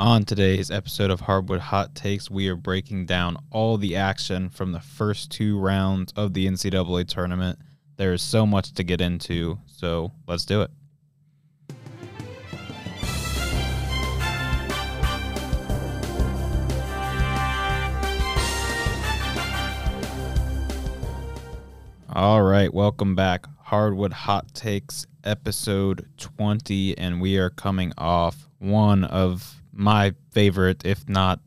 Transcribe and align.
On 0.00 0.24
today's 0.24 0.70
episode 0.70 1.10
of 1.10 1.20
Hardwood 1.20 1.60
Hot 1.60 1.94
Takes, 1.94 2.30
we 2.30 2.48
are 2.48 2.56
breaking 2.56 3.04
down 3.04 3.36
all 3.50 3.76
the 3.76 3.96
action 3.96 4.48
from 4.48 4.72
the 4.72 4.80
first 4.80 5.30
two 5.30 5.58
rounds 5.58 6.10
of 6.16 6.32
the 6.32 6.46
NCAA 6.46 7.06
tournament. 7.06 7.58
There 7.98 8.14
is 8.14 8.22
so 8.22 8.46
much 8.46 8.72
to 8.72 8.82
get 8.82 9.02
into, 9.02 9.58
so 9.66 10.12
let's 10.26 10.46
do 10.46 10.62
it. 10.62 10.70
All 22.08 22.40
right, 22.40 22.72
welcome 22.72 23.14
back. 23.14 23.44
Hardwood 23.64 24.14
Hot 24.14 24.54
Takes 24.54 25.06
episode 25.24 26.08
20, 26.16 26.96
and 26.96 27.20
we 27.20 27.36
are 27.36 27.50
coming 27.50 27.92
off 27.98 28.48
one 28.58 29.04
of 29.04 29.59
my 29.72 30.14
favorite, 30.32 30.84
if 30.84 31.08
not 31.08 31.40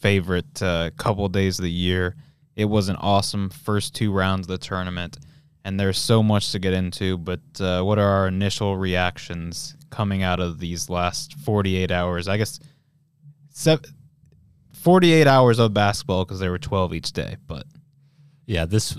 favorite, 0.00 0.62
uh, 0.62 0.90
couple 0.96 1.28
days 1.28 1.58
of 1.58 1.64
the 1.64 1.70
year. 1.70 2.16
It 2.56 2.66
was 2.66 2.88
an 2.88 2.96
awesome 2.96 3.50
first 3.50 3.94
two 3.94 4.12
rounds 4.12 4.46
of 4.46 4.48
the 4.48 4.58
tournament, 4.58 5.18
and 5.64 5.78
there's 5.78 5.98
so 5.98 6.22
much 6.22 6.52
to 6.52 6.58
get 6.58 6.72
into. 6.74 7.18
But 7.18 7.40
uh, 7.60 7.82
what 7.82 7.98
are 7.98 8.08
our 8.08 8.28
initial 8.28 8.76
reactions 8.76 9.76
coming 9.90 10.22
out 10.22 10.40
of 10.40 10.58
these 10.58 10.90
last 10.90 11.34
48 11.38 11.90
hours? 11.90 12.26
I 12.28 12.36
guess 12.36 12.58
sev 13.50 13.80
48 14.72 15.26
hours 15.26 15.58
of 15.58 15.74
basketball 15.74 16.24
because 16.24 16.38
there 16.40 16.50
were 16.50 16.58
12 16.58 16.94
each 16.94 17.12
day, 17.12 17.36
but 17.46 17.66
Yeah, 18.46 18.64
this 18.64 18.96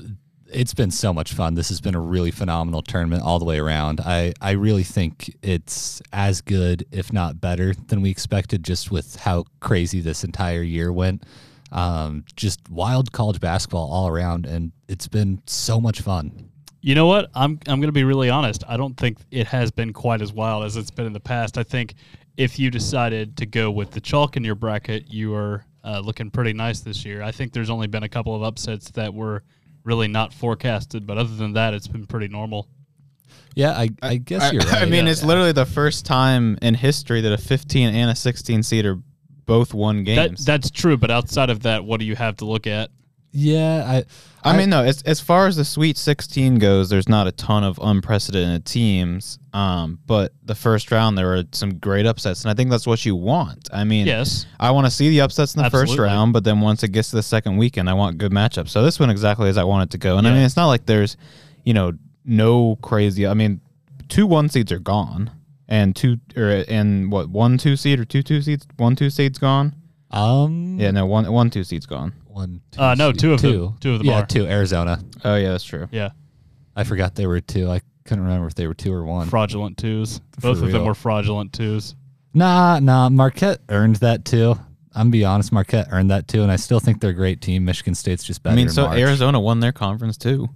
it's 0.52 0.74
been 0.74 0.92
so 0.92 1.14
much 1.14 1.34
fun. 1.34 1.56
This 1.56 1.70
has 1.70 1.82
been 1.82 1.96
a 1.96 2.00
really 2.00 2.32
phenomenal 2.32 2.82
tournament 2.82 3.24
all 3.24 3.40
the 3.40 3.46
way 3.46 3.60
around. 3.60 4.00
I 4.02 4.34
I 4.42 4.52
really 4.52 4.84
think 4.84 5.36
it's 5.42 6.02
as 6.12 6.42
good, 6.42 6.86
if 6.92 7.14
not 7.14 7.40
better, 7.40 7.74
than 7.74 8.02
we 8.02 8.10
expected. 8.10 8.64
Just 8.64 8.92
with 8.92 9.16
how 9.18 9.46
crazy 9.60 10.02
this 10.02 10.24
entire 10.24 10.62
year 10.62 10.92
went, 10.92 11.24
um, 11.72 12.26
just 12.36 12.68
wild 12.70 13.12
college 13.12 13.40
basketball 13.40 13.92
all 13.92 14.08
around, 14.08 14.46
and 14.46 14.72
it's 14.88 15.08
been 15.08 15.42
so 15.46 15.80
much 15.80 16.02
fun. 16.02 16.50
You 16.82 16.96
know 16.96 17.06
what? 17.06 17.30
I'm 17.36 17.60
I'm 17.68 17.80
going 17.80 17.90
to 17.90 17.92
be 17.92 18.04
really 18.04 18.30
honest. 18.30 18.64
I 18.68 18.78
don't 18.78 18.96
think 18.96 19.18
it 19.32 19.48
has 19.48 19.72
been 19.72 19.94
quite 19.94 20.22
as 20.22 20.34
wild 20.34 20.64
as 20.66 20.78
it's 20.78 20.92
been 20.92 21.06
in 21.06 21.14
the 21.14 21.20
past. 21.20 21.58
I 21.58 21.64
think 21.64 21.96
if 22.38 22.58
you 22.58 22.72
decided 22.72 23.36
to 23.38 23.46
go 23.46 23.70
with 23.70 23.92
the 23.92 24.00
chalk 24.00 24.38
in 24.38 24.44
your 24.44 24.56
bracket, 24.56 25.12
you 25.12 25.36
are 25.36 25.66
uh, 25.84 26.00
looking 26.00 26.30
pretty 26.32 26.54
nice 26.54 26.80
this 26.80 27.04
year. 27.06 27.22
I 27.22 27.32
think 27.32 27.52
there's 27.52 27.70
only 27.70 27.88
been 27.88 28.04
a 28.04 28.10
couple 28.10 28.34
of 28.36 28.44
upsets 28.44 28.92
that 28.92 29.14
were 29.14 29.44
really 29.84 30.08
not 30.08 30.34
forecasted, 30.34 31.06
but 31.08 31.18
other 31.18 31.36
than 31.36 31.54
that, 31.54 31.74
it's 31.74 31.88
been 31.88 32.06
pretty 32.06 32.28
normal. 32.28 32.68
Yeah, 33.56 33.72
I, 33.72 33.90
I 34.02 34.18
guess 34.18 34.44
I, 34.44 34.52
you're 34.52 34.62
right. 34.66 34.82
I 34.82 34.86
mean, 34.86 35.06
Yeah. 35.06 35.12
it's 35.12 35.24
literally 35.24 35.52
the 35.52 35.66
first 35.66 36.06
time 36.06 36.58
in 36.62 36.76
history 36.76 37.22
that 37.22 37.32
a 37.34 37.38
15 37.38 37.94
and 37.94 38.12
a 38.12 38.16
16 38.16 38.64
seeder 38.64 39.00
both 39.46 39.74
won 39.74 40.04
That, 40.04 40.30
games. 40.30 40.46
that's 40.46 40.70
true, 40.70 40.96
but 40.98 41.10
outside 41.10 41.50
of 41.50 41.64
that, 41.64 41.84
what 41.84 42.00
do 42.00 42.06
you 42.06 42.16
have 42.16 42.38
to 42.38 42.46
look 42.46 42.68
at? 42.68 42.92
Yeah. 43.32 43.84
I 43.88 44.06
I, 44.44 44.58
mean, 44.58 44.70
no, 44.70 44.84
as, 44.84 45.02
as 45.04 45.20
far 45.20 45.48
as 45.48 45.58
the 45.58 45.66
Sweet 45.66 45.98
16 45.98 46.60
goes, 46.60 46.90
there's 46.90 47.10
not 47.10 47.28
a 47.28 47.32
ton 47.32 47.64
of 47.64 47.78
unprecedented 47.82 48.66
teams. 48.66 49.38
Um, 49.54 50.00
but 50.06 50.34
the 50.44 50.56
first 50.56 50.92
round, 50.92 51.18
there 51.18 51.28
were 51.28 51.44
some 51.52 51.78
great 51.78 52.06
upsets, 52.06 52.44
and 52.44 52.52
I 52.52 52.54
think 52.54 52.70
that's 52.70 52.88
what 52.88 53.06
you 53.06 53.16
want. 53.16 53.68
I 53.74 53.84
mean, 53.84 54.08
Yes. 54.08 54.46
I 54.60 54.72
want 54.72 54.88
to 54.88 54.92
see 54.92 55.10
the 55.10 55.22
upsets 55.22 55.56
in 55.56 55.62
the 55.62 55.70
first 55.70 55.98
round, 55.98 56.32
but 56.34 56.44
then 56.46 56.62
once 56.62 56.84
it 56.84 56.90
gets 56.90 57.10
to 57.10 57.18
the 57.18 57.24
second 57.24 57.58
weekend, 57.58 57.90
I 57.90 57.94
want 57.94 58.18
good 58.18 58.32
matchups. 58.32 58.70
So 58.70 58.82
this 58.82 59.00
went 59.00 59.12
exactly 59.12 59.50
as 59.50 59.58
I 59.58 59.64
want 59.66 59.90
it 59.90 59.92
to 59.92 59.98
go. 59.98 60.18
And 60.18 60.28
I 60.28 60.32
mean, 60.32 60.44
it's 60.44 60.56
not 60.56 60.68
like 60.68 60.86
there's, 60.86 61.18
you 61.66 61.74
know, 61.74 61.94
no 62.24 62.78
crazy. 62.78 63.28
I 63.28 63.34
mean, 63.34 63.60
two 64.08 64.26
one 64.26 64.48
seeds 64.48 64.72
are 64.72 64.80
gone, 64.80 65.32
and 65.68 65.96
two 65.96 66.18
or 66.38 66.64
and 66.68 67.12
what 67.12 67.30
one 67.30 67.58
two 67.58 67.76
seed 67.76 68.00
or 68.00 68.06
two 68.06 68.24
two 68.24 68.42
seeds, 68.42 68.66
one 68.78 68.96
two 68.96 69.10
seeds 69.10 69.38
gone. 69.38 69.76
Um 70.12 70.78
Yeah, 70.80 70.92
no 70.92 71.06
one 71.06 71.32
one 71.32 71.50
two 71.50 71.64
seeds 71.64 71.86
gone. 71.86 72.14
one 72.28 72.62
two, 72.72 72.82
Uh, 72.82 72.96
no, 72.96 73.12
three- 73.12 73.20
two 73.20 73.34
of 73.34 73.42
them. 73.42 73.78
Two 73.80 73.92
of 73.94 73.98
them 74.00 74.08
yeah 74.08 74.22
are. 74.22 74.26
two 74.26 74.46
Arizona. 74.48 75.00
Oh 75.24 75.36
yeah, 75.36 75.52
that's 75.52 75.64
true. 75.64 75.88
Yeah. 75.92 76.10
I 76.76 76.84
forgot 76.84 77.16
they 77.16 77.28
were 77.28 77.42
two. 77.42 77.70
I 77.70 77.82
couldn't 78.06 78.24
remember 78.24 78.48
if 78.48 78.56
they 78.56 78.66
were 78.68 78.74
two 78.74 78.94
or 78.94 79.04
one. 79.06 79.28
Fraudulent 79.28 79.78
twos. 79.78 80.22
For 80.36 80.42
Both 80.42 80.62
of 80.62 80.72
them 80.72 80.86
were 80.86 80.96
fraudulent 80.96 81.54
twos. 81.54 81.96
Nah, 82.34 82.80
nah. 82.80 83.10
Marquette 83.10 83.60
earned 83.70 83.98
that 83.98 84.24
too. 84.26 84.52
I'm 84.96 85.06
gonna 85.06 85.10
be 85.12 85.26
honest, 85.26 85.52
Marquette 85.52 85.88
earned 85.92 86.10
that 86.12 86.28
too, 86.28 86.42
and 86.42 86.52
I 86.52 86.56
still 86.56 86.80
think 86.80 87.00
they're 87.02 87.12
a 87.12 87.14
great 87.14 87.42
team. 87.42 87.66
Michigan 87.66 87.94
State's 87.96 88.24
just 88.24 88.42
better. 88.42 88.54
I 88.54 88.56
mean, 88.56 88.70
so 88.70 88.86
March. 88.88 88.98
Arizona 89.00 89.40
won 89.40 89.60
their 89.60 89.72
conference 89.72 90.18
too. 90.18 90.50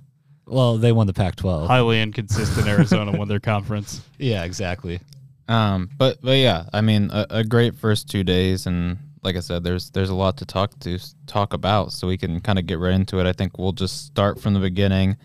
Well, 0.46 0.78
they 0.78 0.92
won 0.92 1.08
the 1.08 1.14
Pac-12. 1.14 1.68
Highly 1.68 2.02
inconsistent 2.02 2.68
Arizona 2.68 3.18
won 3.18 3.28
their 3.28 3.40
conference. 3.40 4.02
yeah, 4.18 4.44
exactly. 4.44 5.00
Um, 5.48 5.90
but 5.98 6.20
but 6.22 6.38
yeah, 6.38 6.66
I 6.74 6.82
mean, 6.82 7.10
a, 7.12 7.28
a 7.30 7.44
great 7.44 7.76
first 7.76 8.10
two 8.10 8.24
days, 8.24 8.66
and 8.66 8.98
like 9.24 9.36
I 9.36 9.40
said, 9.40 9.64
there's 9.64 9.90
there's 9.92 10.10
a 10.10 10.16
lot 10.16 10.38
to 10.38 10.46
talk 10.46 10.78
to 10.80 11.00
talk 11.28 11.54
about, 11.54 11.92
so 11.92 12.08
we 12.08 12.18
can 12.18 12.42
kind 12.42 12.60
of 12.60 12.66
get 12.66 12.80
right 12.80 12.94
into 12.94 13.20
it. 13.20 13.26
I 13.26 13.34
think 13.34 13.58
we'll 13.58 13.72
just 13.72 14.06
start 14.06 14.40
from 14.40 14.54
the 14.54 14.60
beginning. 14.60 15.18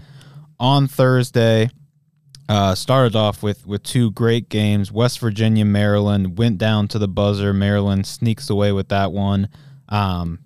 On 0.60 0.88
Thursday, 0.88 1.70
uh, 2.48 2.74
started 2.74 3.16
off 3.16 3.42
with 3.42 3.66
with 3.66 3.82
two 3.82 4.10
great 4.12 4.48
games. 4.48 4.90
West 4.90 5.18
Virginia, 5.18 5.64
Maryland 5.64 6.38
went 6.38 6.58
down 6.58 6.88
to 6.88 6.98
the 6.98 7.08
buzzer. 7.08 7.52
Maryland 7.52 8.06
sneaks 8.06 8.48
away 8.50 8.72
with 8.72 8.88
that 8.88 9.12
one. 9.12 9.48
Um, 9.88 10.40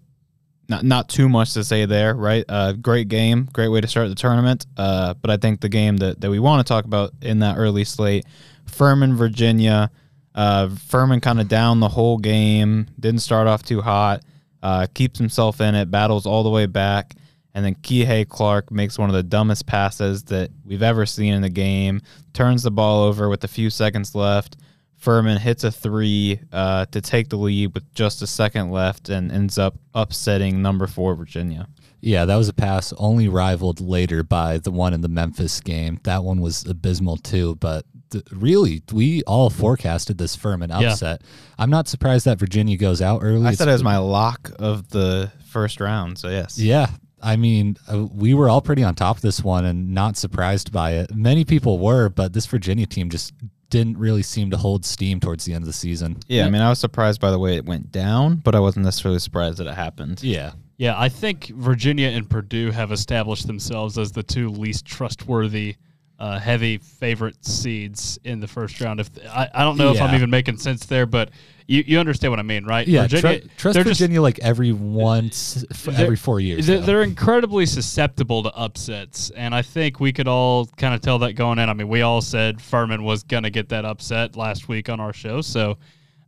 not 0.69 0.85
not 0.85 1.09
too 1.09 1.29
much 1.29 1.55
to 1.55 1.65
say 1.65 1.85
there, 1.85 2.15
right? 2.15 2.45
Uh, 2.49 2.73
great 2.73 3.09
game, 3.09 3.49
great 3.53 3.69
way 3.69 3.81
to 3.81 3.87
start 3.89 4.09
the 4.09 4.15
tournament. 4.15 4.67
Uh, 4.77 5.15
but 5.15 5.31
I 5.31 5.37
think 5.37 5.61
the 5.61 5.69
game 5.69 5.99
that, 5.99 6.21
that 6.21 6.31
we 6.31 6.39
want 6.39 6.67
to 6.67 6.71
talk 6.71 6.85
about 6.85 7.13
in 7.21 7.41
that 7.41 7.57
early 7.59 7.85
slate, 7.85 8.25
Furman, 8.67 9.15
Virginia. 9.15 9.91
Uh, 10.35 10.69
Furman 10.89 11.21
kind 11.21 11.41
of 11.41 11.49
down 11.49 11.81
the 11.81 11.89
whole 11.89 12.19
game, 12.19 12.87
didn't 12.99 13.21
start 13.21 13.47
off 13.47 13.63
too 13.63 13.81
hot, 13.83 14.23
uh, 14.63 14.87
keeps 14.95 15.19
himself 15.19 15.61
in 15.61 15.75
it, 15.75 15.91
battles 15.91 16.27
all 16.27 16.43
the 16.43 16.51
way 16.51 16.67
back, 16.67 17.15
and 17.55 17.65
then 17.65 17.75
Kihei 17.75 18.29
Clark 18.29 18.71
makes 18.71 18.99
one 18.99 19.11
of 19.11 19.15
the 19.15 19.23
dumbest 19.23 19.67
passes 19.67 20.23
that 20.25 20.51
we've 20.65 20.83
ever 20.83 21.05
seen 21.05 21.35
in 21.35 21.43
the 21.43 21.51
game, 21.51 22.01
turns 22.33 22.63
the 22.63 22.71
ball 22.71 23.03
over 23.03 23.29
with 23.29 23.45
a 23.45 23.49
few 23.49 23.69
seconds 23.69 24.15
left. 24.15 24.57
Furman 24.97 25.39
hits 25.39 25.65
a 25.65 25.73
three 25.73 26.41
uh, 26.53 26.87
to 26.87 27.01
take 27.01 27.29
the 27.29 27.37
lead 27.37 27.75
with 27.75 27.93
just 27.93 28.23
a 28.23 28.27
second 28.27 28.71
left 28.71 29.09
and 29.09 29.33
ends 29.33 29.59
up 29.59 29.75
upsetting 29.95 30.63
number 30.63 30.87
four 30.87 31.17
Virginia. 31.17 31.67
Yeah, 32.03 32.25
that 32.25 32.37
was 32.37 32.49
a 32.49 32.53
pass 32.53 32.93
only 32.99 33.29
rivaled 33.29 33.81
later 33.81 34.25
by 34.25 34.59
the 34.59 34.73
one 34.73 34.93
in 34.93 35.01
the 35.03 35.09
Memphis 35.09 35.61
game. 35.61 36.01
That 36.03 36.25
one 36.25 36.41
was 36.41 36.67
abysmal 36.67 37.17
too, 37.17 37.55
but 37.61 37.87
th- 38.11 38.25
really, 38.33 38.83
we 38.93 39.23
all 39.23 39.51
forecasted 39.51 40.19
this 40.19 40.35
Furman 40.35 40.73
upset. 40.73 41.23
I'm 41.59 41.71
not 41.71 41.87
surprised 41.87 42.25
that 42.25 42.41
Virginia 42.41 42.77
goes 42.77 43.01
out 43.01 43.21
early. 43.23 43.47
I 43.47 43.51
It's 43.51 43.59
said 43.59 43.69
it 43.69 43.73
was 43.73 43.85
my 43.85 43.99
lock 43.99 44.51
of 44.59 44.89
the 44.89 45.31
first 45.51 45.81
round, 45.81 46.19
so 46.19 46.29
yes. 46.29 46.59
Yeah. 46.59 46.89
I 47.23 47.37
mean, 47.37 47.77
uh, 47.89 48.07
we 48.13 48.35
were 48.35 48.49
all 48.49 48.61
pretty 48.61 48.83
on 48.83 48.97
top 48.97 49.17
of 49.17 49.23
this 49.23 49.45
one 49.45 49.65
and 49.65 49.95
not 49.95 50.17
surprised 50.17 50.73
by 50.73 50.95
it. 50.95 51.15
Many 51.15 51.45
people 51.45 51.79
were, 51.79 52.09
but 52.09 52.33
this 52.33 52.47
Virginia 52.47 52.85
team 52.85 53.11
just 53.11 53.33
didn't 53.71 53.97
really 53.97 54.23
seem 54.25 54.51
to 54.51 54.57
hold 54.57 54.85
steam 54.85 55.21
towards 55.21 55.45
the 55.45 55.55
end 55.55 55.63
of 55.63 55.67
the 55.67 55.73
season. 55.73 56.19
Yeah, 56.27 56.47
I 56.47 56.51
mean, 56.51 56.61
I 56.61 56.69
was 56.69 56.81
surprised 56.81 57.21
by 57.21 57.31
the 57.31 57.39
way 57.39 57.55
it 57.55 57.65
went 57.65 57.93
down, 57.93 58.37
but 58.37 58.57
I 58.57 58.61
wasn't 58.61 58.85
necessarily 58.85 59.21
surprised 59.21 59.59
that 59.59 59.69
it 59.69 59.75
happened. 59.75 60.21
Yeah. 60.23 60.53
Yeah, 60.83 60.99
I 60.99 61.11
think 61.11 61.47
Virginia 61.47 62.09
and 62.09 62.29
Purdue 62.29 62.73
have 62.73 62.91
established 62.91 63.47
themselves 63.47 63.99
as 63.99 64.11
the 64.11 64.25
two 64.25 64.49
least 64.49 64.85
trustworthy, 64.85 65.77
uh, 66.19 66.41
heavy 66.41 66.79
favorite 66.79 67.37
seeds 67.47 68.19
in 68.25 68.41
the 68.41 68.49
first 68.49 68.81
round. 68.81 68.99
If 68.99 69.09
I, 69.29 69.49
I 69.55 69.63
don't 69.63 69.77
know 69.77 69.93
if 69.93 70.03
I'm 70.03 70.13
even 70.17 70.29
making 70.29 70.57
sense 70.57 70.85
there, 70.87 71.07
but 71.07 71.31
you, 71.69 71.85
you 71.87 72.01
understand 72.01 72.33
what 72.33 72.41
I 72.41 72.43
mean, 72.43 72.65
right? 72.65 72.85
Yeah. 72.89 73.03
Virginia, 73.03 73.39
tru- 73.43 73.49
trust 73.57 73.75
they're 73.75 73.85
just- 73.85 74.01
Virginia 74.01 74.21
like 74.21 74.41
every 74.41 74.73
once, 74.73 75.65
every 75.87 76.17
four 76.17 76.41
years. 76.41 76.67
They're, 76.67 76.81
they're 76.81 77.03
incredibly 77.05 77.65
susceptible 77.65 78.43
to 78.43 78.53
upsets, 78.53 79.31
and 79.31 79.55
I 79.55 79.63
think 79.63 80.01
we 80.01 80.13
could 80.13 80.27
all 80.27 80.67
kind 80.67 80.97
of 80.97 81.01
tell 81.01 81.21
that 81.21 81.35
going 81.35 81.61
in. 81.61 81.69
I 81.69 81.75
mean, 81.75 81.87
we 81.87 82.03
all 82.03 82.21
said 82.21 82.61
Furman 82.61 83.05
was 83.05 83.23
going 83.23 83.45
to 83.45 83.51
get 83.51 83.69
that 83.69 83.85
upset 83.85 84.35
last 84.35 84.67
week 84.69 84.89
on 84.89 84.99
our 84.99 85.13
show, 85.13 85.43
so 85.43 85.79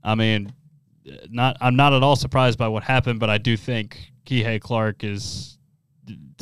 I 0.04 0.14
mean, 0.14 0.52
not 1.28 1.56
I'm 1.60 1.74
not 1.74 1.92
at 1.92 2.04
all 2.04 2.14
surprised 2.14 2.56
by 2.56 2.68
what 2.68 2.84
happened, 2.84 3.18
but 3.18 3.30
I 3.30 3.38
do 3.38 3.56
think 3.56 4.12
Kihei 4.26 4.60
Clark 4.60 5.04
is 5.04 5.58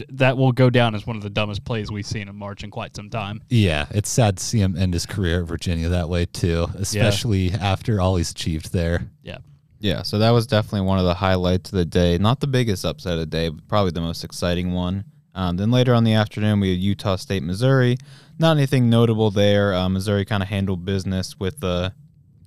that 0.09 0.37
will 0.37 0.51
go 0.51 0.71
down 0.71 0.95
as 0.95 1.07
one 1.07 1.17
of 1.17 1.23
the 1.23 1.31
dumbest 1.31 1.65
plays 1.65 1.93
we've 1.93 2.07
seen 2.07 2.29
in 2.29 2.35
March 2.35 2.65
in 2.65 2.71
quite 2.71 2.97
some 2.97 3.09
time. 3.09 3.41
yeah. 3.49 3.87
It's 3.91 4.11
sad 4.11 4.39
to 4.39 4.45
see 4.45 4.59
him 4.59 4.77
end 4.77 4.93
his 4.93 5.07
career 5.07 5.43
at 5.43 5.47
Virginia 5.47 5.89
that 5.91 6.09
way 6.09 6.25
too, 6.27 6.67
especially 6.75 7.53
after 7.53 8.01
all 8.01 8.17
he's 8.17 8.31
achieved 8.33 8.73
there. 8.73 9.09
Yeah. 9.23 9.39
Yeah, 9.79 10.03
so 10.03 10.21
that 10.21 10.31
was 10.31 10.47
definitely 10.47 10.87
one 10.87 11.01
of 11.01 11.05
the 11.05 11.15
highlights 11.15 11.73
of 11.73 11.77
the 11.77 11.85
day. 11.85 12.17
Not 12.17 12.39
the 12.39 12.47
biggest 12.47 12.85
upset 12.85 13.15
of 13.15 13.19
the 13.19 13.27
day, 13.27 13.49
but 13.49 13.67
probably 13.67 13.91
the 13.91 14.01
most 14.01 14.23
exciting 14.23 14.73
one. 14.73 15.05
Um, 15.35 15.57
then 15.57 15.73
later 15.73 15.93
on 15.93 16.05
the 16.05 16.13
afternoon, 16.13 16.61
we 16.61 16.71
had 16.71 16.79
Utah 16.79 17.17
State, 17.17 17.43
Missouri. 17.43 17.99
Not 18.39 18.57
anything 18.57 18.89
notable 18.89 19.33
there. 19.33 19.75
Uh, 19.75 19.89
Missouri 19.89 20.25
kind 20.25 20.41
of 20.41 20.49
handled 20.49 20.85
business 20.85 21.39
with 21.41 21.65
uh, 21.65 21.91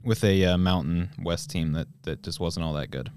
with 0.02 0.24
a 0.24 0.46
uh, 0.46 0.58
Mountain 0.58 1.10
West 1.22 1.50
team 1.50 1.74
that, 1.74 1.88
that 2.04 2.24
just 2.24 2.40
wasn't 2.40 2.66
all 2.66 2.74
that 2.74 2.90
good. 2.90 3.12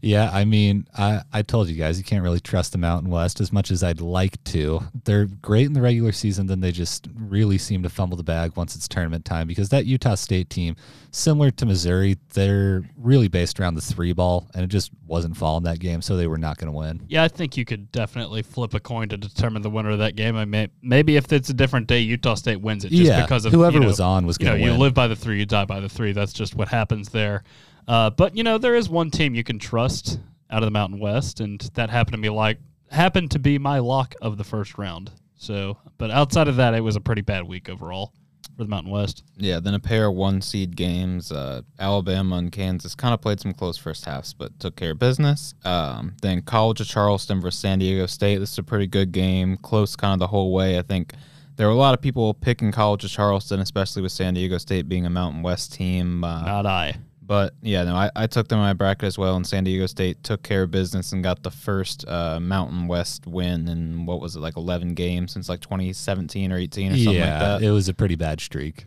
Yeah, 0.00 0.30
I 0.32 0.44
mean, 0.44 0.86
I, 0.96 1.22
I 1.32 1.42
told 1.42 1.68
you 1.68 1.76
guys, 1.76 1.98
you 1.98 2.04
can't 2.04 2.22
really 2.22 2.40
trust 2.40 2.72
the 2.72 2.78
Mountain 2.78 3.10
West 3.10 3.40
as 3.40 3.52
much 3.52 3.70
as 3.70 3.82
I'd 3.82 4.00
like 4.00 4.42
to. 4.44 4.82
They're 5.04 5.26
great 5.26 5.66
in 5.66 5.72
the 5.72 5.80
regular 5.80 6.12
season, 6.12 6.46
then 6.46 6.60
they 6.60 6.72
just 6.72 7.08
really 7.14 7.58
seem 7.58 7.82
to 7.82 7.88
fumble 7.88 8.16
the 8.16 8.22
bag 8.22 8.56
once 8.56 8.76
it's 8.76 8.86
tournament 8.86 9.24
time 9.24 9.46
because 9.46 9.70
that 9.70 9.86
Utah 9.86 10.14
State 10.14 10.50
team, 10.50 10.76
similar 11.10 11.50
to 11.52 11.66
Missouri, 11.66 12.18
they're 12.34 12.82
really 12.96 13.28
based 13.28 13.58
around 13.58 13.74
the 13.74 13.80
three 13.80 14.12
ball, 14.12 14.48
and 14.54 14.62
it 14.62 14.68
just 14.68 14.90
wasn't 15.06 15.36
falling 15.36 15.64
that 15.64 15.78
game, 15.78 16.02
so 16.02 16.16
they 16.16 16.26
were 16.26 16.38
not 16.38 16.58
going 16.58 16.70
to 16.70 16.76
win. 16.76 17.02
Yeah, 17.08 17.22
I 17.22 17.28
think 17.28 17.56
you 17.56 17.64
could 17.64 17.90
definitely 17.92 18.42
flip 18.42 18.74
a 18.74 18.80
coin 18.80 19.08
to 19.08 19.16
determine 19.16 19.62
the 19.62 19.70
winner 19.70 19.90
of 19.90 19.98
that 19.98 20.16
game. 20.16 20.36
I 20.36 20.44
mean, 20.44 20.68
maybe 20.82 21.16
if 21.16 21.32
it's 21.32 21.48
a 21.48 21.54
different 21.54 21.86
day, 21.86 22.00
Utah 22.00 22.34
State 22.34 22.60
wins 22.60 22.84
it 22.84 22.90
just 22.90 23.02
yeah, 23.02 23.22
because 23.22 23.44
of 23.44 23.52
whoever 23.52 23.74
you 23.74 23.80
know, 23.80 23.86
was 23.86 24.00
on 24.00 24.26
was 24.26 24.36
you 24.38 24.46
going 24.46 24.58
to 24.58 24.64
you 24.64 24.72
win. 24.72 24.80
live 24.80 24.94
by 24.94 25.08
the 25.08 25.16
three, 25.16 25.38
you 25.38 25.46
die 25.46 25.64
by 25.64 25.80
the 25.80 25.88
three. 25.88 26.12
That's 26.12 26.32
just 26.32 26.54
what 26.54 26.68
happens 26.68 27.08
there. 27.08 27.42
Uh, 27.86 28.10
but 28.10 28.36
you 28.36 28.42
know, 28.42 28.58
there 28.58 28.74
is 28.74 28.88
one 28.88 29.10
team 29.10 29.34
you 29.34 29.44
can 29.44 29.58
trust 29.58 30.18
out 30.50 30.62
of 30.62 30.66
the 30.66 30.70
Mountain 30.70 31.00
West, 31.00 31.40
and 31.40 31.60
that 31.74 31.90
happened 31.90 32.14
to 32.14 32.20
be 32.20 32.28
like 32.28 32.58
happened 32.90 33.30
to 33.32 33.38
be 33.38 33.58
my 33.58 33.78
lock 33.78 34.14
of 34.22 34.36
the 34.36 34.44
first 34.44 34.78
round. 34.78 35.10
So, 35.36 35.78
but 35.98 36.10
outside 36.10 36.48
of 36.48 36.56
that, 36.56 36.74
it 36.74 36.80
was 36.80 36.96
a 36.96 37.00
pretty 37.00 37.22
bad 37.22 37.44
week 37.44 37.68
overall 37.68 38.12
for 38.56 38.62
the 38.62 38.68
Mountain 38.68 38.92
West. 38.92 39.24
Yeah, 39.36 39.60
then 39.60 39.74
a 39.74 39.80
pair 39.80 40.06
of 40.06 40.14
one 40.14 40.40
seed 40.40 40.76
games. 40.76 41.32
Uh, 41.32 41.62
Alabama 41.78 42.36
and 42.36 42.52
Kansas 42.52 42.94
kind 42.94 43.12
of 43.12 43.20
played 43.20 43.40
some 43.40 43.52
close 43.52 43.76
first 43.76 44.04
halves, 44.04 44.32
but 44.32 44.58
took 44.60 44.76
care 44.76 44.92
of 44.92 44.98
business. 44.98 45.54
Um, 45.64 46.14
then 46.22 46.42
College 46.42 46.80
of 46.80 46.86
Charleston 46.86 47.40
versus 47.40 47.60
San 47.60 47.80
Diego 47.80 48.06
State. 48.06 48.38
This 48.38 48.52
is 48.52 48.58
a 48.58 48.62
pretty 48.62 48.86
good 48.86 49.12
game, 49.12 49.56
close 49.58 49.96
kind 49.96 50.14
of 50.14 50.18
the 50.20 50.28
whole 50.28 50.52
way. 50.52 50.78
I 50.78 50.82
think 50.82 51.14
there 51.56 51.66
were 51.66 51.72
a 51.72 51.76
lot 51.76 51.94
of 51.94 52.00
people 52.00 52.32
picking 52.34 52.72
College 52.72 53.04
of 53.04 53.10
Charleston, 53.10 53.60
especially 53.60 54.02
with 54.02 54.12
San 54.12 54.34
Diego 54.34 54.58
State 54.58 54.88
being 54.88 55.06
a 55.06 55.10
Mountain 55.10 55.42
West 55.42 55.72
team. 55.72 56.22
Uh, 56.24 56.42
Not 56.42 56.66
I. 56.66 56.96
but 57.26 57.54
yeah, 57.62 57.84
no, 57.84 57.94
I, 57.94 58.10
I 58.14 58.26
took 58.26 58.48
them 58.48 58.58
in 58.58 58.64
my 58.64 58.72
bracket 58.72 59.04
as 59.06 59.16
well, 59.18 59.36
and 59.36 59.46
San 59.46 59.64
Diego 59.64 59.86
State 59.86 60.22
took 60.22 60.42
care 60.42 60.62
of 60.64 60.70
business 60.70 61.12
and 61.12 61.22
got 61.22 61.42
the 61.42 61.50
first 61.50 62.06
uh, 62.06 62.38
Mountain 62.40 62.86
West 62.86 63.26
win 63.26 63.66
in 63.68 64.04
what 64.06 64.20
was 64.20 64.36
it, 64.36 64.40
like 64.40 64.56
11 64.56 64.94
games 64.94 65.32
since 65.32 65.48
like 65.48 65.60
2017 65.60 66.52
or 66.52 66.56
18 66.58 66.92
or 66.92 66.96
something 66.96 67.14
yeah, 67.14 67.20
like 67.20 67.60
that. 67.60 67.66
it 67.66 67.70
was 67.70 67.88
a 67.88 67.94
pretty 67.94 68.14
bad 68.16 68.40
streak. 68.40 68.84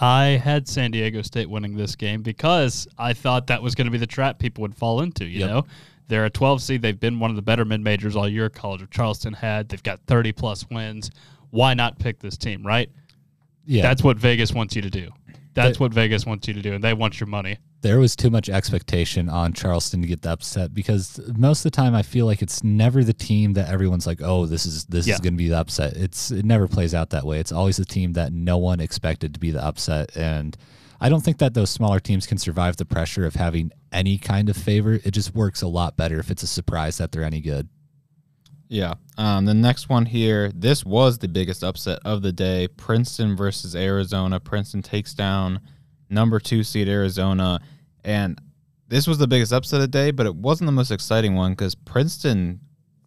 I 0.00 0.40
had 0.42 0.66
San 0.68 0.90
Diego 0.90 1.22
State 1.22 1.48
winning 1.48 1.76
this 1.76 1.94
game 1.94 2.22
because 2.22 2.88
I 2.98 3.12
thought 3.12 3.46
that 3.46 3.62
was 3.62 3.74
going 3.74 3.86
to 3.86 3.92
be 3.92 3.98
the 3.98 4.06
trap 4.06 4.38
people 4.38 4.62
would 4.62 4.74
fall 4.74 5.00
into. 5.00 5.24
You 5.24 5.40
Yep. 5.40 5.48
know, 5.50 5.66
they're 6.08 6.24
a 6.24 6.30
12 6.30 6.60
seed. 6.62 6.82
They've 6.82 6.98
been 6.98 7.20
one 7.20 7.30
of 7.30 7.36
the 7.36 7.42
better 7.42 7.64
mid 7.64 7.80
majors 7.80 8.16
all 8.16 8.28
year. 8.28 8.50
College 8.50 8.82
of 8.82 8.90
Charleston 8.90 9.32
had. 9.32 9.68
They've 9.68 9.82
got 9.82 10.00
30 10.06 10.32
plus 10.32 10.68
wins. 10.68 11.10
Why 11.50 11.74
not 11.74 11.98
pick 11.98 12.18
this 12.18 12.36
team, 12.36 12.66
right? 12.66 12.90
Yeah, 13.64 13.82
That's 13.82 14.02
what 14.02 14.18
Vegas 14.18 14.52
wants 14.52 14.74
you 14.76 14.82
to 14.82 14.90
do. 14.90 15.10
That's 15.54 15.78
what 15.80 15.92
Vegas 15.94 16.26
wants 16.26 16.46
you 16.48 16.54
to 16.54 16.62
do, 16.62 16.72
and 16.74 16.82
they 16.84 16.92
want 16.94 17.20
your 17.20 17.26
money. 17.28 17.58
there 17.82 17.98
was 17.98 18.16
too 18.16 18.30
much 18.30 18.48
expectation 18.48 19.28
on 19.28 19.52
Charleston 19.52 20.00
to 20.00 20.08
get 20.08 20.22
the 20.22 20.30
upset 20.30 20.72
because 20.72 21.20
most 21.36 21.58
of 21.66 21.70
the 21.70 21.76
time 21.76 21.94
I 21.94 22.00
feel 22.02 22.24
like 22.24 22.40
it's 22.40 22.64
never 22.64 23.04
the 23.04 23.12
team 23.12 23.52
that 23.54 23.68
everyone's 23.68 24.06
like, 24.06 24.22
oh, 24.22 24.46
this 24.46 24.64
is 24.64 24.86
this 24.86 25.06
Yeah. 25.06 25.14
is 25.14 25.20
going 25.20 25.34
to 25.34 25.38
be 25.38 25.48
the 25.48 25.58
upset. 25.58 25.94
It's 25.94 26.30
it 26.30 26.46
never 26.46 26.66
plays 26.66 26.94
out 26.94 27.10
that 27.10 27.24
way. 27.26 27.40
It's 27.40 27.52
always 27.52 27.76
the 27.76 27.84
team 27.84 28.14
that 28.14 28.32
no 28.32 28.56
one 28.56 28.80
expected 28.80 29.34
to 29.34 29.40
be 29.40 29.50
the 29.50 29.62
upset, 29.62 30.16
and 30.16 30.56
I 31.00 31.10
don't 31.10 31.20
think 31.22 31.36
that 31.38 31.52
those 31.52 31.68
smaller 31.68 32.00
teams 32.00 32.26
can 32.26 32.38
survive 32.38 32.78
the 32.78 32.86
pressure 32.86 33.26
of 33.26 33.34
having 33.34 33.70
any 33.92 34.16
kind 34.16 34.48
of 34.48 34.56
favor. 34.56 34.94
It 35.04 35.10
just 35.10 35.34
works 35.34 35.60
a 35.60 35.68
lot 35.68 35.96
better 35.98 36.18
if 36.18 36.30
it's 36.30 36.42
a 36.42 36.46
surprise 36.46 36.96
that 36.98 37.12
they're 37.12 37.22
any 37.24 37.42
good. 37.42 37.68
Yeah. 38.68 38.94
Um, 39.18 39.44
the 39.44 39.54
next 39.54 39.88
one 39.88 40.06
here, 40.06 40.50
this 40.54 40.84
was 40.84 41.18
the 41.18 41.28
biggest 41.28 41.62
upset 41.62 42.00
of 42.04 42.22
the 42.22 42.32
day 42.32 42.68
Princeton 42.68 43.36
versus 43.36 43.76
Arizona. 43.76 44.40
Princeton 44.40 44.82
takes 44.82 45.14
down 45.14 45.60
number 46.10 46.40
two 46.40 46.62
seed 46.64 46.88
Arizona. 46.88 47.60
And 48.04 48.40
this 48.88 49.06
was 49.06 49.18
the 49.18 49.26
biggest 49.26 49.52
upset 49.52 49.76
of 49.76 49.82
the 49.82 49.88
day, 49.88 50.10
but 50.10 50.26
it 50.26 50.34
wasn't 50.34 50.66
the 50.66 50.72
most 50.72 50.90
exciting 50.90 51.34
one 51.34 51.52
because 51.52 51.74
Princeton 51.74 52.60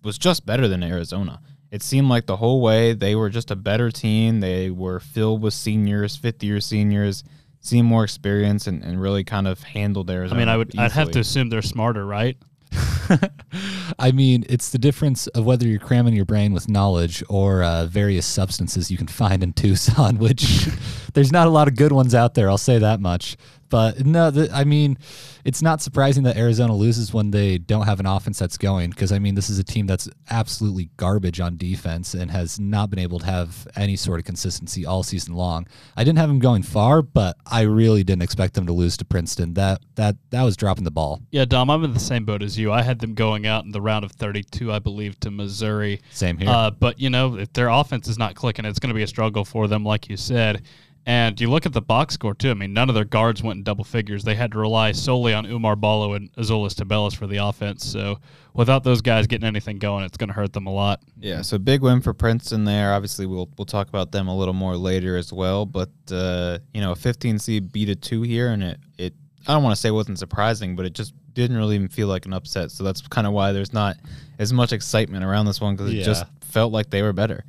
was 0.03 0.17
just 0.17 0.45
better 0.45 0.67
than 0.67 0.83
Arizona. 0.83 1.41
It 1.69 1.83
seemed 1.83 2.07
like 2.07 2.25
the 2.25 2.37
whole 2.37 2.61
way 2.61 2.93
they 2.93 3.15
were 3.15 3.29
just 3.29 3.51
a 3.51 3.55
better 3.55 3.91
team. 3.91 4.39
They 4.39 4.69
were 4.69 4.99
filled 4.99 5.41
with 5.41 5.53
seniors, 5.53 6.15
fifth 6.15 6.41
year 6.41 6.61
seniors, 6.61 7.23
seemed 7.59 7.87
more 7.87 8.03
experience, 8.05 8.67
and, 8.67 8.83
and 8.83 9.01
really 9.01 9.23
kind 9.25 9.47
of 9.47 9.61
handled 9.63 10.09
Arizona. 10.09 10.39
I 10.39 10.41
mean, 10.41 10.49
I 10.49 10.57
would. 10.57 10.77
I'd 10.79 10.93
have 10.93 11.11
to 11.11 11.19
assume 11.19 11.49
they're 11.49 11.61
smarter, 11.61 12.05
right? 12.05 12.37
I 13.99 14.11
mean, 14.11 14.45
it's 14.49 14.69
the 14.69 14.77
difference 14.77 15.27
of 15.27 15.45
whether 15.45 15.67
you're 15.67 15.79
cramming 15.79 16.13
your 16.13 16.25
brain 16.25 16.53
with 16.53 16.69
knowledge 16.69 17.23
or 17.29 17.63
uh, 17.63 17.85
various 17.85 18.25
substances 18.25 18.91
you 18.91 18.97
can 18.97 19.07
find 19.07 19.43
in 19.43 19.53
Tucson, 19.53 20.17
which 20.19 20.67
there's 21.13 21.31
not 21.31 21.47
a 21.47 21.49
lot 21.49 21.67
of 21.67 21.75
good 21.75 21.91
ones 21.91 22.13
out 22.13 22.33
there. 22.33 22.49
I'll 22.49 22.57
say 22.57 22.77
that 22.79 22.99
much. 22.99 23.37
But 23.69 24.05
no, 24.05 24.31
the, 24.31 24.49
I 24.53 24.63
mean, 24.63 24.97
it's 25.43 25.61
not 25.61 25.81
surprising 25.81 26.23
that 26.23 26.37
Arizona 26.37 26.75
loses 26.75 27.13
when 27.13 27.31
they 27.31 27.57
don't 27.57 27.85
have 27.85 27.99
an 27.99 28.05
offense 28.05 28.39
that's 28.39 28.57
going 28.57 28.89
because, 28.91 29.11
I 29.11 29.19
mean, 29.19 29.35
this 29.35 29.49
is 29.49 29.59
a 29.59 29.63
team 29.63 29.87
that's 29.87 30.09
absolutely 30.29 30.89
garbage 30.97 31.39
on 31.39 31.57
defense 31.57 32.13
and 32.13 32.31
has 32.31 32.59
not 32.59 32.89
been 32.89 32.99
able 32.99 33.19
to 33.19 33.25
have 33.25 33.67
any 33.75 33.95
sort 33.95 34.19
of 34.19 34.25
consistency 34.25 34.85
all 34.85 35.03
season 35.03 35.35
long. 35.35 35.67
I 35.95 36.03
didn't 36.03 36.19
have 36.19 36.29
them 36.29 36.39
going 36.39 36.63
far, 36.63 37.01
but 37.01 37.37
I 37.45 37.61
really 37.61 38.03
didn't 38.03 38.23
expect 38.23 38.53
them 38.53 38.65
to 38.67 38.73
lose 38.73 38.97
to 38.97 39.05
Princeton. 39.05 39.53
That 39.55 39.81
that 39.95 40.15
that 40.29 40.43
was 40.43 40.55
dropping 40.57 40.83
the 40.83 40.91
ball. 40.91 41.21
Yeah, 41.31 41.45
Dom, 41.45 41.69
I'm 41.69 41.83
in 41.83 41.93
the 41.93 41.99
same 41.99 42.25
boat 42.25 42.41
as 42.41 42.57
you. 42.57 42.71
I 42.71 42.81
had 42.81 42.99
them 42.99 43.13
going 43.13 43.45
out 43.45 43.65
in 43.65 43.71
the 43.71 43.81
round 43.81 44.05
of 44.05 44.11
32, 44.11 44.71
I 44.71 44.79
believe, 44.79 45.19
to 45.21 45.31
Missouri. 45.31 46.01
Same 46.11 46.37
here. 46.37 46.49
Uh, 46.49 46.71
but 46.71 46.99
you 46.99 47.09
know, 47.09 47.37
if 47.37 47.51
their 47.53 47.69
offense 47.69 48.07
is 48.07 48.17
not 48.17 48.35
clicking, 48.35 48.65
it's 48.65 48.79
going 48.79 48.89
to 48.89 48.95
be 48.95 49.03
a 49.03 49.07
struggle 49.07 49.45
for 49.45 49.67
them, 49.67 49.83
like 49.83 50.09
you 50.09 50.17
said. 50.17 50.63
And 51.07 51.39
you 51.39 51.49
look 51.49 51.65
at 51.65 51.71
the 51.71 51.81
box 51.81 52.15
score 52.15 52.33
too. 52.33 52.51
I 52.51 52.53
mean, 52.53 52.73
none 52.73 52.89
of 52.89 52.95
their 52.95 53.05
guards 53.05 53.41
went 53.41 53.57
in 53.59 53.63
double 53.63 53.85
figures. 53.85 54.25
They 54.25 54.35
had 54.35 54.51
to 54.51 54.57
rely 54.59 54.91
solely 54.91 55.33
on 55.33 55.45
Oumar 55.45 55.79
Ballo 55.79 56.13
and 56.15 56.29
Azuolas 56.33 56.75
Tubelis 56.75 57.15
for 57.15 57.27
the 57.27 57.37
offense. 57.37 57.85
So 57.85 58.19
without 58.53 58.83
those 58.83 58.99
guys 59.01 59.25
getting 59.25 59.47
anything 59.47 59.77
going, 59.79 60.03
it's 60.03 60.17
going 60.17 60.27
to 60.27 60.33
hurt 60.33 60.51
them 60.51 60.67
a 60.67 60.73
lot. 60.73 61.01
Yeah, 61.17 61.43
so 61.43 61.57
big 61.59 61.81
win 61.81 62.01
for 62.01 62.13
Princeton 62.13 62.65
there. 62.65 62.91
Obviously, 62.91 63.25
we'll 63.25 63.47
we'll 63.57 63.65
talk 63.65 63.87
about 63.87 64.11
them 64.11 64.27
a 64.27 64.37
little 64.37 64.53
more 64.53 64.75
later 64.75 65.15
as 65.15 65.31
well. 65.31 65.65
But 65.65 65.91
uh, 66.11 66.59
you 66.73 66.81
know, 66.81 66.91
a 66.91 66.95
15 66.97 67.39
seed 67.39 67.71
beat 67.71 67.87
a 67.87 67.95
two 67.95 68.23
here, 68.23 68.49
and 68.49 68.61
it 68.61 68.77
it 68.97 69.13
I 69.47 69.53
don't 69.53 69.63
want 69.63 69.75
to 69.75 69.79
say 69.79 69.87
it 69.87 69.93
wasn't 69.93 70.19
surprising, 70.19 70.75
but 70.75 70.85
it 70.85 70.91
just 70.91 71.13
didn't 71.33 71.55
really 71.55 71.75
even 71.75 71.87
feel 71.87 72.09
like 72.09 72.25
an 72.25 72.33
upset. 72.33 72.69
So 72.69 72.83
that's 72.83 73.01
kind 73.07 73.25
of 73.25 73.31
why 73.31 73.53
there's 73.53 73.71
not 73.71 73.95
as 74.39 74.51
much 74.51 74.73
excitement 74.73 75.23
around 75.23 75.45
this 75.45 75.61
one 75.61 75.77
because 75.77 75.93
it 75.93 75.97
Yeah. 75.99 76.03
just 76.03 76.25
felt 76.41 76.73
like 76.73 76.89
they 76.89 77.01
were 77.01 77.13
better. 77.13 77.45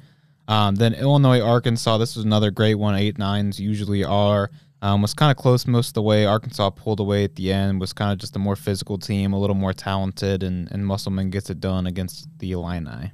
Um, 0.49 0.75
then 0.75 0.95
Illinois, 0.95 1.41
Arkansas. 1.41 1.99
This 1.99 2.17
was 2.17 2.25
another 2.25 2.50
great 2.50 2.75
one. 2.75 2.95
Eight 2.95 3.19
nines 3.19 3.61
usually 3.61 4.03
are. 4.03 4.50
Um, 4.81 5.03
was 5.03 5.12
kind 5.12 5.31
of 5.31 5.37
close 5.37 5.67
most 5.67 5.89
of 5.89 5.95
the 5.95 6.03
way. 6.03 6.25
Arkansas 6.25 6.71
pulled 6.71 7.00
away 7.00 7.25
at 7.25 7.35
the 7.35 7.53
end. 7.53 7.81
Was 7.81 7.93
kind 7.93 8.12
of 8.12 8.19
just 8.19 8.37
a 8.37 8.39
more 8.39 8.56
physical 8.56 8.97
team, 8.97 9.33
a 9.33 9.39
little 9.39 9.56
more 9.56 9.73
talented, 9.73 10.43
and 10.43 10.71
and 10.73 10.87
Musselman 10.87 11.31
gets 11.31 11.50
it 11.50 11.61
done 11.61 11.87
against 11.87 12.29
the 12.39 12.53
Illini. 12.53 13.12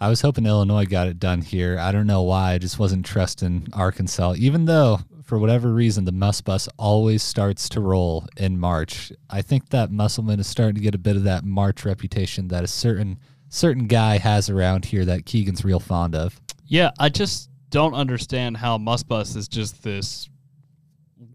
I 0.00 0.08
was 0.08 0.20
hoping 0.20 0.46
Illinois 0.46 0.84
got 0.84 1.08
it 1.08 1.18
done 1.18 1.42
here. 1.42 1.78
I 1.78 1.90
don't 1.90 2.06
know 2.06 2.22
why. 2.22 2.52
I 2.52 2.58
just 2.58 2.78
wasn't 2.78 3.06
trusting 3.06 3.68
Arkansas, 3.72 4.34
even 4.38 4.66
though, 4.66 5.00
for 5.24 5.38
whatever 5.38 5.72
reason, 5.72 6.04
the 6.04 6.12
Muss 6.12 6.40
Bus 6.40 6.68
always 6.78 7.22
starts 7.22 7.68
to 7.70 7.80
roll 7.80 8.26
in 8.36 8.58
March. 8.58 9.12
I 9.30 9.42
think 9.42 9.70
that 9.70 9.90
Musselman 9.90 10.38
is 10.38 10.46
starting 10.46 10.76
to 10.76 10.80
get 10.80 10.94
a 10.94 10.98
bit 10.98 11.16
of 11.16 11.24
that 11.24 11.44
March 11.44 11.84
reputation 11.84 12.48
that 12.48 12.62
a 12.62 12.68
certain 12.68 13.18
certain 13.48 13.86
guy 13.86 14.18
has 14.18 14.50
around 14.50 14.86
here 14.86 15.04
that 15.04 15.24
Keegan's 15.24 15.64
real 15.64 15.80
fond 15.80 16.14
of. 16.14 16.40
Yeah, 16.66 16.90
I 16.98 17.08
just 17.08 17.48
don't 17.70 17.94
understand 17.94 18.56
how 18.56 18.78
Muss 18.78 19.02
Bus 19.02 19.36
is 19.36 19.48
just 19.48 19.82
this 19.82 20.28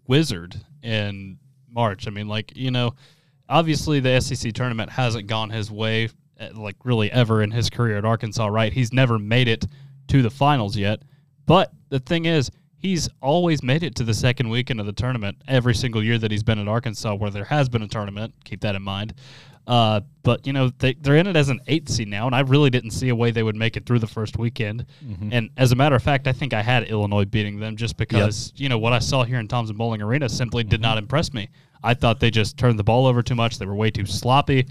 wizard 0.07 0.55
in 0.83 1.37
March. 1.69 2.07
I 2.07 2.11
mean, 2.11 2.27
like, 2.27 2.55
you 2.55 2.71
know, 2.71 2.95
obviously 3.47 3.99
the 3.99 4.19
SEC 4.19 4.53
tournament 4.53 4.89
hasn't 4.89 5.27
gone 5.27 5.49
his 5.49 5.71
way, 5.71 6.09
eh, 6.39 6.49
like, 6.53 6.75
really 6.83 7.11
ever 7.11 7.41
in 7.41 7.51
his 7.51 7.69
career 7.69 7.97
at 7.97 8.05
Arkansas, 8.05 8.47
right? 8.47 8.73
He's 8.73 8.91
never 8.91 9.17
made 9.17 9.47
it 9.47 9.65
to 10.09 10.21
the 10.21 10.29
finals 10.29 10.75
yet. 10.75 11.01
But 11.45 11.71
the 11.89 11.99
thing 11.99 12.25
is, 12.25 12.51
he's 12.77 13.07
always 13.21 13.63
made 13.63 13.83
it 13.83 13.95
to 13.95 14.03
the 14.03 14.13
second 14.13 14.49
weekend 14.49 14.79
of 14.79 14.85
the 14.85 14.93
tournament 14.93 15.37
every 15.47 15.75
single 15.75 16.03
year 16.03 16.17
that 16.17 16.31
he's 16.31 16.43
been 16.43 16.59
at 16.59 16.67
Arkansas, 16.67 17.15
where 17.15 17.29
there 17.29 17.45
has 17.45 17.69
been 17.69 17.83
a 17.83 17.87
tournament. 17.87 18.33
Keep 18.43 18.61
that 18.61 18.75
in 18.75 18.81
mind. 18.81 19.13
Uh, 19.67 20.01
but 20.23 20.45
you 20.47 20.53
know 20.53 20.69
they 20.79 20.93
they're 20.95 21.15
in 21.17 21.27
it 21.27 21.35
as 21.35 21.49
an 21.49 21.59
eighth 21.67 21.89
seed 21.89 22.07
now, 22.07 22.25
and 22.25 22.35
I 22.35 22.41
really 22.41 22.69
didn't 22.69 22.91
see 22.91 23.09
a 23.09 23.15
way 23.15 23.31
they 23.31 23.43
would 23.43 23.55
make 23.55 23.77
it 23.77 23.85
through 23.85 23.99
the 23.99 24.07
first 24.07 24.37
weekend. 24.37 24.85
And 25.31 25.49
as 25.57 25.71
a 25.71 25.75
matter 25.75 25.95
of 25.95 26.03
fact, 26.03 26.27
I 26.27 26.33
think 26.33 26.53
I 26.53 26.61
had 26.61 26.83
Illinois 26.85 27.25
beating 27.25 27.59
them 27.59 27.75
just 27.77 27.95
because 27.97 28.51
you 28.55 28.69
know 28.69 28.77
what 28.79 28.93
I 28.93 28.99
saw 28.99 29.23
here 29.23 29.39
in 29.39 29.47
Thompson 29.47 29.77
Boling 29.77 30.01
Arena 30.01 30.29
simply 30.29 30.63
did 30.63 30.81
not 30.81 30.97
impress 30.97 31.33
me. 31.33 31.49
I 31.83 31.93
thought 31.93 32.19
they 32.19 32.31
just 32.31 32.57
turned 32.57 32.77
the 32.79 32.83
ball 32.83 33.05
over 33.05 33.21
too 33.21 33.35
much. 33.35 33.59
They 33.59 33.65
were 33.65 33.75
way 33.75 33.91
too 33.91 34.05
sloppy. 34.05 34.67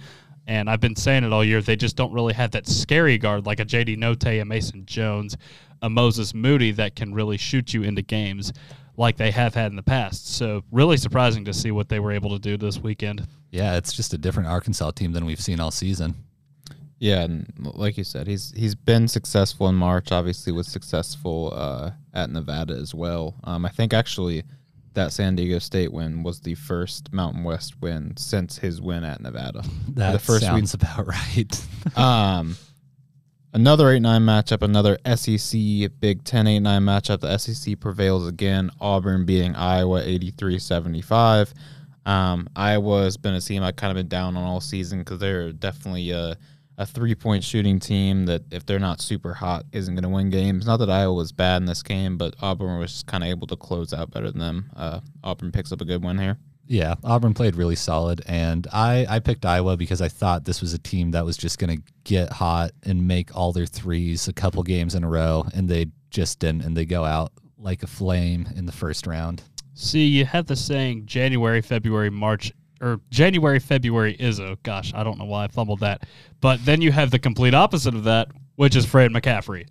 And 0.47 0.69
I've 0.69 0.81
been 0.81 0.97
saying 0.97 1.25
it 1.25 1.33
all 1.33 1.45
year. 1.45 1.61
They 1.61 1.77
just 1.77 1.97
don't 1.97 2.13
really 2.13 2.35
have 2.35 2.51
that 2.53 2.67
scary 2.67 3.19
guard 3.19 3.47
like 3.47 3.61
a 3.61 3.65
JD 3.65 3.99
Notae, 3.99 4.41
a 4.41 4.45
Mason 4.45 4.85
Jones, 4.87 5.37
a 5.83 5.89
Moses 5.89 6.35
Moody 6.35 6.73
that 6.73 6.97
can 6.97 7.15
really 7.15 7.37
shoot 7.37 7.73
you 7.73 7.83
into 7.83 8.03
games 8.03 8.53
like 8.97 9.17
they 9.17 9.31
have 9.31 9.55
had 9.55 9.71
in 9.71 9.77
the 9.77 9.83
past. 9.83 10.35
So 10.35 10.63
really 10.71 10.97
surprising 10.97 11.45
to 11.45 11.53
see 11.53 11.71
what 11.71 11.89
they 11.89 12.01
were 12.01 12.13
able 12.13 12.31
to 12.31 12.39
do 12.39 12.57
this 12.57 12.79
weekend. 12.79 13.27
Yeah, 13.51 13.77
it's 13.77 13.93
just 13.93 14.15
a 14.15 14.19
different 14.19 14.49
Arkansas 14.49 14.93
team 14.93 15.13
than 15.13 15.25
we've 15.25 15.41
seen 15.41 15.61
all 15.61 15.71
season. 15.71 16.15
Yeah, 16.99 17.23
and 17.23 17.51
like 17.57 17.97
you 17.97 18.05
said, 18.05 18.27
he's 18.27 18.53
he's 18.55 18.75
been 18.75 19.09
successful 19.09 19.69
in 19.69 19.75
March. 19.75 20.13
Obviously, 20.13 20.53
was 20.53 20.69
successful 20.69 21.53
uh, 21.55 21.93
at 22.13 22.31
Nevada 22.31 22.75
as 22.75 22.95
well. 22.95 23.37
Um, 23.43 23.65
I 23.65 23.71
think 23.71 23.95
actually 23.95 24.45
that 24.95 25.13
San 25.13 25.35
Diego 25.37 25.59
State 25.59 25.93
win 25.93 26.23
was 26.23 26.41
the 26.41 26.55
first 26.55 27.13
Mountain 27.13 27.45
West 27.45 27.81
win 27.81 28.17
since 28.17 28.59
his 28.59 28.81
win 28.81 29.05
at 29.05 29.21
Nevada. 29.21 29.63
That 29.95 30.13
the 30.13 30.19
first 30.19 30.45
sounds 30.45 30.75
about 30.75 31.07
right. 31.07 31.67
um, 31.97 32.57
another 33.53 33.91
8 33.91 34.01
9 34.01 34.23
matchup, 34.23 34.63
another 34.63 34.99
SEC 35.17 35.91
Big 36.01 36.25
10 36.25 36.47
8 36.47 36.61
9 36.61 36.83
matchup. 36.83 37.21
The 37.21 37.37
SEC 37.39 37.81
prevails 37.81 38.29
again. 38.29 38.71
Auburn 38.81 39.25
beating 39.25 39.55
Iowa 39.57 40.03
83 40.03 40.59
75. 40.59 41.55
Um, 42.11 42.49
Iowa's 42.57 43.17
been 43.17 43.35
a 43.35 43.41
team 43.41 43.63
I've 43.63 43.77
kind 43.77 43.93
of 43.93 43.95
been 43.95 44.09
down 44.09 44.37
on 44.37 44.43
all 44.43 44.61
season 44.61 44.99
because 44.99 45.21
they're 45.21 45.53
definitely 45.53 46.11
a, 46.11 46.37
a 46.77 46.85
three 46.85 47.15
point 47.15 47.45
shooting 47.45 47.79
team 47.79 48.27
that, 48.27 48.43
if 48.51 48.67
they're 48.67 48.81
not 48.81 49.01
super 49.01 49.33
hot, 49.33 49.65
isn't 49.71 49.95
going 49.95 50.03
to 50.03 50.09
win 50.09 50.29
games. 50.29 50.67
Not 50.67 50.79
that 50.79 50.91
Iowa 50.91 51.15
was 51.15 51.31
bad 51.31 51.59
in 51.59 51.67
this 51.67 51.85
game, 51.85 52.17
but 52.17 52.35
Auburn 52.43 52.81
was 52.81 53.05
kind 53.05 53.23
of 53.23 53.31
able 53.31 53.47
to 53.47 53.55
close 53.55 53.93
out 53.93 54.11
better 54.11 54.29
than 54.29 54.41
them. 54.41 54.71
Uh, 54.75 55.01
Auburn 55.23 55.53
picks 55.53 55.71
up 55.71 55.81
a 55.83 55.85
good 55.85 56.03
win 56.03 56.19
here. 56.19 56.37
Yeah, 56.67 56.97
Auburn 57.05 57.33
played 57.35 57.55
really 57.55 57.77
solid, 57.77 58.23
and 58.27 58.67
I 58.73 59.07
I 59.09 59.19
picked 59.21 59.45
Iowa 59.45 59.77
because 59.77 60.01
I 60.01 60.09
thought 60.09 60.45
this 60.45 60.61
was 60.61 60.73
a 60.73 60.79
team 60.79 61.13
that 61.13 61.25
was 61.25 61.37
just 61.37 61.59
going 61.59 61.77
to 61.77 61.83
get 62.05 62.33
hot 62.33 62.73
and 62.85 63.07
make 63.07 63.37
all 63.37 63.53
their 63.53 63.67
threes 63.67 64.27
a 64.29 64.33
couple 64.33 64.63
games 64.63 64.95
in 64.97 65.05
a 65.05 65.09
row, 65.09 65.45
and 65.53 65.69
they 65.69 65.87
just 66.11 66.39
didn't, 66.39 66.63
and 66.63 66.77
they 66.77 66.85
go 66.85 67.05
out 67.05 67.33
like 67.59 67.83
a 67.83 67.87
flame 67.87 68.49
in 68.57 68.67
the 68.67 68.73
first 68.73 69.07
round. 69.07 69.43
See, 69.81 70.05
you 70.05 70.27
have 70.27 70.45
the 70.45 70.57
saying 70.57 71.07
January, 71.07 71.63
February, 71.63 72.11
March, 72.11 72.53
or 72.83 73.01
January, 73.09 73.59
February 73.59 74.15
Izzo. 74.15 74.63
Gosh, 74.63 74.93
I 74.95 75.03
don't 75.03 75.19
know 75.19 75.25
why 75.25 75.45
I 75.45 75.49
fumbled 75.49 75.81
that. 75.81 76.03
But 76.43 76.63
then 76.67 76.83
you 76.83 76.93
have 76.93 77.11
the 77.11 77.19
complete 77.19 77.55
opposite 77.55 77.95
of 77.95 78.05
that, 78.05 78.29
which 78.57 78.77
is 78.77 78.85
Fran 78.85 79.15
McCaffery. 79.15 79.65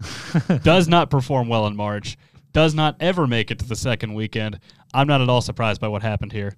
does 0.63 0.88
not 0.88 1.12
perform 1.12 1.48
well 1.48 1.68
in 1.68 1.75
March, 1.75 2.18
does 2.54 2.74
not 2.74 2.96
ever 3.00 3.28
make 3.28 3.51
it 3.51 3.60
to 3.60 3.68
the 3.68 3.75
second 3.75 4.16
weekend. 4.16 4.60
I'm 4.96 5.06
not 5.06 5.22
at 5.22 5.30
all 5.30 5.42
surprised 5.42 5.80
by 5.80 5.89
what 5.89 6.01
happened 6.01 6.32
here. 6.32 6.56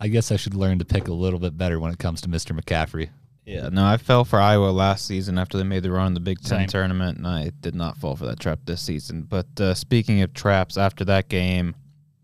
I 0.00 0.08
guess 0.08 0.32
I 0.32 0.36
should 0.36 0.54
learn 0.54 0.80
to 0.80 0.84
pick 0.84 1.06
a 1.06 1.12
little 1.12 1.38
bit 1.38 1.56
better 1.56 1.78
when 1.78 1.92
it 1.92 1.98
comes 2.00 2.20
to 2.22 2.28
Mr. 2.28 2.58
McCaffrey. 2.58 3.10
Yeah, 3.44 3.68
no, 3.68 3.86
I 3.86 3.98
fell 3.98 4.24
for 4.24 4.40
Iowa 4.40 4.70
last 4.70 5.06
season 5.06 5.38
after 5.38 5.56
they 5.56 5.64
made 5.64 5.84
the 5.84 5.92
run 5.92 6.08
in 6.08 6.14
the 6.14 6.20
Big 6.20 6.40
Ten 6.40 6.58
Same. 6.58 6.66
tournament, 6.66 7.18
and 7.18 7.26
I 7.28 7.52
did 7.60 7.76
not 7.76 7.96
fall 7.96 8.16
for 8.16 8.26
that 8.26 8.40
trap 8.40 8.58
this 8.64 8.82
season. 8.82 9.22
But 9.22 9.60
uh, 9.60 9.74
speaking 9.74 10.22
of 10.22 10.34
traps, 10.34 10.76
after 10.76 11.04
that 11.04 11.28
game, 11.28 11.76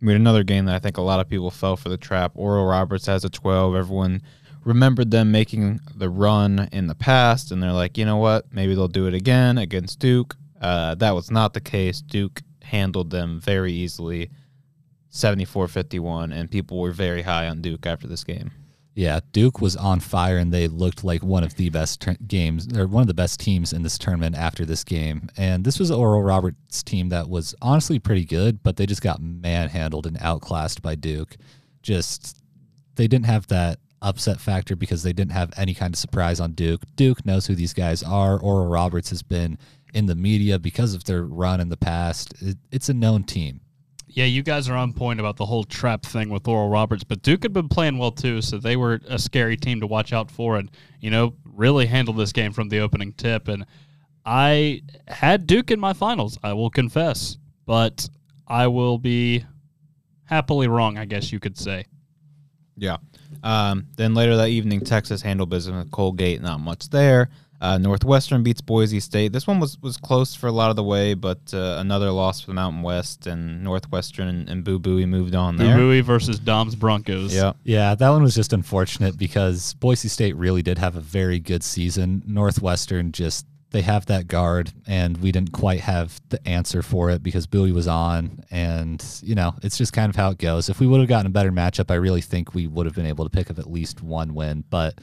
we 0.03 0.13
had 0.13 0.21
another 0.21 0.43
game 0.43 0.65
that 0.65 0.75
I 0.75 0.79
think 0.81 0.97
a 0.97 1.03
lot 1.03 1.21
of 1.21 1.29
people 1.29 1.51
fell 1.51 1.77
for 1.77 1.89
the 1.89 1.97
trap. 1.97 2.33
Oral 2.35 2.67
Roberts 2.67 3.07
has 3.07 3.25
a 3.25 3.31
12. 3.31 3.77
Everyone 3.77 4.21
remembered 4.65 5.13
them 5.13 5.31
making 5.31 5.81
the 5.95 6.11
run 6.11 6.69
in 6.73 6.89
the 6.89 6.95
past, 6.95 7.53
and 7.53 7.63
they're 7.63 7.73
like, 7.73 7.97
you 7.97 8.05
know 8.05 8.17
what? 8.17 8.53
Maybe 8.53 8.75
they'll 8.75 8.89
do 8.89 9.07
it 9.07 9.15
again 9.15 9.59
against 9.59 10.01
Duke. 10.01 10.37
Uh, 10.61 10.97
that 10.97 11.15
was 11.15 11.31
not 11.31 11.55
the 11.55 11.61
case. 11.61 12.01
Duke 12.01 12.43
handled 12.63 13.11
them 13.11 13.41
very 13.41 13.73
easily, 13.73 14.31
74 15.11 15.69
51, 15.69 16.33
and 16.33 16.51
people 16.51 16.81
were 16.81 16.93
very 16.93 17.23
high 17.23 17.49
on 17.49 17.63
Duke 17.63 17.87
after 17.87 18.09
this 18.09 18.25
game. 18.25 18.51
Yeah, 18.95 19.21
Duke 19.33 19.61
was 19.61 19.75
on 19.75 20.01
fire, 20.01 20.37
and 20.37 20.53
they 20.53 20.69
looked 20.69 21.03
like 21.03 21.23
one 21.23 21.45
of 21.45 21.57
the 21.57 21.71
best 21.71 22.03
tur- 22.03 22.17
games, 22.27 22.69
or 22.77 22.87
one 22.87 23.01
of 23.01 23.07
the 23.07 23.15
best 23.15 23.41
teams 23.41 23.73
in 23.73 23.83
this 23.83 23.97
tournament 23.97 24.37
after 24.37 24.67
this 24.67 24.85
game. 24.85 25.31
And 25.37 25.65
this 25.65 25.79
was 25.79 25.91
Oral 25.91 26.23
Roberts' 26.23 26.83
team 26.83 27.09
that 27.09 27.29
was 27.29 27.55
honestly 27.63 27.99
pretty 27.99 28.27
good, 28.27 28.63
but 28.63 28.77
they 28.77 28.85
just 28.85 29.01
got 29.01 29.23
manhandled 29.23 30.07
and 30.07 30.19
outclassed 30.21 30.83
by 30.83 30.95
Duke. 30.95 31.37
Just 31.83 32.43
they 32.97 33.09
didn't 33.09 33.27
have 33.27 33.47
that 33.47 33.79
upset 34.03 34.41
factor 34.41 34.77
because 34.77 35.03
they 35.03 35.13
didn't 35.13 35.33
have 35.33 35.53
any 35.57 35.73
kind 35.73 35.95
of 35.95 35.99
surprise 35.99 36.41
on 36.41 36.53
Duke. 36.53 36.83
Duke 36.97 37.25
knows 37.25 37.47
who 37.47 37.55
these 37.55 37.73
guys 37.73 38.03
are. 38.03 38.39
Oral 38.39 38.67
Roberts 38.67 39.09
has 39.11 39.23
been 39.23 39.57
in 39.95 40.07
the 40.07 40.15
media 40.15 40.59
because 40.59 40.93
of 40.95 41.05
their 41.05 41.23
run 41.23 41.61
in 41.61 41.71
the 41.71 41.77
past. 41.77 42.35
It, 42.43 42.59
it's 42.71 42.89
a 42.89 42.95
known 42.95 43.25
team. 43.25 43.61
Yeah, 44.15 44.27
you 44.27 44.43
guys 44.43 44.69
are 44.69 44.77
on 44.77 44.93
point 44.93 45.21
about 45.21 45.37
the 45.37 45.47
whole 45.47 45.65
trap 45.65 46.03
thing 46.03 46.29
with 46.29 46.47
Oral 46.47 46.69
Roberts, 46.69 47.03
but 47.03 47.23
Duke 47.23 47.45
had 47.45 47.55
been 47.55 47.69
playing 47.69 47.97
well 47.97 48.13
too, 48.13 48.43
so 48.43 48.59
they 48.59 48.77
were 48.77 49.01
a 49.09 49.19
scary 49.19 49.57
team 49.57 49.81
to 49.81 49.87
watch 49.87 50.13
out 50.13 50.31
for 50.31 50.59
and, 50.59 50.71
you 51.01 51.11
know, 51.11 51.35
really 51.45 51.87
handled 51.87 52.19
this 52.19 52.33
game 52.33 52.53
from 52.53 52.69
the 52.69 52.81
opening 52.81 53.15
tip. 53.15 53.49
And 53.49 53.65
I 54.27 54.83
had 55.09 55.47
Duke 55.47 55.71
in 55.71 55.81
my 55.81 55.95
finals, 55.95 56.39
I 56.43 56.53
will 56.53 56.69
confess, 56.69 57.39
but 57.65 58.07
I 58.47 58.67
will 58.67 58.99
be 58.99 59.47
happily 60.25 60.69
wrong, 60.69 60.99
I 60.99 61.07
guess 61.07 61.33
you 61.33 61.41
could 61.41 61.57
say. 61.57 61.87
Yeah. 62.77 62.99
Um, 63.43 63.87
then 63.97 64.13
later 64.13 64.37
that 64.37 64.49
evening, 64.49 64.83
Texas 64.83 65.23
handled 65.23 65.49
business 65.49 65.85
with 65.85 65.91
Colgate. 65.91 66.43
Not 66.43 66.61
much 66.61 66.91
there. 66.91 67.31
Uh, 67.63 67.79
Northwestern 67.79 68.43
beats 68.43 68.61
Boise 68.61 68.99
State. 68.99 69.33
This 69.33 69.47
one 69.47 69.61
was, 69.61 69.81
was 69.81 69.97
close 69.97 70.35
for 70.35 70.49
a 70.49 70.53
lot 70.53 70.71
of 70.71 70.77
the 70.77 70.83
way, 70.83 71.15
but 71.15 71.39
uh, 71.55 71.77
another 71.79 72.11
loss 72.11 72.41
for 72.41 72.49
the 72.49 72.55
Mountain 72.55 72.83
West 72.83 73.29
and 73.29 73.63
Northwestern 73.63 74.27
and, 74.27 74.49
and 74.49 74.65
Boo 74.65 74.81
Buie 74.81 75.07
moved 75.07 75.37
on 75.37 75.57
there. 75.57 75.77
Buie 75.77 76.03
versus 76.03 76.41
Dom's 76.41 76.75
Broncos. 76.75 77.33
Yeah. 77.33 77.53
Yeah, 77.63 77.95
that 77.95 78.09
one 78.11 78.21
was 78.21 78.35
just 78.35 78.53
unfortunate 78.53 79.17
because 79.17 79.75
Boise 79.75 80.09
State 80.09 80.35
really 80.35 80.63
did 80.63 80.79
have 80.79 80.97
a 80.97 81.01
very 81.01 81.39
good 81.39 81.63
season. 81.63 82.25
Northwestern 82.27 83.13
just 83.13 83.47
they 83.71 83.83
have 83.83 84.07
that 84.07 84.27
guard 84.27 84.73
and 84.89 85.17
we 85.19 85.31
didn't 85.31 85.53
quite 85.53 85.81
have 85.81 86.21
the 86.31 86.47
answer 86.47 86.83
for 86.83 87.11
it 87.11 87.23
because 87.23 87.47
Buie 87.47 87.73
was 87.73 87.87
on 87.87 88.45
and 88.51 89.05
you 89.23 89.37
know, 89.37 89.55
it's 89.63 89.79
just 89.79 89.93
kind 89.93 90.11
of 90.11 90.17
how 90.17 90.31
it 90.31 90.39
goes. 90.39 90.69
If 90.69 90.81
we 90.81 90.89
would 90.89 90.99
have 90.99 91.09
gotten 91.09 91.27
a 91.27 91.31
better 91.31 91.53
matchup, 91.53 91.93
I 91.93 91.95
really 91.95 92.23
think 92.23 92.55
we 92.55 92.67
would 92.67 92.87
have 92.87 92.95
been 92.97 93.07
able 93.07 93.25
to 93.25 93.31
pick 93.31 93.51
up 93.53 93.61
at 93.61 93.71
least 93.71 94.03
one 94.03 94.35
win, 94.35 94.65
but 94.69 94.99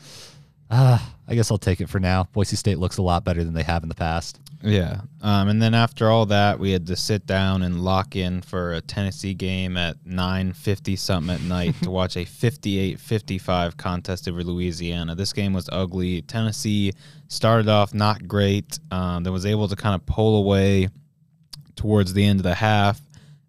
uh, 0.70 1.00
I 1.28 1.36
guess 1.36 1.52
I'll 1.52 1.58
take 1.58 1.82
it 1.82 1.90
for 1.90 2.00
now. 2.00 2.28
Boise 2.32 2.56
State 2.56 2.78
looks 2.78 2.98
a 2.98 3.02
lot 3.02 3.24
better 3.24 3.44
than 3.44 3.54
they 3.54 3.64
have 3.64 3.84
in 3.84 3.90
the 3.90 3.96
past. 3.96 4.40
Yeah. 4.62 5.02
Um, 5.22 5.48
and 5.48 5.62
then 5.62 5.74
after 5.74 6.10
all 6.10 6.26
that, 6.28 6.60
we 6.60 6.72
had 6.72 6.86
to 6.88 6.96
sit 6.96 7.26
down 7.26 7.64
and 7.64 7.82
lock 7.82 8.16
in 8.16 8.42
for 8.42 8.74
a 8.74 8.82
Tennessee 8.82 9.34
game 9.34 9.78
at 9.78 10.04
9.50 10.04 10.98
something 11.00 11.34
at 11.34 11.42
night 11.42 11.76
to 11.82 11.90
watch 11.92 12.18
a 12.18 12.26
58-55 12.26 13.78
contest 13.78 14.28
over 14.28 14.44
Louisiana. 14.44 15.16
This 15.16 15.34
game 15.34 15.54
was 15.54 15.70
ugly. 15.72 16.22
Tennessee 16.24 16.92
started 17.30 17.70
off 17.70 17.94
not 17.94 18.28
great. 18.28 18.80
Um, 18.92 19.24
then 19.24 19.32
was 19.32 19.46
able 19.46 19.70
to 19.70 19.76
kind 19.76 19.96
of 19.96 20.06
pull 20.06 20.38
away 20.38 20.90
towards 21.76 22.14
the 22.14 22.26
end 22.26 22.40
of 22.40 22.44
the 22.44 22.56
half. 22.56 23.00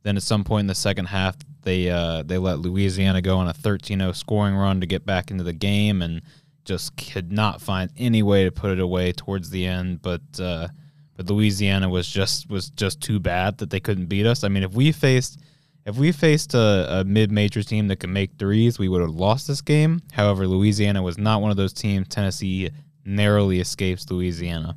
Then 0.04 0.16
at 0.16 0.22
some 0.22 0.44
point 0.44 0.60
in 0.60 0.68
the 0.68 0.74
second 0.74 1.06
half, 1.06 1.36
they 1.62 1.90
uh, 1.90 2.22
they 2.22 2.38
let 2.38 2.60
Louisiana 2.60 3.20
go 3.20 3.36
on 3.36 3.48
a 3.48 3.52
13-0 3.52 4.16
scoring 4.16 4.54
run 4.54 4.80
to 4.80 4.86
get 4.86 5.04
back 5.04 5.30
into 5.30 5.44
the 5.44 5.52
game 5.52 6.00
and 6.00 6.22
just 6.64 6.96
could 6.96 7.32
not 7.32 7.60
find 7.60 7.90
any 7.96 8.22
way 8.22 8.44
to 8.44 8.52
put 8.52 8.70
it 8.70 8.80
away 8.80 9.12
towards 9.12 9.50
the 9.50 9.66
end. 9.66 10.02
But 10.02 10.22
uh, 10.38 10.68
but 11.16 11.28
Louisiana 11.28 11.88
was 11.88 12.08
just 12.08 12.48
was 12.48 12.70
just 12.70 13.00
too 13.00 13.20
bad 13.20 13.58
that 13.58 13.70
they 13.70 13.80
couldn't 13.80 14.06
beat 14.06 14.26
us. 14.26 14.44
I 14.44 14.48
mean, 14.48 14.62
if 14.62 14.72
we 14.72 14.92
faced 14.92 15.40
if 15.86 15.96
we 15.96 16.12
faced 16.12 16.54
a, 16.54 17.00
a 17.00 17.04
mid-major 17.04 17.62
team 17.62 17.88
that 17.88 17.96
could 17.96 18.10
make 18.10 18.38
threes, 18.38 18.78
we 18.78 18.88
would 18.88 19.00
have 19.00 19.10
lost 19.10 19.46
this 19.48 19.60
game. 19.60 20.00
However, 20.12 20.46
Louisiana 20.46 21.02
was 21.02 21.18
not 21.18 21.40
one 21.40 21.50
of 21.50 21.56
those 21.56 21.72
teams. 21.72 22.08
Tennessee 22.08 22.70
narrowly 23.04 23.60
escapes 23.60 24.10
Louisiana. 24.10 24.76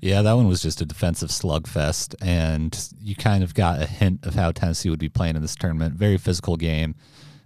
Yeah, 0.00 0.22
that 0.22 0.32
one 0.32 0.48
was 0.48 0.60
just 0.60 0.80
a 0.80 0.84
defensive 0.84 1.28
slugfest, 1.28 2.16
and 2.20 2.76
you 3.00 3.14
kind 3.14 3.44
of 3.44 3.54
got 3.54 3.80
a 3.80 3.86
hint 3.86 4.26
of 4.26 4.34
how 4.34 4.50
Tennessee 4.50 4.90
would 4.90 4.98
be 4.98 5.08
playing 5.08 5.36
in 5.36 5.42
this 5.42 5.54
tournament. 5.54 5.94
Very 5.94 6.18
physical 6.18 6.56
game. 6.56 6.96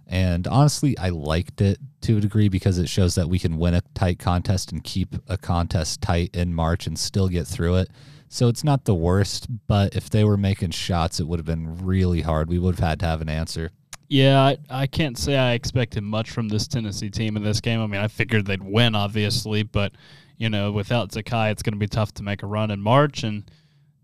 And 0.07 0.47
honestly, 0.47 0.97
I 0.97 1.09
liked 1.09 1.59
it 1.59 1.79
to 2.01 2.17
a 2.17 2.21
degree 2.21 2.47
because 2.47 2.77
it 2.77 2.87
shows 2.87 3.15
that 3.15 3.27
we 3.27 3.39
can 3.39 3.57
win 3.57 3.73
a 3.73 3.81
tight 3.93 4.19
contest 4.19 4.71
and 4.71 4.83
keep 4.83 5.15
a 5.27 5.37
contest 5.37 6.01
tight 6.01 6.35
in 6.35 6.53
March 6.53 6.87
and 6.87 6.97
still 6.97 7.27
get 7.27 7.45
through 7.45 7.75
it. 7.75 7.89
So 8.29 8.47
it's 8.47 8.63
not 8.63 8.85
the 8.85 8.95
worst, 8.95 9.47
but 9.67 9.95
if 9.95 10.09
they 10.09 10.23
were 10.23 10.37
making 10.37 10.71
shots, 10.71 11.19
it 11.19 11.27
would 11.27 11.39
have 11.39 11.45
been 11.45 11.85
really 11.85 12.21
hard. 12.21 12.49
We 12.49 12.59
would 12.59 12.75
have 12.75 12.87
had 12.87 12.99
to 13.01 13.05
have 13.05 13.21
an 13.21 13.29
answer. 13.29 13.71
Yeah, 14.09 14.41
I, 14.41 14.57
I 14.69 14.87
can't 14.87 15.17
say 15.17 15.37
I 15.37 15.53
expected 15.53 16.03
much 16.03 16.31
from 16.31 16.47
this 16.47 16.67
Tennessee 16.67 17.09
team 17.09 17.35
in 17.35 17.43
this 17.43 17.59
game. 17.59 17.81
I 17.81 17.87
mean, 17.87 17.99
I 17.99 18.07
figured 18.07 18.45
they'd 18.45 18.63
win, 18.63 18.95
obviously, 18.95 19.63
but 19.63 19.93
you 20.37 20.49
know, 20.49 20.71
without 20.71 21.11
Zakai, 21.11 21.51
it's 21.51 21.63
going 21.63 21.73
to 21.73 21.79
be 21.79 21.87
tough 21.87 22.13
to 22.15 22.23
make 22.23 22.43
a 22.43 22.47
run 22.47 22.71
in 22.71 22.79
March, 22.79 23.23
and 23.23 23.49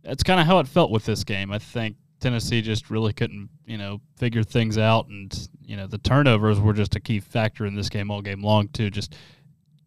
that's 0.04 0.24
kind 0.24 0.40
of 0.40 0.48
how 0.48 0.60
it 0.60 0.68
felt 0.68 0.92
with 0.92 1.06
this 1.06 1.24
game. 1.24 1.52
I 1.52 1.60
think 1.60 1.96
Tennessee 2.24 2.62
just 2.62 2.90
really 2.90 3.12
couldn't, 3.12 3.50
you 3.66 3.78
know, 3.78 4.00
figure 4.16 4.44
things 4.44 4.78
out, 4.78 5.08
and 5.10 5.50
you 5.62 5.76
know, 5.76 5.88
the 5.88 5.98
turnovers 5.98 6.58
were 6.58 6.72
just 6.72 6.96
a 6.96 7.00
key 7.02 7.20
factor 7.20 7.66
in 7.66 7.76
this 7.76 7.90
game 7.90 8.10
all 8.10 8.22
game 8.22 8.42
long 8.42 8.70
too. 8.70 8.90
Just 8.90 9.16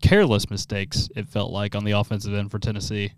careless 0.03 0.51
mistakes. 0.51 1.09
It 1.17 1.29
felt 1.29 1.51
like 1.51 1.75
on 1.75 1.85
the 1.85 1.93
offensive 1.93 2.35
end 2.35 2.51
for 2.51 2.59
Tennessee. 2.59 3.13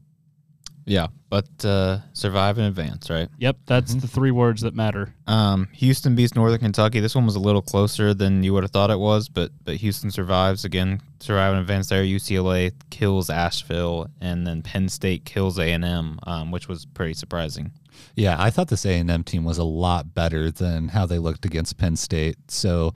Yeah, 0.85 1.09
but 1.29 1.49
uh, 1.65 1.99
survive 2.15 2.57
and 2.59 2.69
advance, 2.69 3.11
right? 3.11 3.29
Yep, 3.39 3.59
that's 3.67 3.95
the 3.95 4.09
three 4.09 4.31
words 4.31 4.63
that 4.63 4.75
matter. 4.75 5.13
Um, 5.27 5.69
Houston 5.75 6.15
beats 6.15 6.35
Northern 6.35 6.61
Kentucky. 6.61 7.01
This 7.01 7.15
one 7.15 7.27
was 7.27 7.37
a 7.37 7.41
little 7.41 7.61
closer 7.61 8.15
than 8.15 8.43
you 8.43 8.55
would 8.55 8.63
have 8.63 8.71
thought 8.71 8.91
it 8.91 8.99
was, 8.99 9.29
but 9.29 9.51
but 9.65 9.77
Houston 9.77 10.13
survives 10.13 10.65
again, 10.65 11.03
survive 11.19 11.53
and 11.53 11.61
advance 11.61 11.89
there. 11.89 12.05
UCLA 12.05 12.73
kills 12.89 13.29
Asheville, 13.29 14.07
and 14.21 14.47
then 14.47 14.63
Penn 14.63 14.89
State 14.89 15.25
kills 15.25 15.59
A 15.59 15.73
and 15.73 15.85
M, 15.85 16.21
um, 16.23 16.53
which 16.53 16.69
was 16.69 16.87
pretty 16.87 17.15
surprising. 17.15 17.73
Yeah, 18.17 18.37
I 18.38 18.50
thought 18.50 18.69
this 18.69 18.85
A&M 18.85 19.25
team 19.25 19.45
was 19.45 19.59
a 19.59 19.64
lot 19.64 20.14
better 20.14 20.50
than 20.50 20.88
how 20.88 21.07
they 21.07 21.19
looked 21.19 21.45
against 21.45 21.78
Penn 21.78 21.97
State. 21.97 22.37
So 22.50 22.95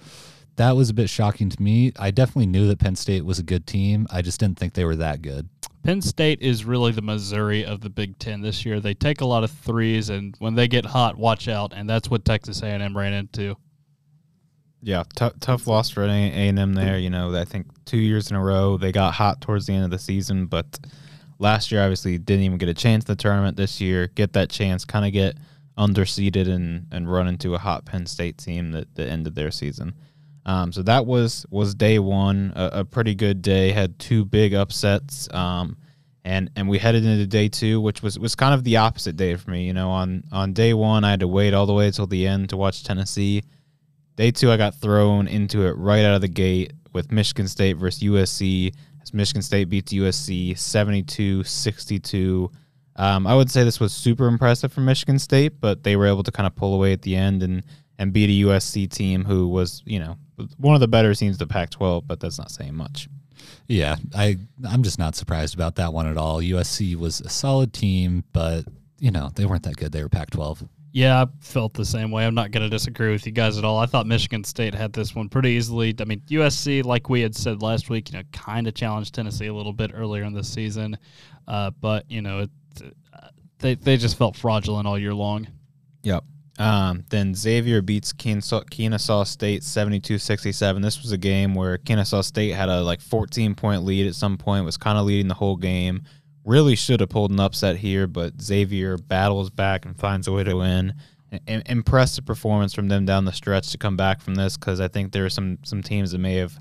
that 0.56 0.76
was 0.76 0.90
a 0.90 0.94
bit 0.94 1.08
shocking 1.08 1.48
to 1.48 1.62
me. 1.62 1.92
I 1.98 2.10
definitely 2.10 2.46
knew 2.46 2.66
that 2.68 2.78
Penn 2.78 2.96
State 2.96 3.24
was 3.24 3.38
a 3.38 3.42
good 3.42 3.66
team. 3.66 4.06
I 4.10 4.22
just 4.22 4.40
didn't 4.40 4.58
think 4.58 4.74
they 4.74 4.84
were 4.84 4.96
that 4.96 5.22
good. 5.22 5.48
Penn 5.82 6.00
State 6.00 6.40
is 6.40 6.64
really 6.64 6.92
the 6.92 7.02
Missouri 7.02 7.64
of 7.64 7.80
the 7.80 7.90
Big 7.90 8.18
Ten 8.18 8.40
this 8.40 8.64
year. 8.64 8.78
They 8.78 8.94
take 8.94 9.20
a 9.20 9.26
lot 9.26 9.42
of 9.42 9.50
threes, 9.50 10.10
and 10.10 10.36
when 10.38 10.54
they 10.54 10.68
get 10.68 10.86
hot, 10.86 11.16
watch 11.18 11.48
out. 11.48 11.72
And 11.74 11.90
that's 11.90 12.08
what 12.08 12.24
Texas 12.24 12.62
A&M 12.62 12.96
ran 12.96 13.12
into. 13.12 13.56
Yeah, 14.80 15.04
t- 15.14 15.30
tough 15.40 15.66
loss 15.66 15.90
for 15.90 16.02
A 16.02 16.08
and 16.08 16.58
M 16.58 16.74
there. 16.74 16.98
You 16.98 17.10
know, 17.10 17.34
I 17.34 17.44
think 17.44 17.66
two 17.84 17.98
years 17.98 18.30
in 18.30 18.36
a 18.36 18.42
row 18.42 18.76
they 18.76 18.90
got 18.90 19.14
hot 19.14 19.40
towards 19.40 19.66
the 19.66 19.74
end 19.74 19.84
of 19.84 19.90
the 19.90 19.98
season, 19.98 20.46
but 20.46 20.78
last 21.42 21.70
year 21.70 21.82
obviously 21.82 22.18
didn't 22.18 22.44
even 22.44 22.58
get 22.58 22.68
a 22.68 22.74
chance 22.74 23.04
the 23.04 23.16
tournament. 23.16 23.56
This 23.56 23.80
year, 23.80 24.08
get 24.08 24.32
that 24.34 24.50
chance, 24.50 24.84
kind 24.84 25.04
of 25.04 25.12
get 25.12 25.36
underseeded 25.76 26.48
and 26.48 26.86
and 26.92 27.10
run 27.10 27.28
into 27.28 27.54
a 27.54 27.58
hot 27.58 27.84
Penn 27.84 28.06
State 28.06 28.38
team 28.38 28.72
that, 28.72 28.94
that 28.94 29.08
ended 29.08 29.34
their 29.34 29.50
season. 29.50 29.94
Um, 30.46 30.72
so 30.72 30.82
that 30.82 31.06
was 31.06 31.46
was 31.50 31.74
day 31.74 31.98
one, 31.98 32.52
a, 32.56 32.80
a, 32.80 32.84
pretty 32.84 33.14
good 33.14 33.42
day. 33.42 33.70
Had 33.70 33.98
two 33.98 34.24
big 34.24 34.54
upsets, 34.54 35.32
um, 35.32 35.76
and 36.24 36.50
and 36.56 36.68
we 36.68 36.78
headed 36.78 37.04
into 37.04 37.26
day 37.26 37.48
two, 37.48 37.80
which 37.80 38.02
was 38.02 38.18
was 38.18 38.34
kind 38.34 38.54
of 38.54 38.64
the 38.64 38.78
opposite 38.78 39.16
day 39.16 39.36
for 39.36 39.50
me. 39.50 39.66
You 39.66 39.72
know, 39.72 39.90
on 39.90 40.24
on 40.32 40.52
day 40.52 40.74
one, 40.74 41.04
I 41.04 41.10
had 41.10 41.20
to 41.20 41.28
wait 41.28 41.54
all 41.54 41.66
the 41.66 41.74
way 41.74 41.86
until 41.86 42.06
the 42.06 42.26
end 42.26 42.50
to 42.50 42.56
watch 42.56 42.82
Tennessee 42.82 43.42
Day 44.16 44.30
two, 44.30 44.50
I 44.50 44.56
got 44.56 44.74
thrown 44.74 45.26
into 45.26 45.66
it 45.66 45.72
right 45.72 46.04
out 46.04 46.14
of 46.14 46.20
the 46.20 46.28
gate 46.28 46.74
with 46.92 47.10
Michigan 47.10 47.48
State 47.48 47.74
versus 47.74 48.02
USC. 48.02 48.74
As 49.02 49.12
Michigan 49.12 49.42
State 49.42 49.68
beats 49.68 49.92
USC 49.92 50.58
72 50.58 51.44
62. 51.44 52.50
Um, 52.96 53.26
I 53.26 53.34
would 53.34 53.50
say 53.50 53.64
this 53.64 53.80
was 53.80 53.92
super 53.92 54.26
impressive 54.26 54.72
for 54.72 54.80
Michigan 54.80 55.18
State, 55.18 55.60
but 55.60 55.82
they 55.82 55.96
were 55.96 56.06
able 56.06 56.22
to 56.24 56.30
kind 56.30 56.46
of 56.46 56.54
pull 56.54 56.74
away 56.74 56.92
at 56.92 57.02
the 57.02 57.16
end 57.16 57.42
and, 57.42 57.62
and 57.98 58.12
beat 58.12 58.28
a 58.28 58.46
USC 58.46 58.90
team 58.90 59.24
who 59.24 59.48
was, 59.48 59.82
you 59.86 59.98
know, 59.98 60.16
one 60.58 60.74
of 60.74 60.80
the 60.80 60.88
better 60.88 61.14
teams 61.14 61.38
the 61.38 61.46
Pac 61.46 61.70
12, 61.70 62.06
but 62.06 62.20
that's 62.20 62.38
not 62.38 62.50
saying 62.50 62.74
much. 62.74 63.08
Yeah, 63.66 63.96
I 64.14 64.38
I'm 64.68 64.82
just 64.82 64.98
not 64.98 65.14
surprised 65.14 65.54
about 65.54 65.76
that 65.76 65.92
one 65.92 66.06
at 66.06 66.16
all. 66.16 66.40
USC 66.40 66.96
was 66.96 67.20
a 67.20 67.28
solid 67.28 67.72
team, 67.72 68.24
but 68.32 68.64
you 68.98 69.10
know 69.10 69.30
they 69.34 69.46
weren't 69.46 69.62
that 69.64 69.76
good. 69.76 69.92
They 69.92 70.02
were 70.02 70.08
Pac-12. 70.08 70.68
Yeah, 70.92 71.22
I 71.22 71.26
felt 71.40 71.72
the 71.72 71.86
same 71.86 72.10
way. 72.10 72.26
I'm 72.26 72.34
not 72.34 72.50
going 72.50 72.62
to 72.62 72.68
disagree 72.68 73.10
with 73.12 73.24
you 73.24 73.32
guys 73.32 73.56
at 73.56 73.64
all. 73.64 73.78
I 73.78 73.86
thought 73.86 74.06
Michigan 74.06 74.44
State 74.44 74.74
had 74.74 74.92
this 74.92 75.14
one 75.14 75.30
pretty 75.30 75.50
easily. 75.50 75.94
I 75.98 76.04
mean, 76.04 76.20
USC, 76.28 76.84
like 76.84 77.08
we 77.08 77.22
had 77.22 77.34
said 77.34 77.62
last 77.62 77.88
week, 77.88 78.12
you 78.12 78.18
know, 78.18 78.24
kind 78.32 78.66
of 78.68 78.74
challenged 78.74 79.14
Tennessee 79.14 79.46
a 79.46 79.54
little 79.54 79.72
bit 79.72 79.92
earlier 79.94 80.24
in 80.24 80.34
the 80.34 80.44
season, 80.44 80.98
uh, 81.48 81.70
but 81.70 82.10
you 82.10 82.20
know, 82.20 82.40
it, 82.40 82.50
they 83.58 83.74
they 83.74 83.96
just 83.96 84.18
felt 84.18 84.36
fraudulent 84.36 84.86
all 84.86 84.98
year 84.98 85.14
long. 85.14 85.48
Yep. 86.02 86.24
Um, 86.58 87.04
then 87.08 87.34
Xavier 87.34 87.80
beats 87.80 88.12
Kennesaw 88.12 89.24
State 89.24 89.62
72-67. 89.62 90.82
This 90.82 91.00
was 91.00 91.10
a 91.10 91.16
game 91.16 91.54
where 91.54 91.78
Kennesaw 91.78 92.20
State 92.20 92.50
had 92.50 92.68
a 92.68 92.82
like 92.82 93.00
14 93.00 93.54
point 93.54 93.84
lead 93.84 94.06
at 94.06 94.14
some 94.14 94.36
point, 94.36 94.66
was 94.66 94.76
kind 94.76 94.98
of 94.98 95.06
leading 95.06 95.28
the 95.28 95.34
whole 95.34 95.56
game 95.56 96.02
really 96.44 96.76
should 96.76 97.00
have 97.00 97.08
pulled 97.08 97.30
an 97.30 97.40
upset 97.40 97.76
here, 97.76 98.06
but 98.06 98.40
Xavier 98.40 98.96
battles 98.96 99.50
back 99.50 99.84
and 99.84 99.96
finds 99.96 100.26
a 100.26 100.32
way 100.32 100.44
to 100.44 100.56
win. 100.56 100.94
I- 101.32 101.62
impressive 101.66 102.26
performance 102.26 102.74
from 102.74 102.88
them 102.88 103.06
down 103.06 103.24
the 103.24 103.32
stretch 103.32 103.70
to 103.70 103.78
come 103.78 103.96
back 103.96 104.20
from 104.20 104.34
this 104.34 104.56
because 104.56 104.80
I 104.80 104.88
think 104.88 105.12
there 105.12 105.24
are 105.24 105.30
some 105.30 105.58
some 105.62 105.82
teams 105.82 106.12
that 106.12 106.18
may 106.18 106.34
have 106.36 106.58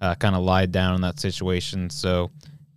uh, 0.00 0.14
kind 0.16 0.34
of 0.34 0.42
lied 0.42 0.72
down 0.72 0.94
in 0.94 1.00
that 1.02 1.20
situation. 1.20 1.88
So 1.90 2.30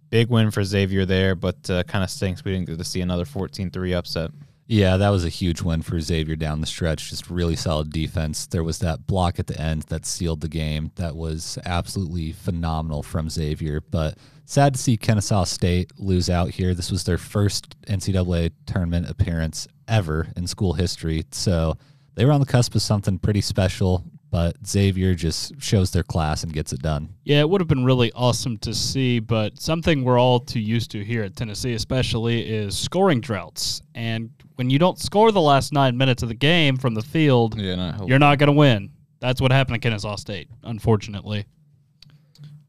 big 0.10 0.30
win 0.30 0.52
for 0.52 0.64
Xavier 0.64 1.06
there, 1.06 1.36
but 1.36 1.70
uh, 1.70 1.84
kind 1.84 2.04
of 2.04 2.10
stinks 2.10 2.46
we 2.46 2.54
didn't 2.54 2.68
get 2.68 2.78
to 2.78 2.84
see 2.84 3.02
another 3.02 3.26
14-3 3.26 3.96
upset. 3.96 4.32
Yeah, 4.66 4.96
that 4.98 5.10
was 5.10 5.26
a 5.26 5.30
huge 5.30 5.62
win 5.62 5.82
for 5.82 6.00
Xavier 6.00 6.36
down 6.36 6.62
the 6.62 6.68
stretch. 6.68 7.10
Just 7.10 7.30
really 7.30 7.56
solid 7.56 7.92
defense. 7.92 8.48
There 8.48 8.64
was 8.64 8.80
that 8.80 9.06
block 9.06 9.38
at 9.38 9.48
the 9.48 9.60
end 9.60 9.84
that 9.84 10.06
sealed 10.06 10.42
the 10.42 10.48
game. 10.48 10.92
That 10.96 11.16
was 11.16 11.60
absolutely 11.66 12.32
phenomenal 12.32 13.04
from 13.04 13.30
Xavier. 13.30 13.82
But 13.82 14.18
sad 14.46 14.74
to 14.76 14.80
see 14.80 14.96
Kennesaw 14.96 15.44
State 15.44 15.92
lose 16.00 16.30
out 16.30 16.52
here. 16.52 16.74
This 16.74 16.92
was 16.92 17.04
their 17.04 17.18
first 17.18 17.76
NCAA 17.88 18.52
tournament 18.66 19.10
appearance 19.10 19.68
ever 19.88 20.28
in 20.38 20.48
school 20.48 20.74
history. 20.74 21.26
So 21.32 21.78
they 22.16 22.26
were 22.26 22.32
on 22.32 22.40
the 22.40 22.46
cusp 22.46 22.74
of 22.74 22.82
something 22.82 23.20
pretty 23.20 23.42
special 23.42 24.06
but 24.34 24.56
Xavier 24.66 25.14
just 25.14 25.62
shows 25.62 25.92
their 25.92 26.02
class 26.02 26.42
and 26.42 26.52
gets 26.52 26.74
it 26.74 26.82
done. 26.82 27.14
Yeah, 27.24 27.42
it 27.42 27.50
would 27.52 27.62
have 27.62 27.68
been 27.68 27.86
really 27.86 28.12
awesome 28.14 28.58
to 28.58 28.74
see, 28.74 29.20
but 29.20 29.62
something 29.62 30.04
we're 30.04 30.20
all 30.20 30.40
too 30.40 30.60
used 30.60 30.90
to 30.90 31.04
here 31.06 31.22
at 31.22 31.36
Tennessee, 31.36 31.76
especially, 31.76 32.42
is 32.42 32.76
scoring 32.76 33.22
droughts. 33.22 33.84
And 33.94 34.32
when 34.56 34.72
you 34.72 34.80
don't 34.80 34.98
score 34.98 35.32
the 35.32 35.40
last 35.40 35.72
nine 35.72 35.96
minutes 36.00 36.24
of 36.24 36.30
the 36.30 36.36
game 36.36 36.78
from 36.78 36.96
the 36.96 37.04
field, 37.04 37.60
yeah, 37.60 37.76
not 37.76 38.08
you're 38.08 38.18
not 38.18 38.40
going 38.40 38.48
to 38.48 38.54
win. 38.54 38.90
That's 39.20 39.40
what 39.40 39.52
happened 39.52 39.76
at 39.76 39.82
Kennesaw 39.84 40.16
State, 40.16 40.50
unfortunately. 40.64 41.46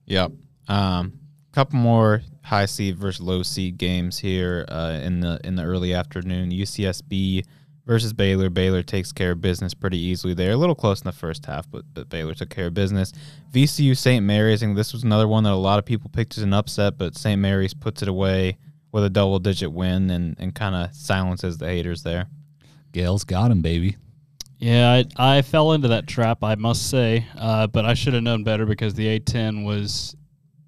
Yep. 0.05 0.33
Um, 0.69 1.15
couple 1.55 1.79
more 1.79 2.21
high 2.43 2.67
seed 2.67 2.99
versus 2.99 3.23
low 3.23 3.43
seed 3.43 3.79
games 3.79 4.19
here 4.19 4.67
uh, 4.69 5.01
in 5.03 5.21
the 5.21 5.41
in 5.43 5.57
the 5.57 5.63
early 5.63 5.95
afternoon. 5.95 6.51
UCSB 6.51 7.47
versus 7.87 8.13
Baylor. 8.13 8.51
Baylor 8.51 8.83
takes 8.83 9.13
care 9.13 9.33
of 9.33 9.41
business 9.41 9.75
pretty 9.75 9.99
easily 9.99 10.35
there. 10.35 10.53
A 10.53 10.57
little 10.57 10.75
close 10.75 11.01
in 11.01 11.07
the 11.07 11.13
first 11.13 11.47
half, 11.47 11.71
but, 11.71 11.85
but 11.93 12.09
Baylor 12.09 12.35
took 12.35 12.51
care 12.51 12.67
of 12.67 12.75
business. 12.75 13.13
VCU 13.53 13.97
St. 13.97 14.25
Mary's, 14.25 14.63
I 14.63 14.67
think 14.67 14.77
this 14.77 14.93
was 14.93 15.03
another 15.03 15.29
one 15.29 15.45
that 15.45 15.53
a 15.53 15.57
lot 15.57 15.79
of 15.79 15.85
people 15.85 16.11
picked 16.13 16.37
as 16.37 16.43
an 16.43 16.53
upset, 16.53 16.99
but 16.99 17.17
St. 17.17 17.41
Mary's 17.41 17.75
puts 17.75 18.03
it 18.03 18.09
away 18.09 18.59
with 18.93 19.05
a 19.05 19.11
double 19.11 19.39
digit 19.39 19.73
win 19.73 20.11
and, 20.11 20.37
and 20.39 20.55
kind 20.55 20.75
of 20.75 20.95
silences 20.95 21.59
the 21.59 21.67
haters 21.67 22.03
there. 22.03 22.29
Gaels 22.93 23.25
got 23.25 23.51
him, 23.51 23.61
baby. 23.61 23.97
Yeah, 24.59 25.03
I, 25.19 25.39
I 25.39 25.43
fell 25.43 25.73
into 25.73 25.89
that 25.89 26.07
trap, 26.07 26.43
I 26.43 26.55
must 26.55 26.89
say, 26.89 27.27
uh, 27.37 27.67
but 27.67 27.85
I 27.85 27.95
should 27.95 28.15
have 28.15 28.23
known 28.23 28.45
better 28.45 28.65
because 28.65 28.95
the 28.95 29.19
A10 29.19 29.65
was 29.65 30.17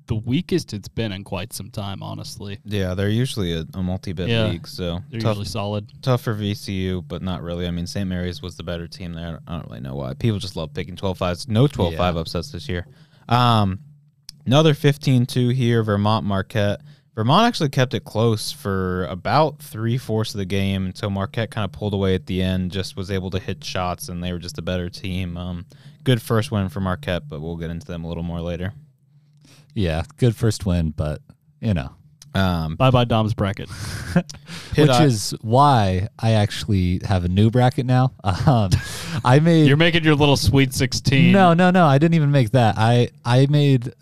the 0.06 0.14
weakest 0.14 0.72
it's 0.72 0.88
been 0.88 1.12
in 1.12 1.24
quite 1.24 1.52
some 1.52 1.70
time, 1.70 2.02
honestly. 2.02 2.58
Yeah, 2.64 2.94
they're 2.94 3.08
usually 3.08 3.52
a, 3.52 3.64
a 3.74 3.82
multi-bit 3.82 4.28
yeah, 4.28 4.46
league, 4.46 4.66
so 4.66 5.00
they're 5.10 5.20
tough, 5.20 5.30
usually 5.30 5.46
solid. 5.46 5.92
Tough 6.02 6.22
for 6.22 6.34
VCU, 6.34 7.06
but 7.06 7.22
not 7.22 7.42
really. 7.42 7.66
I 7.66 7.70
mean, 7.70 7.86
St. 7.86 8.08
Mary's 8.08 8.42
was 8.42 8.56
the 8.56 8.62
better 8.62 8.86
team 8.86 9.12
there. 9.12 9.40
I 9.46 9.52
don't 9.52 9.66
really 9.68 9.80
know 9.80 9.94
why. 9.94 10.14
People 10.14 10.38
just 10.38 10.56
love 10.56 10.72
picking 10.72 10.96
12-5s. 10.96 11.48
No 11.48 11.66
12-5 11.66 11.92
yeah. 11.92 12.20
upsets 12.20 12.50
this 12.52 12.68
year. 12.68 12.86
Um, 13.28 13.80
another 14.44 14.74
15-2 14.74 15.52
here, 15.54 15.82
Vermont 15.82 16.24
Marquette. 16.24 16.80
Vermont 17.14 17.46
actually 17.46 17.70
kept 17.70 17.94
it 17.94 18.04
close 18.04 18.52
for 18.52 19.06
about 19.06 19.58
three 19.58 19.96
fourths 19.96 20.34
of 20.34 20.38
the 20.38 20.44
game 20.44 20.84
until 20.84 21.08
Marquette 21.08 21.50
kind 21.50 21.64
of 21.64 21.72
pulled 21.72 21.94
away 21.94 22.14
at 22.14 22.26
the 22.26 22.42
end. 22.42 22.70
Just 22.70 22.94
was 22.94 23.10
able 23.10 23.30
to 23.30 23.38
hit 23.38 23.64
shots, 23.64 24.10
and 24.10 24.22
they 24.22 24.32
were 24.32 24.38
just 24.38 24.58
a 24.58 24.62
better 24.62 24.90
team. 24.90 25.38
Um, 25.38 25.64
good 26.04 26.20
first 26.20 26.50
win 26.50 26.68
for 26.68 26.80
Marquette, 26.80 27.26
but 27.26 27.40
we'll 27.40 27.56
get 27.56 27.70
into 27.70 27.86
them 27.86 28.04
a 28.04 28.08
little 28.08 28.22
more 28.22 28.42
later. 28.42 28.74
Yeah, 29.76 30.04
good 30.16 30.34
first 30.34 30.64
win, 30.64 30.90
but 30.90 31.20
you 31.60 31.74
know. 31.74 31.90
Um, 32.34 32.76
bye 32.76 32.90
bye 32.90 33.04
Dom's 33.04 33.32
bracket, 33.32 33.70
which 34.76 34.90
I, 34.90 35.04
is 35.04 35.34
why 35.40 36.08
I 36.18 36.32
actually 36.32 37.00
have 37.04 37.24
a 37.24 37.28
new 37.28 37.50
bracket 37.50 37.86
now. 37.86 38.12
Um, 38.46 38.70
I 39.24 39.40
made 39.40 39.66
you're 39.66 39.76
making 39.76 40.04
your 40.04 40.14
little 40.14 40.36
sweet 40.36 40.74
sixteen. 40.74 41.32
No, 41.32 41.54
no, 41.54 41.70
no. 41.70 41.86
I 41.86 41.98
didn't 41.98 42.14
even 42.14 42.30
make 42.30 42.50
that. 42.50 42.74
I 42.76 43.08
I 43.24 43.46
made 43.46 43.92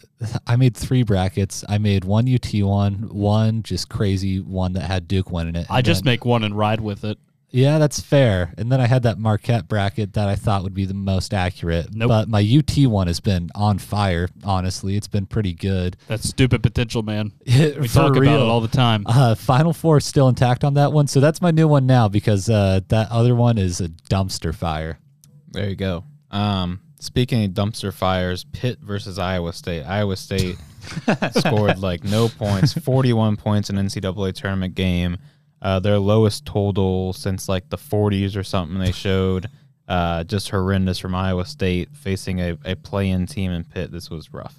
I 0.47 0.57
made 0.57 0.77
three 0.77 1.03
brackets. 1.03 1.65
I 1.69 1.79
made 1.79 2.05
one 2.05 2.33
UT 2.33 2.53
one, 2.63 3.09
one 3.11 3.63
just 3.63 3.89
crazy 3.89 4.41
one 4.41 4.73
that 4.73 4.83
had 4.83 5.07
Duke 5.07 5.31
winning 5.31 5.55
in 5.55 5.63
it. 5.63 5.67
I 5.71 5.83
just 5.83 6.05
make 6.05 6.25
one 6.25 6.45
and 6.45 6.57
ride 6.57 6.81
with 6.81 7.05
it. 7.05 7.19
Yeah, 7.55 7.79
that's 7.79 8.01
fair. 8.01 8.53
And 8.59 8.73
then 8.73 8.81
I 8.81 8.89
had 8.89 9.05
that 9.05 9.17
Marquette 9.17 9.69
bracket 9.69 10.15
that 10.15 10.29
I 10.29 10.35
thought 10.35 10.65
would 10.65 10.75
be 10.75 10.87
the 10.87 10.95
most 10.95 11.33
accurate. 11.33 11.95
Nope. 11.95 12.09
But 12.09 12.29
my 12.29 12.41
UT 12.41 12.77
one 12.89 13.07
has 13.07 13.21
been 13.21 13.49
on 13.55 13.79
fire, 13.79 14.29
honestly. 14.43 14.97
It's 14.97 15.07
been 15.07 15.25
pretty 15.25 15.53
good. 15.53 15.97
That's 16.09 16.29
stupid 16.29 16.65
potential, 16.65 17.05
man. 17.05 17.31
we 17.47 17.87
talk 17.87 18.17
real. 18.17 18.23
about 18.25 18.43
it 18.43 18.49
all 18.49 18.61
the 18.61 18.67
time. 18.67 19.05
Uh, 19.07 19.37
Final 19.37 19.73
Four 19.73 19.99
is 19.99 20.05
still 20.05 20.27
intact 20.27 20.65
on 20.65 20.75
that 20.75 20.93
one. 20.93 21.07
So 21.07 21.21
that's 21.21 21.41
my 21.41 21.53
new 21.53 21.69
one 21.69 21.87
now 21.87 22.09
because 22.09 22.51
uh, 22.51 22.81
that 22.89 23.13
other 23.13 23.37
one 23.37 23.57
is 23.57 23.81
a 23.81 23.89
dumpster 23.89 24.53
fire. 24.53 24.99
There 25.53 25.69
you 25.69 25.77
go. 25.77 26.03
Um, 26.33 26.81
speaking 26.99 27.45
of 27.45 27.53
dumpster 27.53 27.93
fires, 27.93 28.43
Pitt 28.43 28.81
versus 28.81 29.17
Iowa 29.21 29.53
State. 29.53 29.85
Iowa 29.85 30.17
State 30.17 30.57
scored 31.37 31.79
like 31.79 32.03
no 32.03 32.29
points, 32.29 32.73
41 32.73 33.37
points 33.37 33.71
in 33.71 33.77
NCAA 33.77 34.35
tournament 34.35 34.75
game. 34.75 35.19
Uh, 35.65 35.81
their 35.81 35.99
lowest 35.99 36.45
total 36.45 37.15
since 37.15 37.49
like 37.49 37.71
the 37.71 37.79
40s 37.79 38.37
or 38.37 38.45
something 38.45 38.79
they 38.79 38.93
showed. 38.93 39.49
Uh, 39.89 40.23
just 40.25 40.51
horrendous 40.51 40.99
from 40.99 41.15
Iowa 41.15 41.47
State 41.47 41.97
facing 41.97 42.39
a, 42.41 42.59
a 42.67 42.77
play 42.77 43.09
in 43.09 43.27
team 43.27 43.51
in 43.51 43.65
Pitt. 43.65 43.91
This 43.91 44.11
was 44.11 44.33
rough. 44.33 44.55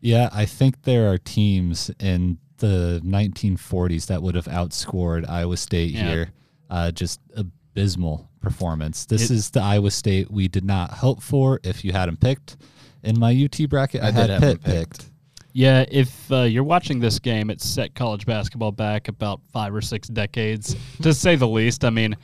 Yeah, 0.00 0.30
I 0.32 0.46
think 0.46 0.82
there 0.82 1.12
are 1.12 1.18
teams 1.18 1.90
in 2.00 2.38
the 2.58 3.02
1940s 3.04 4.06
that 4.06 4.22
would 4.22 4.34
have 4.34 4.46
outscored 4.46 5.28
Iowa 5.28 5.56
State 5.58 5.92
yeah. 5.92 6.10
here. 6.10 6.32
Uh, 6.70 6.90
just 6.90 7.20
abysmal 7.36 8.30
performance. 8.40 9.04
This 9.04 9.30
it, 9.30 9.34
is 9.34 9.50
the 9.50 9.60
Iowa 9.60 9.90
State 9.90 10.30
we 10.30 10.48
did 10.48 10.64
not 10.64 10.90
hope 10.90 11.22
for 11.22 11.60
if 11.62 11.84
you 11.84 11.92
had 11.92 12.06
them 12.06 12.16
picked. 12.16 12.56
In 13.02 13.18
my 13.18 13.32
UT 13.32 13.68
bracket, 13.68 14.02
I, 14.02 14.08
I 14.08 14.10
had 14.12 14.40
Pitt 14.40 14.62
picked. 14.62 14.64
picked. 14.64 15.11
Yeah, 15.52 15.84
if 15.90 16.32
uh, 16.32 16.42
you're 16.42 16.64
watching 16.64 16.98
this 16.98 17.18
game, 17.18 17.50
it's 17.50 17.66
set 17.66 17.94
college 17.94 18.24
basketball 18.24 18.72
back 18.72 19.08
about 19.08 19.40
five 19.52 19.74
or 19.74 19.82
six 19.82 20.08
decades, 20.08 20.74
to 21.02 21.12
say 21.12 21.36
the 21.36 21.48
least. 21.48 21.84
I 21.84 21.90
mean, 21.90 22.16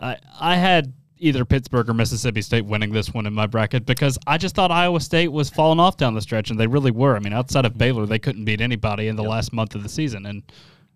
I, 0.00 0.16
I 0.38 0.56
had 0.56 0.92
either 1.18 1.44
Pittsburgh 1.44 1.88
or 1.90 1.94
Mississippi 1.94 2.40
State 2.40 2.64
winning 2.64 2.92
this 2.92 3.12
one 3.12 3.26
in 3.26 3.34
my 3.34 3.46
bracket 3.46 3.84
because 3.84 4.18
I 4.26 4.38
just 4.38 4.54
thought 4.54 4.70
Iowa 4.70 5.00
State 5.00 5.28
was 5.28 5.50
falling 5.50 5.78
off 5.78 5.98
down 5.98 6.14
the 6.14 6.22
stretch, 6.22 6.50
and 6.50 6.58
they 6.58 6.66
really 6.66 6.90
were. 6.90 7.16
I 7.16 7.18
mean, 7.18 7.34
outside 7.34 7.66
of 7.66 7.76
Baylor, 7.76 8.06
they 8.06 8.18
couldn't 8.18 8.46
beat 8.46 8.62
anybody 8.62 9.08
in 9.08 9.16
the 9.16 9.22
last 9.22 9.52
month 9.52 9.74
of 9.74 9.82
the 9.82 9.88
season, 9.88 10.24
and 10.24 10.42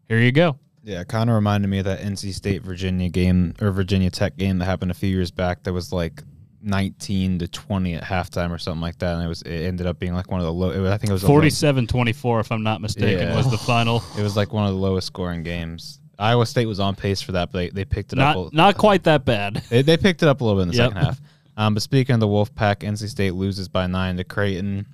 here 0.09 0.19
you 0.19 0.33
go. 0.33 0.59
Yeah, 0.83 1.01
it 1.01 1.09
kind 1.09 1.31
of 1.31 1.35
reminded 1.35 1.69
me 1.69 1.79
of 1.79 1.85
that 1.87 2.01
NC 2.01 2.35
State 2.35 2.63
Virginia 2.63 3.09
game 3.09 3.55
or 3.61 3.71
Virginia 3.71 4.11
Tech 4.11 4.37
game 4.37 4.59
that 4.59 4.67
happened 4.67 4.91
a 4.91 4.95
few 4.95 5.09
years 5.09 5.31
back. 5.31 5.63
That 5.63 5.73
was 5.73 5.93
like 5.93 6.23
19 6.65 7.39
to 7.41 7.49
20 7.49 7.95
at 7.95 8.03
halftime 8.05 8.51
or 8.51 8.59
something 8.59 8.81
like 8.81 8.99
that, 8.99 9.15
and 9.15 9.25
it 9.25 9.29
was 9.29 9.43
it 9.43 9.51
ended 9.67 9.87
up 9.87 9.99
being 9.99 10.15
like 10.15 10.31
one 10.31 10.41
of 10.41 10.47
the 10.47 10.53
low. 10.53 10.71
It 10.71 10.79
was, 10.81 10.91
I 10.91 10.97
think 10.99 11.11
it 11.11 11.13
was 11.13 11.25
a 11.25 11.27
47-24, 11.27 12.41
if 12.41 12.51
I'm 12.53 12.63
not 12.63 12.81
mistaken, 12.81 13.29
Yeah. 13.29 13.37
was 13.37 13.51
the 13.51 13.59
final. 13.59 14.03
It 14.19 14.23
was 14.23 14.37
like 14.37 14.53
one 14.53 14.67
of 14.67 14.73
the 14.73 14.81
lowest 14.81 15.07
scoring 15.09 15.43
games. 15.43 16.01
Iowa 16.19 16.47
State 16.47 16.67
was 16.67 16.79
on 16.81 16.95
pace 16.95 17.21
for 17.21 17.33
that, 17.33 17.51
but 17.53 17.59
they, 17.59 17.71
they 17.71 17.85
picked 17.85 18.13
it 18.13 18.19
up. 18.19 18.37
Not 18.37 18.53
a- 18.53 18.57
not 18.57 18.77
quite 18.79 19.05
that 19.05 19.25
bad. 19.25 19.57
They, 19.69 19.83
they 19.83 19.97
picked 19.97 20.23
it 20.23 20.29
up 20.29 20.41
a 20.41 20.45
little 20.45 20.59
bit 20.59 20.63
in 20.63 20.69
the 20.69 20.75
Yep. 20.77 20.91
second 20.93 21.05
half. 21.05 21.21
Um, 21.57 21.75
but 21.75 21.83
speaking 21.83 22.15
of 22.15 22.21
the 22.21 22.29
Wolfpack, 22.29 22.77
NC 22.81 23.09
State 23.09 23.35
loses 23.35 23.69
by 23.69 23.87
nine 23.87 24.17
to 24.17 24.25
Creighton. 24.25 24.87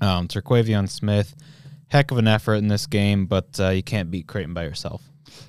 Um, 0.00 0.28
Terquavion 0.28 0.88
Smith, 0.90 1.34
heck 1.88 2.10
of 2.10 2.18
an 2.18 2.28
effort 2.28 2.56
in 2.56 2.68
this 2.68 2.86
game, 2.86 3.24
but 3.26 3.58
uh, 3.58 3.68
you 3.70 3.82
can't 3.82 4.10
beat 4.10 4.26
Creighton 4.26 4.52
by 4.54 4.64
yourself. 4.64 5.02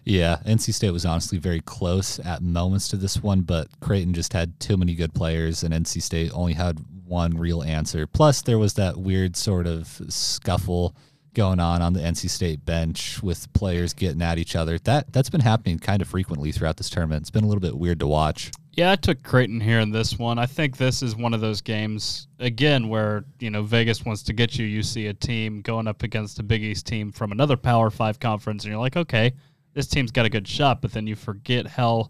Yeah, 0.07 0.37
NC 0.45 0.73
State 0.73 0.91
was 0.91 1.05
honestly 1.05 1.37
very 1.37 1.59
close 1.59 2.17
at 2.19 2.41
moments 2.41 2.87
to 2.89 2.95
this 2.95 3.21
one, 3.21 3.41
but 3.41 3.67
Creighton 3.81 4.13
just 4.13 4.31
had 4.31 4.57
too 4.57 4.77
many 4.77 4.95
good 4.95 5.13
players, 5.13 5.63
and 5.63 5.73
NC 5.73 6.01
State 6.01 6.31
only 6.33 6.53
had 6.53 6.79
one 7.05 7.37
real 7.37 7.61
answer. 7.61 8.07
Plus, 8.07 8.41
there 8.41 8.57
was 8.57 8.75
that 8.75 8.95
weird 8.95 9.35
sort 9.35 9.67
of 9.67 9.99
scuffle 10.07 10.95
going 11.33 11.59
on 11.59 11.81
on 11.81 11.91
the 11.91 11.99
NC 11.99 12.29
State 12.29 12.63
bench 12.63 13.21
with 13.21 13.51
players 13.51 13.93
getting 13.93 14.21
at 14.21 14.37
each 14.37 14.55
other. 14.55 14.79
That 14.79 15.11
that's 15.11 15.29
been 15.29 15.41
happening 15.41 15.77
kind 15.77 16.01
of 16.01 16.07
frequently 16.07 16.53
throughout 16.53 16.77
this 16.77 16.89
tournament. 16.89 17.23
It's 17.23 17.29
been 17.29 17.43
a 17.43 17.47
little 17.47 17.59
bit 17.59 17.77
weird 17.77 17.99
to 17.99 18.07
watch. 18.07 18.51
Yeah, 18.77 18.91
I 18.91 18.95
took 18.95 19.23
Creighton 19.23 19.59
here 19.59 19.79
in 19.79 19.91
this 19.91 20.17
one. 20.17 20.39
I 20.39 20.45
think 20.45 20.77
this 20.77 21.01
is 21.01 21.15
one 21.17 21.33
of 21.33 21.41
those 21.41 21.59
games 21.61 22.29
again 22.39 22.87
where 22.87 23.25
you 23.39 23.49
know 23.49 23.63
Vegas 23.63 24.05
wants 24.05 24.23
to 24.23 24.33
get 24.33 24.57
you. 24.57 24.65
You 24.65 24.83
see 24.83 25.07
a 25.07 25.13
team 25.13 25.61
going 25.61 25.87
up 25.87 26.03
against 26.03 26.39
a 26.39 26.43
Big 26.43 26.63
East 26.63 26.87
team 26.87 27.11
from 27.11 27.33
another 27.33 27.57
Power 27.57 27.89
Five 27.89 28.21
conference, 28.21 28.63
and 28.63 28.71
you're 28.71 28.79
like, 28.79 28.95
okay, 28.95 29.33
this 29.77 29.87
team's 29.87 30.11
got 30.11 30.25
a 30.25 30.29
good 30.29 30.47
shot. 30.47 30.81
But 30.81 30.91
then 30.91 31.05
you 31.05 31.15
forget 31.15 31.67
how 31.67 32.09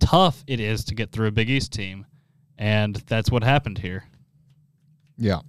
tough 0.00 0.42
it 0.46 0.60
is 0.60 0.82
to 0.86 0.94
get 0.94 1.12
through 1.12 1.28
a 1.28 1.30
Big 1.30 1.50
East 1.50 1.72
team, 1.72 2.06
and 2.58 2.96
that's 3.06 3.30
what 3.30 3.44
happened 3.44 3.78
here. 3.78 4.04
Yeah. 5.18 5.40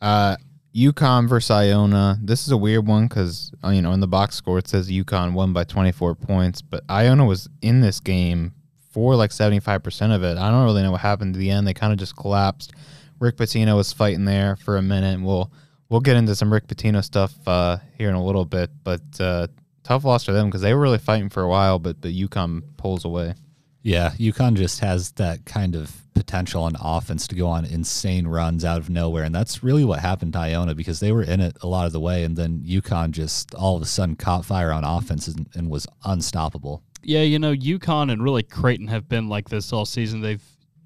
Uh, 0.00 0.36
UConn 0.74 1.28
versus 1.28 1.50
Iona. 1.50 2.18
This 2.22 2.46
is 2.46 2.52
a 2.52 2.56
weird 2.56 2.86
one 2.86 3.06
because 3.06 3.52
you 3.64 3.82
know 3.82 3.92
in 3.92 4.00
the 4.00 4.08
box 4.08 4.34
score 4.34 4.58
it 4.58 4.66
says 4.66 4.90
UConn 4.90 5.34
won 5.34 5.52
by 5.52 5.64
24 5.64 6.14
points, 6.14 6.62
but 6.62 6.82
Iona 6.90 7.26
was 7.26 7.48
in 7.60 7.82
this 7.82 8.00
game 8.00 8.54
for 8.90 9.14
like 9.14 9.30
75 9.30 9.82
percent 9.82 10.12
of 10.12 10.22
it. 10.22 10.38
I 10.38 10.50
don't 10.50 10.64
really 10.64 10.82
know 10.82 10.92
what 10.92 11.02
happened 11.02 11.34
to 11.34 11.38
the 11.38 11.50
end. 11.50 11.66
They 11.66 11.74
kind 11.74 11.92
of 11.92 11.98
just 11.98 12.16
collapsed. 12.16 12.72
Rick 13.20 13.36
Pitino 13.36 13.76
was 13.76 13.92
fighting 13.92 14.24
there 14.24 14.56
for 14.56 14.78
a 14.78 14.82
minute. 14.82 15.20
We'll 15.20 15.52
we'll 15.90 16.00
get 16.00 16.16
into 16.16 16.34
some 16.34 16.50
Rick 16.52 16.66
Pitino 16.66 17.04
stuff 17.04 17.34
uh, 17.46 17.76
here 17.98 18.08
in 18.08 18.14
a 18.14 18.24
little 18.24 18.46
bit, 18.46 18.70
but 18.82 19.02
uh, 19.20 19.48
tough 19.84 20.04
loss 20.04 20.24
for 20.24 20.32
them 20.32 20.48
because 20.48 20.62
they 20.62 20.74
were 20.74 20.80
really 20.80 20.98
fighting 20.98 21.28
for 21.28 21.42
a 21.42 21.48
while, 21.48 21.78
but 21.78 22.02
the 22.02 22.26
UConn 22.26 22.62
pulls 22.76 23.04
away. 23.04 23.34
Yeah, 23.82 24.10
UConn 24.18 24.54
just 24.54 24.80
has 24.80 25.12
that 25.12 25.44
kind 25.44 25.76
of 25.76 26.04
potential 26.14 26.62
on 26.62 26.74
offense 26.80 27.26
to 27.28 27.34
go 27.34 27.48
on 27.48 27.64
insane 27.64 28.26
runs 28.26 28.64
out 28.64 28.78
of 28.78 28.88
nowhere. 28.88 29.24
And 29.24 29.34
that's 29.34 29.62
really 29.62 29.84
what 29.84 30.00
happened 30.00 30.32
to 30.32 30.38
Iona 30.38 30.74
because 30.74 31.00
they 31.00 31.12
were 31.12 31.22
in 31.22 31.40
it 31.40 31.56
a 31.60 31.66
lot 31.66 31.86
of 31.86 31.92
the 31.92 32.00
way. 32.00 32.24
And 32.24 32.36
then 32.36 32.60
UConn 32.60 33.10
just 33.10 33.54
all 33.54 33.76
of 33.76 33.82
a 33.82 33.86
sudden 33.86 34.16
caught 34.16 34.44
fire 34.44 34.72
on 34.72 34.84
offense 34.84 35.28
and, 35.28 35.48
and 35.54 35.68
was 35.68 35.86
unstoppable. 36.04 36.82
Yeah, 37.02 37.22
you 37.22 37.38
know, 37.38 37.52
UConn 37.52 38.10
and 38.10 38.22
really 38.22 38.42
Creighton 38.42 38.88
have 38.88 39.08
been 39.08 39.28
like 39.28 39.50
this 39.50 39.72
all 39.72 39.84
season. 39.84 40.22
They've, 40.22 40.42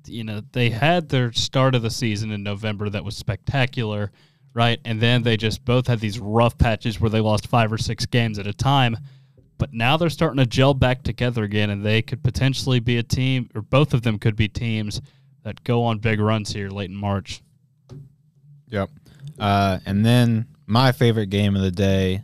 you 0.07 0.25
know, 0.25 0.43
they 0.53 0.71
had 0.71 1.11
their 1.11 1.33
start 1.33 1.75
of 1.75 1.83
the 1.83 1.91
season 1.91 2.33
in 2.33 2.43
November 2.43 2.91
that 2.91 3.05
was 3.05 3.17
spectacular, 3.17 4.11
right? 4.55 4.81
And 4.85 5.01
then 5.01 5.23
they 5.23 5.37
just 5.37 5.65
both 5.65 5.87
had 5.87 6.01
these 6.01 6.19
rough 6.19 6.59
patches 6.59 7.01
where 7.01 7.11
they 7.11 7.21
lost 7.21 7.47
five 7.47 7.73
or 7.73 7.79
six 7.79 8.07
games 8.07 8.39
at 8.39 8.47
a 8.47 8.53
time. 8.53 8.97
But 9.59 9.73
now 9.73 9.97
they're 9.97 10.11
starting 10.11 10.39
to 10.39 10.47
gel 10.47 10.75
back 10.75 11.03
together 11.03 11.43
again, 11.43 11.71
and 11.71 11.85
they 11.85 12.01
could 12.01 12.23
potentially 12.23 12.79
be 12.79 12.97
a 12.97 13.03
team, 13.03 13.51
or 13.55 13.63
both 13.63 13.93
of 13.93 14.03
them 14.03 14.19
could 14.19 14.37
be 14.37 14.49
teams 14.49 15.01
that 15.43 15.65
go 15.65 15.85
on 15.85 15.99
big 15.99 16.21
runs 16.21 16.53
here 16.53 16.69
late 16.69 16.91
in 16.91 16.97
March. 16.97 17.43
Yep. 18.69 18.91
Uh, 19.39 19.79
and 19.85 20.05
then 20.05 20.47
my 20.67 20.93
favorite 20.93 21.31
game 21.31 21.57
of 21.57 21.63
the 21.63 21.71
day, 21.71 22.23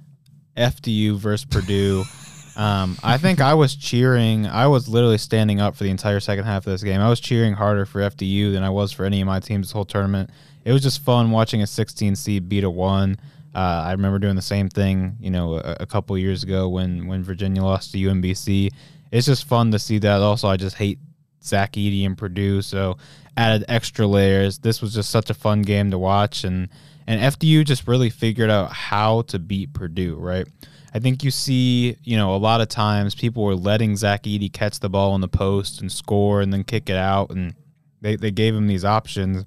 FDU 0.57 1.17
versus 1.17 1.45
Purdue. 1.45 2.05
Um, 2.57 2.97
I 3.03 3.19
think 3.19 3.41
I 3.41 3.55
was 3.55 3.75
cheering. 3.75 4.47
I 4.47 4.69
was 4.69 4.89
literally 4.89 5.19
standing 5.19 5.61
up 5.61 5.75
for 5.75 5.85
the 5.85 5.91
entire 5.91 6.21
second 6.21 6.45
half 6.45 6.67
of 6.67 6.73
this 6.73 6.83
game. 6.83 7.01
I 7.01 7.09
was 7.09 7.19
cheering 7.19 7.55
harder 7.55 7.85
for 7.85 8.01
FDU 8.01 8.53
than 8.53 8.63
I 8.63 8.71
was 8.71 8.93
for 8.93 9.05
any 9.05 9.21
of 9.21 9.27
my 9.27 9.41
teams 9.41 9.67
this 9.67 9.73
whole 9.73 9.85
tournament. 9.85 10.31
It 10.65 10.73
was 10.73 10.83
just 10.83 11.03
fun 11.03 11.31
watching 11.31 11.63
a 11.63 11.67
16 11.67 12.17
seed 12.17 12.49
beat 12.49 12.65
a 12.65 12.71
one. 12.71 13.19
Uh, 13.55 13.85
I 13.87 13.93
remember 13.93 14.19
doing 14.19 14.35
the 14.35 14.43
same 14.43 14.69
thing, 14.69 15.17
you 15.21 15.31
know, 15.31 15.55
a, 15.55 15.77
a 15.81 15.87
couple 15.87 16.19
years 16.19 16.43
ago 16.43 16.69
when 16.69 17.07
when 17.07 17.23
Virginia 17.23 17.63
lost 17.63 17.93
to 17.93 17.99
UMBC. 17.99 18.71
It's 19.13 19.27
just 19.27 19.45
fun 19.45 19.71
to 19.71 19.79
see 19.79 19.99
that. 19.99 20.21
Also, 20.23 20.49
I 20.49 20.57
just 20.57 20.77
hate 20.77 20.99
Zach 21.45 21.73
Edey 21.75 22.05
and 22.05 22.19
Purdue, 22.19 22.63
so 22.63 22.97
added 23.37 23.65
extra 23.69 24.07
layers. 24.07 24.59
This 24.59 24.81
was 24.81 24.95
just 24.95 25.11
such 25.11 25.31
a 25.31 25.35
fun 25.35 25.63
game 25.63 25.91
to 25.91 25.99
watch, 25.99 26.43
and 26.43 26.69
and 27.07 27.21
FDU 27.21 27.65
just 27.65 27.87
really 27.87 28.11
figured 28.11 28.51
out 28.51 28.73
how 28.73 29.23
to 29.23 29.39
beat 29.39 29.73
Purdue. 29.73 30.17
Right, 30.17 30.49
I 30.93 30.99
think 30.99 31.23
you 31.23 31.31
see, 31.31 31.97
you 32.03 32.17
know, 32.17 32.35
a 32.35 32.39
lot 32.39 32.61
of 32.61 32.69
times 32.69 33.15
people 33.15 33.45
were 33.45 33.55
letting 33.55 33.97
Zach 33.97 34.25
Edey 34.25 34.53
catch 34.53 34.81
the 34.81 34.89
ball 34.89 35.15
in 35.15 35.21
the 35.21 35.29
post 35.29 35.81
and 35.81 35.93
score, 35.93 36.41
and 36.41 36.53
then 36.53 36.65
kick 36.65 36.89
it 36.89 36.97
out, 36.97 37.31
and 37.31 37.55
they 38.01 38.17
they 38.17 38.31
gave 38.31 38.55
him 38.55 38.67
these 38.67 38.85
options. 38.85 39.45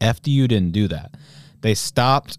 FDU 0.00 0.48
didn't 0.48 0.72
do 0.72 0.88
that. 0.88 1.14
They 1.60 1.74
stopped 1.74 2.38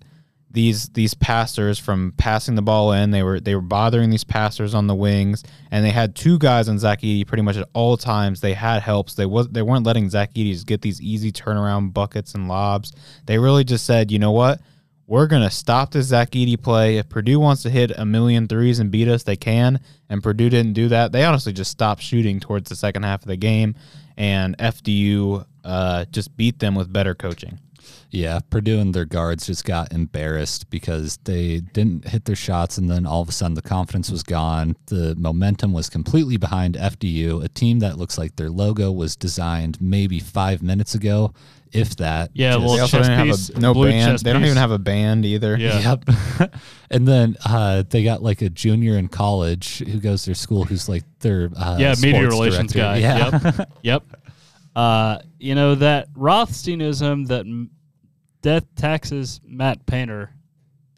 these 0.55 0.87
these 0.89 1.13
passers 1.13 1.77
from 1.77 2.13
passing 2.17 2.55
the 2.55 2.61
ball 2.61 2.93
in. 2.93 3.11
They 3.11 3.21
were 3.21 3.39
they 3.39 3.53
were 3.55 3.61
bothering 3.61 4.09
these 4.09 4.23
passers 4.23 4.73
on 4.73 4.87
the 4.87 4.95
wings, 4.95 5.43
and 5.69 5.85
they 5.85 5.91
had 5.91 6.15
two 6.15 6.39
guys 6.39 6.69
on 6.69 6.79
Zach 6.79 7.01
Edey 7.01 7.27
pretty 7.27 7.43
much 7.43 7.57
at 7.57 7.67
all 7.73 7.97
times. 7.97 8.39
They 8.39 8.53
had 8.53 8.81
helps. 8.81 9.15
They 9.15 9.25
was 9.25 9.49
they 9.49 9.61
weren't 9.61 9.85
letting 9.85 10.09
Zach 10.09 10.33
Edey 10.33 10.65
get 10.65 10.81
these 10.81 11.01
easy 11.01 11.31
turnaround 11.31 11.93
buckets 11.93 12.33
and 12.33 12.47
lobs. 12.47 12.93
They 13.25 13.37
really 13.37 13.65
just 13.65 13.85
said, 13.85 14.11
you 14.11 14.17
know 14.17 14.31
what, 14.31 14.61
we're 15.07 15.27
gonna 15.27 15.51
stop 15.51 15.91
this 15.91 16.07
Zach 16.07 16.31
Edey 16.31 16.59
play. 16.59 16.97
If 16.97 17.09
Purdue 17.09 17.39
wants 17.39 17.61
to 17.63 17.69
hit 17.69 17.91
a 17.91 18.05
million 18.05 18.47
threes 18.47 18.79
and 18.79 18.89
beat 18.89 19.09
us, 19.09 19.23
they 19.23 19.35
can. 19.35 19.81
And 20.09 20.23
Purdue 20.23 20.49
didn't 20.49 20.73
do 20.73 20.87
that. 20.87 21.11
They 21.11 21.25
honestly 21.25 21.51
just 21.51 21.71
stopped 21.71 22.01
shooting 22.01 22.39
towards 22.39 22.69
the 22.69 22.75
second 22.75 23.03
half 23.03 23.21
of 23.21 23.27
the 23.27 23.35
game, 23.35 23.75
and 24.17 24.57
FDU 24.57 25.45
uh, 25.63 26.05
just 26.05 26.35
beat 26.37 26.59
them 26.59 26.75
with 26.75 26.91
better 26.91 27.15
coaching. 27.15 27.59
Yeah, 28.09 28.39
Purdue 28.49 28.79
and 28.79 28.93
their 28.93 29.05
guards 29.05 29.47
just 29.47 29.65
got 29.65 29.91
embarrassed 29.91 30.69
because 30.69 31.17
they 31.25 31.59
didn't 31.59 32.07
hit 32.07 32.25
their 32.25 32.35
shots, 32.35 32.77
and 32.77 32.89
then 32.89 33.05
all 33.05 33.21
of 33.21 33.29
a 33.29 33.31
sudden 33.31 33.55
the 33.55 33.61
confidence 33.61 34.09
was 34.09 34.23
gone. 34.23 34.75
The 34.85 35.15
momentum 35.15 35.73
was 35.73 35.89
completely 35.89 36.37
behind 36.37 36.75
FDU, 36.75 37.43
a 37.43 37.49
team 37.49 37.79
that 37.79 37.97
looks 37.97 38.17
like 38.17 38.35
their 38.35 38.49
logo 38.49 38.91
was 38.91 39.15
designed 39.15 39.81
maybe 39.81 40.19
five 40.19 40.63
minutes 40.63 40.95
ago, 40.95 41.33
if 41.75 41.95
that. 41.97 42.31
Yeah, 42.33 42.55
well, 42.57 42.75
They 42.75 42.79
also 42.81 42.97
chess 42.99 43.07
didn't 43.07 43.27
piece, 43.27 43.47
have 43.49 43.57
a 43.57 43.59
no 43.59 43.73
band. 43.73 44.19
They 44.19 44.31
don't 44.33 44.41
piece. 44.41 44.47
even 44.51 44.57
have 44.57 44.71
a 44.71 44.79
band 44.79 45.25
either. 45.25 45.57
Yeah. 45.57 45.95
Yep. 46.39 46.53
and 46.91 47.07
then 47.07 47.35
uh, 47.45 47.83
they 47.89 48.03
got 48.03 48.21
like 48.23 48.41
a 48.41 48.49
junior 48.49 48.97
in 48.97 49.07
college 49.07 49.79
who 49.79 49.99
goes 49.99 50.23
to 50.23 50.29
their 50.29 50.35
school 50.35 50.63
who's 50.63 50.87
like 50.89 51.03
their 51.19 51.49
uh, 51.55 51.77
Yeah, 51.79 51.95
media 52.01 52.27
relations 52.27 52.73
director. 52.73 52.79
guy. 52.79 52.97
Yeah. 52.97 53.39
Yep. 53.57 53.69
yep. 53.81 54.03
Uh, 54.75 55.19
you 55.39 55.55
know 55.55 55.75
that 55.75 56.11
Rothsteinism 56.13 57.27
that 57.27 57.41
m- 57.41 57.69
death 58.41 58.65
taxes 58.75 59.39
Matt 59.45 59.85
Painter. 59.85 60.31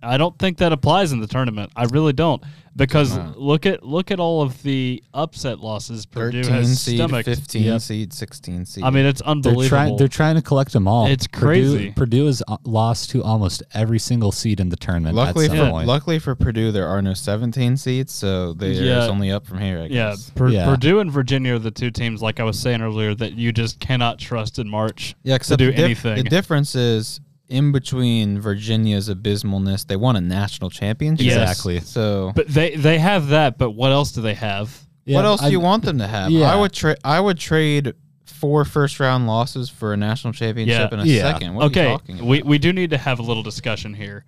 I 0.01 0.17
don't 0.17 0.37
think 0.37 0.57
that 0.59 0.71
applies 0.71 1.11
in 1.11 1.19
the 1.19 1.27
tournament. 1.27 1.71
I 1.75 1.85
really 1.85 2.13
don't 2.13 2.43
because 2.77 3.17
look 3.35 3.65
at 3.65 3.83
look 3.83 4.11
at 4.11 4.19
all 4.19 4.41
of 4.41 4.61
the 4.63 5.03
upset 5.13 5.59
losses 5.59 6.05
Purdue 6.05 6.43
Thirteen 6.43 6.55
has 6.55 6.79
seed, 6.81 6.97
stomached. 6.97 7.25
fifteen 7.27 7.63
Yep. 7.63 7.81
seed, 7.81 8.13
sixteen 8.13 8.65
seed. 8.65 8.83
I 8.83 8.89
mean, 8.91 9.05
it's 9.05 9.21
They're 9.21 9.29
unbelievable. 9.31 9.97
They're 9.97 10.07
trying 10.07 10.35
to 10.35 10.41
collect 10.41 10.71
them 10.73 10.87
all. 10.87 11.07
It's 11.07 11.27
Purdue- 11.27 11.45
crazy. 11.45 11.91
Purdue 11.91 12.25
has 12.27 12.43
uh, 12.47 12.57
lost 12.63 13.09
to 13.11 13.23
almost 13.23 13.63
every 13.73 13.99
single 13.99 14.31
seed 14.31 14.59
in 14.59 14.69
the 14.69 14.75
tournament. 14.77 15.15
luckily 15.15 15.45
at 15.45 15.51
some 15.51 15.57
for 15.65 15.69
point. 15.71 15.87
luckily 15.87 16.19
for 16.19 16.35
Purdue, 16.35 16.71
there 16.71 16.87
are 16.87 17.01
no 17.01 17.13
seventeen 17.13 17.75
seeds, 17.77 18.13
so 18.13 18.53
they're 18.53 18.71
Yeah. 18.71 19.07
only 19.07 19.31
up 19.31 19.45
from 19.45 19.59
here. 19.59 19.79
I 19.79 19.83
yeah, 19.87 20.11
guess. 20.11 20.29
Pur- 20.29 20.49
Yeah. 20.49 20.65
Purdue 20.69 20.99
and 20.99 21.11
Virginia 21.11 21.55
are 21.55 21.59
the 21.59 21.71
two 21.71 21.91
teams, 21.91 22.21
like 22.21 22.39
I 22.39 22.43
was 22.43 22.59
saying 22.59 22.81
earlier, 22.81 23.15
that 23.15 23.33
you 23.33 23.51
just 23.51 23.79
cannot 23.79 24.19
trust 24.19 24.59
in 24.59 24.69
March. 24.69 25.15
yeah. 25.23 25.35
Except 25.35 25.57
do 25.59 25.65
the, 25.67 25.71
dif- 25.73 25.83
anything. 26.05 26.23
the 26.23 26.29
difference 26.29 26.75
is 26.75 27.19
in 27.49 27.71
between 27.71 28.39
Virginia's 28.39 29.07
abysmalness, 29.09 29.85
they 29.85 29.95
won 29.95 30.15
a 30.15 30.21
national 30.21 30.69
championship. 30.69 31.25
Yes. 31.25 31.37
Exactly. 31.51 31.79
So 31.79 32.31
But 32.35 32.47
they 32.47 32.75
they 32.75 32.99
have 32.99 33.27
that. 33.29 33.57
But 33.57 33.71
what 33.71 33.91
else 33.91 34.11
do 34.11 34.21
they 34.21 34.33
have? 34.33 34.77
Yeah, 35.05 35.15
what 35.15 35.25
else 35.25 35.41
I- 35.41 35.45
do 35.47 35.51
you 35.53 35.59
want 35.61 35.85
them 35.85 35.99
to 35.99 36.07
have? 36.07 36.31
Yeah. 36.31 36.51
I 36.51 36.55
would 36.55 36.73
trade. 36.73 36.97
I 37.03 37.19
would 37.19 37.37
trade 37.37 37.93
four 38.25 38.65
first 38.65 38.99
round 38.99 39.25
losses 39.27 39.69
for 39.69 39.93
a 39.93 39.97
national 39.97 40.33
championship 40.33 40.91
Yeah. 40.91 40.99
in 40.99 40.99
a 40.99 41.09
Yeah. 41.09 41.21
second. 41.33 41.53
What 41.55 41.61
are 41.61 41.65
you 41.65 41.69
okay, 41.71 41.91
talking 41.91 42.25
we 42.25 42.39
about? 42.39 42.49
we 42.49 42.57
do 42.57 42.73
need 42.73 42.89
to 42.91 42.97
have 42.97 43.19
a 43.19 43.23
little 43.23 43.43
discussion 43.43 43.93
here. 43.93 44.25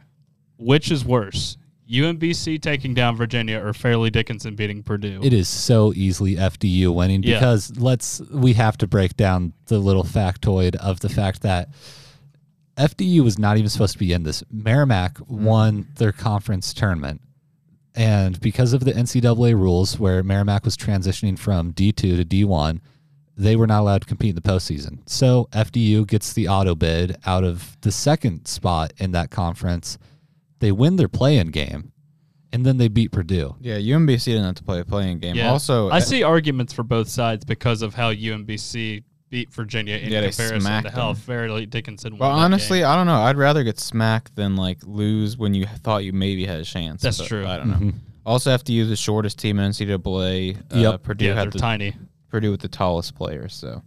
Which 0.57 0.89
is 0.91 1.05
worse, 1.05 1.57
UMBC 1.89 2.57
taking 2.61 2.93
down 2.93 3.15
Virginia 3.15 3.59
or 3.63 3.73
Fairleigh 3.73 4.09
Dickinson 4.11 4.55
beating 4.55 4.83
Purdue. 4.83 5.19
It 5.23 5.33
is 5.33 5.47
so 5.47 5.93
easily 5.95 6.37
FDU 6.37 6.91
winning 6.93 7.23
Yeah. 7.23 7.35
because 7.39 7.71
let's 7.77 8.21
we 8.31 8.53
have 8.53 8.77
to 8.79 8.87
break 8.87 9.15
down 9.17 9.53
the 9.67 9.79
little 9.79 10.03
factoid 10.03 10.75
of 10.75 10.99
the 11.01 11.09
fact 11.09 11.41
that 11.41 11.69
FDU 12.79 13.21
was 13.21 13.37
not 13.37 13.57
even 13.57 13.69
supposed 13.69 13.93
to 13.93 13.99
be 13.99 14.13
in 14.13 14.23
this. 14.23 14.43
Merrimack 14.49 15.17
won 15.27 15.87
their 15.95 16.13
conference 16.13 16.73
tournament. 16.73 17.21
And 17.93 18.39
because 18.39 18.71
of 18.71 18.85
the 18.85 18.93
NCAA 18.93 19.53
rules 19.53 19.99
where 19.99 20.23
Merrimack 20.23 20.63
was 20.63 20.77
transitioning 20.77 21.37
from 21.37 21.73
D2 21.73 21.93
to 21.93 22.23
D1, 22.23 22.79
they 23.35 23.55
were 23.55 23.67
not 23.67 23.81
allowed 23.81 24.01
to 24.01 24.07
compete 24.07 24.29
in 24.29 24.35
the 24.35 24.41
postseason. 24.41 24.99
So 25.09 25.49
FDU 25.51 26.07
gets 26.07 26.31
the 26.31 26.47
auto 26.47 26.75
bid 26.75 27.17
out 27.25 27.43
of 27.43 27.77
the 27.81 27.91
second 27.91 28.47
spot 28.47 28.93
in 28.97 29.11
that 29.11 29.29
conference. 29.29 29.97
They 30.59 30.71
win 30.71 30.95
their 30.95 31.07
play 31.07 31.37
in 31.37 31.47
game, 31.51 31.91
and 32.51 32.65
then 32.65 32.77
they 32.77 32.87
beat 32.89 33.11
Purdue. 33.11 33.55
Yeah, 33.59 33.75
UMBC 33.75 34.25
didn't 34.25 34.43
have 34.43 34.55
to 34.55 34.63
play 34.63 34.79
a 34.79 34.85
playing 34.85 35.19
game. 35.19 35.35
Yeah. 35.35 35.51
Also, 35.51 35.89
I 35.89 35.97
uh, 35.97 36.01
see 36.01 36.23
arguments 36.23 36.73
for 36.73 36.83
both 36.83 37.07
sides 37.07 37.45
because 37.45 37.81
of 37.81 37.95
how 37.95 38.13
UMBC 38.13 39.03
beat 39.29 39.51
Virginia 39.51 39.95
in 39.97 40.11
Yeah, 40.11 40.21
comparison 40.21 40.55
to 40.55 40.61
smacked 40.61 40.87
how 40.89 41.13
them. 41.13 41.21
Fairleigh 41.21 41.65
Dickinson 41.65 42.13
won. 42.13 42.19
Well, 42.29 42.37
that 42.37 42.43
honestly, 42.43 42.79
game. 42.79 42.87
I 42.87 42.95
don't 42.95 43.05
know. 43.07 43.21
I'd 43.21 43.37
rather 43.37 43.63
get 43.63 43.79
smacked 43.79 44.35
than 44.35 44.55
like 44.55 44.79
lose 44.83 45.37
when 45.37 45.53
you 45.53 45.65
thought 45.65 46.03
you 46.03 46.13
maybe 46.13 46.45
had 46.45 46.59
a 46.59 46.65
chance. 46.65 47.01
That's 47.01 47.17
but 47.19 47.27
true. 47.27 47.45
I 47.45 47.57
don't 47.57 47.69
know. 47.69 47.91
Also, 48.25 48.55
FDU 48.55 48.81
is 48.81 48.89
the 48.89 48.95
shortest 48.95 49.39
team 49.39 49.59
in 49.59 49.71
NCAA. 49.71 50.57
Uh, 50.71 50.97
Purdue 50.97 51.25
yeah, 51.25 51.33
they're 51.33 51.39
had 51.45 51.51
the, 51.51 51.59
tiny. 51.59 51.95
Purdue 52.29 52.51
with 52.51 52.61
the 52.61 52.67
tallest 52.67 53.15
players. 53.15 53.55
So, 53.55 53.81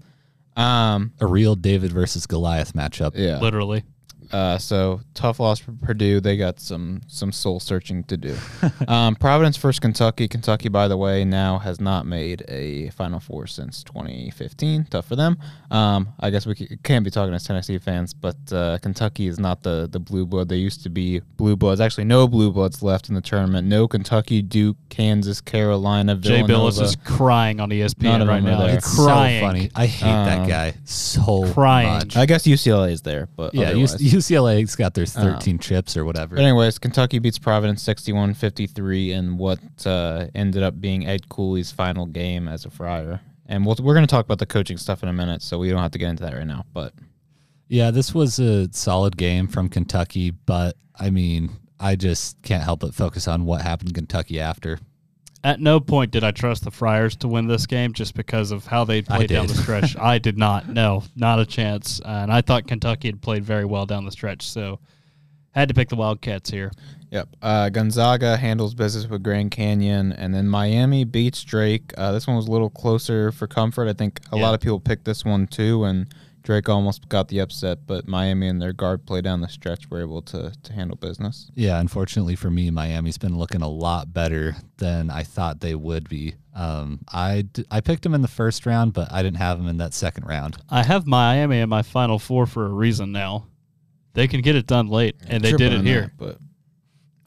um, 0.60 1.12
A 1.20 1.26
real 1.26 1.54
David 1.54 1.92
versus 1.92 2.26
Goliath 2.26 2.72
matchup. 2.72 3.12
yeah. 3.14 3.38
Literally. 3.38 3.84
Uh, 4.32 4.56
so 4.58 5.00
tough 5.14 5.38
loss 5.40 5.58
for 5.58 5.72
Purdue. 5.72 6.20
They 6.20 6.36
got 6.36 6.58
some 6.58 7.02
some 7.06 7.32
soul 7.32 7.60
searching 7.60 8.02
to 8.04 8.16
do. 8.16 8.36
um, 8.88 9.14
Providence 9.14 9.56
versus 9.58 9.78
Kentucky. 9.78 10.26
Kentucky, 10.28 10.68
by 10.70 10.88
the 10.88 10.96
way, 10.96 11.24
now 11.24 11.58
has 11.58 11.80
not 11.80 12.06
made 12.06 12.42
a 12.48 12.88
Final 12.90 13.20
Four 13.20 13.46
since 13.46 13.82
2015. 13.84 14.84
Tough 14.90 15.06
for 15.06 15.16
them. 15.16 15.38
Um, 15.70 16.14
I 16.20 16.30
guess 16.30 16.46
we 16.46 16.54
can't 16.82 17.04
be 17.04 17.10
talking 17.10 17.34
as 17.34 17.44
Tennessee 17.44 17.78
fans, 17.78 18.14
but 18.14 18.36
uh, 18.52 18.78
Kentucky 18.78 19.26
is 19.26 19.38
not 19.38 19.62
the 19.62 19.88
the 19.90 20.00
blue 20.00 20.24
blood 20.26 20.48
they 20.48 20.56
used 20.56 20.82
to 20.84 20.88
be. 20.88 21.20
Blue 21.36 21.56
bloods. 21.56 21.80
Actually, 21.80 22.04
no 22.04 22.26
blue 22.26 22.50
bloods 22.50 22.82
left 22.82 23.08
in 23.08 23.14
the 23.14 23.20
tournament. 23.20 23.68
No 23.68 23.86
Kentucky, 23.86 24.40
Duke, 24.42 24.76
Kansas, 24.88 25.40
Carolina, 25.40 26.16
Jay 26.16 26.42
Bilas 26.42 26.80
is 26.80 26.96
crying 26.96 27.60
on 27.60 27.68
ESPN 27.70 28.26
right 28.26 28.42
now. 28.42 28.60
there. 28.66 28.76
It's 28.76 28.94
crying. 28.96 29.40
so 29.40 29.46
funny. 29.46 29.70
I 29.74 29.86
hate 29.86 30.06
that 30.06 30.38
Um, 30.40 30.48
guy 30.48 30.74
so 30.84 31.52
crying. 31.52 31.88
much. 31.88 32.16
I 32.16 32.26
guess 32.26 32.44
UCLA 32.46 32.92
is 32.92 33.02
there, 33.02 33.28
but 33.36 33.54
yeah, 33.54 33.68
otherwise. 33.68 34.00
UCLA's 34.22 34.76
got 34.76 34.94
their 34.94 35.06
13 35.06 35.58
chips 35.58 35.96
or 35.96 36.04
whatever. 36.04 36.36
But 36.36 36.42
anyways, 36.42 36.78
Kentucky 36.78 37.18
beats 37.18 37.38
Providence 37.38 37.84
61-53 37.84 39.10
in 39.10 39.36
what 39.36 39.58
uh, 39.84 40.26
ended 40.34 40.62
up 40.62 40.80
being 40.80 41.06
Ed 41.06 41.28
Cooley's 41.28 41.72
final 41.72 42.06
game 42.06 42.48
as 42.48 42.64
a 42.64 42.70
Friar. 42.70 43.20
And 43.46 43.66
we'll, 43.66 43.76
we're 43.80 43.94
going 43.94 44.06
to 44.06 44.10
talk 44.10 44.24
about 44.24 44.38
the 44.38 44.46
coaching 44.46 44.78
stuff 44.78 45.02
in 45.02 45.08
a 45.08 45.12
minute, 45.12 45.42
so 45.42 45.58
we 45.58 45.70
don't 45.70 45.82
have 45.82 45.90
to 45.92 45.98
get 45.98 46.08
into 46.08 46.22
that 46.24 46.34
right 46.34 46.46
now. 46.46 46.64
But 46.72 46.94
Yeah, 47.68 47.90
this 47.90 48.14
was 48.14 48.38
a 48.38 48.72
solid 48.72 49.16
game 49.16 49.48
from 49.48 49.68
Kentucky, 49.68 50.30
but 50.30 50.76
I 50.98 51.10
mean, 51.10 51.50
I 51.80 51.96
just 51.96 52.40
can't 52.42 52.62
help 52.62 52.80
but 52.80 52.94
focus 52.94 53.26
on 53.26 53.44
what 53.44 53.62
happened 53.62 53.90
in 53.90 53.94
Kentucky 53.94 54.38
after. 54.40 54.78
At 55.44 55.58
no 55.60 55.80
point 55.80 56.12
did 56.12 56.22
I 56.22 56.30
trust 56.30 56.62
the 56.64 56.70
Friars 56.70 57.16
to 57.16 57.28
win 57.28 57.48
this 57.48 57.66
game 57.66 57.92
just 57.92 58.14
because 58.14 58.52
of 58.52 58.64
how 58.66 58.84
they 58.84 58.98
I 58.98 59.02
played 59.02 59.28
down 59.30 59.48
the 59.48 59.54
stretch. 59.54 59.96
I 59.98 60.18
did 60.18 60.38
not. 60.38 60.68
No, 60.72 61.02
not 61.16 61.40
a 61.40 61.46
chance. 61.46 62.00
and 62.04 62.32
I 62.32 62.42
thought 62.42 62.66
Kentucky 62.68 63.08
had 63.08 63.20
played 63.20 63.44
very 63.44 63.64
well 63.64 63.84
down 63.84 64.04
the 64.04 64.12
stretch, 64.12 64.46
so 64.48 64.78
had 65.50 65.68
to 65.68 65.74
pick 65.74 65.88
the 65.88 65.96
Wildcats 65.96 66.48
here. 66.50 66.70
Yep. 67.10 67.28
Uh, 67.42 67.68
Gonzaga 67.68 68.36
handles 68.38 68.74
business 68.74 69.06
with 69.06 69.22
Grand 69.22 69.50
Canyon, 69.50 70.12
and 70.12 70.32
then 70.32 70.48
Miami 70.48 71.04
beats 71.04 71.42
Drake. 71.44 71.92
Uh, 71.98 72.12
this 72.12 72.26
one 72.26 72.36
was 72.36 72.46
a 72.46 72.50
little 72.50 72.70
closer 72.70 73.30
for 73.32 73.46
comfort. 73.46 73.86
I 73.88 73.92
think 73.92 74.20
a 74.32 74.36
Yeah. 74.36 74.42
lot 74.44 74.54
of 74.54 74.60
people 74.60 74.80
picked 74.80 75.04
this 75.04 75.24
one 75.24 75.46
too, 75.46 75.84
and 75.84 76.06
Drake 76.42 76.68
almost 76.68 77.08
got 77.08 77.28
the 77.28 77.38
upset, 77.38 77.86
but 77.86 78.08
Miami 78.08 78.48
and 78.48 78.60
their 78.60 78.72
guard 78.72 79.06
play 79.06 79.20
down 79.20 79.40
the 79.40 79.48
stretch 79.48 79.88
were 79.90 80.00
able 80.00 80.22
to, 80.22 80.52
to 80.62 80.72
handle 80.72 80.96
business. 80.96 81.50
Yeah, 81.54 81.78
unfortunately 81.78 82.34
for 82.36 82.50
me, 82.50 82.70
Miami's 82.70 83.18
been 83.18 83.38
looking 83.38 83.62
a 83.62 83.68
lot 83.68 84.12
better 84.12 84.56
than 84.78 85.08
I 85.10 85.22
thought 85.22 85.60
they 85.60 85.74
would 85.74 86.08
be. 86.08 86.34
Um, 86.54 87.00
I, 87.12 87.42
d- 87.42 87.64
I 87.70 87.80
picked 87.80 88.02
them 88.02 88.14
in 88.14 88.22
the 88.22 88.28
first 88.28 88.66
round, 88.66 88.92
but 88.92 89.12
I 89.12 89.22
didn't 89.22 89.38
have 89.38 89.58
them 89.58 89.68
in 89.68 89.76
that 89.78 89.94
second 89.94 90.26
round. 90.26 90.56
I 90.68 90.82
have 90.82 91.06
Miami 91.06 91.60
in 91.60 91.68
my 91.68 91.82
Final 91.82 92.18
Four 92.18 92.46
for 92.46 92.66
a 92.66 92.70
reason 92.70 93.12
now. 93.12 93.46
They 94.14 94.28
can 94.28 94.42
get 94.42 94.56
it 94.56 94.66
done 94.66 94.88
late, 94.88 95.16
and 95.28 95.42
they 95.42 95.52
did 95.52 95.72
it 95.72 95.84
here. 95.84 96.12
that, 96.18 96.38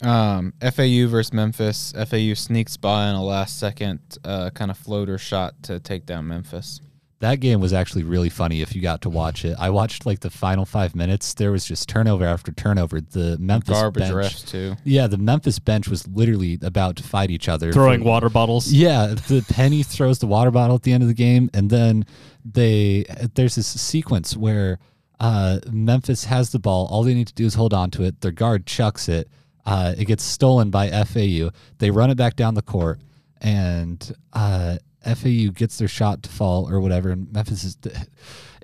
but 0.02 0.06
um, 0.06 0.52
FAU 0.60 1.08
versus 1.08 1.32
Memphis. 1.32 1.92
FAU 1.92 2.34
sneaks 2.34 2.76
by 2.76 3.06
on 3.06 3.14
a 3.16 3.24
last 3.24 3.58
second 3.58 4.00
uh, 4.24 4.50
kind 4.50 4.70
of 4.70 4.76
floater 4.76 5.18
shot 5.18 5.54
to 5.64 5.80
take 5.80 6.06
down 6.06 6.28
Memphis. 6.28 6.80
That 7.20 7.40
game 7.40 7.60
was 7.60 7.72
actually 7.72 8.02
really 8.02 8.28
funny 8.28 8.60
if 8.60 8.74
you 8.76 8.82
got 8.82 9.00
to 9.02 9.10
watch 9.10 9.44
it. 9.46 9.56
I 9.58 9.70
watched 9.70 10.04
like 10.04 10.20
the 10.20 10.28
final 10.28 10.66
five 10.66 10.94
minutes. 10.94 11.32
There 11.32 11.50
was 11.50 11.64
just 11.64 11.88
turnover 11.88 12.26
after 12.26 12.52
turnover. 12.52 13.00
The 13.00 13.38
Memphis 13.38 13.70
Garbage 13.74 14.02
bench, 14.02 14.14
refs 14.14 14.46
too. 14.46 14.76
Yeah, 14.84 15.06
the 15.06 15.16
Memphis 15.16 15.58
bench 15.58 15.88
was 15.88 16.06
literally 16.06 16.58
about 16.60 16.96
to 16.96 17.02
fight 17.02 17.30
each 17.30 17.48
other. 17.48 17.72
Throwing 17.72 18.00
for- 18.00 18.06
water 18.08 18.28
bottles. 18.28 18.70
Yeah, 18.70 19.06
the 19.28 19.42
penny 19.48 19.82
throws 19.82 20.18
the 20.18 20.26
water 20.26 20.50
bottle 20.50 20.76
at 20.76 20.82
the 20.82 20.92
end 20.92 21.02
of 21.02 21.08
the 21.08 21.14
game, 21.14 21.48
and 21.54 21.70
then 21.70 22.04
they 22.44 23.06
there's 23.34 23.54
this 23.54 23.66
sequence 23.80 24.36
where 24.36 24.78
uh, 25.18 25.60
Memphis 25.70 26.24
has 26.24 26.50
the 26.50 26.58
ball. 26.58 26.86
All 26.90 27.02
they 27.02 27.14
need 27.14 27.28
to 27.28 27.34
do 27.34 27.46
is 27.46 27.54
hold 27.54 27.72
on 27.72 27.90
to 27.92 28.02
it. 28.02 28.20
Their 28.20 28.30
guard 28.32 28.66
chucks 28.66 29.08
it. 29.08 29.28
Uh, 29.64 29.94
it 29.96 30.04
gets 30.04 30.22
stolen 30.22 30.70
by 30.70 30.90
FAU. 31.04 31.48
They 31.78 31.90
run 31.90 32.10
it 32.10 32.16
back 32.16 32.36
down 32.36 32.54
the 32.54 32.62
court, 32.62 33.00
and 33.40 34.14
uh, 34.34 34.76
FAU 35.06 35.52
gets 35.52 35.78
their 35.78 35.88
shot 35.88 36.22
to 36.24 36.30
fall 36.30 36.70
or 36.70 36.80
whatever. 36.80 37.10
And 37.10 37.32
Memphis 37.32 37.64
is. 37.64 37.78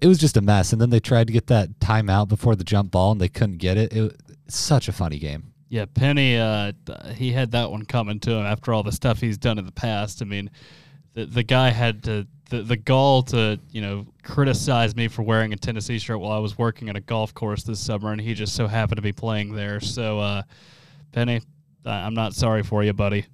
It 0.01 0.09
was 0.09 0.19
just 0.19 0.37
a 0.37 0.41
mess. 0.41 0.73
And 0.73 0.81
then 0.81 0.91
they 0.91 0.99
tried 0.99 1.29
to 1.29 1.33
get 1.33 1.47
that 1.47 1.79
timeout 1.79 2.29
before 2.29 2.57
the 2.57 2.65
jump 2.65 2.91
ball, 2.91 3.13
and 3.13 3.21
they 3.21 3.29
couldn't 3.29 3.59
get 3.59 3.77
it. 3.77 3.93
It 3.93 4.03
was 4.03 4.13
such 4.49 4.89
a 4.89 4.93
funny 4.93 5.19
game. 5.19 5.53
Yeah, 5.69 5.87
Penny, 5.87 6.37
uh, 6.37 6.73
he 7.15 7.33
had 7.33 7.53
that 7.53 7.71
one 7.71 7.87
coming 7.87 8.21
to 8.21 8.33
him 8.33 8.45
after 8.45 8.75
all 8.75 8.83
the 8.83 8.93
stuff 8.93 9.21
he's 9.21 9.39
done 9.39 9.59
in 9.59 9.65
the 9.65 9.73
past. 9.73 10.21
I 10.21 10.27
mean, 10.27 10.51
the 11.15 11.25
the 11.25 11.43
guy 11.43 11.71
had 11.71 12.03
to 12.05 12.27
the, 12.51 12.63
the 12.63 12.77
gall 12.77 13.23
to 13.23 13.59
you 13.71 13.81
know 13.81 14.07
criticize 14.23 14.95
me 14.95 15.09
for 15.09 15.23
wearing 15.23 15.53
a 15.55 15.57
Tennessee 15.57 15.99
shirt 15.99 16.21
while 16.21 16.33
I 16.33 16.39
was 16.39 16.59
working 16.59 16.91
at 16.91 16.97
a 16.97 17.01
golf 17.01 17.33
course 17.33 17.63
this 17.63 17.81
summer, 17.81 18.13
and 18.13 18.21
he 18.21 18.35
just 18.35 18.55
so 18.55 18.67
happened 18.67 18.97
to 18.97 19.03
be 19.03 19.13
playing 19.13 19.55
there. 19.55 19.81
So, 19.81 20.21
uh, 20.21 20.43
Penny, 21.13 21.41
I'm 21.87 22.15
not 22.15 22.35
sorry 22.35 22.63
for 22.63 22.85
you, 22.85 22.93
buddy. 22.93 23.25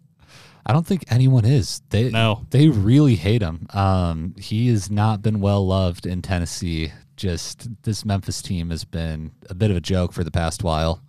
I 0.66 0.72
don't 0.72 0.86
think 0.86 1.04
anyone 1.08 1.44
is. 1.44 1.80
They 1.90 2.10
No. 2.10 2.46
they 2.50 2.68
really 2.68 3.14
hate 3.14 3.42
him. 3.42 3.66
Um, 3.70 4.34
he 4.38 4.68
has 4.68 4.90
not 4.90 5.22
been 5.22 5.40
well 5.40 5.66
loved 5.66 6.06
in 6.06 6.22
Tennessee. 6.22 6.92
Just 7.16 7.68
this 7.82 8.04
Memphis 8.04 8.42
team 8.42 8.70
has 8.70 8.84
been 8.84 9.32
a 9.50 9.54
bit 9.54 9.70
of 9.70 9.76
a 9.76 9.80
joke 9.80 10.12
for 10.12 10.22
the 10.24 10.30
past 10.30 10.62
while. 10.62 11.00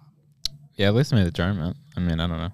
Yeah, 0.75 0.87
at 0.87 0.95
least 0.95 1.13
made 1.13 1.27
the 1.27 1.31
tournament. 1.31 1.77
I 1.97 1.99
mean, 1.99 2.19
I 2.19 2.27
don't 2.27 2.37
know. 2.39 2.53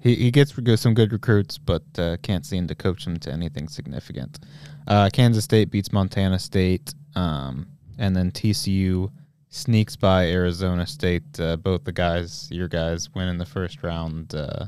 He 0.00 0.16
he 0.16 0.30
gets 0.32 0.52
some 0.80 0.94
good 0.94 1.12
recruits, 1.12 1.58
but 1.58 1.84
uh, 1.96 2.16
can't 2.22 2.44
seem 2.44 2.66
to 2.66 2.74
coach 2.74 3.04
them 3.04 3.18
to 3.20 3.32
anything 3.32 3.68
significant. 3.68 4.40
Uh, 4.88 5.08
Kansas 5.12 5.44
State 5.44 5.70
beats 5.70 5.92
Montana 5.92 6.40
State, 6.40 6.92
um, 7.14 7.68
and 7.98 8.16
then 8.16 8.32
TCU 8.32 9.10
sneaks 9.48 9.94
by 9.94 10.26
Arizona 10.26 10.86
State. 10.88 11.38
Uh, 11.38 11.56
both 11.56 11.84
the 11.84 11.92
guys, 11.92 12.48
your 12.50 12.66
guys, 12.66 13.08
win 13.14 13.28
in 13.28 13.38
the 13.38 13.46
first 13.46 13.84
round 13.84 14.34
uh, 14.34 14.66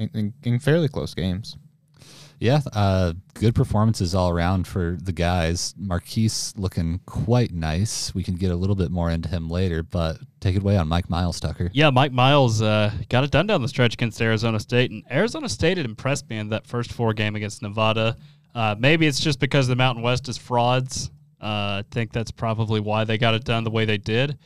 in, 0.00 0.10
in, 0.14 0.34
in 0.42 0.58
fairly 0.58 0.88
close 0.88 1.14
games. 1.14 1.56
Yeah, 2.38 2.60
uh, 2.72 3.12
good 3.34 3.54
performances 3.54 4.14
all 4.14 4.30
around 4.30 4.66
for 4.66 4.96
the 5.02 5.12
guys. 5.12 5.74
Markquis 5.78 6.58
looking 6.58 7.00
quite 7.04 7.52
nice. 7.52 8.14
We 8.14 8.22
can 8.22 8.36
get 8.36 8.50
a 8.50 8.56
little 8.56 8.74
bit 8.74 8.90
more 8.90 9.10
into 9.10 9.28
him 9.28 9.50
later, 9.50 9.82
but 9.82 10.16
take 10.40 10.56
it 10.56 10.62
away 10.62 10.78
on 10.78 10.88
Mike 10.88 11.10
Miles, 11.10 11.38
Tucker. 11.38 11.70
Yeah, 11.74 11.90
Mike 11.90 12.12
Miles 12.12 12.62
uh, 12.62 12.92
got 13.10 13.24
it 13.24 13.30
done 13.30 13.46
down 13.46 13.60
the 13.60 13.68
stretch 13.68 13.92
against 13.92 14.22
Arizona 14.22 14.58
State, 14.58 14.90
and 14.90 15.04
Arizona 15.10 15.50
State 15.50 15.76
had 15.76 15.84
impressed 15.84 16.30
me 16.30 16.38
in 16.38 16.48
that 16.48 16.66
first 16.66 16.94
four 16.94 17.12
game 17.12 17.36
against 17.36 17.60
Nevada. 17.60 18.16
Uh, 18.54 18.74
maybe 18.78 19.06
it's 19.06 19.20
just 19.20 19.38
because 19.38 19.68
the 19.68 19.76
Mountain 19.76 20.02
West 20.02 20.26
is 20.26 20.38
frauds. 20.38 21.10
Uh, 21.42 21.80
I 21.80 21.84
think 21.90 22.10
that's 22.10 22.30
probably 22.30 22.80
why 22.80 23.04
they 23.04 23.18
got 23.18 23.34
it 23.34 23.44
done 23.44 23.64
the 23.64 23.70
way 23.70 23.84
they 23.84 23.98
did. 23.98 24.38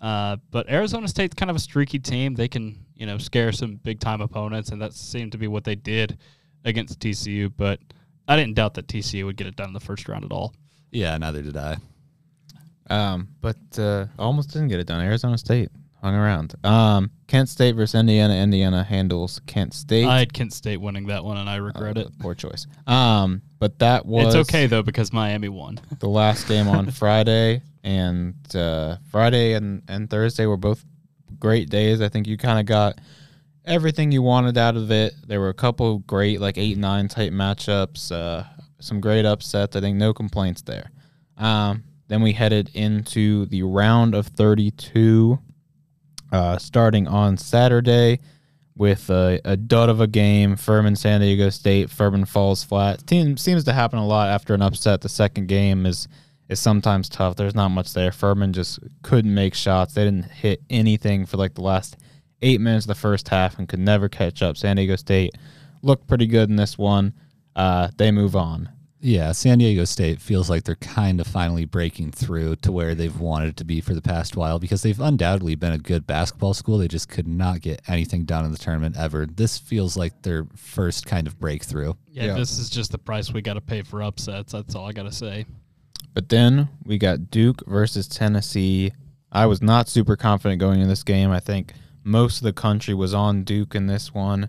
Uh, 0.00 0.36
but 0.52 0.70
Arizona 0.70 1.08
State's 1.08 1.34
kind 1.34 1.50
of 1.50 1.56
a 1.56 1.60
streaky 1.60 1.98
team. 1.98 2.34
They 2.34 2.48
can, 2.48 2.86
you 3.00 3.06
know, 3.06 3.18
scare 3.18 3.50
some 3.50 3.76
big 3.76 3.98
time 3.98 4.20
opponents, 4.20 4.68
and 4.70 4.80
that 4.82 4.92
seemed 4.92 5.32
to 5.32 5.38
be 5.38 5.48
what 5.48 5.64
they 5.64 5.74
did 5.74 6.18
against 6.64 7.00
TCU. 7.00 7.50
But 7.56 7.80
I 8.28 8.36
didn't 8.36 8.54
doubt 8.54 8.74
that 8.74 8.86
TCU 8.86 9.24
would 9.24 9.36
get 9.36 9.46
it 9.48 9.56
done 9.56 9.68
in 9.68 9.72
the 9.74 9.80
first 9.80 10.06
round 10.08 10.24
at 10.24 10.30
all. 10.30 10.54
Yeah, 10.92 11.16
neither 11.18 11.42
did 11.42 11.56
I. 11.56 11.78
Um, 12.88 13.28
but 13.40 13.56
uh, 13.78 14.06
almost 14.18 14.52
didn't 14.52 14.68
get 14.68 14.80
it 14.80 14.86
done. 14.86 15.00
Arizona 15.00 15.38
State 15.38 15.70
hung 16.02 16.14
around. 16.14 16.54
Um, 16.64 17.10
Kent 17.28 17.48
State 17.48 17.76
versus 17.76 17.94
Indiana. 17.98 18.34
Indiana 18.34 18.82
handles 18.82 19.40
Kent 19.46 19.74
State. 19.74 20.06
I 20.06 20.18
had 20.18 20.32
Kent 20.32 20.52
State 20.52 20.78
winning 20.80 21.06
that 21.06 21.24
one, 21.24 21.36
and 21.36 21.48
I 21.48 21.56
regret 21.56 21.96
Uh, 21.96 22.00
it. 22.02 22.18
Poor 22.18 22.34
choice. 22.34 22.66
Um, 22.86 23.42
but 23.58 23.78
that 23.78 24.06
was 24.06 24.34
It's 24.34 24.48
okay 24.48 24.66
though 24.66 24.82
because 24.82 25.12
Miami 25.12 25.48
won. 25.48 25.78
the 26.00 26.08
last 26.08 26.48
game 26.48 26.66
on 26.68 26.90
Friday, 26.90 27.62
and 27.84 28.34
uh, 28.54 28.96
Friday 29.10 29.52
and, 29.54 29.82
and 29.88 30.10
Thursday 30.10 30.46
were 30.46 30.56
both 30.56 30.84
great 31.38 31.70
days. 31.70 32.00
I 32.00 32.08
think 32.08 32.26
you 32.26 32.36
kind 32.36 32.58
of 32.58 32.66
got 32.66 32.98
everything 33.64 34.12
you 34.12 34.22
wanted 34.22 34.58
out 34.58 34.76
of 34.76 34.90
it. 34.90 35.14
There 35.26 35.40
were 35.40 35.48
a 35.48 35.54
couple 35.54 35.98
great 36.00 36.40
like 36.40 36.58
eight 36.58 36.78
nine 36.78 37.08
type 37.08 37.32
matchups, 37.32 38.12
uh, 38.12 38.44
some 38.80 39.00
great 39.00 39.24
upsets. 39.24 39.76
I 39.76 39.80
think 39.80 39.96
no 39.96 40.12
complaints 40.12 40.62
there. 40.62 40.90
Um, 41.36 41.84
then 42.08 42.22
we 42.22 42.32
headed 42.32 42.70
into 42.74 43.46
the 43.46 43.62
round 43.62 44.14
of 44.14 44.26
32, 44.26 45.38
uh, 46.32 46.58
starting 46.58 47.06
on 47.06 47.36
Saturday 47.36 48.18
with 48.76 49.10
a, 49.10 49.40
a 49.44 49.56
dud 49.56 49.88
of 49.88 50.00
a 50.00 50.06
game. 50.06 50.56
Furman 50.56 50.96
San 50.96 51.20
Diego 51.20 51.50
State. 51.50 51.90
Furman 51.90 52.24
falls 52.24 52.64
flat. 52.64 53.06
Team 53.06 53.36
seems 53.36 53.64
to 53.64 53.72
happen 53.72 53.98
a 53.98 54.06
lot 54.06 54.28
after 54.28 54.54
an 54.54 54.62
upset. 54.62 55.02
The 55.02 55.08
second 55.08 55.46
game 55.46 55.86
is 55.86 56.08
is 56.50 56.60
sometimes 56.60 57.08
tough. 57.08 57.36
There's 57.36 57.54
not 57.54 57.68
much 57.70 57.94
there. 57.94 58.12
Furman 58.12 58.52
just 58.52 58.80
couldn't 59.02 59.32
make 59.34 59.54
shots. 59.54 59.94
They 59.94 60.04
didn't 60.04 60.30
hit 60.30 60.60
anything 60.68 61.24
for 61.26 61.36
like 61.36 61.54
the 61.54 61.62
last 61.62 61.96
eight 62.42 62.60
minutes 62.60 62.84
of 62.84 62.88
the 62.88 62.94
first 62.94 63.28
half 63.28 63.58
and 63.58 63.68
could 63.68 63.78
never 63.80 64.08
catch 64.08 64.42
up. 64.42 64.56
San 64.56 64.76
Diego 64.76 64.96
State 64.96 65.34
looked 65.82 66.06
pretty 66.06 66.26
good 66.26 66.50
in 66.50 66.56
this 66.56 66.76
one. 66.76 67.14
Uh, 67.54 67.88
they 67.96 68.10
move 68.10 68.34
on. 68.36 68.68
Yeah, 69.02 69.32
San 69.32 69.56
Diego 69.58 69.84
State 69.86 70.20
feels 70.20 70.50
like 70.50 70.64
they're 70.64 70.74
kind 70.76 71.20
of 71.22 71.26
finally 71.26 71.64
breaking 71.64 72.12
through 72.12 72.56
to 72.56 72.70
where 72.70 72.94
they've 72.94 73.18
wanted 73.18 73.56
to 73.56 73.64
be 73.64 73.80
for 73.80 73.94
the 73.94 74.02
past 74.02 74.36
while 74.36 74.58
because 74.58 74.82
they've 74.82 75.00
undoubtedly 75.00 75.54
been 75.54 75.72
a 75.72 75.78
good 75.78 76.06
basketball 76.06 76.52
school. 76.52 76.76
They 76.76 76.86
just 76.88 77.08
could 77.08 77.26
not 77.26 77.62
get 77.62 77.80
anything 77.88 78.24
done 78.26 78.44
in 78.44 78.52
the 78.52 78.58
tournament 78.58 78.98
ever. 78.98 79.24
This 79.24 79.56
feels 79.56 79.96
like 79.96 80.20
their 80.20 80.46
first 80.54 81.06
kind 81.06 81.26
of 81.26 81.38
breakthrough. 81.40 81.94
Yeah, 82.08 82.24
Yeah. 82.26 82.34
this 82.34 82.58
is 82.58 82.68
just 82.68 82.92
the 82.92 82.98
price 82.98 83.32
we 83.32 83.40
got 83.40 83.54
to 83.54 83.62
pay 83.62 83.80
for 83.80 84.02
upsets. 84.02 84.52
That's 84.52 84.74
all 84.74 84.84
I 84.86 84.92
got 84.92 85.04
to 85.04 85.12
say. 85.12 85.46
But 86.14 86.28
then 86.28 86.68
we 86.84 86.98
got 86.98 87.30
Duke 87.30 87.62
versus 87.66 88.08
Tennessee. 88.08 88.92
I 89.32 89.46
was 89.46 89.62
not 89.62 89.88
super 89.88 90.16
confident 90.16 90.60
going 90.60 90.80
in 90.80 90.88
this 90.88 91.02
game. 91.02 91.30
I 91.30 91.40
think 91.40 91.74
most 92.02 92.38
of 92.38 92.44
the 92.44 92.52
country 92.52 92.94
was 92.94 93.14
on 93.14 93.44
Duke 93.44 93.74
in 93.74 93.86
this 93.86 94.12
one, 94.12 94.48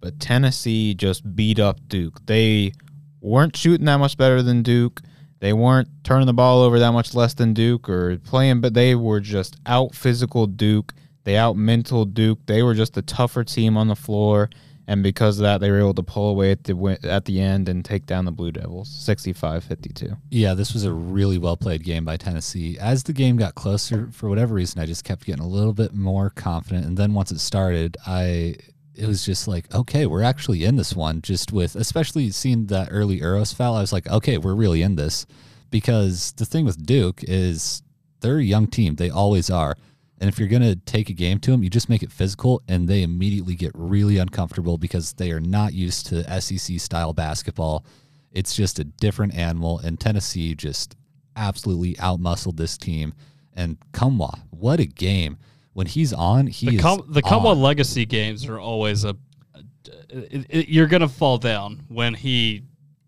but 0.00 0.20
Tennessee 0.20 0.94
just 0.94 1.34
beat 1.34 1.58
up 1.58 1.78
Duke. 1.88 2.24
They 2.26 2.72
weren't 3.20 3.56
shooting 3.56 3.86
that 3.86 3.96
much 3.96 4.16
better 4.16 4.42
than 4.42 4.62
Duke. 4.62 5.02
They 5.40 5.52
weren't 5.52 5.88
turning 6.04 6.26
the 6.26 6.34
ball 6.34 6.62
over 6.62 6.78
that 6.78 6.92
much 6.92 7.14
less 7.14 7.34
than 7.34 7.54
Duke 7.54 7.88
or 7.88 8.18
playing, 8.18 8.60
but 8.60 8.74
they 8.74 8.94
were 8.94 9.20
just 9.20 9.56
out 9.66 9.94
physical 9.94 10.46
Duke. 10.46 10.94
They 11.24 11.36
out 11.36 11.56
mental 11.56 12.04
Duke. 12.04 12.40
They 12.46 12.62
were 12.62 12.74
just 12.74 12.96
a 12.96 13.02
tougher 13.02 13.44
team 13.44 13.76
on 13.76 13.88
the 13.88 13.96
floor, 13.96 14.50
and 14.90 15.04
because 15.04 15.38
of 15.38 15.44
that, 15.44 15.60
they 15.60 15.70
were 15.70 15.78
able 15.78 15.94
to 15.94 16.02
pull 16.02 16.30
away 16.30 16.50
at 16.50 16.64
the 16.64 16.98
at 17.04 17.24
the 17.24 17.40
end 17.40 17.68
and 17.68 17.84
take 17.84 18.06
down 18.06 18.24
the 18.24 18.32
Blue 18.32 18.50
Devils, 18.50 18.88
65-52. 19.06 20.18
Yeah, 20.30 20.54
this 20.54 20.74
was 20.74 20.82
a 20.82 20.92
really 20.92 21.38
well 21.38 21.56
played 21.56 21.84
game 21.84 22.04
by 22.04 22.16
Tennessee. 22.16 22.76
As 22.76 23.04
the 23.04 23.12
game 23.12 23.36
got 23.36 23.54
closer, 23.54 24.08
for 24.10 24.28
whatever 24.28 24.52
reason, 24.52 24.80
I 24.80 24.86
just 24.86 25.04
kept 25.04 25.24
getting 25.24 25.44
a 25.44 25.46
little 25.46 25.72
bit 25.72 25.94
more 25.94 26.30
confident. 26.30 26.86
And 26.86 26.96
then 26.96 27.14
once 27.14 27.30
it 27.30 27.38
started, 27.38 27.98
I 28.04 28.56
it 28.96 29.06
was 29.06 29.24
just 29.24 29.46
like, 29.46 29.72
okay, 29.72 30.06
we're 30.06 30.24
actually 30.24 30.64
in 30.64 30.74
this 30.74 30.96
one. 30.96 31.22
Just 31.22 31.52
with 31.52 31.76
especially 31.76 32.32
seeing 32.32 32.66
that 32.66 32.88
early 32.90 33.20
Eros 33.20 33.52
foul, 33.52 33.76
I 33.76 33.82
was 33.82 33.92
like, 33.92 34.08
okay, 34.08 34.38
we're 34.38 34.56
really 34.56 34.82
in 34.82 34.96
this. 34.96 35.24
Because 35.70 36.32
the 36.32 36.44
thing 36.44 36.64
with 36.64 36.84
Duke 36.84 37.22
is 37.22 37.84
they're 38.22 38.38
a 38.38 38.42
young 38.42 38.66
team. 38.66 38.96
They 38.96 39.08
always 39.08 39.50
are. 39.50 39.76
And 40.20 40.28
if 40.28 40.38
you're 40.38 40.48
going 40.48 40.62
to 40.62 40.76
take 40.76 41.08
a 41.08 41.14
game 41.14 41.38
to 41.40 41.50
them, 41.50 41.62
you 41.62 41.70
just 41.70 41.88
make 41.88 42.02
it 42.02 42.12
physical, 42.12 42.62
and 42.68 42.86
they 42.86 43.02
immediately 43.02 43.54
get 43.54 43.72
really 43.74 44.18
uncomfortable 44.18 44.76
because 44.76 45.14
they 45.14 45.30
are 45.32 45.40
not 45.40 45.72
used 45.72 46.06
to 46.08 46.40
SEC 46.40 46.78
style 46.78 47.14
basketball. 47.14 47.86
It's 48.30 48.54
just 48.54 48.78
a 48.78 48.84
different 48.84 49.34
animal, 49.34 49.78
and 49.78 49.98
Tennessee 49.98 50.54
just 50.54 50.94
absolutely 51.36 51.94
outmuscled 51.94 52.56
this 52.58 52.76
team. 52.76 53.14
And 53.54 53.78
Nkamhoua, 53.92 54.42
what 54.50 54.78
a 54.78 54.86
game! 54.86 55.38
When 55.72 55.86
he's 55.86 56.12
on, 56.12 56.46
he 56.48 56.66
The, 56.66 56.76
is 56.76 56.82
Com- 56.82 57.04
the 57.08 57.22
on. 57.24 57.60
Legacy 57.60 58.04
games 58.04 58.44
are 58.46 58.60
always 58.60 59.04
a. 59.04 59.16
it- 60.10 60.46
it- 60.50 60.68
you're 60.68 60.86
gonna 60.86 61.08
fall 61.08 61.38
down 61.38 61.80
when 61.88 62.12
he 62.14 62.62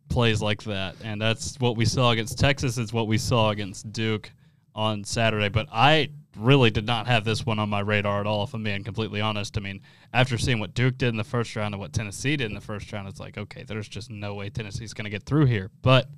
plays 0.08 0.40
like 0.40 0.62
that, 0.64 0.96
and 1.04 1.20
that's 1.20 1.58
what 1.60 1.76
we 1.76 1.84
saw 1.84 2.10
against 2.12 2.38
Texas. 2.38 2.78
It's 2.78 2.92
what 2.92 3.06
we 3.06 3.18
saw 3.18 3.50
against 3.50 3.92
Duke 3.92 4.32
on 4.74 5.04
Saturday. 5.04 5.48
But 5.48 5.68
I 5.72 6.08
really 6.36 6.70
did 6.70 6.86
not 6.86 7.06
have 7.06 7.24
this 7.24 7.44
one 7.44 7.58
on 7.58 7.68
my 7.68 7.80
radar 7.80 8.20
at 8.20 8.26
all. 8.26 8.44
If 8.44 8.54
I'm 8.54 8.62
being 8.62 8.84
completely 8.84 9.20
honest, 9.20 9.56
I 9.58 9.60
mean, 9.60 9.80
after 10.12 10.38
seeing 10.38 10.60
what 10.60 10.74
Duke 10.74 10.98
did 10.98 11.08
in 11.08 11.16
the 11.16 11.24
first 11.24 11.54
round 11.56 11.74
and 11.74 11.80
what 11.80 11.92
Tennessee 11.92 12.36
did 12.36 12.46
in 12.46 12.54
the 12.54 12.60
first 12.60 12.92
round, 12.92 13.08
it's 13.08 13.20
like, 13.20 13.38
okay, 13.38 13.64
there's 13.64 13.88
just 13.88 14.10
no 14.10 14.34
way 14.34 14.50
Tennessee's 14.50 14.94
gonna 14.94 15.10
get 15.10 15.24
through 15.24 15.46
here. 15.46 15.70
But 15.82 16.08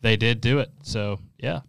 they 0.00 0.16
did 0.16 0.40
do 0.40 0.58
it. 0.58 0.70
So 0.82 1.18
yeah, 1.38 1.60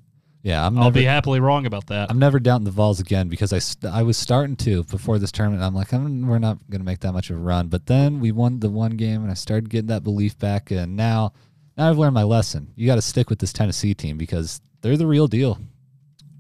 Yeah, 0.43 0.65
I'm 0.65 0.77
I'll 0.77 0.85
never, 0.85 0.99
be 0.99 1.05
happily 1.05 1.39
wrong 1.39 1.65
about 1.65 1.87
that. 1.87 2.11
I'm 2.11 2.19
never 2.19 2.39
doubting 2.39 2.65
the 2.65 2.71
Vols 2.71 2.99
again 2.99 3.29
because 3.29 3.51
I, 3.51 3.59
st- 3.59 3.91
I 3.91 4.03
was 4.03 4.17
starting 4.17 4.55
to 4.57 4.83
before 4.83 5.17
this 5.17 5.31
tournament. 5.31 5.63
I'm 5.63 5.73
like, 5.73 5.91
I'm, 5.93 6.27
we're 6.27 6.37
not 6.37 6.59
going 6.69 6.81
to 6.81 6.85
make 6.85 6.99
that 6.99 7.13
much 7.13 7.29
of 7.31 7.37
a 7.37 7.39
run. 7.39 7.67
But 7.69 7.87
then 7.87 8.19
we 8.19 8.31
won 8.31 8.59
the 8.59 8.69
one 8.69 8.91
game 8.91 9.23
and 9.23 9.31
I 9.31 9.33
started 9.33 9.69
getting 9.71 9.87
that 9.87 10.03
belief 10.03 10.37
back. 10.37 10.69
And 10.69 10.95
now, 10.95 11.33
now 11.77 11.89
I've 11.89 11.97
learned 11.97 12.13
my 12.13 12.23
lesson. 12.23 12.73
You 12.75 12.85
got 12.85 12.95
to 12.95 13.01
stick 13.01 13.29
with 13.29 13.39
this 13.39 13.53
Tennessee 13.53 13.95
team 13.95 14.17
because 14.17 14.61
they're 14.81 14.97
the 14.97 15.07
real 15.07 15.27
deal. 15.27 15.57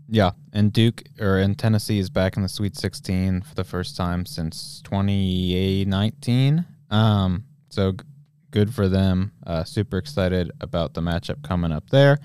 Yeah, 0.07 0.31
and 0.53 0.71
Duke 0.71 1.03
or 1.19 1.39
in 1.39 1.55
Tennessee 1.55 1.99
is 1.99 2.09
back 2.09 2.37
in 2.37 2.43
the 2.43 2.49
Sweet 2.49 2.75
16 2.75 3.41
for 3.41 3.55
the 3.55 3.63
first 3.63 3.97
time 3.97 4.25
since 4.25 4.81
2019. 4.83 6.65
Um, 6.91 7.45
so 7.69 7.93
g- 7.93 8.03
good 8.51 8.73
for 8.73 8.87
them. 8.87 9.31
Uh, 9.45 9.63
super 9.63 9.97
excited 9.97 10.51
about 10.61 10.93
the 10.93 11.01
matchup 11.01 11.41
coming 11.43 11.71
up 11.71 11.89
there. 11.89 12.19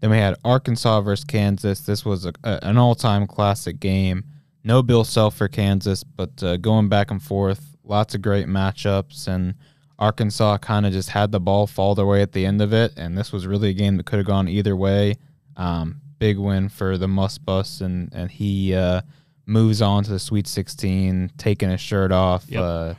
Then 0.00 0.10
we 0.10 0.18
had 0.18 0.36
Arkansas 0.44 1.00
versus 1.00 1.24
Kansas. 1.24 1.80
This 1.80 2.04
was 2.04 2.26
a, 2.26 2.32
a, 2.44 2.58
an 2.62 2.76
all-time 2.76 3.26
classic 3.26 3.80
game. 3.80 4.24
No 4.62 4.82
Bill 4.82 5.04
Self 5.04 5.36
for 5.36 5.48
Kansas, 5.48 6.04
but 6.04 6.42
uh, 6.42 6.58
going 6.58 6.90
back 6.90 7.10
and 7.10 7.22
forth, 7.22 7.76
lots 7.82 8.14
of 8.14 8.20
great 8.20 8.46
matchups, 8.46 9.26
and 9.26 9.54
Arkansas 9.98 10.58
kind 10.58 10.84
of 10.84 10.92
just 10.92 11.10
had 11.10 11.32
the 11.32 11.40
ball 11.40 11.66
fall 11.66 11.94
their 11.94 12.04
way 12.04 12.20
at 12.20 12.32
the 12.32 12.44
end 12.44 12.60
of 12.60 12.74
it, 12.74 12.92
and 12.98 13.16
this 13.16 13.32
was 13.32 13.46
really 13.46 13.70
a 13.70 13.74
game 13.74 13.96
that 13.96 14.04
could 14.04 14.18
have 14.18 14.26
gone 14.26 14.48
either 14.48 14.76
way. 14.76 15.16
Um, 15.56 16.02
big 16.20 16.38
win 16.38 16.68
for 16.68 16.96
the 16.96 17.08
Muss 17.08 17.38
Bus, 17.38 17.80
and 17.80 18.12
and 18.14 18.30
he 18.30 18.72
uh, 18.72 19.00
moves 19.46 19.82
on 19.82 20.04
to 20.04 20.12
the 20.12 20.20
Sweet 20.20 20.46
16, 20.46 21.32
taking 21.36 21.70
his 21.70 21.80
shirt 21.80 22.12
off. 22.12 22.44
Yep. 22.48 22.62
Uh, 22.62 22.94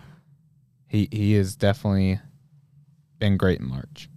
he 0.88 1.08
he 1.10 1.34
has 1.36 1.56
definitely 1.56 2.20
been 3.20 3.38
great 3.38 3.62
in 3.62 3.70
March. 3.70 4.10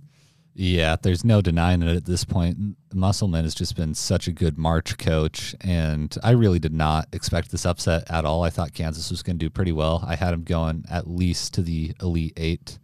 Yeah, 0.56 0.96
there's 1.02 1.24
no 1.24 1.40
denying 1.40 1.82
it 1.82 1.96
at 1.96 2.04
this 2.04 2.24
point. 2.24 2.76
Musselman 2.92 3.42
has 3.42 3.56
just 3.56 3.74
been 3.74 3.92
such 3.92 4.28
a 4.28 4.32
good 4.32 4.56
March 4.56 4.98
coach, 4.98 5.54
and 5.60 6.16
I 6.22 6.30
really 6.30 6.60
did 6.60 6.72
not 6.72 7.08
expect 7.12 7.50
this 7.50 7.66
upset 7.66 8.08
at 8.08 8.24
all. 8.24 8.44
I 8.44 8.50
thought 8.50 8.72
Kansas 8.72 9.10
was 9.10 9.22
going 9.22 9.36
to 9.36 9.44
do 9.44 9.50
pretty 9.50 9.72
well. 9.72 10.04
I 10.06 10.14
had 10.14 10.32
him 10.32 10.44
going 10.44 10.84
at 10.88 11.08
least 11.08 11.54
to 11.54 11.62
the 11.62 11.92
Elite 12.00 12.34
Eight, 12.36 12.78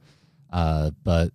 uh, 0.52 0.90
but 1.04 1.30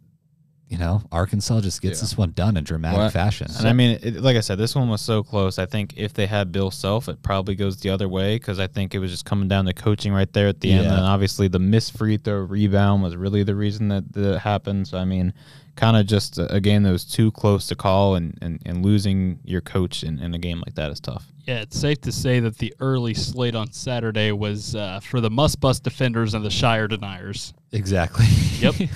you 0.67 0.77
know, 0.79 1.01
Arkansas 1.11 1.61
just 1.61 1.81
gets 1.81 1.99
Yeah. 1.99 2.03
this 2.03 2.17
one 2.17 2.31
done 2.31 2.57
in 2.57 2.63
dramatic 2.63 2.97
Well, 2.97 3.09
fashion. 3.11 3.47
And 3.57 3.67
I 3.67 3.73
mean, 3.73 3.99
it, 4.01 4.15
like 4.21 4.35
I 4.35 4.39
said, 4.39 4.57
this 4.57 4.73
one 4.75 4.89
was 4.89 5.01
so 5.01 5.21
close. 5.23 5.59
I 5.59 5.65
think 5.67 5.93
if 5.95 6.13
they 6.13 6.25
had 6.25 6.51
Bill 6.51 6.71
Self, 6.71 7.07
it 7.07 7.21
probably 7.21 7.53
goes 7.55 7.77
the 7.77 7.91
other 7.91 8.09
way 8.09 8.35
because 8.37 8.59
I 8.59 8.65
think 8.67 8.95
it 8.95 8.99
was 8.99 9.11
just 9.11 9.25
coming 9.25 9.47
down 9.47 9.65
to 9.65 9.73
coaching 9.73 10.11
right 10.11 10.31
there 10.33 10.47
at 10.47 10.61
the 10.61 10.71
end. 10.71 10.87
And 10.87 11.01
obviously, 11.05 11.47
the 11.47 11.59
missed 11.59 11.95
free 11.97 12.17
throw 12.17 12.39
rebound 12.39 13.03
was 13.03 13.15
really 13.15 13.43
the 13.43 13.55
reason 13.55 13.89
that, 13.89 14.11
that 14.13 14.39
happened. 14.39 14.87
So, 14.87 14.97
I 14.97 15.05
mean, 15.05 15.33
kind 15.75 15.97
of 15.97 16.07
just 16.07 16.39
a, 16.39 16.51
a 16.55 16.59
game 16.59 16.81
that 16.83 16.91
was 16.91 17.05
too 17.05 17.31
close 17.33 17.67
to 17.67 17.75
call, 17.75 18.15
and, 18.15 18.35
and, 18.41 18.59
and 18.65 18.83
losing 18.83 19.39
your 19.43 19.61
coach 19.61 20.03
in, 20.03 20.17
in 20.19 20.33
a 20.33 20.39
game 20.39 20.63
like 20.65 20.73
that 20.75 20.89
is 20.91 20.99
tough. 20.99 21.27
Yeah, 21.45 21.61
it's 21.61 21.77
safe 21.79 22.01
to 22.01 22.11
say 22.11 22.39
that 22.39 22.57
the 22.57 22.73
early 22.79 23.13
slate 23.13 23.53
on 23.55 23.71
Saturday 23.71 24.31
was 24.31 24.73
uh, 24.73 24.99
for 25.01 25.21
the 25.21 25.29
Muss 25.29 25.55
Bus 25.55 25.79
defenders 25.79 26.33
and 26.33 26.43
the 26.43 26.49
Shire 26.49 26.87
deniers. 26.87 27.53
exactly. 27.71 28.25
Yep. 28.59 28.75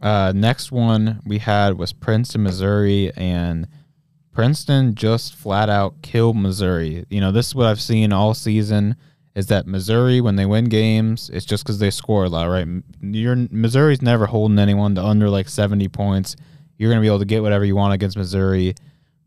Uh, 0.00 0.32
next 0.34 0.70
one 0.70 1.20
we 1.24 1.38
had 1.38 1.78
was 1.78 1.92
Princeton, 1.92 2.42
Missouri, 2.42 3.12
and 3.16 3.66
Princeton 4.32 4.94
just 4.94 5.34
flat 5.34 5.68
out 5.68 6.02
killed 6.02 6.36
Missouri. 6.36 7.04
You 7.08 7.20
know, 7.20 7.32
this 7.32 7.48
is 7.48 7.54
what 7.54 7.66
I've 7.66 7.80
seen 7.80 8.12
all 8.12 8.34
season 8.34 8.96
is 9.34 9.48
that 9.48 9.66
Missouri, 9.66 10.20
when 10.20 10.36
they 10.36 10.46
win 10.46 10.64
games, 10.64 11.30
it's 11.30 11.44
just 11.44 11.62
because 11.62 11.78
they 11.78 11.90
score 11.90 12.24
a 12.24 12.28
lot, 12.28 12.46
right? 12.46 12.66
You're, 13.02 13.36
Missouri's 13.50 14.00
never 14.00 14.26
holding 14.26 14.58
anyone 14.58 14.94
to 14.94 15.04
under 15.04 15.28
like 15.28 15.48
70 15.48 15.88
points. 15.88 16.36
You're 16.78 16.90
going 16.90 17.00
to 17.00 17.02
be 17.02 17.08
able 17.08 17.18
to 17.18 17.26
get 17.26 17.42
whatever 17.42 17.64
you 17.64 17.76
want 17.76 17.92
against 17.92 18.16
Missouri. 18.16 18.74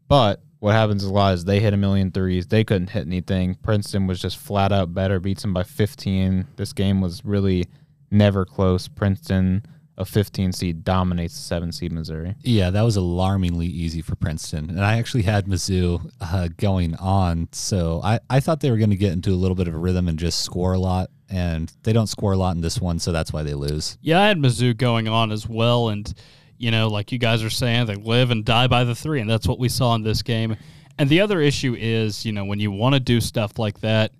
But 0.07 0.41
what 0.59 0.73
happens 0.73 1.03
a 1.03 1.13
lot 1.13 1.35
is 1.35 1.45
they 1.45 1.59
hit 1.59 1.73
a 1.73 1.77
million 1.77 2.11
threes. 2.11 2.47
They 2.47 2.63
couldn't 2.63 2.89
hit 2.89 3.05
anything. 3.05 3.55
Princeton 3.55 4.07
was 4.07 4.19
just 4.19 4.37
flat 4.37 4.71
out 4.71 4.93
better, 4.93 5.19
beats 5.19 5.43
them 5.43 5.53
by 5.53 5.63
15. 5.63 6.47
This 6.55 6.73
game 6.73 7.01
was 7.01 7.23
really 7.23 7.65
never 8.09 8.45
close. 8.45 8.87
Princeton, 8.87 9.63
a 9.99 10.05
15 10.05 10.53
seed, 10.53 10.83
dominates 10.83 11.35
the 11.35 11.41
7 11.41 11.71
seed 11.71 11.91
Missouri. 11.91 12.35
Yeah, 12.41 12.69
that 12.69 12.81
was 12.81 12.95
alarmingly 12.95 13.67
easy 13.67 14.01
for 14.01 14.15
Princeton. 14.15 14.69
And 14.69 14.83
I 14.83 14.97
actually 14.97 15.23
had 15.23 15.45
Mizzou 15.45 16.09
uh, 16.21 16.47
going 16.57 16.95
on. 16.95 17.49
So 17.51 18.01
I, 18.03 18.19
I 18.29 18.39
thought 18.39 18.61
they 18.61 18.71
were 18.71 18.77
going 18.77 18.89
to 18.89 18.95
get 18.95 19.11
into 19.11 19.31
a 19.31 19.35
little 19.35 19.55
bit 19.55 19.67
of 19.67 19.75
a 19.75 19.77
rhythm 19.77 20.07
and 20.07 20.17
just 20.17 20.41
score 20.41 20.73
a 20.73 20.79
lot. 20.79 21.09
And 21.29 21.71
they 21.83 21.93
don't 21.93 22.07
score 22.07 22.31
a 22.31 22.37
lot 22.37 22.55
in 22.55 22.61
this 22.61 22.79
one, 22.81 22.97
so 22.97 23.11
that's 23.11 23.31
why 23.31 23.43
they 23.43 23.53
lose. 23.53 23.97
Yeah, 24.01 24.19
I 24.19 24.27
had 24.27 24.37
Mizzou 24.37 24.75
going 24.75 25.07
on 25.07 25.31
as 25.31 25.47
well, 25.47 25.89
and 25.89 26.11
you 26.57 26.71
know, 26.71 26.87
like 26.87 27.11
you 27.11 27.19
guys 27.19 27.43
are 27.43 27.51
saying, 27.51 27.85
they 27.85 27.95
live 27.95 28.31
and 28.31 28.43
die 28.43 28.65
by 28.65 28.83
the 28.83 28.95
three, 28.95 29.21
and 29.21 29.29
that's 29.29 29.47
what 29.47 29.59
we 29.59 29.69
saw 29.69 29.93
in 29.93 30.01
this 30.01 30.23
game. 30.23 30.57
And 30.97 31.07
the 31.07 31.21
other 31.21 31.39
issue 31.39 31.75
is, 31.77 32.25
you 32.25 32.31
know, 32.31 32.45
when 32.45 32.59
you 32.59 32.71
want 32.71 32.95
to 32.95 32.99
do 32.99 33.21
stuff 33.21 33.59
like 33.59 33.79
that, 33.81 34.11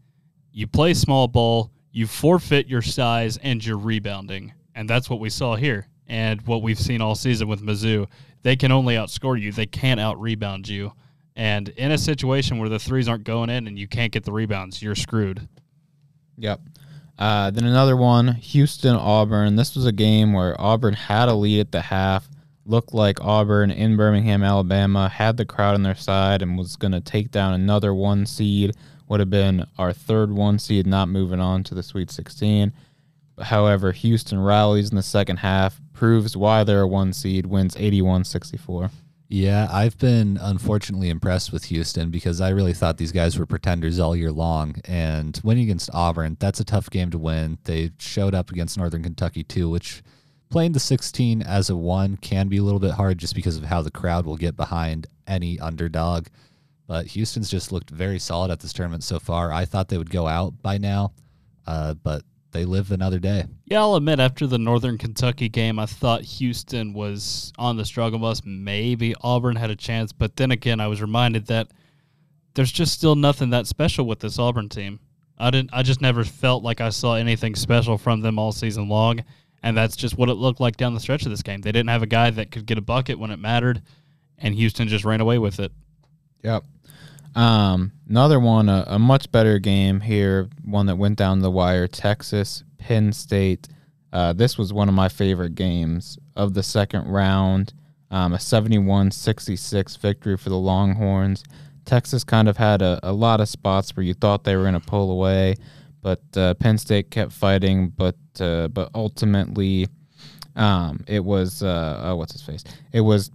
you 0.51 0.67
play 0.67 0.93
small 0.93 1.27
ball, 1.27 1.71
you 1.91 2.05
forfeit 2.05 2.67
your 2.67 2.83
size 2.83 3.37
and 3.37 3.65
your 3.65 3.77
rebounding. 3.77 4.53
And 4.75 4.89
that's 4.89 5.09
what 5.09 5.19
we 5.19 5.29
saw 5.29 5.55
here 5.55 5.87
and 6.07 6.41
what 6.41 6.61
we've 6.61 6.79
seen 6.79 7.01
all 7.01 7.15
season 7.15 7.47
with 7.47 7.61
Mizzou. 7.61 8.07
They 8.41 8.55
can 8.55 8.71
only 8.71 8.95
outscore 8.95 9.39
you, 9.39 9.51
they 9.51 9.65
can't 9.65 9.99
out 9.99 10.19
rebound 10.19 10.67
you. 10.67 10.93
And 11.35 11.69
in 11.69 11.91
a 11.91 11.97
situation 11.97 12.57
where 12.57 12.69
the 12.69 12.79
threes 12.79 13.07
aren't 13.07 13.23
going 13.23 13.49
in 13.49 13.67
and 13.67 13.79
you 13.79 13.87
can't 13.87 14.11
get 14.11 14.25
the 14.25 14.31
rebounds, 14.31 14.81
you're 14.81 14.95
screwed. 14.95 15.47
Yep. 16.37 16.61
Uh, 17.17 17.51
then 17.51 17.65
another 17.65 17.97
one, 17.97 18.27
Houston 18.35 18.95
Auburn. 18.95 19.55
This 19.55 19.75
was 19.75 19.85
a 19.85 19.91
game 19.91 20.33
where 20.33 20.59
Auburn 20.59 20.93
had 20.93 21.29
a 21.29 21.33
lead 21.33 21.59
at 21.59 21.71
the 21.71 21.81
half. 21.81 22.29
Looked 22.65 22.93
like 22.93 23.23
Auburn 23.23 23.71
in 23.71 23.97
Birmingham, 23.97 24.43
Alabama, 24.43 25.09
had 25.09 25.37
the 25.37 25.45
crowd 25.45 25.75
on 25.75 25.83
their 25.83 25.95
side 25.95 26.41
and 26.41 26.57
was 26.57 26.75
going 26.75 26.91
to 26.91 27.01
take 27.01 27.31
down 27.31 27.53
another 27.53 27.93
one 27.93 28.25
seed. 28.25 28.75
Would 29.07 29.19
have 29.19 29.29
been 29.29 29.65
our 29.77 29.91
third 29.91 30.31
one 30.31 30.59
seed, 30.59 30.85
not 30.85 31.09
moving 31.09 31.39
on 31.39 31.63
to 31.65 31.75
the 31.75 31.83
Sweet 31.83 32.11
16. 32.11 32.71
However, 33.41 33.91
Houston 33.91 34.39
rallies 34.39 34.89
in 34.89 34.95
the 34.95 35.03
second 35.03 35.37
half, 35.37 35.79
proves 35.93 36.35
why 36.35 36.63
they're 36.63 36.81
a 36.81 36.87
one 36.87 37.13
seed, 37.13 37.45
wins 37.45 37.75
81 37.77 38.23
64. 38.25 38.91
Yeah, 39.31 39.67
I've 39.71 39.95
been 39.99 40.39
unfortunately 40.41 41.09
impressed 41.09 41.53
with 41.53 41.65
Houston 41.65 42.09
because 42.09 42.41
I 42.41 42.49
really 42.49 42.73
thought 42.73 42.97
these 42.97 43.11
guys 43.11 43.37
were 43.37 43.45
pretenders 43.45 43.99
all 43.99 44.15
year 44.15 44.31
long. 44.31 44.81
And 44.85 45.39
winning 45.43 45.65
against 45.65 45.91
Auburn, 45.93 46.35
that's 46.39 46.59
a 46.59 46.65
tough 46.65 46.89
game 46.89 47.11
to 47.11 47.19
win. 47.19 47.59
They 47.65 47.91
showed 47.99 48.33
up 48.33 48.49
against 48.49 48.75
Northern 48.75 49.03
Kentucky 49.03 49.43
too, 49.43 49.69
which 49.69 50.01
playing 50.49 50.71
the 50.71 50.79
16 50.79 51.43
as 51.43 51.69
a 51.69 51.75
one 51.75 52.17
can 52.17 52.47
be 52.47 52.57
a 52.57 52.63
little 52.63 52.79
bit 52.79 52.93
hard 52.93 53.19
just 53.19 53.35
because 53.35 53.55
of 53.55 53.65
how 53.65 53.83
the 53.83 53.91
crowd 53.91 54.25
will 54.25 54.35
get 54.35 54.57
behind 54.57 55.05
any 55.27 55.59
underdog. 55.59 56.25
But 56.87 57.05
Houston's 57.07 57.51
just 57.51 57.71
looked 57.71 57.91
very 57.91 58.17
solid 58.17 58.49
at 58.49 58.61
this 58.61 58.73
tournament 58.73 59.03
so 59.03 59.19
far. 59.19 59.53
I 59.53 59.65
thought 59.65 59.89
they 59.89 59.99
would 59.99 60.09
go 60.09 60.27
out 60.27 60.59
by 60.63 60.79
now, 60.79 61.13
uh, 61.67 61.93
but 61.93 62.23
they 62.51 62.65
live 62.65 62.91
another 62.91 63.19
day. 63.19 63.45
Yeah, 63.65 63.81
I'll 63.81 63.95
admit 63.95 64.19
after 64.19 64.47
the 64.47 64.57
Northern 64.57 64.97
Kentucky 64.97 65.49
game, 65.49 65.79
I 65.79 65.85
thought 65.85 66.21
Houston 66.21 66.93
was 66.93 67.53
on 67.57 67.77
the 67.77 67.85
struggle 67.85 68.19
bus. 68.19 68.41
Maybe 68.45 69.15
Auburn 69.21 69.55
had 69.55 69.69
a 69.69 69.75
chance, 69.75 70.11
but 70.11 70.35
then 70.35 70.51
again, 70.51 70.79
I 70.79 70.87
was 70.87 71.01
reminded 71.01 71.47
that 71.47 71.69
there's 72.55 72.71
just 72.71 72.93
still 72.93 73.15
nothing 73.15 73.51
that 73.51 73.67
special 73.67 74.05
with 74.05 74.19
this 74.19 74.39
Auburn 74.39 74.69
team. 74.69 74.99
I 75.37 75.51
didn't. 75.51 75.69
I 75.71 75.83
just 75.83 76.01
never 76.01 76.23
felt 76.23 76.63
like 76.63 76.81
I 76.81 76.89
saw 76.89 77.15
anything 77.15 77.55
special 77.55 77.97
from 77.97 78.21
them 78.21 78.37
all 78.37 78.51
season 78.51 78.89
long, 78.89 79.23
and 79.63 79.77
that's 79.77 79.95
just 79.95 80.17
what 80.17 80.29
it 80.29 80.33
looked 80.33 80.59
like 80.59 80.75
down 80.75 80.93
the 80.93 80.99
stretch 80.99 81.23
of 81.23 81.29
this 81.29 81.43
game. 81.43 81.61
They 81.61 81.71
didn't 81.71 81.89
have 81.89 82.03
a 82.03 82.07
guy 82.07 82.29
that 82.31 82.51
could 82.51 82.65
get 82.65 82.77
a 82.77 82.81
bucket 82.81 83.19
when 83.19 83.31
it 83.31 83.39
mattered, 83.39 83.81
and 84.37 84.53
Houston 84.55 84.87
just 84.87 85.05
ran 85.05 85.21
away 85.21 85.37
with 85.37 85.59
it. 85.59 85.71
Yep. 86.43 86.65
Um, 87.35 87.91
another 88.07 88.39
one, 88.39 88.69
a, 88.69 88.83
a, 88.87 88.99
much 88.99 89.31
better 89.31 89.59
game 89.59 90.01
here, 90.01 90.49
one 90.65 90.87
that 90.87 90.95
went 90.95 91.17
down 91.17 91.39
the 91.39 91.51
wire 91.51 91.87
Texas, 91.87 92.63
Penn 92.77 93.13
State. 93.13 93.67
Uh, 94.11 94.33
this 94.33 94.57
was 94.57 94.73
one 94.73 94.89
of 94.89 94.95
my 94.95 95.09
favorite 95.09 95.55
games 95.55 96.17
of 96.35 96.53
the 96.53 96.63
second 96.63 97.07
round. 97.07 97.73
Um, 98.11 98.33
a 98.33 98.39
71 98.39 99.11
66 99.11 99.95
victory 99.97 100.37
for 100.37 100.49
the 100.49 100.57
Longhorns. 100.57 101.43
Texas 101.85 102.23
kind 102.23 102.49
of 102.49 102.57
had 102.57 102.81
a, 102.81 102.99
a 103.03 103.11
lot 103.11 103.41
of 103.41 103.49
spots 103.49 103.95
where 103.95 104.03
you 104.03 104.13
thought 104.13 104.43
they 104.43 104.55
were 104.55 104.63
going 104.63 104.73
to 104.73 104.79
pull 104.79 105.11
away, 105.11 105.55
but 106.01 106.21
uh, 106.35 106.55
Penn 106.55 106.77
State 106.77 107.11
kept 107.11 107.31
fighting. 107.31 107.89
But 107.89 108.15
uh, 108.39 108.69
but 108.69 108.89
ultimately, 108.95 109.87
um, 110.55 111.03
it 111.07 111.23
was 111.23 111.61
uh, 111.61 112.01
oh, 112.03 112.15
what's 112.15 112.33
his 112.33 112.41
face? 112.41 112.63
It 112.91 113.01
was 113.01 113.31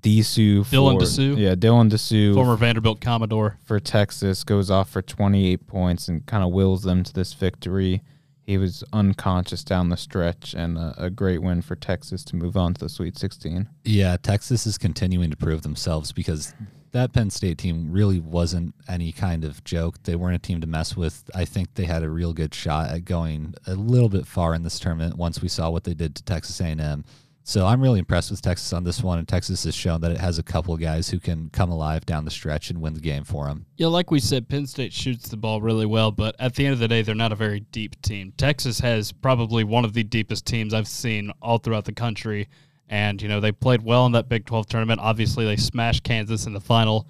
Disu 0.00 0.64
Dylan 0.66 0.98
Disu. 0.98 1.38
Yeah, 1.38 1.54
Dylan 1.54 1.90
Disu. 1.90 2.34
Former 2.34 2.56
Vanderbilt 2.56 3.00
Commodore. 3.00 3.58
For 3.64 3.80
Texas, 3.80 4.44
goes 4.44 4.70
off 4.70 4.90
for 4.90 5.02
28 5.02 5.66
points 5.66 6.08
and 6.08 6.24
kind 6.26 6.44
of 6.44 6.52
wills 6.52 6.82
them 6.82 7.02
to 7.02 7.12
this 7.12 7.32
victory. 7.34 8.02
He 8.42 8.58
was 8.58 8.84
unconscious 8.92 9.64
down 9.64 9.88
the 9.88 9.96
stretch 9.96 10.54
and 10.54 10.76
a, 10.76 10.94
a, 10.98 11.10
great 11.10 11.40
win 11.40 11.62
for 11.62 11.76
Texas 11.76 12.22
to 12.24 12.36
move 12.36 12.58
on 12.58 12.74
to 12.74 12.80
the 12.80 12.90
Sweet 12.90 13.16
16. 13.16 13.70
Yeah, 13.84 14.18
Texas 14.18 14.66
is 14.66 14.76
continuing 14.76 15.30
to 15.30 15.36
prove 15.36 15.62
themselves 15.62 16.12
because 16.12 16.52
that 16.94 17.12
Penn 17.12 17.30
State 17.30 17.58
team 17.58 17.90
really 17.90 18.20
wasn't 18.20 18.74
any 18.86 19.12
kind 19.12 19.44
of 19.44 19.64
joke. 19.64 20.02
They 20.02 20.14
weren't 20.14 20.36
a 20.36 20.38
team 20.38 20.60
to 20.60 20.66
mess 20.66 20.96
with. 20.96 21.28
I 21.34 21.44
think 21.44 21.74
they 21.74 21.86
had 21.86 22.02
a 22.02 22.10
real 22.10 22.32
good 22.32 22.54
shot 22.54 22.90
at 22.90 23.04
going 23.04 23.54
a 23.66 23.74
little 23.74 24.10
bit 24.10 24.26
far 24.26 24.54
in 24.54 24.62
this 24.62 24.78
tournament 24.78 25.16
once 25.16 25.40
we 25.40 25.48
saw 25.48 25.70
what 25.70 25.84
they 25.84 25.94
did 25.94 26.14
to 26.14 26.22
Texas 26.22 26.60
A&M. 26.60 27.04
So 27.46 27.66
I'm 27.66 27.82
really 27.82 27.98
impressed 27.98 28.30
with 28.30 28.40
Texas 28.40 28.72
on 28.72 28.84
this 28.84 29.02
one, 29.02 29.18
and 29.18 29.28
Texas 29.28 29.64
has 29.64 29.74
shown 29.74 30.00
that 30.00 30.10
it 30.10 30.16
has 30.16 30.38
a 30.38 30.42
couple 30.42 30.74
guys 30.78 31.10
who 31.10 31.20
can 31.20 31.50
come 31.50 31.70
alive 31.70 32.06
down 32.06 32.24
the 32.24 32.30
stretch 32.30 32.70
and 32.70 32.80
win 32.80 32.94
the 32.94 33.00
game 33.00 33.22
for 33.22 33.44
them. 33.44 33.66
Yeah, 33.76 33.88
like 33.88 34.10
we 34.10 34.18
said, 34.18 34.48
Penn 34.48 34.66
State 34.66 34.94
shoots 34.94 35.28
the 35.28 35.36
ball 35.36 35.60
really 35.60 35.84
well, 35.84 36.10
but 36.10 36.34
at 36.38 36.54
the 36.54 36.64
end 36.64 36.72
of 36.72 36.78
the 36.78 36.88
day, 36.88 37.02
they're 37.02 37.14
not 37.14 37.32
a 37.32 37.36
very 37.36 37.60
deep 37.60 38.00
team. 38.00 38.32
Texas 38.38 38.80
has 38.80 39.12
probably 39.12 39.62
one 39.62 39.84
of 39.84 39.92
the 39.92 40.02
deepest 40.02 40.46
teams 40.46 40.72
I've 40.72 40.88
seen 40.88 41.32
all 41.42 41.58
throughout 41.58 41.84
the 41.84 41.92
country, 41.92 42.48
and 42.88 43.20
you 43.20 43.28
know 43.28 43.40
they 43.40 43.52
played 43.52 43.82
well 43.82 44.06
in 44.06 44.12
that 44.12 44.30
Big 44.30 44.46
12 44.46 44.66
tournament. 44.66 45.00
Obviously, 45.02 45.44
they 45.44 45.56
smashed 45.56 46.02
Kansas 46.02 46.46
in 46.46 46.54
the 46.54 46.60
final. 46.60 47.06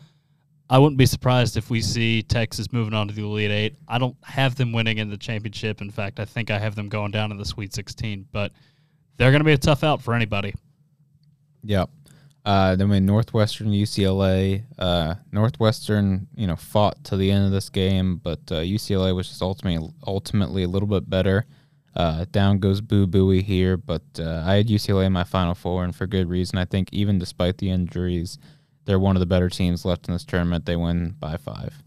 I 0.69 0.79
wouldn't 0.79 0.99
be 0.99 1.07
surprised 1.07 1.57
if 1.57 1.71
we 1.71 1.81
see 1.81 2.23
Texas 2.23 2.73
moving 2.73 2.95
on 2.95 3.07
to 3.07 3.15
the 3.15 3.23
Elite 3.23 3.53
Eight. 3.53 3.77
I 3.87 3.99
don't 3.99 4.17
have 4.25 4.57
them 4.57 4.73
winning 4.73 4.99
in 4.99 5.11
the 5.11 5.17
championship. 5.17 5.81
In 5.81 5.93
fact, 5.93 6.19
I 6.19 6.25
think 6.25 6.51
I 6.51 6.59
have 6.59 6.75
them 6.75 6.89
going 6.89 7.13
down 7.13 7.31
in 7.31 7.39
the 7.39 7.45
Sweet 7.45 7.73
16, 7.73 8.27
but 8.33 8.51
they're 9.17 9.31
going 9.31 9.41
to 9.41 9.45
be 9.45 9.53
a 9.53 9.59
tough 9.59 9.85
out 9.85 10.03
for 10.03 10.15
anybody. 10.15 10.55
Yep. 11.63 11.91
Uh, 12.45 12.77
then 12.77 12.91
we 12.91 12.97
had 12.97 13.05
Northwestern 13.05 13.69
UCLA. 13.69 14.65
Uh, 14.79 15.15
Northwestern, 15.33 16.29
you 16.37 16.47
know, 16.47 16.57
fought 16.57 17.03
to 17.05 17.17
the 17.17 17.31
end 17.31 17.47
of 17.47 17.53
this 17.53 17.71
game, 17.71 18.17
but 18.17 18.41
uh, 18.51 18.57
UCLA 18.57 19.15
was 19.15 19.29
just 19.29 19.41
ultimately 19.41 19.91
ultimately 20.07 20.63
a 20.63 20.69
little 20.69 20.89
bit 20.89 21.09
better. 21.09 21.47
Uh, 21.97 22.27
down 22.33 22.59
goes 22.59 22.81
Boo 22.81 23.07
Buie 23.07 23.43
here, 23.43 23.77
but 23.77 24.03
uh, 24.19 24.43
I 24.45 24.57
had 24.57 24.67
UCLA 24.67 25.07
in 25.07 25.13
my 25.13 25.25
Final 25.25 25.55
Four, 25.55 25.85
and 25.85 25.95
for 25.95 26.07
good 26.07 26.29
reason. 26.29 26.59
I 26.59 26.65
think 26.65 26.89
even 26.93 27.19
despite 27.19 27.59
the 27.59 27.71
injuries, 27.71 28.37
they're 28.85 28.99
one 28.99 29.17
of 29.17 29.21
the 29.21 29.27
better 29.27 29.49
teams 29.49 29.85
left 29.85 30.09
in 30.09 30.13
this 30.13 30.25
tournament. 30.25 30.67
They 30.67 30.77
win 30.77 31.15
by 31.19 31.37
five. 31.37 31.84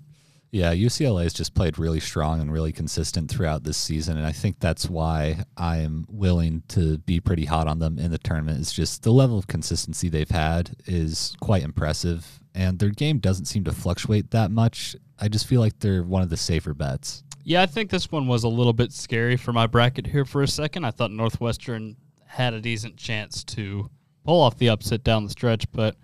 Yeah, 0.52 0.74
UCLA 0.74 1.24
has 1.24 1.34
just 1.34 1.54
played 1.54 1.78
really 1.78 2.00
strong 2.00 2.40
and 2.40 2.52
really 2.52 2.72
consistent 2.72 3.30
throughout 3.30 3.64
this 3.64 3.78
season, 3.78 4.18
and 4.18 4.26
I 4.26 4.32
think 4.32 4.60
that's 4.60 4.90
why 4.90 5.44
I 5.58 5.78
am 5.78 6.06
willing 6.10 6.64
to 6.70 7.00
be 7.00 7.20
pretty 7.20 7.46
hot 7.46 7.68
on 7.68 7.80
them 7.80 8.00
in 8.00 8.12
the 8.12 8.18
tournament. 8.18 8.60
It's 8.60 8.72
just 8.72 9.04
the 9.04 9.12
level 9.12 9.38
of 9.38 9.48
consistency 9.48 10.08
they've 10.08 10.30
had 10.30 10.76
is 10.86 11.36
quite 11.42 11.64
impressive, 11.64 12.42
and 12.56 12.80
their 12.80 12.90
game 12.90 13.20
doesn't 13.20 13.46
seem 13.46 13.66
to 13.66 13.74
fluctuate 13.74 14.32
that 14.32 14.50
much. 14.50 14.96
I 15.20 15.28
just 15.28 15.48
feel 15.48 15.60
like 15.60 15.80
they're 15.80 16.04
one 16.04 16.22
of 16.22 16.30
the 16.30 16.38
safer 16.38 16.74
bets. 16.74 17.24
Yeah, 17.44 17.62
I 17.62 17.66
think 17.66 17.90
this 17.90 18.12
one 18.12 18.28
was 18.28 18.44
a 18.44 18.50
little 18.50 18.74
bit 18.74 18.94
scary 18.94 19.36
for 19.36 19.52
my 19.52 19.68
bracket 19.68 20.08
here 20.08 20.26
for 20.26 20.44
a 20.44 20.48
second. 20.48 20.86
I 20.86 20.92
thought 20.92 21.12
Northwestern 21.12 21.98
had 22.26 22.54
a 22.54 22.62
decent 22.62 22.98
chance 22.98 23.44
to 23.46 23.90
pull 24.24 24.42
off 24.42 24.58
the 24.58 24.70
upset 24.70 25.04
down 25.04 25.24
the 25.24 25.30
stretch, 25.30 25.70
but 25.72 25.96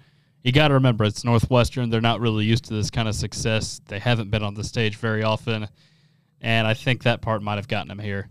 you 0.43 0.51
got 0.51 0.67
to 0.67 0.73
remember 0.75 1.05
it's 1.05 1.23
Northwestern. 1.23 1.89
They're 1.89 2.01
not 2.01 2.19
really 2.19 2.45
used 2.45 2.65
to 2.65 2.73
this 2.73 2.89
kind 2.89 3.07
of 3.07 3.15
success. 3.15 3.81
They 3.87 3.99
haven't 3.99 4.29
been 4.29 4.43
on 4.43 4.53
the 4.53 4.63
stage 4.63 4.97
very 4.97 5.23
often, 5.23 5.69
and 6.41 6.67
I 6.67 6.73
think 6.73 7.03
that 7.03 7.21
part 7.21 7.41
might 7.41 7.55
have 7.55 7.69
gotten 7.69 7.87
them 7.87 7.99
here. 7.99 8.29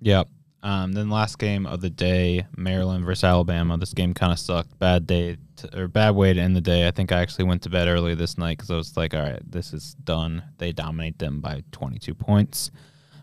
Yep. 0.00 0.28
Um, 0.62 0.92
then 0.92 1.10
last 1.10 1.38
game 1.38 1.66
of 1.66 1.80
the 1.80 1.90
day, 1.90 2.46
Maryland 2.56 3.04
versus 3.04 3.24
Alabama. 3.24 3.76
This 3.76 3.92
game 3.92 4.14
kind 4.14 4.32
of 4.32 4.38
sucked. 4.38 4.78
Bad 4.78 5.06
day 5.06 5.36
to, 5.56 5.80
or 5.80 5.88
bad 5.88 6.14
way 6.14 6.32
to 6.32 6.40
end 6.40 6.56
the 6.56 6.62
day. 6.62 6.86
I 6.86 6.90
think 6.90 7.12
I 7.12 7.20
actually 7.20 7.44
went 7.44 7.62
to 7.62 7.70
bed 7.70 7.88
early 7.88 8.14
this 8.14 8.38
night 8.38 8.56
because 8.56 8.70
I 8.70 8.76
was 8.76 8.96
like, 8.96 9.14
all 9.14 9.20
right, 9.20 9.42
this 9.50 9.74
is 9.74 9.94
done. 9.94 10.42
They 10.58 10.72
dominate 10.72 11.18
them 11.18 11.40
by 11.40 11.64
22 11.72 12.14
points. 12.14 12.70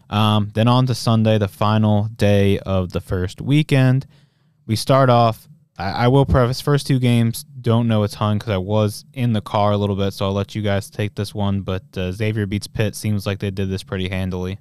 Um, 0.09 0.49
then 0.53 0.67
on 0.67 0.85
to 0.87 0.95
Sunday, 0.95 1.37
the 1.37 1.47
final 1.47 2.09
day 2.15 2.59
of 2.59 2.91
the 2.91 3.01
first 3.01 3.41
weekend. 3.41 4.05
We 4.67 4.75
start 4.75 5.09
off 5.09 5.47
I, 5.81 6.05
I 6.05 6.07
will 6.07 6.25
preface 6.25 6.61
first 6.61 6.87
two 6.87 6.99
games 6.99 7.45
don't 7.61 7.87
know 7.87 8.03
a 8.03 8.07
ton 8.07 8.37
because 8.37 8.51
I 8.51 8.57
was 8.57 9.05
in 9.13 9.33
the 9.33 9.41
car 9.41 9.71
a 9.71 9.77
little 9.77 9.95
bit, 9.95 10.13
so 10.13 10.25
I'll 10.25 10.33
let 10.33 10.55
you 10.55 10.61
guys 10.61 10.89
take 10.89 11.15
this 11.15 11.33
one. 11.33 11.61
But 11.61 11.83
uh, 11.95 12.11
Xavier 12.11 12.45
beats 12.45 12.67
Pitt 12.67 12.95
seems 12.95 13.25
like 13.25 13.39
they 13.39 13.51
did 13.51 13.69
this 13.69 13.83
pretty 13.83 14.09
handily. 14.09 14.59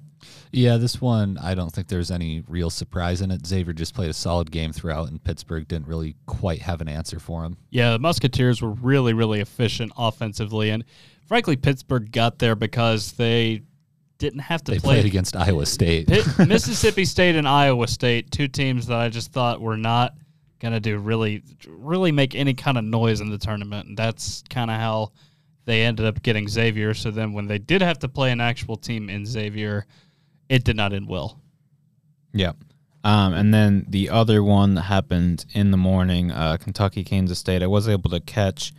Yeah, 0.51 0.77
this 0.77 0.99
one 0.99 1.37
I 1.37 1.55
don't 1.55 1.71
think 1.71 1.87
there's 1.87 2.11
any 2.11 2.43
real 2.47 2.69
surprise 2.69 3.21
in 3.21 3.31
it. 3.31 3.45
Xavier 3.45 3.73
just 3.73 3.93
played 3.93 4.09
a 4.09 4.13
solid 4.13 4.51
game 4.51 4.71
throughout, 4.71 5.09
and 5.09 5.23
Pittsburgh 5.23 5.67
didn't 5.67 5.87
really 5.87 6.15
quite 6.25 6.61
have 6.61 6.81
an 6.81 6.87
answer 6.87 7.19
for 7.19 7.43
him. 7.43 7.57
Yeah, 7.69 7.93
the 7.93 7.99
Musketeers 7.99 8.61
were 8.61 8.71
really, 8.71 9.13
really 9.13 9.39
efficient 9.39 9.91
offensively, 9.97 10.69
and 10.69 10.83
frankly, 11.25 11.55
Pittsburgh 11.55 12.11
got 12.11 12.39
there 12.39 12.55
because 12.55 13.13
they 13.13 13.61
didn't 14.17 14.39
have 14.39 14.63
to 14.65 14.73
they 14.73 14.79
play 14.79 14.95
played 14.95 15.05
against 15.05 15.35
Iowa 15.35 15.65
State, 15.65 16.07
Pitt, 16.07 16.27
Mississippi 16.47 17.05
State, 17.05 17.35
and 17.35 17.47
Iowa 17.47 17.87
State, 17.87 18.31
two 18.31 18.47
teams 18.47 18.87
that 18.87 18.99
I 18.99 19.09
just 19.09 19.31
thought 19.31 19.61
were 19.61 19.77
not 19.77 20.13
gonna 20.61 20.79
do 20.79 20.97
really 20.97 21.43
really 21.67 22.11
make 22.11 22.35
any 22.35 22.53
kind 22.53 22.77
of 22.77 22.83
noise 22.83 23.19
in 23.19 23.29
the 23.29 23.37
tournament. 23.37 23.87
And 23.89 23.97
that's 23.97 24.43
kind 24.49 24.71
of 24.71 24.77
how 24.77 25.11
they 25.65 25.83
ended 25.83 26.05
up 26.05 26.21
getting 26.23 26.47
Xavier. 26.47 26.93
So 26.93 27.11
then 27.11 27.33
when 27.33 27.47
they 27.47 27.57
did 27.57 27.81
have 27.81 27.99
to 27.99 28.07
play 28.07 28.31
an 28.31 28.39
actual 28.39 28.77
team 28.77 29.09
in 29.09 29.25
Xavier 29.25 29.85
it 30.47 30.63
did 30.63 30.75
not 30.75 30.93
end 30.93 31.07
well. 31.07 31.39
Yeah. 32.33 32.53
Um, 33.03 33.33
and 33.33 33.53
then 33.53 33.85
the 33.89 34.09
other 34.09 34.43
one 34.43 34.75
that 34.75 34.83
happened 34.83 35.45
in 35.53 35.71
the 35.71 35.77
morning 35.77 36.31
uh, 36.31 36.57
Kentucky 36.57 37.03
Kansas 37.03 37.39
State 37.39 37.63
I 37.63 37.67
was 37.67 37.89
able 37.89 38.09
to 38.11 38.19
catch 38.19 38.73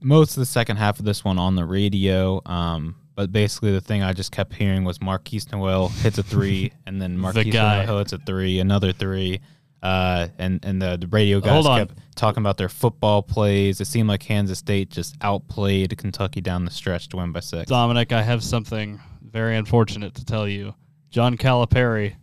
most 0.00 0.36
of 0.36 0.40
the 0.40 0.46
second 0.46 0.78
half 0.78 0.98
of 0.98 1.04
this 1.04 1.24
one 1.24 1.38
on 1.38 1.54
the 1.54 1.64
radio. 1.64 2.40
Um, 2.46 2.96
But 3.14 3.30
basically, 3.30 3.72
the 3.72 3.80
thing 3.80 4.02
I 4.02 4.14
just 4.14 4.32
kept 4.32 4.54
hearing 4.54 4.84
was 4.84 4.98
Markquis 4.98 5.52
Nowell 5.52 5.88
hits 5.88 6.16
a 6.18 6.22
three, 6.22 6.72
and 6.86 7.00
then 7.00 7.18
Markquis 7.18 7.52
guy. 7.52 7.84
Nowell 7.84 7.98
hits 7.98 8.12
a 8.12 8.18
three, 8.18 8.58
another 8.58 8.92
three. 8.92 9.40
Uh, 9.82 10.28
and 10.38 10.60
and 10.64 10.80
the, 10.80 10.96
the 10.96 11.08
radio 11.08 11.40
guys 11.40 11.66
kept 11.66 11.98
talking 12.14 12.40
about 12.42 12.56
their 12.56 12.68
football 12.68 13.22
plays. 13.22 13.80
It 13.80 13.86
seemed 13.86 14.08
like 14.08 14.20
Kansas 14.20 14.58
State 14.58 14.90
just 14.90 15.16
outplayed 15.20 15.96
Kentucky 15.98 16.40
down 16.40 16.64
the 16.64 16.70
stretch 16.70 17.08
to 17.08 17.16
win 17.16 17.32
by 17.32 17.40
six. 17.40 17.68
Dominic, 17.68 18.12
I 18.12 18.22
have 18.22 18.44
something 18.44 19.00
very 19.20 19.56
unfortunate 19.56 20.14
to 20.14 20.24
tell 20.24 20.46
you. 20.46 20.74
John 21.10 21.36
Calipari 21.36 22.14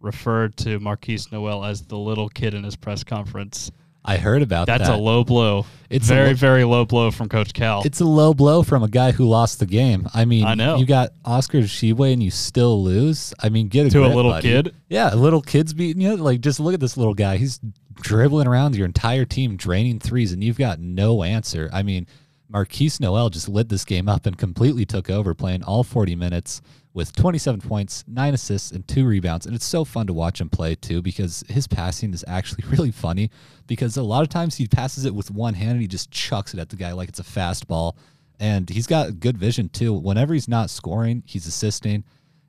referred 0.00 0.56
to 0.58 0.80
Markquis 0.80 1.30
Nowell 1.30 1.64
as 1.64 1.82
the 1.82 1.98
little 1.98 2.28
kid 2.28 2.54
in 2.54 2.64
his 2.64 2.76
press 2.76 3.04
conference. 3.04 3.70
I 4.08 4.16
heard 4.16 4.42
about 4.42 4.66
That's 4.66 4.80
that. 4.82 4.88
That's 4.88 4.98
a 4.98 5.02
low 5.02 5.22
blow. 5.22 5.66
It's 5.90 6.06
very, 6.08 6.28
lo- 6.28 6.34
very 6.34 6.64
low 6.64 6.84
blow 6.84 7.10
from 7.10 7.28
Coach 7.28 7.52
Cal. 7.52 7.82
It's 7.84 8.00
a 8.00 8.04
low 8.04 8.34
blow 8.34 8.62
from 8.62 8.82
a 8.82 8.88
guy 8.88 9.12
who 9.12 9.26
lost 9.28 9.58
the 9.58 9.66
game. 9.66 10.08
I 10.12 10.24
mean, 10.24 10.44
I 10.44 10.54
know. 10.54 10.76
you 10.76 10.84
got 10.86 11.10
Oscar 11.24 11.58
Tshiebwe 11.58 12.12
and 12.12 12.22
you 12.22 12.30
still 12.30 12.82
lose. 12.82 13.32
I 13.40 13.48
mean, 13.48 13.68
get 13.68 13.86
a 13.86 13.90
To 13.90 14.04
a 14.04 14.08
little 14.08 14.30
buddy. 14.32 14.48
kid? 14.48 14.74
Yeah, 14.88 15.12
a 15.12 15.16
little 15.16 15.40
kid's 15.42 15.72
beating 15.74 16.02
you. 16.02 16.16
Like, 16.16 16.40
just 16.40 16.58
look 16.60 16.74
at 16.74 16.80
this 16.80 16.96
little 16.96 17.14
guy. 17.14 17.36
He's 17.36 17.60
dribbling 18.00 18.46
around 18.46 18.76
your 18.76 18.86
entire 18.86 19.24
team, 19.24 19.56
draining 19.56 19.98
threes, 19.98 20.32
and 20.32 20.42
you've 20.42 20.58
got 20.58 20.78
no 20.80 21.22
answer. 21.22 21.68
I 21.72 21.82
mean, 21.82 22.06
Markquis 22.52 22.98
Nowell 22.98 23.28
just 23.30 23.48
lit 23.48 23.68
this 23.68 23.84
game 23.84 24.08
up 24.08 24.24
and 24.24 24.38
completely 24.38 24.86
took 24.86 25.10
over, 25.10 25.34
playing 25.34 25.62
all 25.62 25.84
40 25.84 26.16
minutes 26.16 26.62
with 26.94 27.14
27 27.14 27.60
points, 27.60 28.04
nine 28.08 28.32
assists, 28.32 28.72
and 28.72 28.86
two 28.88 29.06
rebounds. 29.06 29.44
And 29.44 29.54
it's 29.54 29.66
so 29.66 29.84
fun 29.84 30.06
to 30.06 30.12
watch 30.12 30.40
him 30.40 30.48
play 30.48 30.74
too 30.74 31.02
because 31.02 31.44
his 31.48 31.66
passing 31.66 32.14
is 32.14 32.24
actually 32.26 32.64
really 32.68 32.90
funny. 32.90 33.30
Because 33.66 33.96
a 33.96 34.02
lot 34.02 34.22
of 34.22 34.30
times 34.30 34.56
he 34.56 34.66
passes 34.66 35.04
it 35.04 35.14
with 35.14 35.30
one 35.30 35.54
hand 35.54 35.72
and 35.72 35.80
he 35.80 35.86
just 35.86 36.10
chucks 36.10 36.54
it 36.54 36.60
at 36.60 36.70
the 36.70 36.76
guy 36.76 36.92
like 36.92 37.10
it's 37.10 37.20
a 37.20 37.24
fastball. 37.24 37.96
And 38.40 38.68
he's 38.70 38.86
got 38.86 39.20
good 39.20 39.36
vision 39.36 39.68
too. 39.68 39.92
Whenever 39.92 40.32
he's 40.32 40.48
not 40.48 40.70
scoring, 40.70 41.22
he's 41.26 41.46
assisting. 41.46 42.04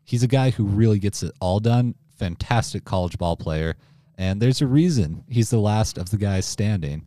He's 0.06 0.24
a 0.24 0.28
guy 0.28 0.52
who 0.52 0.64
really 0.64 1.00
gets 1.00 1.24
it 1.24 1.34
all 1.42 1.60
done. 1.60 1.96
Fantastic 2.18 2.86
college 2.86 3.18
ball 3.18 3.36
player. 3.36 3.76
And 4.18 4.42
there's 4.42 4.62
a 4.62 4.68
reason 4.68 5.24
he's 5.30 5.50
the 5.50 5.60
last 5.60 5.98
of 5.98 6.10
the 6.10 6.18
guys 6.18 6.46
standing. 6.46 7.06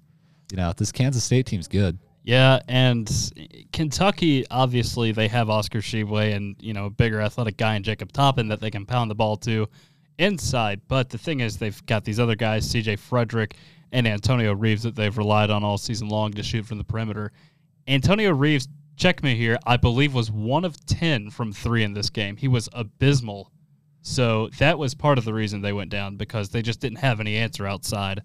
You 0.50 0.58
know, 0.58 0.72
this 0.76 0.92
Kansas 0.92 1.24
State 1.24 1.46
team's 1.46 1.68
good. 1.68 1.98
Yeah, 2.24 2.60
and 2.68 3.10
Kentucky 3.72 4.46
obviously 4.48 5.10
they 5.10 5.26
have 5.28 5.50
Oscar 5.50 5.80
Tshiebwe 5.80 6.34
and 6.34 6.54
you 6.60 6.72
know 6.72 6.86
a 6.86 6.90
bigger 6.90 7.20
athletic 7.20 7.56
guy 7.56 7.74
in 7.74 7.82
Jacob 7.82 8.12
Toppin 8.12 8.48
that 8.48 8.60
they 8.60 8.70
can 8.70 8.86
pound 8.86 9.10
the 9.10 9.14
ball 9.14 9.36
to 9.38 9.68
inside. 10.18 10.80
But 10.88 11.10
the 11.10 11.18
thing 11.18 11.40
is, 11.40 11.56
they've 11.56 11.84
got 11.86 12.04
these 12.04 12.20
other 12.20 12.36
guys, 12.36 12.68
C.J. 12.68 12.96
Fredrick 12.96 13.54
and 13.90 14.06
Antonio 14.06 14.54
Reeves, 14.54 14.84
that 14.84 14.94
they've 14.94 15.16
relied 15.16 15.50
on 15.50 15.64
all 15.64 15.78
season 15.78 16.08
long 16.08 16.32
to 16.34 16.42
shoot 16.42 16.64
from 16.64 16.78
the 16.78 16.84
perimeter. 16.84 17.32
Antonio 17.88 18.32
Reeves, 18.32 18.68
check 18.96 19.22
me 19.22 19.34
here, 19.34 19.58
I 19.66 19.76
believe 19.76 20.14
was 20.14 20.30
one 20.30 20.64
of 20.64 20.84
ten 20.86 21.30
from 21.30 21.52
three 21.52 21.82
in 21.82 21.92
this 21.92 22.10
game. 22.10 22.36
He 22.36 22.48
was 22.48 22.68
abysmal. 22.72 23.50
So 24.02 24.48
that 24.58 24.78
was 24.78 24.94
part 24.94 25.18
of 25.18 25.24
the 25.24 25.34
reason 25.34 25.60
they 25.60 25.72
went 25.72 25.90
down 25.90 26.16
because 26.16 26.50
they 26.50 26.62
just 26.62 26.80
didn't 26.80 26.98
have 26.98 27.20
any 27.20 27.36
answer 27.36 27.66
outside. 27.66 28.22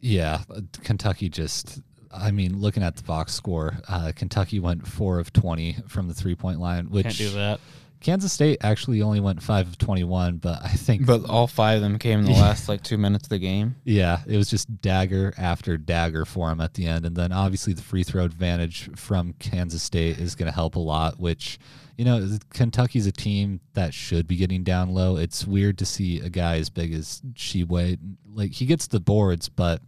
Yeah, 0.00 0.42
Kentucky 0.82 1.28
just. 1.28 1.80
I 2.12 2.30
mean, 2.30 2.58
looking 2.60 2.82
at 2.82 2.96
the 2.96 3.02
box 3.02 3.34
score, 3.34 3.78
uh, 3.88 4.12
Kentucky 4.14 4.60
went 4.60 4.86
four 4.86 5.18
of 5.18 5.32
twenty 5.32 5.76
from 5.88 6.08
the 6.08 6.14
three 6.14 6.34
point 6.34 6.60
line, 6.60 6.90
which 6.90 7.04
Can't 7.04 7.16
do 7.16 7.30
that. 7.30 7.60
Kansas 8.00 8.32
State 8.32 8.58
actually 8.62 9.02
only 9.02 9.18
went 9.18 9.42
five 9.42 9.66
of 9.66 9.76
twenty 9.76 10.04
one. 10.04 10.36
But 10.36 10.60
I 10.64 10.68
think, 10.68 11.04
But 11.04 11.24
all 11.28 11.46
five 11.46 11.76
of 11.76 11.82
them 11.82 11.98
came 11.98 12.20
in 12.20 12.24
the 12.26 12.30
last 12.40 12.68
like 12.68 12.82
two 12.82 12.96
minutes 12.96 13.24
of 13.24 13.30
the 13.30 13.38
game. 13.38 13.74
yeah, 13.84 14.20
it 14.26 14.36
was 14.36 14.48
just 14.48 14.80
dagger 14.80 15.34
after 15.36 15.76
dagger 15.76 16.24
for 16.24 16.50
him 16.50 16.60
at 16.60 16.74
the 16.74 16.86
end, 16.86 17.04
and 17.04 17.16
then 17.16 17.32
obviously 17.32 17.72
the 17.72 17.82
free 17.82 18.04
throw 18.04 18.24
advantage 18.24 18.88
from 18.96 19.32
Kansas 19.40 19.82
State 19.82 20.18
is 20.18 20.34
going 20.34 20.46
to 20.50 20.54
help 20.54 20.76
a 20.76 20.80
lot. 20.80 21.18
Which, 21.18 21.58
you 21.96 22.04
know, 22.04 22.38
Kentucky's 22.54 23.06
a 23.08 23.12
team 23.12 23.60
that 23.74 23.92
should 23.92 24.28
be 24.28 24.36
getting 24.36 24.62
down 24.62 24.94
low. 24.94 25.16
It's 25.16 25.44
weird 25.46 25.76
to 25.78 25.84
see 25.84 26.20
a 26.20 26.28
guy 26.30 26.56
as 26.58 26.70
big 26.70 26.92
as 26.94 27.20
Tshiebwe, 27.34 27.98
like 28.32 28.52
he 28.52 28.64
gets 28.64 28.86
the 28.86 29.00
boards, 29.00 29.48
but 29.48 29.82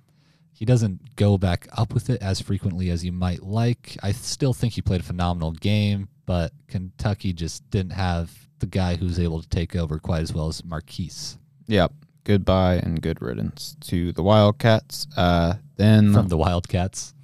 he 0.61 0.67
doesn't 0.67 1.17
go 1.17 1.39
back 1.39 1.67
up 1.73 1.95
with 1.95 2.11
it 2.11 2.21
as 2.21 2.39
frequently 2.43 2.91
as 2.91 3.03
you 3.03 3.13
might 3.13 3.43
like. 3.43 3.97
I 4.03 4.13
still 4.13 4.53
think 4.53 4.75
he 4.75 4.83
played 4.83 5.01
a 5.01 5.05
phenomenal 5.05 5.53
game, 5.53 6.09
but 6.27 6.53
Kentucky 6.69 7.33
just 7.33 7.69
didn't 7.71 7.93
have 7.93 8.31
the 8.59 8.67
guy 8.67 8.97
who's 8.97 9.19
able 9.19 9.41
to 9.41 9.49
take 9.49 9.75
over 9.75 9.99
quite 9.99 10.21
as 10.21 10.35
well 10.35 10.49
as 10.49 10.61
Markquis 10.61 11.39
Yep. 11.67 11.95
Goodbye 12.25 12.75
and 12.75 13.01
good 13.01 13.23
riddance 13.23 13.75
to 13.87 14.13
the 14.13 14.23
Wildcats. 14.23 15.07
Uh, 15.17 15.55
then 15.77 16.13
from 16.13 16.29
the 16.29 16.37
Wildcats. 16.37 17.15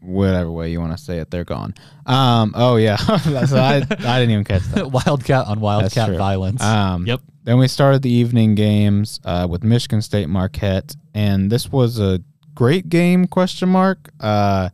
Whatever 0.00 0.50
way 0.50 0.70
you 0.70 0.80
want 0.80 0.96
to 0.96 1.02
say 1.02 1.18
it, 1.18 1.30
they're 1.30 1.44
gone. 1.44 1.74
Um, 2.06 2.52
oh 2.54 2.76
yeah, 2.76 2.96
so 3.46 3.58
I, 3.58 3.76
I 3.76 4.18
didn't 4.20 4.30
even 4.30 4.44
catch 4.44 4.62
that. 4.74 4.90
Wildcat 5.06 5.46
on 5.46 5.60
Wildcat 5.60 6.16
violence. 6.16 6.62
Um, 6.62 7.06
Yep. 7.06 7.20
Then 7.44 7.58
we 7.58 7.68
started 7.68 8.00
the 8.00 8.10
evening 8.10 8.54
games 8.54 9.20
uh, 9.24 9.46
with 9.50 9.62
Michigan 9.62 10.00
State 10.00 10.28
Marquette, 10.30 10.96
and 11.12 11.50
this 11.52 11.70
was 11.70 12.00
a 12.00 12.20
great 12.54 12.88
game? 12.88 13.26
Question 13.26 13.68
mark. 13.68 14.10
Uh, 14.20 14.70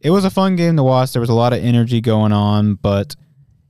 it 0.00 0.10
was 0.10 0.24
a 0.24 0.30
fun 0.30 0.56
game 0.56 0.76
to 0.76 0.82
watch. 0.82 1.12
There 1.12 1.20
was 1.20 1.30
a 1.30 1.34
lot 1.34 1.52
of 1.52 1.62
energy 1.62 2.00
going 2.00 2.32
on, 2.32 2.74
but 2.74 3.14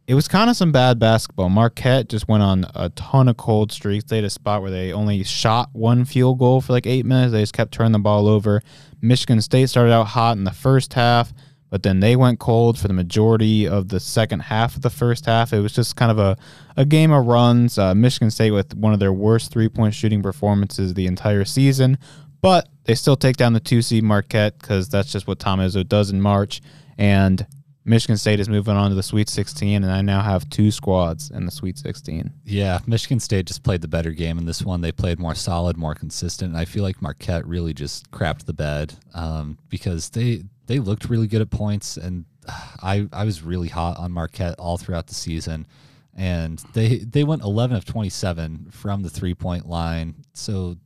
it 0.06 0.14
was 0.14 0.28
kind 0.28 0.48
of 0.48 0.56
some 0.56 0.70
bad 0.70 0.98
basketball. 1.00 1.48
Marquette 1.48 2.08
just 2.08 2.28
went 2.28 2.42
on 2.42 2.64
a 2.76 2.90
ton 2.90 3.28
of 3.28 3.36
cold 3.36 3.72
streaks. 3.72 4.04
They 4.04 4.16
had 4.16 4.24
a 4.24 4.30
spot 4.30 4.62
where 4.62 4.70
they 4.70 4.92
only 4.92 5.24
shot 5.24 5.70
one 5.72 6.04
field 6.04 6.38
goal 6.38 6.60
for 6.60 6.72
like 6.72 6.86
eight 6.86 7.04
minutes. 7.04 7.32
They 7.32 7.40
just 7.40 7.54
kept 7.54 7.72
turning 7.72 7.92
the 7.92 7.98
ball 7.98 8.28
over. 8.28 8.62
Michigan 9.02 9.40
State 9.40 9.68
started 9.68 9.92
out 9.92 10.08
hot 10.08 10.36
in 10.36 10.44
the 10.44 10.52
first 10.52 10.94
half, 10.94 11.32
but 11.70 11.82
then 11.82 11.98
they 11.98 12.14
went 12.14 12.38
cold 12.38 12.78
for 12.78 12.86
the 12.86 12.94
majority 12.94 13.66
of 13.66 13.88
the 13.88 13.98
second 13.98 14.40
half 14.40 14.76
of 14.76 14.82
the 14.82 14.90
first 14.90 15.26
half. 15.26 15.52
It 15.52 15.60
was 15.60 15.72
just 15.72 15.96
kind 15.96 16.12
of 16.12 16.18
a, 16.20 16.36
a 16.76 16.84
game 16.84 17.10
of 17.10 17.26
runs. 17.26 17.76
Uh, 17.76 17.92
Michigan 17.92 18.30
State 18.30 18.52
with 18.52 18.76
one 18.76 18.92
of 18.92 19.00
their 19.00 19.12
worst 19.12 19.50
three 19.50 19.68
point 19.68 19.92
shooting 19.92 20.22
performances 20.22 20.94
the 20.94 21.08
entire 21.08 21.44
season, 21.44 21.98
but 22.40 22.68
they 22.84 22.94
still 22.94 23.16
take 23.16 23.36
down 23.36 23.54
the 23.54 23.60
two 23.60 23.82
seed 23.82 24.04
Marquette 24.04 24.56
because 24.60 24.88
that's 24.88 25.10
just 25.10 25.26
what 25.26 25.40
Tom 25.40 25.58
Izzo 25.58 25.86
does 25.86 26.10
in 26.10 26.20
March. 26.20 26.62
And 26.96 27.44
Michigan 27.88 28.16
State 28.16 28.40
is 28.40 28.48
moving 28.48 28.74
on 28.74 28.90
to 28.90 28.96
the 28.96 29.02
Sweet 29.02 29.28
16, 29.28 29.84
and 29.84 29.92
I 29.92 30.02
now 30.02 30.20
have 30.20 30.50
two 30.50 30.72
squads 30.72 31.30
in 31.30 31.44
the 31.44 31.52
Sweet 31.52 31.78
16. 31.78 32.32
Yeah, 32.44 32.80
Michigan 32.84 33.20
State 33.20 33.46
just 33.46 33.62
played 33.62 33.80
the 33.80 33.86
better 33.86 34.10
game 34.10 34.38
in 34.38 34.44
this 34.44 34.62
one. 34.62 34.80
They 34.80 34.90
played 34.90 35.20
more 35.20 35.36
solid, 35.36 35.76
more 35.76 35.94
consistent. 35.94 36.50
And 36.50 36.58
I 36.58 36.64
feel 36.64 36.82
like 36.82 37.00
Marquette 37.00 37.46
really 37.46 37.72
just 37.72 38.10
crapped 38.10 38.44
the 38.44 38.52
bed 38.52 38.94
um, 39.14 39.56
because 39.68 40.10
they 40.10 40.42
they 40.66 40.80
looked 40.80 41.08
really 41.08 41.28
good 41.28 41.40
at 41.40 41.50
points, 41.50 41.96
and 41.96 42.24
I 42.82 43.08
I 43.12 43.24
was 43.24 43.44
really 43.44 43.68
hot 43.68 43.98
on 43.98 44.10
Marquette 44.10 44.58
all 44.58 44.78
throughout 44.78 45.06
the 45.06 45.14
season, 45.14 45.68
and 46.12 46.58
they 46.74 46.98
they 46.98 47.22
went 47.22 47.42
11 47.42 47.76
of 47.76 47.84
27 47.84 48.66
from 48.72 49.02
the 49.02 49.10
three 49.10 49.34
point 49.34 49.68
line. 49.68 50.24
So 50.32 50.76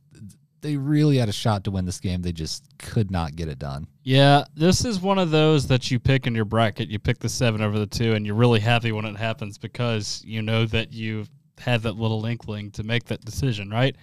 they 0.61 0.77
really 0.77 1.17
had 1.17 1.29
a 1.29 1.33
shot 1.33 1.63
to 1.65 1.71
win 1.71 1.85
this 1.85 1.99
game. 1.99 2.21
They 2.21 2.31
just 2.31 2.65
could 2.77 3.11
not 3.11 3.35
get 3.35 3.47
it 3.47 3.59
done. 3.59 3.87
Yeah, 4.03 4.45
this 4.55 4.85
is 4.85 4.99
one 4.99 5.19
of 5.19 5.31
those 5.31 5.67
that 5.67 5.91
you 5.91 5.99
pick 5.99 6.27
in 6.27 6.35
your 6.35 6.45
bracket. 6.45 6.89
You 6.89 6.99
pick 6.99 7.19
the 7.19 7.29
seven 7.29 7.61
over 7.61 7.77
the 7.77 7.87
two, 7.87 8.13
and 8.13 8.25
you're 8.25 8.35
really 8.35 8.59
happy 8.59 8.91
when 8.91 9.05
it 9.05 9.17
happens 9.17 9.57
because 9.57 10.23
you 10.25 10.41
know 10.41 10.65
that 10.65 10.93
you've 10.93 11.29
had 11.57 11.81
that 11.83 11.93
little 11.93 12.25
inkling 12.25 12.71
to 12.71 12.83
make 12.83 13.05
that 13.05 13.23
decision, 13.25 13.69
right? 13.69 13.95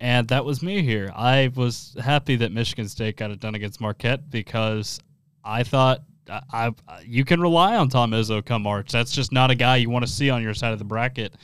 And 0.00 0.26
that 0.28 0.44
was 0.44 0.62
me 0.62 0.82
here. 0.82 1.12
I 1.14 1.50
was 1.54 1.96
happy 2.02 2.36
that 2.36 2.50
Michigan 2.50 2.88
State 2.88 3.16
got 3.16 3.30
it 3.30 3.40
done 3.40 3.54
against 3.54 3.80
Marquette 3.80 4.30
because 4.30 5.00
I 5.44 5.62
thought 5.62 6.02
I, 6.28 6.40
I 6.52 6.72
you 7.04 7.24
can 7.24 7.40
rely 7.40 7.76
on 7.76 7.88
Tom 7.88 8.10
Izzo 8.10 8.44
come 8.44 8.62
March. 8.62 8.90
That's 8.90 9.12
just 9.12 9.32
not 9.32 9.50
a 9.50 9.54
guy 9.54 9.76
you 9.76 9.90
want 9.90 10.04
to 10.04 10.10
see 10.10 10.30
on 10.30 10.42
your 10.42 10.54
side 10.54 10.72
of 10.72 10.78
the 10.78 10.84
bracket. 10.84 11.34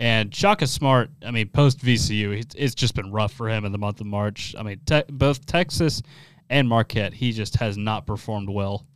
And 0.00 0.32
Shaka 0.34 0.66
Smart, 0.66 1.10
I 1.26 1.30
mean, 1.32 1.48
post 1.48 1.80
VCU, 1.80 2.32
it's- 2.32 2.54
it's 2.56 2.74
just 2.74 2.94
been 2.94 3.10
rough 3.10 3.32
for 3.32 3.48
him 3.48 3.64
in 3.64 3.72
the 3.72 3.78
month 3.78 4.00
of 4.00 4.06
March. 4.06 4.54
I 4.58 4.62
mean, 4.62 4.80
te- 4.86 5.02
both 5.10 5.44
Texas 5.46 6.02
and 6.48 6.68
Marquette, 6.68 7.14
he 7.14 7.32
just 7.32 7.56
has 7.56 7.76
not 7.76 8.06
performed 8.06 8.48
well. 8.48 8.86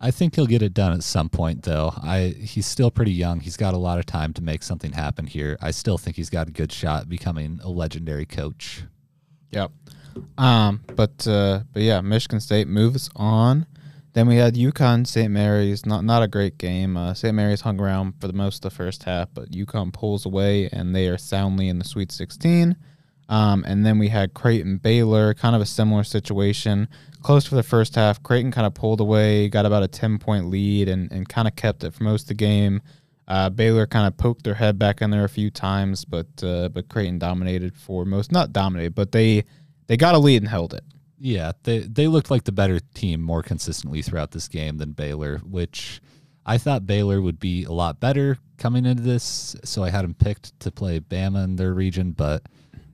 I 0.00 0.10
think 0.10 0.34
he'll 0.34 0.46
get 0.46 0.62
it 0.62 0.72
done 0.72 0.92
at 0.94 1.02
some 1.02 1.28
point, 1.28 1.64
though. 1.64 1.92
I 2.02 2.34
he's 2.38 2.64
still 2.64 2.90
pretty 2.90 3.12
young. 3.12 3.40
He's 3.40 3.58
got 3.58 3.74
a 3.74 3.78
lot 3.78 3.98
of 3.98 4.06
time 4.06 4.32
to 4.32 4.42
make 4.42 4.62
something 4.62 4.92
happen 4.92 5.26
here. 5.26 5.58
I 5.60 5.72
still 5.72 5.98
think 5.98 6.16
he's 6.16 6.30
got 6.30 6.48
a 6.48 6.50
good 6.50 6.72
shot 6.72 7.02
at 7.02 7.08
becoming 7.10 7.60
a 7.62 7.68
legendary 7.68 8.24
coach. 8.24 8.84
Yep. 9.50 9.70
Um, 10.38 10.80
but 10.96 11.26
uh, 11.28 11.64
but 11.74 11.82
yeah, 11.82 12.00
Michigan 12.00 12.40
State 12.40 12.66
moves 12.66 13.10
on. 13.14 13.66
Then 14.12 14.26
we 14.26 14.36
had 14.36 14.54
UConn 14.54 15.06
St. 15.06 15.30
Mary's. 15.30 15.86
Not 15.86 16.04
not 16.04 16.22
a 16.22 16.28
great 16.28 16.58
game. 16.58 16.96
Uh, 16.96 17.14
St. 17.14 17.34
Mary's 17.34 17.60
hung 17.60 17.80
around 17.80 18.14
for 18.20 18.26
the 18.26 18.32
most 18.32 18.64
of 18.64 18.70
the 18.70 18.76
first 18.76 19.04
half, 19.04 19.28
but 19.32 19.50
UConn 19.50 19.92
pulls 19.92 20.26
away 20.26 20.68
and 20.72 20.94
they 20.94 21.08
are 21.08 21.18
soundly 21.18 21.68
in 21.68 21.78
the 21.78 21.84
Sweet 21.84 22.10
16. 22.10 22.76
Um, 23.28 23.64
and 23.64 23.86
then 23.86 24.00
we 24.00 24.08
had 24.08 24.34
Creighton 24.34 24.78
Baylor, 24.78 25.34
kind 25.34 25.54
of 25.54 25.62
a 25.62 25.66
similar 25.66 26.02
situation. 26.02 26.88
Close 27.22 27.46
for 27.46 27.54
the 27.54 27.62
first 27.62 27.94
half. 27.94 28.20
Creighton 28.24 28.50
kind 28.50 28.66
of 28.66 28.74
pulled 28.74 29.00
away, 29.00 29.48
got 29.48 29.66
about 29.66 29.84
a 29.84 29.88
10 29.88 30.18
point 30.18 30.50
lead, 30.50 30.88
and, 30.88 31.10
and 31.12 31.28
kind 31.28 31.46
of 31.46 31.54
kept 31.54 31.84
it 31.84 31.94
for 31.94 32.02
most 32.02 32.22
of 32.22 32.28
the 32.28 32.34
game. 32.34 32.82
Uh, 33.28 33.48
Baylor 33.48 33.86
kind 33.86 34.08
of 34.08 34.16
poked 34.16 34.42
their 34.42 34.54
head 34.54 34.76
back 34.76 35.00
in 35.00 35.10
there 35.10 35.24
a 35.24 35.28
few 35.28 35.50
times, 35.50 36.04
but 36.04 36.26
uh, 36.42 36.68
but 36.70 36.88
Creighton 36.88 37.20
dominated 37.20 37.76
for 37.76 38.04
most. 38.04 38.32
Not 38.32 38.52
dominated, 38.52 38.96
but 38.96 39.12
they 39.12 39.44
they 39.86 39.96
got 39.96 40.16
a 40.16 40.18
lead 40.18 40.42
and 40.42 40.48
held 40.48 40.74
it. 40.74 40.82
Yeah, 41.20 41.52
they 41.64 41.80
they 41.80 42.08
looked 42.08 42.30
like 42.30 42.44
the 42.44 42.52
better 42.52 42.80
team 42.94 43.20
more 43.20 43.42
consistently 43.42 44.00
throughout 44.00 44.30
this 44.30 44.48
game 44.48 44.78
than 44.78 44.92
Baylor, 44.92 45.38
which 45.38 46.00
I 46.46 46.56
thought 46.56 46.86
Baylor 46.86 47.20
would 47.20 47.38
be 47.38 47.64
a 47.64 47.72
lot 47.72 48.00
better 48.00 48.38
coming 48.56 48.86
into 48.86 49.02
this, 49.02 49.54
so 49.62 49.84
I 49.84 49.90
had 49.90 50.02
them 50.02 50.14
picked 50.14 50.58
to 50.60 50.70
play 50.70 50.98
Bama 50.98 51.44
in 51.44 51.56
their 51.56 51.74
region, 51.74 52.12
but 52.12 52.42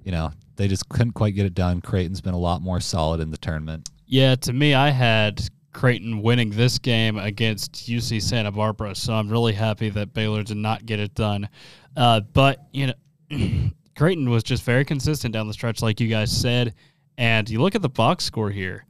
you 0.05 0.11
know 0.11 0.33
they 0.57 0.66
just 0.66 0.89
couldn't 0.89 1.12
quite 1.12 1.37
get 1.37 1.47
it 1.47 1.55
done. 1.55 1.81
Creighton's 1.81 2.20
been 2.20 2.35
a 2.35 2.39
lot 2.39 2.62
more 2.62 2.81
solid 2.81 3.20
in 3.20 3.31
the 3.31 3.37
tournament. 3.37 3.91
Yeah, 4.07 4.35
to 4.37 4.53
me, 4.53 4.74
I 4.74 4.91
had 4.91 5.49
Creighton 5.72 6.22
winning 6.22 6.51
this 6.51 6.79
game 6.79 7.18
against 7.18 7.74
UC 7.74 8.22
Santa 8.22 8.51
Barbara, 8.51 8.95
so 8.95 9.12
I'm 9.12 9.29
really 9.29 9.53
happy 9.53 9.89
that 9.91 10.14
Baylor 10.14 10.43
did 10.43 10.57
not 10.57 10.85
get 10.85 10.99
it 10.99 11.14
done. 11.14 11.49
Uh, 11.97 12.20
but 12.20 12.66
you 12.72 12.89
know, 12.89 13.70
Creighton 13.97 14.31
was 14.31 14.43
just 14.43 14.64
very 14.64 14.85
consistent 14.85 15.33
down 15.33 15.47
the 15.47 15.53
stretch, 15.53 15.81
like 15.81 16.01
you 16.01 16.09
guys 16.09 16.33
said. 16.33 16.74
And 17.19 17.49
you 17.49 17.61
look 17.61 17.75
at 17.75 17.83
the 17.83 17.89
box 17.89 18.25
score 18.25 18.51
here. 18.51 18.87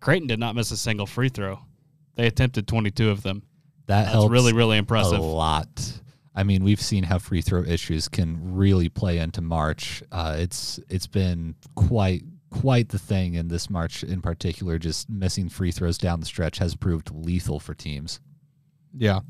Creighton 0.00 0.26
did 0.26 0.38
not 0.38 0.54
miss 0.54 0.70
a 0.70 0.76
single 0.76 1.06
free 1.06 1.28
throw. 1.28 1.60
They 2.14 2.26
attempted 2.26 2.66
22 2.66 3.10
of 3.10 3.22
them. 3.22 3.42
That 3.86 4.02
That's 4.02 4.12
helps 4.12 4.30
really, 4.30 4.52
really 4.52 4.78
a 4.78 5.20
lot. 5.20 6.00
I 6.34 6.44
mean, 6.44 6.62
we've 6.62 6.80
seen 6.80 7.02
how 7.04 7.18
free 7.18 7.42
throw 7.42 7.62
issues 7.64 8.08
can 8.08 8.54
really 8.54 8.88
play 8.88 9.18
into 9.18 9.40
March. 9.40 10.02
Uh, 10.12 10.36
it's 10.38 10.78
it's 10.88 11.06
been 11.06 11.54
quite 11.74 12.22
quite 12.50 12.88
the 12.90 12.98
thing 12.98 13.34
in 13.34 13.48
this 13.48 13.68
March 13.68 14.04
in 14.04 14.22
particular. 14.22 14.78
Just 14.78 15.10
missing 15.10 15.48
free 15.48 15.72
throws 15.72 15.98
down 15.98 16.20
the 16.20 16.26
stretch 16.26 16.58
has 16.58 16.74
proved 16.74 17.10
lethal 17.12 17.58
for 17.58 17.74
teams. 17.74 18.20
Yeah. 18.96 19.20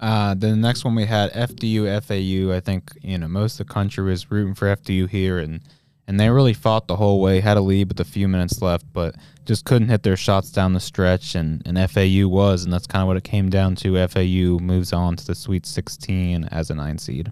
Uh, 0.00 0.34
then 0.34 0.60
the 0.60 0.66
next 0.68 0.84
one 0.84 0.94
we 0.94 1.04
had 1.04 1.32
FDU 1.32 2.02
FAU. 2.02 2.54
I 2.54 2.60
think 2.60 2.92
you 3.02 3.18
know 3.18 3.28
most 3.28 3.60
of 3.60 3.66
the 3.66 3.72
country 3.72 4.04
was 4.04 4.30
rooting 4.30 4.54
for 4.54 4.74
FDU 4.74 5.08
here, 5.08 5.38
and 5.38 5.60
and 6.08 6.18
they 6.18 6.30
really 6.30 6.54
fought 6.54 6.88
the 6.88 6.96
whole 6.96 7.20
way. 7.20 7.40
Had 7.40 7.58
a 7.58 7.60
lead 7.60 7.88
with 7.88 8.00
a 8.00 8.04
few 8.04 8.26
minutes 8.26 8.62
left, 8.62 8.86
but 8.94 9.14
just 9.44 9.66
couldn't 9.66 9.90
hit 9.90 10.02
their 10.02 10.16
shots 10.16 10.50
down 10.50 10.72
the 10.72 10.80
stretch. 10.80 11.34
And 11.34 11.62
and 11.66 11.78
FAU 11.90 12.26
was, 12.26 12.64
and 12.64 12.72
that's 12.72 12.86
kind 12.86 13.02
of 13.02 13.08
what 13.08 13.18
it 13.18 13.24
came 13.24 13.50
down 13.50 13.76
to. 13.76 14.08
FAU 14.08 14.58
moves 14.58 14.92
on 14.92 15.16
to 15.16 15.26
the 15.26 15.34
Sweet 15.34 15.66
16 15.66 16.44
as 16.44 16.70
a 16.70 16.74
nine 16.74 16.98
seed. 16.98 17.30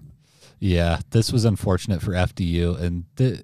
Yeah, 0.59 0.99
this 1.11 1.31
was 1.31 1.45
unfortunate 1.45 2.01
for 2.01 2.11
FDU, 2.13 2.79
and 2.81 3.03
th- 3.15 3.41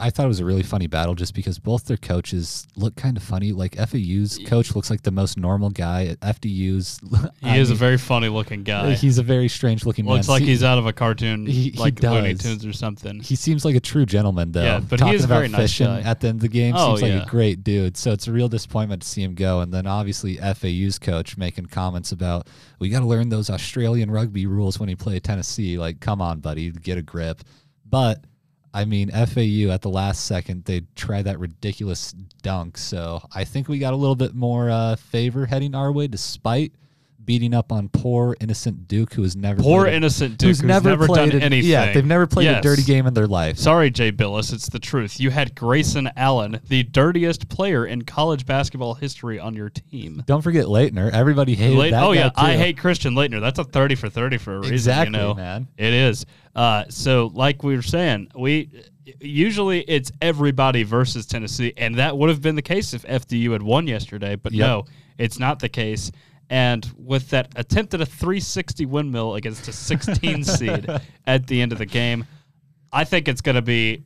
I 0.00 0.08
thought 0.08 0.24
it 0.24 0.28
was 0.28 0.40
a 0.40 0.44
really 0.46 0.62
funny 0.62 0.86
battle 0.86 1.14
just 1.14 1.34
because 1.34 1.58
both 1.58 1.84
their 1.84 1.98
coaches 1.98 2.66
look 2.76 2.96
kind 2.96 3.16
of 3.18 3.22
funny. 3.22 3.52
Like 3.52 3.76
FAU's 3.76 4.38
coach 4.46 4.74
looks 4.74 4.88
like 4.88 5.02
the 5.02 5.10
most 5.10 5.36
normal 5.38 5.68
guy. 5.68 6.16
FDU's 6.22 6.98
he 7.42 7.58
is 7.58 7.70
a 7.70 7.74
very 7.74 7.98
funny 7.98 8.28
looking 8.30 8.62
guy. 8.62 8.92
Uh, 8.92 8.96
he's 8.96 9.18
a 9.18 9.22
very 9.22 9.48
strange 9.48 9.84
looking 9.84 10.06
man. 10.06 10.14
Looks 10.14 10.28
like 10.30 10.40
See- 10.40 10.46
he's 10.46 10.64
out 10.64 10.78
of 10.78 10.86
a 10.86 10.92
cartoon, 10.94 11.44
He- 11.44 11.70
he 11.70 11.78
like 11.78 12.02
Looney. 12.02 12.34
Tunes 12.34 12.64
or 12.64 12.72
something. 12.72 13.20
He 13.20 13.36
seems 13.36 13.64
like 13.66 13.74
a 13.76 13.80
true 13.80 14.06
gentleman, 14.06 14.52
though. 14.52 14.62
Yeah, 14.62 14.78
but 14.80 14.98
he 14.98 15.04
Talking 15.04 15.14
is 15.14 15.24
about 15.24 15.36
very 15.36 15.48
nice 15.48 15.60
fishing 15.60 15.86
guy. 15.88 16.00
at 16.00 16.20
the 16.20 16.28
end 16.28 16.36
of 16.36 16.40
the 16.42 16.48
game 16.48 16.74
Oh, 16.76 16.96
seems 16.96 17.12
like 17.12 17.22
a 17.22 17.30
great 17.30 17.64
dude. 17.64 17.98
So 17.98 18.12
it's 18.12 18.28
a 18.28 18.32
real 18.32 18.48
disappointment 18.48 19.02
to 19.02 19.08
see 19.08 19.22
him 19.22 19.34
go. 19.34 19.60
And 19.60 19.74
then 19.74 19.86
obviously 19.86 20.36
FAU's 20.38 20.98
coach 20.98 21.36
making 21.36 21.66
comments 21.66 22.12
about 22.12 22.48
we 22.78 22.88
got 22.88 23.00
to 23.00 23.06
learn 23.06 23.28
those 23.28 23.50
Australian 23.50 24.10
rugby 24.10 24.46
rules 24.46 24.78
when 24.78 24.88
you 24.88 24.96
play 24.96 25.18
Tennessee. 25.20 25.76
Like, 25.78 26.00
come 26.00 26.20
on, 26.22 26.40
buddy, 26.46 26.70
get 26.70 26.96
a 26.96 27.02
grip. 27.02 27.42
But 27.84 28.24
I 28.72 28.84
mean, 28.84 29.10
FAU 29.10 29.72
at 29.72 29.82
the 29.82 29.88
last 29.90 30.26
second 30.26 30.64
they 30.64 30.82
tried 30.94 31.22
that 31.22 31.40
ridiculous 31.40 32.12
dunk. 32.42 32.78
So 32.78 33.20
I 33.34 33.42
think 33.42 33.68
we 33.68 33.80
got 33.80 33.94
a 33.94 33.96
little 33.96 34.14
bit 34.14 34.32
more 34.32 34.70
uh, 34.70 34.94
favor 34.94 35.46
heading 35.46 35.74
our 35.74 35.90
way, 35.90 36.06
despite 36.06 36.72
beating 37.26 37.52
up 37.52 37.72
on 37.72 37.88
poor 37.88 38.36
innocent 38.40 38.88
Duke, 38.88 39.12
who 39.14 39.22
has 39.22 39.36
never 39.36 39.60
Poor 39.62 39.82
played 39.84 39.94
innocent 39.94 40.38
Duke 40.38 40.46
who's, 40.48 40.62
never, 40.62 40.96
done 40.96 41.06
played 41.06 41.34
an- 41.34 41.42
anything. 41.42 41.70
Yeah, 41.70 41.92
they've 41.92 42.06
never 42.06 42.26
played 42.26 42.44
Yes. 42.44 42.60
a 42.60 42.62
dirty 42.62 42.82
game 42.84 43.06
in 43.06 43.14
their 43.14 43.26
life. 43.26 43.58
Sorry, 43.58 43.90
Jay 43.90 44.12
Bilas, 44.12 44.52
it's 44.52 44.68
the 44.68 44.78
truth. 44.78 45.20
You 45.20 45.30
had 45.30 45.54
Grayson 45.54 46.08
Allen, 46.16 46.60
the 46.68 46.84
dirtiest 46.84 47.48
player 47.48 47.84
in 47.84 48.02
college 48.02 48.46
basketball 48.46 48.94
history, 48.94 49.38
on 49.38 49.54
your 49.54 49.68
team. 49.68 50.22
Don't 50.26 50.42
forget 50.42 50.66
Laettner. 50.66 51.10
Everybody 51.12 51.54
hated 51.54 51.76
Late- 51.76 51.90
that. 51.90 52.02
oh 52.02 52.12
yeah, 52.12 52.30
I 52.36 52.56
hate 52.56 52.78
Christian 52.78 53.14
Laettner. 53.14 53.40
That's 53.40 53.58
a 53.58 53.64
thirty 53.64 53.96
for 53.96 54.08
thirty 54.08 54.38
for 54.38 54.54
a 54.54 54.58
reason. 54.60 54.74
Exactly, 54.74 55.18
you 55.18 55.24
know? 55.26 55.34
man. 55.34 55.68
It 55.76 55.92
is. 55.92 56.24
Uh, 56.54 56.84
so, 56.88 57.30
like 57.34 57.62
we 57.62 57.76
were 57.76 57.82
saying, 57.82 58.28
we 58.34 58.70
usually 59.20 59.80
it's 59.82 60.10
everybody 60.22 60.82
versus 60.82 61.26
Tennessee, 61.26 61.72
and 61.76 61.96
that 61.96 62.16
would 62.16 62.28
have 62.28 62.40
been 62.40 62.56
the 62.56 62.62
case 62.62 62.94
if 62.94 63.02
FDU 63.04 63.52
had 63.52 63.62
won 63.62 63.86
yesterday. 63.86 64.36
But 64.36 64.52
Yep. 64.52 64.66
no, 64.66 64.84
it's 65.18 65.38
not 65.38 65.58
the 65.58 65.68
case. 65.68 66.10
And 66.48 66.88
with 66.96 67.30
that 67.30 67.52
attempt 67.56 67.94
at 67.94 68.00
a 68.00 68.06
360 68.06 68.86
windmill 68.86 69.34
against 69.34 69.66
a 69.68 69.72
16 69.72 70.44
seed 70.44 70.86
at 71.26 71.46
the 71.46 71.60
end 71.60 71.72
of 71.72 71.78
the 71.78 71.86
game, 71.86 72.26
I 72.92 73.04
think 73.04 73.28
it's 73.28 73.40
going 73.40 73.56
to 73.56 73.62
be 73.62 74.04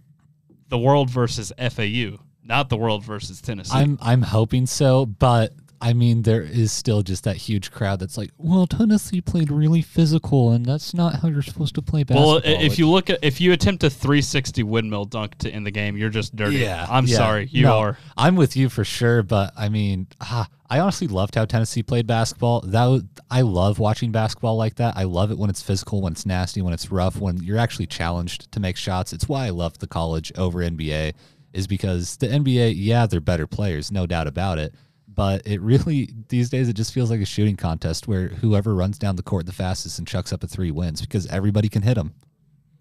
the 0.68 0.78
world 0.78 1.10
versus 1.10 1.52
FAU, 1.58 2.18
not 2.42 2.70
the 2.70 2.76
world 2.76 3.04
versus 3.04 3.40
Tennessee. 3.42 3.76
I'm 3.76 3.98
I'm 4.00 4.22
hoping 4.22 4.66
so, 4.66 5.04
but 5.04 5.52
I 5.80 5.92
mean 5.94 6.22
there 6.22 6.42
is 6.42 6.72
still 6.72 7.02
just 7.02 7.24
that 7.24 7.36
huge 7.36 7.70
crowd 7.70 8.00
that's 8.00 8.18
like, 8.18 8.30
well, 8.36 8.66
Tennessee 8.66 9.20
played 9.20 9.50
really 9.50 9.82
physical, 9.82 10.50
and 10.50 10.64
that's 10.66 10.92
not 10.92 11.16
how 11.16 11.28
you're 11.28 11.42
supposed 11.42 11.74
to 11.76 11.82
play 11.82 12.02
basketball. 12.02 12.34
Well, 12.34 12.42
if 12.44 12.78
you 12.78 12.88
look 12.88 13.08
at 13.08 13.18
if 13.22 13.40
you 13.40 13.52
attempt 13.52 13.82
a 13.84 13.90
360 13.90 14.62
windmill 14.62 15.06
dunk 15.06 15.38
to 15.38 15.50
end 15.50 15.66
the 15.66 15.70
game, 15.70 15.96
you're 15.96 16.10
just 16.10 16.36
dirty. 16.36 16.58
yeah, 16.58 16.86
I'm 16.88 17.06
yeah. 17.06 17.16
sorry, 17.16 17.48
you 17.50 17.64
No, 17.64 17.78
are. 17.78 17.98
I'm 18.16 18.36
with 18.36 18.56
you 18.56 18.68
for 18.68 18.84
sure, 18.84 19.22
but 19.22 19.52
I 19.56 19.68
mean, 19.68 20.06
ah, 20.20 20.48
I 20.68 20.78
honestly 20.78 21.08
loved 21.08 21.34
how 21.34 21.46
Tennessee 21.46 21.82
played 21.82 22.06
basketball. 22.06 22.60
That 22.60 22.84
was, 22.84 23.02
I 23.30 23.40
love 23.40 23.78
watching 23.78 24.12
basketball 24.12 24.56
like 24.56 24.76
that. 24.76 24.96
I 24.96 25.04
love 25.04 25.30
it 25.30 25.38
when 25.38 25.50
it's 25.50 25.62
physical, 25.62 26.02
when 26.02 26.12
it's 26.12 26.26
nasty, 26.26 26.62
when 26.62 26.72
it's 26.72 26.92
rough, 26.92 27.16
when 27.16 27.38
you're 27.38 27.58
actually 27.58 27.86
challenged 27.86 28.52
to 28.52 28.60
make 28.60 28.76
shots. 28.76 29.12
It's 29.12 29.28
why 29.28 29.46
I 29.46 29.50
love 29.50 29.78
the 29.78 29.88
college 29.88 30.30
over 30.36 30.58
NBA, 30.60 31.14
is 31.52 31.66
because 31.66 32.18
the 32.18 32.28
NBA, 32.28 32.74
yeah, 32.76 33.06
they're 33.06 33.20
better 33.20 33.48
players, 33.48 33.90
no 33.90 34.06
doubt 34.06 34.28
about 34.28 34.58
it. 34.58 34.74
But 35.12 35.46
it 35.46 35.60
really 35.60 36.10
these 36.28 36.50
days 36.50 36.68
it 36.68 36.74
just 36.74 36.94
feels 36.94 37.10
like 37.10 37.20
a 37.20 37.26
shooting 37.26 37.56
contest 37.56 38.06
where 38.06 38.28
whoever 38.28 38.74
runs 38.74 38.98
down 38.98 39.16
the 39.16 39.22
court 39.22 39.46
the 39.46 39.52
fastest 39.52 39.98
and 39.98 40.06
chucks 40.06 40.32
up 40.32 40.44
a 40.44 40.46
three 40.46 40.70
wins 40.70 41.00
because 41.00 41.26
everybody 41.26 41.68
can 41.68 41.82
hit 41.82 41.94
them. 41.94 42.14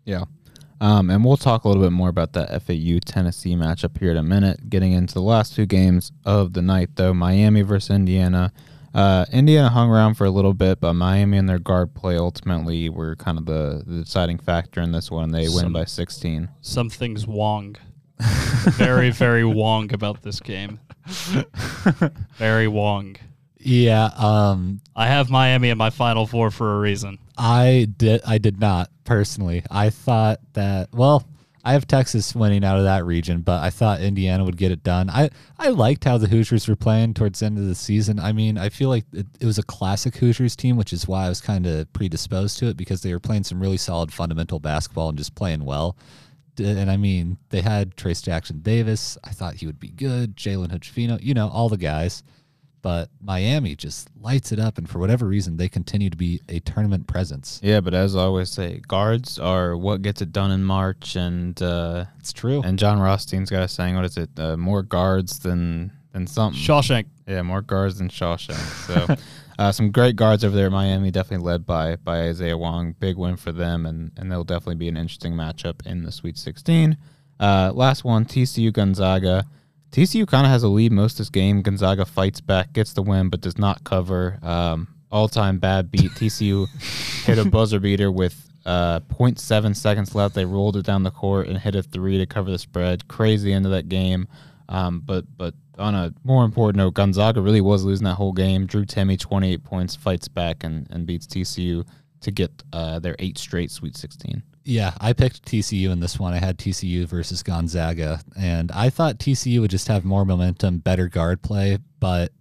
Yeah. 0.05 0.25
Um, 0.81 1.09
and 1.09 1.25
we'll 1.25 1.37
talk 1.37 1.65
a 1.65 1.67
little 1.67 1.83
bit 1.83 1.91
more 1.91 2.09
about 2.09 2.33
that 2.33 2.49
FAU 2.63 2.99
Tennessee 3.03 3.55
matchup 3.55 3.97
here 3.97 4.11
in 4.11 4.17
a 4.17 4.23
minute. 4.23 4.69
Getting 4.69 4.93
into 4.93 5.13
the 5.13 5.21
last 5.21 5.55
two 5.55 5.65
games 5.65 6.11
of 6.23 6.53
the 6.53 6.61
night, 6.61 6.91
though 6.95 7.13
Miami 7.13 7.61
versus 7.61 7.89
Indiana. 7.89 8.53
Uh, 8.93 9.25
Indiana 9.31 9.69
hung 9.69 9.89
around 9.89 10.15
for 10.15 10.25
a 10.25 10.31
little 10.31 10.53
bit, 10.53 10.79
but 10.79 10.93
Miami 10.93 11.37
and 11.37 11.47
their 11.47 11.59
guard 11.59 11.93
play 11.93 12.17
ultimately 12.17 12.89
were 12.89 13.15
kind 13.17 13.37
of 13.37 13.45
the, 13.45 13.83
the 13.85 14.01
deciding 14.03 14.39
factor 14.39 14.81
in 14.81 14.91
this 14.91 15.11
one. 15.11 15.31
They 15.31 15.47
win 15.49 15.71
by 15.71 15.85
16. 15.85 16.49
Something's 16.61 17.27
wong. 17.27 17.75
very, 18.71 19.11
very 19.11 19.45
wong 19.45 19.93
about 19.93 20.23
this 20.23 20.39
game. 20.39 20.79
Very 22.37 22.67
wong. 22.67 23.17
Yeah, 23.57 24.09
um, 24.17 24.79
I 24.95 25.07
have 25.07 25.29
Miami 25.29 25.69
in 25.69 25.77
my 25.77 25.89
final 25.89 26.25
four 26.25 26.49
for 26.49 26.77
a 26.77 26.79
reason. 26.79 27.19
I 27.37 27.87
did. 27.97 28.21
I 28.25 28.37
did 28.37 28.59
not 28.59 28.89
personally. 29.03 29.63
I 29.69 29.89
thought 29.89 30.39
that. 30.53 30.89
Well, 30.93 31.25
I 31.63 31.73
have 31.73 31.85
Texas 31.87 32.33
winning 32.33 32.63
out 32.63 32.77
of 32.77 32.85
that 32.85 33.05
region, 33.05 33.41
but 33.41 33.61
I 33.61 33.69
thought 33.69 34.01
Indiana 34.01 34.45
would 34.45 34.55
get 34.55 34.71
it 34.71 34.81
done. 34.81 35.09
I 35.09 35.29
I 35.57 35.69
liked 35.69 36.05
how 36.05 36.17
the 36.17 36.27
Hoosiers 36.27 36.67
were 36.67 36.77
playing 36.77 37.15
towards 37.15 37.39
the 37.39 37.47
end 37.47 37.57
of 37.57 37.65
the 37.65 37.75
season. 37.75 38.17
I 38.19 38.31
mean, 38.31 38.57
I 38.57 38.69
feel 38.69 38.89
like 38.89 39.05
it, 39.11 39.27
it 39.41 39.45
was 39.45 39.57
a 39.57 39.63
classic 39.63 40.15
Hoosiers 40.17 40.55
team, 40.55 40.77
which 40.77 40.93
is 40.93 41.07
why 41.07 41.25
I 41.25 41.29
was 41.29 41.41
kind 41.41 41.67
of 41.67 41.91
predisposed 41.91 42.59
to 42.59 42.67
it 42.67 42.77
because 42.77 43.01
they 43.01 43.11
were 43.11 43.19
playing 43.19 43.43
some 43.43 43.59
really 43.59 43.77
solid 43.77 44.13
fundamental 44.13 44.59
basketball 44.59 45.09
and 45.09 45.17
just 45.17 45.35
playing 45.35 45.65
well. 45.65 45.97
D- 46.63 46.69
And 46.69 46.91
I 46.91 46.97
mean, 46.97 47.37
they 47.49 47.61
had 47.61 47.95
Trayce 47.95 48.23
Jackson 48.23 48.59
Davis. 48.59 49.17
I 49.23 49.31
thought 49.31 49.55
he 49.55 49.65
would 49.65 49.79
be 49.79 49.89
good. 49.89 50.35
Jalen 50.35 50.71
Hood 50.71 50.85
you 51.23 51.33
know, 51.33 51.47
all 51.49 51.69
the 51.69 51.77
guys. 51.77 52.23
But 52.81 53.09
Miami 53.21 53.75
just 53.75 54.07
lights 54.21 54.53
it 54.53 54.59
up, 54.59 54.77
and 54.77 54.89
for 54.89 54.99
whatever 54.99 55.25
reason, 55.25 55.57
they 55.57 55.67
continue 55.67 56.09
to 56.09 56.15
be 56.15 56.39
a 56.47 56.59
tournament 56.61 57.07
presence. 57.07 57.59
Yeah, 57.61 57.81
but 57.81 57.93
as 57.93 58.15
I 58.15 58.21
always 58.21 58.49
say, 58.49 58.79
guards 58.87 59.37
are 59.37 59.75
what 59.75 60.01
gets 60.01 60.21
it 60.21 60.31
done 60.31 60.49
in 60.51 60.63
March. 60.63 61.17
And 61.17 61.61
uh, 61.61 62.05
It's 62.19 62.31
true. 62.31 62.61
and 62.63 62.79
Jon 62.79 62.99
Rothstein's 63.01 63.49
got 63.49 63.63
a 63.63 63.67
saying, 63.67 63.95
what 63.95 64.05
is 64.05 64.15
it? 64.15 64.29
Uh, 64.37 64.55
more 64.55 64.81
guards 64.81 65.39
than, 65.39 65.91
than 66.13 66.25
something. 66.25 66.57
Shawshank. 66.61 67.07
Yeah, 67.27 67.41
more 67.41 67.61
guards 67.61 67.97
than 67.97 68.07
Shawshank. 68.07 68.53
So, 68.87 69.15
uh, 69.59 69.73
some 69.73 69.91
great 69.91 70.15
guards 70.15 70.45
over 70.45 70.55
there 70.55 70.69
Miami, 70.69 71.11
definitely 71.11 71.45
led 71.45 71.65
by 71.65 71.97
by 71.97 72.21
Isaiah 72.21 72.57
Wong. 72.57 72.95
Big 72.97 73.17
win 73.17 73.35
for 73.35 73.51
them, 73.51 73.85
and 73.85 74.11
and 74.15 74.31
they'll 74.31 74.45
definitely 74.45 74.75
be 74.75 74.87
an 74.87 74.95
interesting 74.95 75.33
matchup 75.33 75.85
in 75.85 76.03
the 76.03 76.13
Sweet 76.13 76.37
16. 76.37 76.97
Uh, 77.41 77.71
last 77.75 78.05
one, 78.05 78.23
TCU 78.23 78.71
Gonzaga. 78.71 79.45
TCU 79.91 80.25
kind 80.25 80.45
of 80.45 80.51
has 80.51 80.63
a 80.63 80.69
lead 80.69 80.93
most 80.93 81.13
of 81.13 81.17
this 81.17 81.29
game. 81.29 81.61
Gonzaga 81.61 82.05
fights 82.05 82.39
back, 82.39 82.71
gets 82.71 82.93
the 82.93 83.01
win, 83.01 83.27
but 83.27 83.41
does 83.41 83.57
not 83.57 83.83
cover. 83.83 84.39
Um, 84.41 84.87
All 85.11 85.27
time 85.27 85.59
bad 85.59 85.91
beat. 85.91 86.11
TCU 86.11 86.69
hit 87.25 87.37
a 87.37 87.43
buzzer 87.43 87.81
beater 87.81 88.09
with 88.09 88.49
uh, 88.65 89.01
0.7 89.01 89.75
seconds 89.75 90.15
left. 90.15 90.35
They 90.35 90.45
rolled 90.45 90.77
it 90.77 90.85
down 90.85 91.03
the 91.03 91.11
court 91.11 91.47
and 91.49 91.57
hit 91.57 91.75
a 91.75 91.83
three 91.83 92.17
to 92.17 92.25
cover 92.25 92.49
the 92.49 92.59
spread. 92.59 93.09
Crazy 93.09 93.51
end 93.51 93.65
of 93.65 93.73
that 93.73 93.89
game. 93.89 94.29
Um, 94.69 95.01
but 95.01 95.25
but 95.35 95.53
on 95.79 95.95
a 95.95 96.13
more 96.23 96.45
important 96.45 96.77
note, 96.77 96.93
Gonzaga 96.93 97.41
really 97.41 97.61
was 97.61 97.83
losing 97.83 98.05
that 98.05 98.15
whole 98.15 98.33
game. 98.33 98.65
Drew 98.65 98.85
Timme, 98.85 99.19
28 99.19 99.63
points, 99.63 99.95
fights 99.95 100.27
back 100.27 100.63
and, 100.63 100.87
and 100.91 101.05
beats 101.05 101.25
TCU 101.25 101.85
to 102.21 102.31
get 102.31 102.51
uh, 102.73 102.99
their 102.99 103.15
eight 103.19 103.37
straight 103.37 103.71
Sweet 103.71 103.95
16. 103.95 104.43
Yeah, 104.65 104.93
I 104.99 105.13
picked 105.13 105.45
TCU 105.45 105.89
in 105.89 105.99
this 105.99 106.19
one. 106.19 106.33
I 106.33 106.37
had 106.37 106.57
TCU 106.57 107.07
versus 107.07 107.41
Gonzaga, 107.41 108.21
and 108.37 108.71
I 108.71 108.89
thought 108.89 109.17
TCU 109.17 109.61
would 109.61 109.71
just 109.71 109.87
have 109.87 110.05
more 110.05 110.25
momentum, 110.25 110.79
better 110.79 111.07
guard 111.07 111.41
play, 111.41 111.79
but 111.99 112.31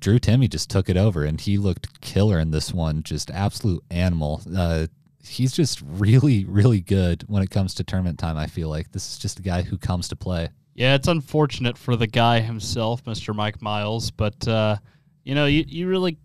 Drew 0.00 0.18
Timme 0.18 0.48
just 0.48 0.70
took 0.70 0.88
it 0.88 0.96
over, 0.96 1.24
and 1.24 1.40
he 1.40 1.58
looked 1.58 2.00
killer 2.00 2.38
in 2.38 2.52
this 2.52 2.72
one. 2.72 3.02
Just 3.02 3.30
absolute 3.30 3.82
animal. 3.90 4.40
Uh, 4.56 4.86
he's 5.22 5.52
just 5.52 5.82
really, 5.84 6.44
really 6.44 6.80
good 6.80 7.24
when 7.26 7.42
it 7.42 7.50
comes 7.50 7.74
to 7.74 7.84
tournament 7.84 8.18
time. 8.18 8.36
I 8.36 8.46
feel 8.46 8.68
like 8.68 8.92
this 8.92 9.10
is 9.10 9.18
just 9.18 9.38
a 9.38 9.42
guy 9.42 9.62
who 9.62 9.76
comes 9.76 10.08
to 10.08 10.16
play. 10.16 10.48
Yeah, 10.78 10.94
it's 10.94 11.08
unfortunate 11.08 11.76
for 11.76 11.96
the 11.96 12.06
guy 12.06 12.38
himself, 12.38 13.02
Mr. 13.04 13.34
Mike 13.34 13.60
Miles, 13.60 14.12
but 14.12 14.46
uh, 14.46 14.76
you 15.24 15.34
know, 15.34 15.46
you, 15.46 15.64
you 15.66 15.88
really 15.88 16.18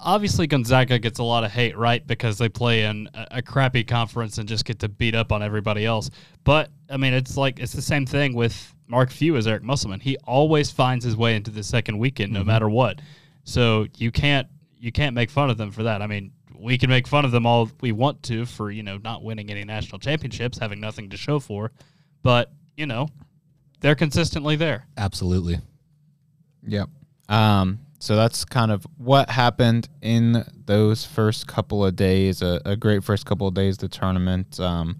obviously 0.00 0.46
Gonzaga 0.46 1.00
gets 1.00 1.18
a 1.18 1.24
lot 1.24 1.42
of 1.42 1.50
hate, 1.50 1.76
right? 1.76 2.06
Because 2.06 2.38
they 2.38 2.48
play 2.48 2.84
in 2.84 3.08
a, 3.12 3.26
a, 3.32 3.42
crappy 3.42 3.82
conference 3.82 4.38
and 4.38 4.48
just 4.48 4.66
get 4.66 4.78
to 4.78 4.88
beat 4.88 5.16
up 5.16 5.32
on 5.32 5.42
everybody 5.42 5.84
else. 5.84 6.10
But 6.44 6.70
I 6.88 6.96
mean, 6.96 7.12
it's 7.12 7.36
like 7.36 7.58
it's 7.58 7.72
the 7.72 7.82
same 7.82 8.06
thing 8.06 8.36
with 8.36 8.72
Mark 8.86 9.10
Few 9.10 9.36
as 9.36 9.48
Eric 9.48 9.64
Musselman. 9.64 9.98
He 9.98 10.16
always 10.18 10.70
finds 10.70 11.04
his 11.04 11.16
way 11.16 11.34
into 11.34 11.50
the 11.50 11.64
second 11.64 11.98
weekend, 11.98 12.32
no 12.32 12.40
mm-hmm. 12.40 12.46
matter 12.46 12.68
what. 12.68 13.00
So 13.42 13.88
you 13.96 14.12
can't 14.12 14.46
you 14.78 14.92
can't 14.92 15.16
make 15.16 15.28
fun 15.28 15.50
of 15.50 15.56
them 15.56 15.72
for 15.72 15.82
that. 15.82 16.02
I 16.02 16.06
mean, 16.06 16.30
we 16.56 16.78
can 16.78 16.88
make 16.88 17.08
fun 17.08 17.24
of 17.24 17.32
them 17.32 17.46
all 17.46 17.68
we 17.80 17.90
want 17.90 18.22
to 18.24 18.46
for 18.46 18.70
you 18.70 18.84
know 18.84 18.98
not 18.98 19.24
winning 19.24 19.50
any 19.50 19.64
national 19.64 19.98
championships, 19.98 20.56
having 20.56 20.78
nothing 20.78 21.10
to 21.10 21.16
show 21.16 21.40
for, 21.40 21.72
but 22.22 22.52
you 22.76 22.86
know 22.86 23.08
they're 23.80 23.94
consistently 23.94 24.56
there. 24.56 24.86
Absolutely. 24.96 25.60
Yep. 26.66 26.88
Um, 27.28 27.80
so 27.98 28.16
that's 28.16 28.44
kind 28.44 28.70
of 28.70 28.86
what 28.98 29.30
happened 29.30 29.88
in 30.02 30.44
those 30.66 31.04
first 31.04 31.46
couple 31.46 31.84
of 31.84 31.96
days. 31.96 32.42
A, 32.42 32.60
a 32.64 32.76
great 32.76 33.02
first 33.04 33.26
couple 33.26 33.46
of 33.46 33.54
days 33.54 33.76
of 33.76 33.80
the 33.80 33.88
tournament. 33.88 34.60
Um, 34.60 34.98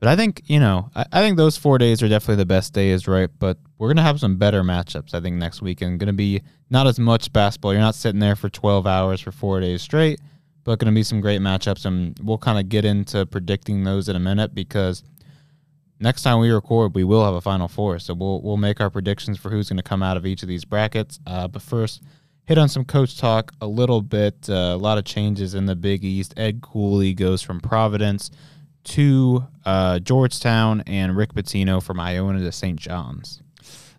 but 0.00 0.08
I 0.08 0.16
think 0.16 0.42
you 0.46 0.60
know, 0.60 0.90
I, 0.94 1.04
I, 1.12 1.20
think 1.20 1.36
those 1.36 1.56
four 1.56 1.78
days 1.78 2.02
are 2.02 2.08
definitely 2.08 2.36
the 2.36 2.46
best 2.46 2.72
days, 2.72 3.08
right? 3.08 3.28
But 3.38 3.58
we're 3.78 3.88
gonna 3.88 4.02
have 4.02 4.20
some 4.20 4.36
better 4.36 4.62
matchups. 4.62 5.14
I 5.14 5.20
think 5.20 5.36
next 5.36 5.60
weekend 5.60 5.98
gonna 5.98 6.12
be 6.12 6.42
not 6.70 6.86
as 6.86 6.98
much 6.98 7.32
basketball. 7.32 7.72
You're 7.72 7.80
not 7.80 7.96
sitting 7.96 8.20
there 8.20 8.36
for 8.36 8.48
12 8.48 8.86
hours 8.86 9.20
for 9.20 9.32
four 9.32 9.60
days 9.60 9.82
straight, 9.82 10.20
but 10.64 10.78
gonna 10.78 10.92
be 10.92 11.02
some 11.02 11.20
great 11.20 11.40
matchups, 11.40 11.84
and 11.84 12.18
we'll 12.22 12.38
kind 12.38 12.58
of 12.58 12.68
get 12.68 12.84
into 12.84 13.26
predicting 13.26 13.84
those 13.84 14.08
in 14.08 14.14
a 14.14 14.20
minute 14.20 14.54
because 14.54 15.02
next 16.00 16.22
time 16.22 16.40
we 16.40 16.50
record, 16.50 16.94
we 16.94 17.04
will 17.04 17.24
have 17.24 17.34
a 17.34 17.40
final 17.40 17.68
four. 17.68 17.98
So 17.98 18.14
we'll 18.14 18.40
we'll 18.42 18.56
make 18.56 18.80
our 18.80 18.90
predictions 18.90 19.38
for 19.38 19.50
who's 19.50 19.68
gonna 19.68 19.82
come 19.82 20.02
out 20.02 20.16
of 20.16 20.26
each 20.26 20.42
of 20.42 20.48
these 20.48 20.64
brackets. 20.64 21.20
Uh, 21.26 21.48
but 21.48 21.62
first 21.62 22.02
hit 22.46 22.58
on 22.58 22.68
some 22.68 22.84
coach 22.84 23.18
talk 23.18 23.52
a 23.60 23.66
little 23.66 24.00
bit. 24.00 24.48
Uh, 24.48 24.72
a 24.74 24.76
lot 24.76 24.98
of 24.98 25.04
changes 25.04 25.54
in 25.54 25.66
the 25.66 25.76
Big 25.76 26.04
East. 26.04 26.34
Ed 26.36 26.62
Cooley 26.62 27.14
goes 27.14 27.42
from 27.42 27.60
Providence 27.60 28.30
to 28.84 29.46
uh, 29.66 29.98
Georgetown, 29.98 30.82
and 30.86 31.16
Rick 31.16 31.34
Pitino 31.34 31.82
from 31.82 32.00
Iona 32.00 32.40
to 32.40 32.52
St. 32.52 32.78
John's. 32.78 33.42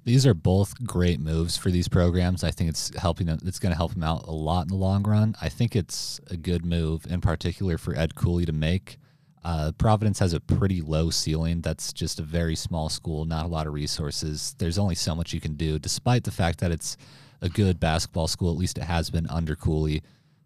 These 0.03 0.25
are 0.25 0.33
both 0.33 0.83
great 0.83 1.19
moves 1.19 1.57
for 1.57 1.69
these 1.69 1.87
programs. 1.87 2.43
I 2.43 2.49
think 2.49 2.69
it's 2.69 2.91
helping 2.97 3.27
them. 3.27 3.37
It's 3.45 3.59
going 3.59 3.71
to 3.71 3.77
help 3.77 3.93
them 3.93 4.03
out 4.03 4.25
a 4.27 4.31
lot 4.31 4.63
in 4.63 4.69
the 4.69 4.75
long 4.75 5.03
run. 5.03 5.35
I 5.41 5.49
think 5.49 5.75
it's 5.75 6.19
a 6.31 6.37
good 6.37 6.65
move, 6.65 7.05
in 7.07 7.21
particular 7.21 7.77
for 7.77 7.95
Ed 7.95 8.15
Cooley 8.15 8.45
to 8.45 8.51
make. 8.51 8.97
Uh, 9.43 9.71
Providence 9.77 10.19
has 10.19 10.33
a 10.33 10.39
pretty 10.39 10.81
low 10.81 11.09
ceiling. 11.09 11.61
That's 11.61 11.93
just 11.93 12.19
a 12.19 12.23
very 12.23 12.55
small 12.55 12.89
school, 12.89 13.25
not 13.25 13.45
a 13.45 13.49
lot 13.49 13.67
of 13.67 13.73
resources. 13.73 14.55
There's 14.57 14.77
only 14.77 14.95
so 14.95 15.15
much 15.15 15.33
you 15.33 15.39
can 15.39 15.55
do, 15.55 15.79
despite 15.79 16.23
the 16.23 16.31
fact 16.31 16.59
that 16.59 16.71
it's 16.71 16.97
a 17.41 17.49
good 17.49 17.79
basketball 17.79 18.27
school. 18.27 18.51
At 18.51 18.57
least 18.57 18.77
it 18.77 18.83
has 18.83 19.09
been 19.09 19.27
under 19.27 19.55
Cooley. 19.55 20.03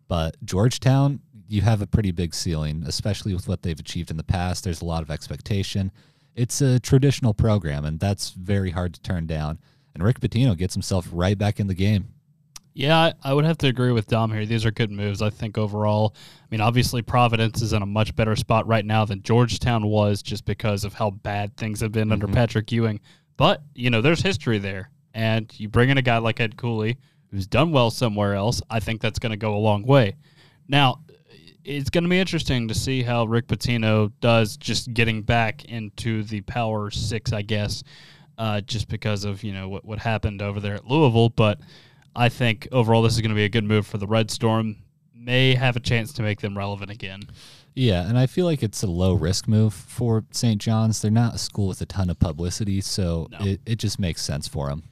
But 0.07 0.37
Georgetown, 0.45 1.21
you 1.47 1.61
have 1.61 1.81
a 1.81 1.87
pretty 1.87 2.11
big 2.11 2.35
ceiling, 2.35 2.83
especially 2.85 3.33
with 3.33 3.47
what 3.47 3.63
they've 3.63 3.79
achieved 3.79 4.11
in 4.11 4.17
the 4.17 4.23
past. 4.23 4.63
There's 4.63 4.81
a 4.81 4.85
lot 4.85 5.01
of 5.01 5.09
expectation. 5.09 5.91
It's 6.35 6.61
a 6.61 6.79
traditional 6.79 7.33
program, 7.33 7.85
and 7.85 7.99
that's 7.99 8.31
very 8.31 8.71
hard 8.71 8.93
to 8.93 9.01
turn 9.01 9.27
down. 9.27 9.59
And 9.93 10.03
Rick 10.03 10.19
Pitino 10.19 10.57
gets 10.57 10.73
himself 10.73 11.07
right 11.11 11.37
back 11.37 11.59
in 11.59 11.67
the 11.67 11.75
game. 11.75 12.12
Yeah, 12.75 13.13
I 13.23 13.33
would 13.33 13.45
have 13.45 13.59
to 13.59 13.67
agree 13.67 13.91
with 13.91 14.07
Dom 14.07 14.31
here. 14.31 14.45
These 14.45 14.65
are 14.65 14.71
good 14.71 14.91
moves, 14.91 15.21
I 15.21 15.29
think, 15.29 15.57
overall. 15.59 16.15
I 16.15 16.45
mean, 16.49 16.61
obviously, 16.61 17.03
Providence 17.03 17.61
is 17.61 17.73
in 17.73 17.83
a 17.83 17.85
much 17.85 18.15
better 18.15 18.35
spot 18.35 18.65
right 18.65 18.83
now 18.85 19.05
than 19.05 19.21
Georgetown 19.21 19.85
was 19.85 20.23
just 20.23 20.45
because 20.45 20.83
of 20.83 20.93
how 20.93 21.11
bad 21.11 21.55
things 21.55 21.81
have 21.81 21.91
been 21.91 22.05
mm-hmm. 22.05 22.13
under 22.13 22.27
Patrick 22.27 22.71
Ewing. 22.71 22.99
But, 23.37 23.61
you 23.75 23.89
know, 23.89 24.01
there's 24.01 24.21
history 24.21 24.57
there 24.57 24.89
and 25.13 25.53
you 25.59 25.69
bring 25.69 25.89
in 25.89 25.97
a 25.97 26.01
guy 26.01 26.17
like 26.17 26.39
Ed 26.39 26.57
Cooley 26.57 26.97
who's 27.29 27.47
done 27.47 27.71
well 27.71 27.89
somewhere 27.89 28.35
else, 28.35 28.61
I 28.69 28.79
think 28.79 29.01
that's 29.01 29.19
going 29.19 29.31
to 29.31 29.37
go 29.37 29.55
a 29.55 29.57
long 29.57 29.83
way. 29.83 30.15
Now, 30.67 31.01
it's 31.63 31.89
going 31.89 32.03
to 32.03 32.09
be 32.09 32.19
interesting 32.19 32.67
to 32.67 32.75
see 32.75 33.01
how 33.01 33.25
Rick 33.25 33.47
Pitino 33.47 34.11
does 34.19 34.57
just 34.57 34.93
getting 34.93 35.21
back 35.23 35.65
into 35.65 36.23
the 36.23 36.41
Power 36.41 36.91
Six, 36.91 37.33
I 37.33 37.41
guess, 37.41 37.83
uh, 38.37 38.61
just 38.61 38.87
because 38.87 39.23
of 39.23 39.43
you 39.43 39.53
know 39.53 39.69
what 39.69 39.85
what 39.85 39.99
happened 39.99 40.41
over 40.41 40.59
there 40.59 40.75
at 40.75 40.85
Louisville. 40.85 41.29
But 41.29 41.59
I 42.15 42.29
think 42.29 42.67
overall 42.71 43.01
this 43.01 43.13
is 43.13 43.21
going 43.21 43.29
to 43.29 43.35
be 43.35 43.45
a 43.45 43.49
good 43.49 43.63
move 43.63 43.87
for 43.87 43.97
the 43.97 44.07
Red 44.07 44.31
Storm. 44.31 44.77
May 45.15 45.55
have 45.55 45.75
a 45.75 45.79
chance 45.79 46.13
to 46.13 46.21
make 46.21 46.41
them 46.41 46.57
relevant 46.57 46.91
again. 46.91 47.21
Yeah, 47.75 48.07
and 48.07 48.17
I 48.19 48.27
feel 48.27 48.45
like 48.45 48.61
it's 48.61 48.83
a 48.83 48.87
low 48.87 49.13
risk 49.13 49.47
move 49.47 49.73
for 49.73 50.25
St. 50.31 50.61
John's. 50.61 51.01
They're 51.01 51.09
not 51.09 51.35
a 51.35 51.37
school 51.37 51.67
with 51.67 51.81
a 51.81 51.85
ton 51.85 52.09
of 52.09 52.19
publicity, 52.19 52.81
so 52.81 53.27
no. 53.31 53.45
it, 53.45 53.61
it 53.65 53.75
just 53.77 53.99
makes 53.99 54.21
sense 54.21 54.47
for 54.47 54.69
them. 54.69 54.83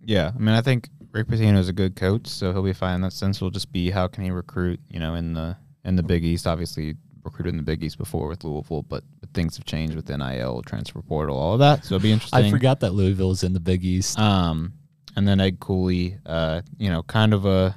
Yeah, 0.00 0.32
I 0.34 0.38
mean, 0.38 0.54
I 0.54 0.62
think 0.62 0.88
Rick 1.12 1.28
Pitino 1.28 1.58
is 1.58 1.68
a 1.68 1.72
good 1.72 1.96
coach, 1.96 2.26
so 2.26 2.52
he'll 2.52 2.62
be 2.62 2.72
fine 2.72 2.96
in 2.96 3.00
that 3.02 3.12
sense. 3.12 3.40
Will 3.40 3.50
just 3.50 3.72
be 3.72 3.90
how 3.90 4.06
can 4.06 4.24
he 4.24 4.30
recruit? 4.30 4.80
You 4.88 5.00
know, 5.00 5.14
in 5.14 5.34
the 5.34 5.56
in 5.84 5.96
the 5.96 6.02
Big 6.02 6.24
East, 6.24 6.46
obviously 6.46 6.96
recruited 7.24 7.52
in 7.52 7.56
the 7.56 7.62
Big 7.62 7.82
East 7.82 7.98
before 7.98 8.28
with 8.28 8.44
Louisville, 8.44 8.82
but, 8.82 9.02
but 9.20 9.30
things 9.32 9.56
have 9.56 9.64
changed 9.64 9.96
with 9.96 10.08
NIL, 10.08 10.62
transfer 10.62 11.00
portal, 11.02 11.36
all 11.36 11.54
of 11.54 11.58
that. 11.60 11.84
So 11.84 11.94
it'll 11.94 12.02
be 12.02 12.12
interesting. 12.12 12.44
I 12.44 12.50
forgot 12.50 12.80
that 12.80 12.92
Louisville 12.92 13.30
is 13.30 13.42
in 13.44 13.52
the 13.52 13.60
Big 13.60 13.84
East. 13.84 14.18
Um, 14.18 14.74
and 15.16 15.26
then 15.26 15.40
Ed 15.40 15.60
Cooley, 15.60 16.18
uh, 16.26 16.62
you 16.78 16.90
know, 16.90 17.02
kind 17.02 17.32
of 17.32 17.46
a 17.46 17.74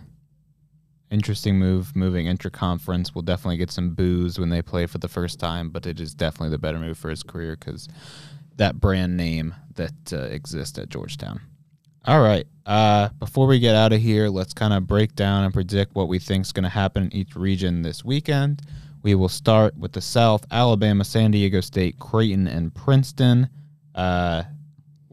interesting 1.10 1.58
move, 1.58 1.96
moving 1.96 2.26
interconference. 2.26 3.16
We'll 3.16 3.22
definitely 3.22 3.58
get 3.58 3.72
some 3.72 3.92
boos 3.92 4.40
when 4.40 4.50
they 4.50 4.62
play 4.62 4.86
for 4.86 4.98
the 4.98 5.08
first 5.08 5.40
time, 5.40 5.70
but 5.70 5.86
it 5.86 6.00
is 6.00 6.14
definitely 6.14 6.50
the 6.50 6.58
better 6.58 6.80
move 6.80 6.98
for 6.98 7.10
his 7.10 7.24
career 7.24 7.56
because 7.56 7.88
that 8.58 8.80
brand 8.80 9.16
name 9.16 9.56
that 9.76 10.14
uh, 10.14 10.18
exists 10.24 10.78
at 10.78 10.90
Georgetown. 10.90 11.40
All 12.06 12.22
right. 12.22 12.48
Uh, 12.66 13.10
before 13.20 13.48
we 13.48 13.60
get 13.60 13.76
out 13.76 13.94
of 13.94 14.02
here, 14.02 14.30
let's 14.30 14.54
kind 14.54 14.74
of 14.74 14.88
break 14.88 15.16
down 15.16 15.44
and 15.44 15.54
predict 15.54 15.96
what 15.96 16.08
we 16.08 16.20
think 16.20 16.46
is 16.46 16.52
going 16.52 16.64
to 16.64 16.70
happen 16.70 17.04
in 17.04 17.14
each 17.14 17.36
region 17.36 17.82
this 17.82 18.04
weekend. 18.04 18.62
We 19.04 19.16
will 19.16 19.30
start 19.30 19.78
with 19.78 19.94
the 19.94 20.02
South 20.02 20.46
Alabama, 20.52 21.04
San 21.04 21.32
Diego 21.32 21.62
State, 21.62 22.00
Creighton, 22.00 22.48
and 22.48 22.74
Princeton. 22.74 23.50
Uh, 23.94 24.44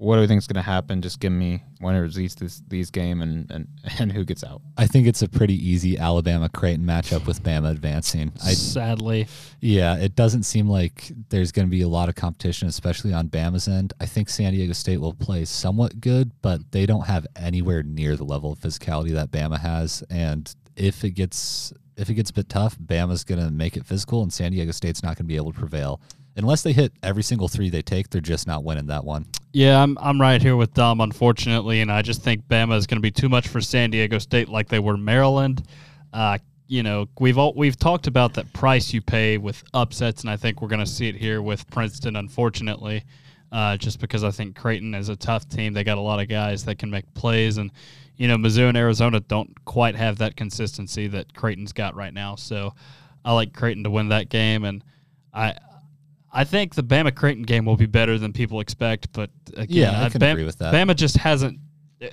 what 0.04 0.16
do 0.16 0.20
we 0.20 0.26
think 0.26 0.38
is 0.38 0.46
going 0.46 0.62
to 0.62 0.70
happen? 0.70 1.00
Just 1.00 1.18
give 1.18 1.32
me 1.32 1.62
winners 1.80 2.14
these 2.14 2.34
this, 2.34 2.62
these 2.68 2.90
game 2.90 3.22
and, 3.22 3.50
and 3.50 3.68
and 3.98 4.12
who 4.12 4.24
gets 4.24 4.44
out. 4.44 4.60
I 4.76 4.86
think 4.86 5.06
it's 5.06 5.22
a 5.22 5.28
pretty 5.28 5.54
easy 5.54 5.98
Alabama 5.98 6.48
Creighton 6.48 6.84
matchup 6.84 7.26
with 7.26 7.42
Bama 7.42 7.70
advancing. 7.70 8.32
I, 8.44 8.52
Sadly, 8.52 9.26
yeah, 9.60 9.96
it 9.96 10.14
doesn't 10.14 10.42
seem 10.42 10.68
like 10.68 11.10
there's 11.30 11.52
going 11.52 11.66
to 11.66 11.70
be 11.70 11.82
a 11.82 11.88
lot 11.88 12.08
of 12.08 12.14
competition, 12.14 12.68
especially 12.68 13.12
on 13.12 13.28
Bama's 13.28 13.66
end. 13.66 13.94
I 13.98 14.06
think 14.06 14.28
San 14.28 14.52
Diego 14.52 14.74
State 14.74 15.00
will 15.00 15.14
play 15.14 15.44
somewhat 15.44 16.00
good, 16.00 16.30
but 16.42 16.72
they 16.72 16.84
don't 16.84 17.06
have 17.06 17.26
anywhere 17.36 17.82
near 17.82 18.16
the 18.16 18.24
level 18.24 18.52
of 18.52 18.58
physicality 18.58 19.12
that 19.12 19.30
Bama 19.30 19.58
has. 19.58 20.04
And 20.10 20.54
if 20.76 21.02
it 21.04 21.10
gets 21.10 21.72
if 21.96 22.10
it 22.10 22.14
gets 22.14 22.30
a 22.30 22.34
bit 22.34 22.48
tough, 22.48 22.76
Bama's 22.78 23.24
going 23.24 23.40
to 23.40 23.50
make 23.50 23.76
it 23.76 23.86
physical, 23.86 24.22
and 24.22 24.32
San 24.32 24.52
Diego 24.52 24.72
State's 24.72 25.02
not 25.02 25.16
going 25.16 25.24
to 25.24 25.24
be 25.24 25.36
able 25.36 25.52
to 25.52 25.58
prevail 25.58 26.00
unless 26.36 26.62
they 26.62 26.72
hit 26.72 26.92
every 27.02 27.22
single 27.22 27.48
three 27.48 27.70
they 27.70 27.82
take, 27.82 28.10
they're 28.10 28.20
just 28.20 28.46
not 28.46 28.64
winning 28.64 28.86
that 28.86 29.04
one. 29.04 29.26
Yeah, 29.54 29.80
I'm 29.80 29.96
I'm 30.00 30.20
right 30.20 30.42
here 30.42 30.56
with 30.56 30.74
Dom, 30.74 31.00
unfortunately, 31.00 31.80
and 31.80 31.88
I 31.90 32.02
just 32.02 32.22
think 32.22 32.48
Bama 32.48 32.76
is 32.76 32.88
going 32.88 32.96
to 32.96 33.00
be 33.00 33.12
too 33.12 33.28
much 33.28 33.46
for 33.46 33.60
San 33.60 33.90
Diego 33.90 34.18
State, 34.18 34.48
like 34.48 34.66
they 34.66 34.80
were 34.80 34.96
Maryland. 34.96 35.62
Uh, 36.12 36.38
you 36.66 36.82
know, 36.82 37.06
we've 37.20 37.38
all 37.38 37.54
we've 37.54 37.76
talked 37.76 38.08
about 38.08 38.34
that 38.34 38.52
price 38.52 38.92
you 38.92 39.00
pay 39.00 39.38
with 39.38 39.62
upsets, 39.72 40.22
and 40.22 40.30
I 40.30 40.36
think 40.36 40.60
we're 40.60 40.66
going 40.66 40.84
to 40.84 40.90
see 40.90 41.08
it 41.08 41.14
here 41.14 41.40
with 41.40 41.70
Princeton, 41.70 42.16
unfortunately. 42.16 43.04
Uh, 43.52 43.76
just 43.76 44.00
because 44.00 44.24
I 44.24 44.32
think 44.32 44.56
Creighton 44.56 44.92
is 44.92 45.08
a 45.08 45.14
tough 45.14 45.48
team. 45.48 45.72
They 45.72 45.84
got 45.84 45.98
a 45.98 46.00
lot 46.00 46.18
of 46.18 46.28
guys 46.28 46.64
that 46.64 46.80
can 46.80 46.90
make 46.90 47.14
plays, 47.14 47.56
and 47.56 47.70
you 48.16 48.26
know 48.26 48.36
Mizzou 48.36 48.68
and 48.68 48.76
Arizona 48.76 49.20
don't 49.20 49.64
quite 49.64 49.94
have 49.94 50.18
that 50.18 50.34
consistency 50.34 51.06
that 51.06 51.32
Creighton's 51.32 51.72
got 51.72 51.94
right 51.94 52.12
now. 52.12 52.34
So 52.34 52.74
I 53.24 53.32
like 53.32 53.52
Creighton 53.52 53.84
to 53.84 53.90
win 53.90 54.08
that 54.08 54.30
game, 54.30 54.64
and 54.64 54.82
I 55.32 55.54
I 56.34 56.44
think 56.44 56.74
the 56.74 56.82
Bama 56.82 57.14
Creighton 57.14 57.44
game 57.44 57.64
will 57.64 57.76
be 57.76 57.86
better 57.86 58.18
than 58.18 58.32
people 58.32 58.60
expect, 58.60 59.12
but 59.12 59.30
again, 59.56 59.92
yeah, 59.92 60.04
I 60.04 60.08
can 60.10 60.20
Bama, 60.20 60.32
agree 60.32 60.44
with 60.44 60.58
that. 60.58 60.74
Bama 60.74 60.96
just 60.96 61.16
hasn't. 61.16 61.60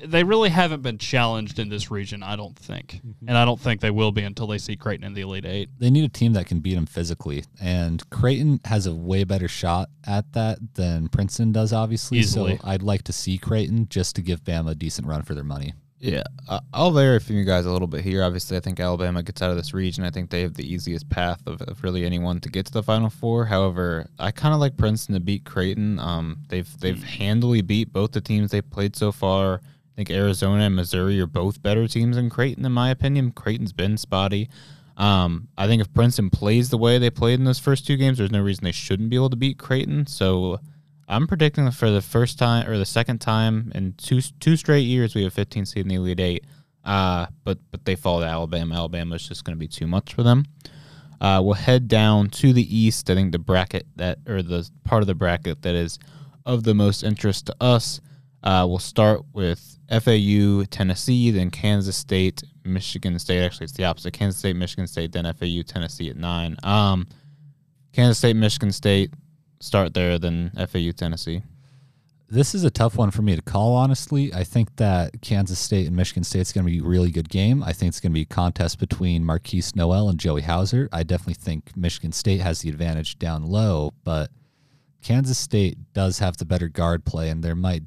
They 0.05 0.23
really 0.23 0.49
haven't 0.49 0.83
been 0.83 0.99
challenged 0.99 1.59
in 1.59 1.67
this 1.67 1.91
region, 1.91 2.23
I 2.23 2.35
don't 2.35 2.57
think, 2.57 3.01
mm-hmm. 3.05 3.27
and 3.27 3.35
I 3.37 3.43
don't 3.43 3.59
think 3.59 3.81
they 3.81 3.89
will 3.89 4.11
be 4.11 4.21
until 4.21 4.47
they 4.47 4.59
see 4.59 4.77
Creighton 4.77 5.05
in 5.05 5.15
the 5.15 5.21
Elite 5.21 5.43
Eight. 5.43 5.69
They 5.79 5.89
need 5.89 6.05
a 6.05 6.09
team 6.09 6.33
that 6.33 6.45
can 6.45 6.59
beat 6.59 6.75
them 6.75 6.85
physically, 6.85 7.43
and 7.59 8.07
Creighton 8.11 8.61
has 8.65 8.85
a 8.85 8.93
way 8.93 9.23
better 9.23 9.47
shot 9.47 9.89
at 10.05 10.31
that 10.33 10.59
than 10.75 11.09
Princeton 11.09 11.51
does, 11.51 11.73
obviously. 11.73 12.19
Easily. 12.19 12.57
So 12.57 12.63
I'd 12.63 12.83
like 12.83 13.01
to 13.03 13.13
see 13.13 13.37
Creighton 13.39 13.89
just 13.89 14.15
to 14.15 14.21
give 14.21 14.43
Bama 14.43 14.71
a 14.71 14.75
decent 14.75 15.07
run 15.07 15.23
for 15.23 15.33
their 15.33 15.43
money. 15.43 15.73
Yeah, 16.01 16.23
uh, 16.49 16.61
I'll 16.73 16.89
vary 16.89 17.19
from 17.19 17.35
you 17.35 17.45
guys 17.45 17.67
a 17.67 17.71
little 17.71 17.87
bit 17.87 18.01
here. 18.01 18.23
Obviously, 18.23 18.57
I 18.57 18.59
think 18.59 18.79
Alabama 18.79 19.21
gets 19.21 19.39
out 19.43 19.51
of 19.51 19.55
this 19.55 19.71
region. 19.71 20.03
I 20.03 20.09
think 20.09 20.31
they 20.31 20.41
have 20.41 20.55
the 20.55 20.67
easiest 20.67 21.07
path 21.09 21.39
of, 21.45 21.61
of 21.61 21.83
really 21.83 22.05
anyone 22.05 22.39
to 22.39 22.49
get 22.49 22.65
to 22.65 22.71
the 22.71 22.81
Final 22.81 23.11
Four. 23.11 23.45
However, 23.45 24.07
I 24.17 24.31
kind 24.31 24.55
of 24.55 24.59
like 24.59 24.77
Princeton 24.77 25.13
to 25.13 25.19
beat 25.19 25.45
Creighton. 25.45 25.99
Um, 25.99 26.39
they've 26.49 26.67
they've 26.79 27.03
handily 27.03 27.61
beat 27.61 27.93
both 27.93 28.13
the 28.13 28.21
teams 28.21 28.49
they've 28.49 28.67
played 28.67 28.95
so 28.95 29.11
far. 29.11 29.61
I 29.63 29.95
think 29.95 30.09
Arizona 30.09 30.63
and 30.63 30.75
Missouri 30.75 31.21
are 31.21 31.27
both 31.27 31.61
better 31.61 31.87
teams 31.87 32.15
than 32.15 32.31
Creighton, 32.31 32.65
in 32.65 32.71
my 32.71 32.89
opinion. 32.89 33.31
Creighton's 33.31 33.73
been 33.73 33.95
spotty. 33.95 34.49
Um, 34.97 35.49
I 35.55 35.67
think 35.67 35.83
if 35.83 35.93
Princeton 35.93 36.31
plays 36.31 36.71
the 36.71 36.79
way 36.79 36.97
they 36.97 37.11
played 37.11 37.37
in 37.37 37.45
those 37.45 37.59
first 37.59 37.85
two 37.85 37.95
games, 37.95 38.17
there's 38.17 38.31
no 38.31 38.41
reason 38.41 38.63
they 38.63 38.71
shouldn't 38.71 39.11
be 39.11 39.17
able 39.17 39.29
to 39.29 39.35
beat 39.35 39.59
Creighton. 39.59 40.07
So 40.07 40.59
I'm 41.11 41.27
predicting 41.27 41.69
for 41.71 41.91
the 41.91 42.01
first 42.01 42.39
time 42.39 42.69
or 42.69 42.77
the 42.77 42.85
second 42.85 43.19
time 43.19 43.71
in 43.75 43.93
two 43.97 44.21
two 44.39 44.55
straight 44.55 44.83
years, 44.83 45.13
we 45.13 45.23
have 45.23 45.33
15 45.33 45.65
seed 45.65 45.81
in 45.81 45.89
the 45.89 45.95
Elite 45.95 46.19
Eight. 46.19 46.45
Uh, 46.85 47.27
but 47.43 47.59
but 47.69 47.85
they 47.85 47.95
fall 47.95 48.21
to 48.21 48.25
Alabama. 48.25 48.75
Alabama 48.75 49.15
is 49.15 49.27
just 49.27 49.43
going 49.43 49.55
to 49.55 49.59
be 49.59 49.67
too 49.67 49.87
much 49.87 50.13
for 50.13 50.23
them. 50.23 50.45
Uh, 51.19 51.41
we'll 51.43 51.53
head 51.53 51.87
down 51.87 52.29
to 52.29 52.53
the 52.53 52.75
east. 52.75 53.09
I 53.09 53.15
think 53.15 53.33
the 53.33 53.39
bracket 53.39 53.85
that 53.97 54.19
or 54.27 54.41
the 54.41 54.67
part 54.85 55.03
of 55.03 55.07
the 55.07 55.13
bracket 55.13 55.61
that 55.63 55.75
is 55.75 55.99
of 56.45 56.63
the 56.63 56.73
most 56.73 57.03
interest 57.03 57.47
to 57.47 57.55
us. 57.61 57.99
Uh, 58.43 58.65
we'll 58.67 58.79
start 58.79 59.21
with 59.33 59.77
FAU, 59.89 60.63
Tennessee, 60.71 61.29
then 61.29 61.51
Kansas 61.51 61.95
State, 61.95 62.41
Michigan 62.63 63.19
State. 63.19 63.43
Actually, 63.43 63.65
it's 63.65 63.73
the 63.73 63.83
opposite: 63.83 64.13
Kansas 64.13 64.39
State, 64.39 64.55
Michigan 64.55 64.87
State, 64.87 65.11
then 65.11 65.25
FAU, 65.25 65.61
Tennessee 65.61 66.09
at 66.09 66.15
nine. 66.15 66.55
Um, 66.63 67.05
Kansas 67.93 68.17
State, 68.17 68.37
Michigan 68.37 68.71
State, 68.71 69.13
start 69.61 69.93
there, 69.93 70.19
then 70.19 70.51
FAU, 70.55 70.91
Tennessee. 70.91 71.43
This 72.29 72.55
is 72.55 72.63
a 72.63 72.71
tough 72.71 72.97
one 72.97 73.11
for 73.11 73.21
me 73.21 73.35
to 73.35 73.41
call, 73.41 73.75
honestly. 73.75 74.33
I 74.33 74.45
think 74.45 74.77
that 74.77 75.21
Kansas 75.21 75.59
State 75.59 75.87
and 75.87 75.95
Michigan 75.95 76.23
State 76.23 76.39
is 76.41 76.53
going 76.53 76.65
to 76.65 76.71
be 76.71 76.79
a 76.79 76.83
really 76.83 77.11
good 77.11 77.27
game. 77.27 77.61
I 77.61 77.73
think 77.73 77.89
it's 77.89 77.99
going 77.99 78.13
to 78.13 78.15
be 78.15 78.21
a 78.21 78.25
contest 78.25 78.79
between 78.79 79.23
Markquis 79.25 79.75
Nowell 79.75 80.07
and 80.07 80.17
Joey 80.17 80.41
Hauser. 80.41 80.87
I 80.93 81.03
definitely 81.03 81.33
think 81.33 81.75
Michigan 81.75 82.13
State 82.13 82.39
has 82.39 82.61
the 82.61 82.69
advantage 82.69 83.19
down 83.19 83.43
low, 83.43 83.91
but 84.05 84.31
Kansas 85.01 85.37
State 85.37 85.77
does 85.93 86.19
have 86.19 86.37
the 86.37 86.45
better 86.45 86.69
guard 86.69 87.03
play, 87.03 87.29
and 87.29 87.43
there 87.43 87.55
might 87.55 87.83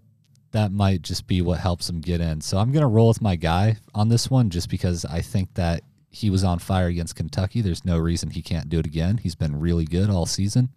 that 0.52 0.70
might 0.70 1.02
just 1.02 1.26
be 1.26 1.42
what 1.42 1.58
helps 1.58 1.88
them 1.88 2.00
get 2.00 2.20
in. 2.20 2.40
So 2.40 2.58
I'm 2.58 2.70
going 2.70 2.82
to 2.82 2.86
roll 2.86 3.08
with 3.08 3.20
my 3.20 3.34
guy 3.34 3.78
on 3.92 4.08
this 4.08 4.30
one 4.30 4.50
just 4.50 4.68
because 4.68 5.04
I 5.04 5.20
think 5.20 5.54
that 5.54 5.82
he 6.10 6.30
was 6.30 6.44
on 6.44 6.60
fire 6.60 6.86
against 6.86 7.16
Kentucky. 7.16 7.60
There's 7.60 7.84
no 7.84 7.98
reason 7.98 8.30
he 8.30 8.40
can't 8.40 8.68
do 8.68 8.78
it 8.78 8.86
again. 8.86 9.16
He's 9.16 9.34
been 9.34 9.58
really 9.58 9.84
good 9.84 10.10
all 10.10 10.26
season. 10.26 10.68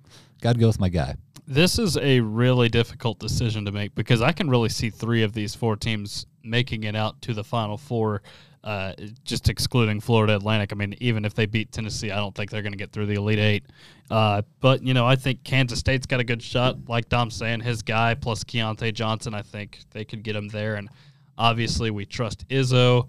Got 0.41 0.53
to 0.53 0.59
go 0.59 0.67
with 0.67 0.79
my 0.79 0.89
guy. 0.89 1.15
This 1.47 1.79
is 1.79 1.97
a 1.97 2.19
really 2.19 2.67
difficult 2.67 3.19
decision 3.19 3.65
to 3.65 3.71
make 3.71 3.95
because 3.95 4.21
I 4.21 4.33
can 4.33 4.49
really 4.49 4.69
see 4.69 4.89
three 4.89 5.23
of 5.23 5.33
these 5.33 5.55
four 5.55 5.75
teams 5.75 6.25
making 6.43 6.83
it 6.83 6.95
out 6.95 7.21
to 7.21 7.33
the 7.33 7.43
Final 7.43 7.77
Four, 7.77 8.21
uh, 8.63 8.93
just 9.23 9.47
excluding 9.47 10.01
Florida 10.01 10.35
Atlantic. 10.35 10.73
I 10.73 10.75
mean, 10.75 10.95
even 10.99 11.23
if 11.23 11.33
they 11.33 11.45
beat 11.45 11.71
Tennessee, 11.71 12.11
I 12.11 12.17
don't 12.17 12.35
think 12.35 12.51
they're 12.51 12.61
going 12.61 12.73
to 12.73 12.77
get 12.77 12.91
through 12.91 13.05
the 13.05 13.15
Elite 13.15 13.39
Eight. 13.39 13.65
Uh, 14.11 14.41
but, 14.59 14.83
you 14.83 14.93
know, 14.93 15.05
I 15.05 15.15
think 15.15 15.43
Kansas 15.45 15.79
State's 15.79 16.05
got 16.05 16.19
a 16.19 16.23
good 16.25 16.41
shot. 16.41 16.77
Like 16.89 17.07
Dom's 17.07 17.35
saying, 17.35 17.61
his 17.61 17.81
guy 17.81 18.13
plus 18.13 18.43
Keyontae 18.43 18.93
Johnson, 18.93 19.33
I 19.33 19.41
think 19.41 19.79
they 19.91 20.03
could 20.03 20.23
get 20.23 20.35
him 20.35 20.49
there. 20.49 20.75
And 20.75 20.89
obviously, 21.37 21.91
we 21.91 22.05
trust 22.05 22.47
Izzo. 22.49 23.07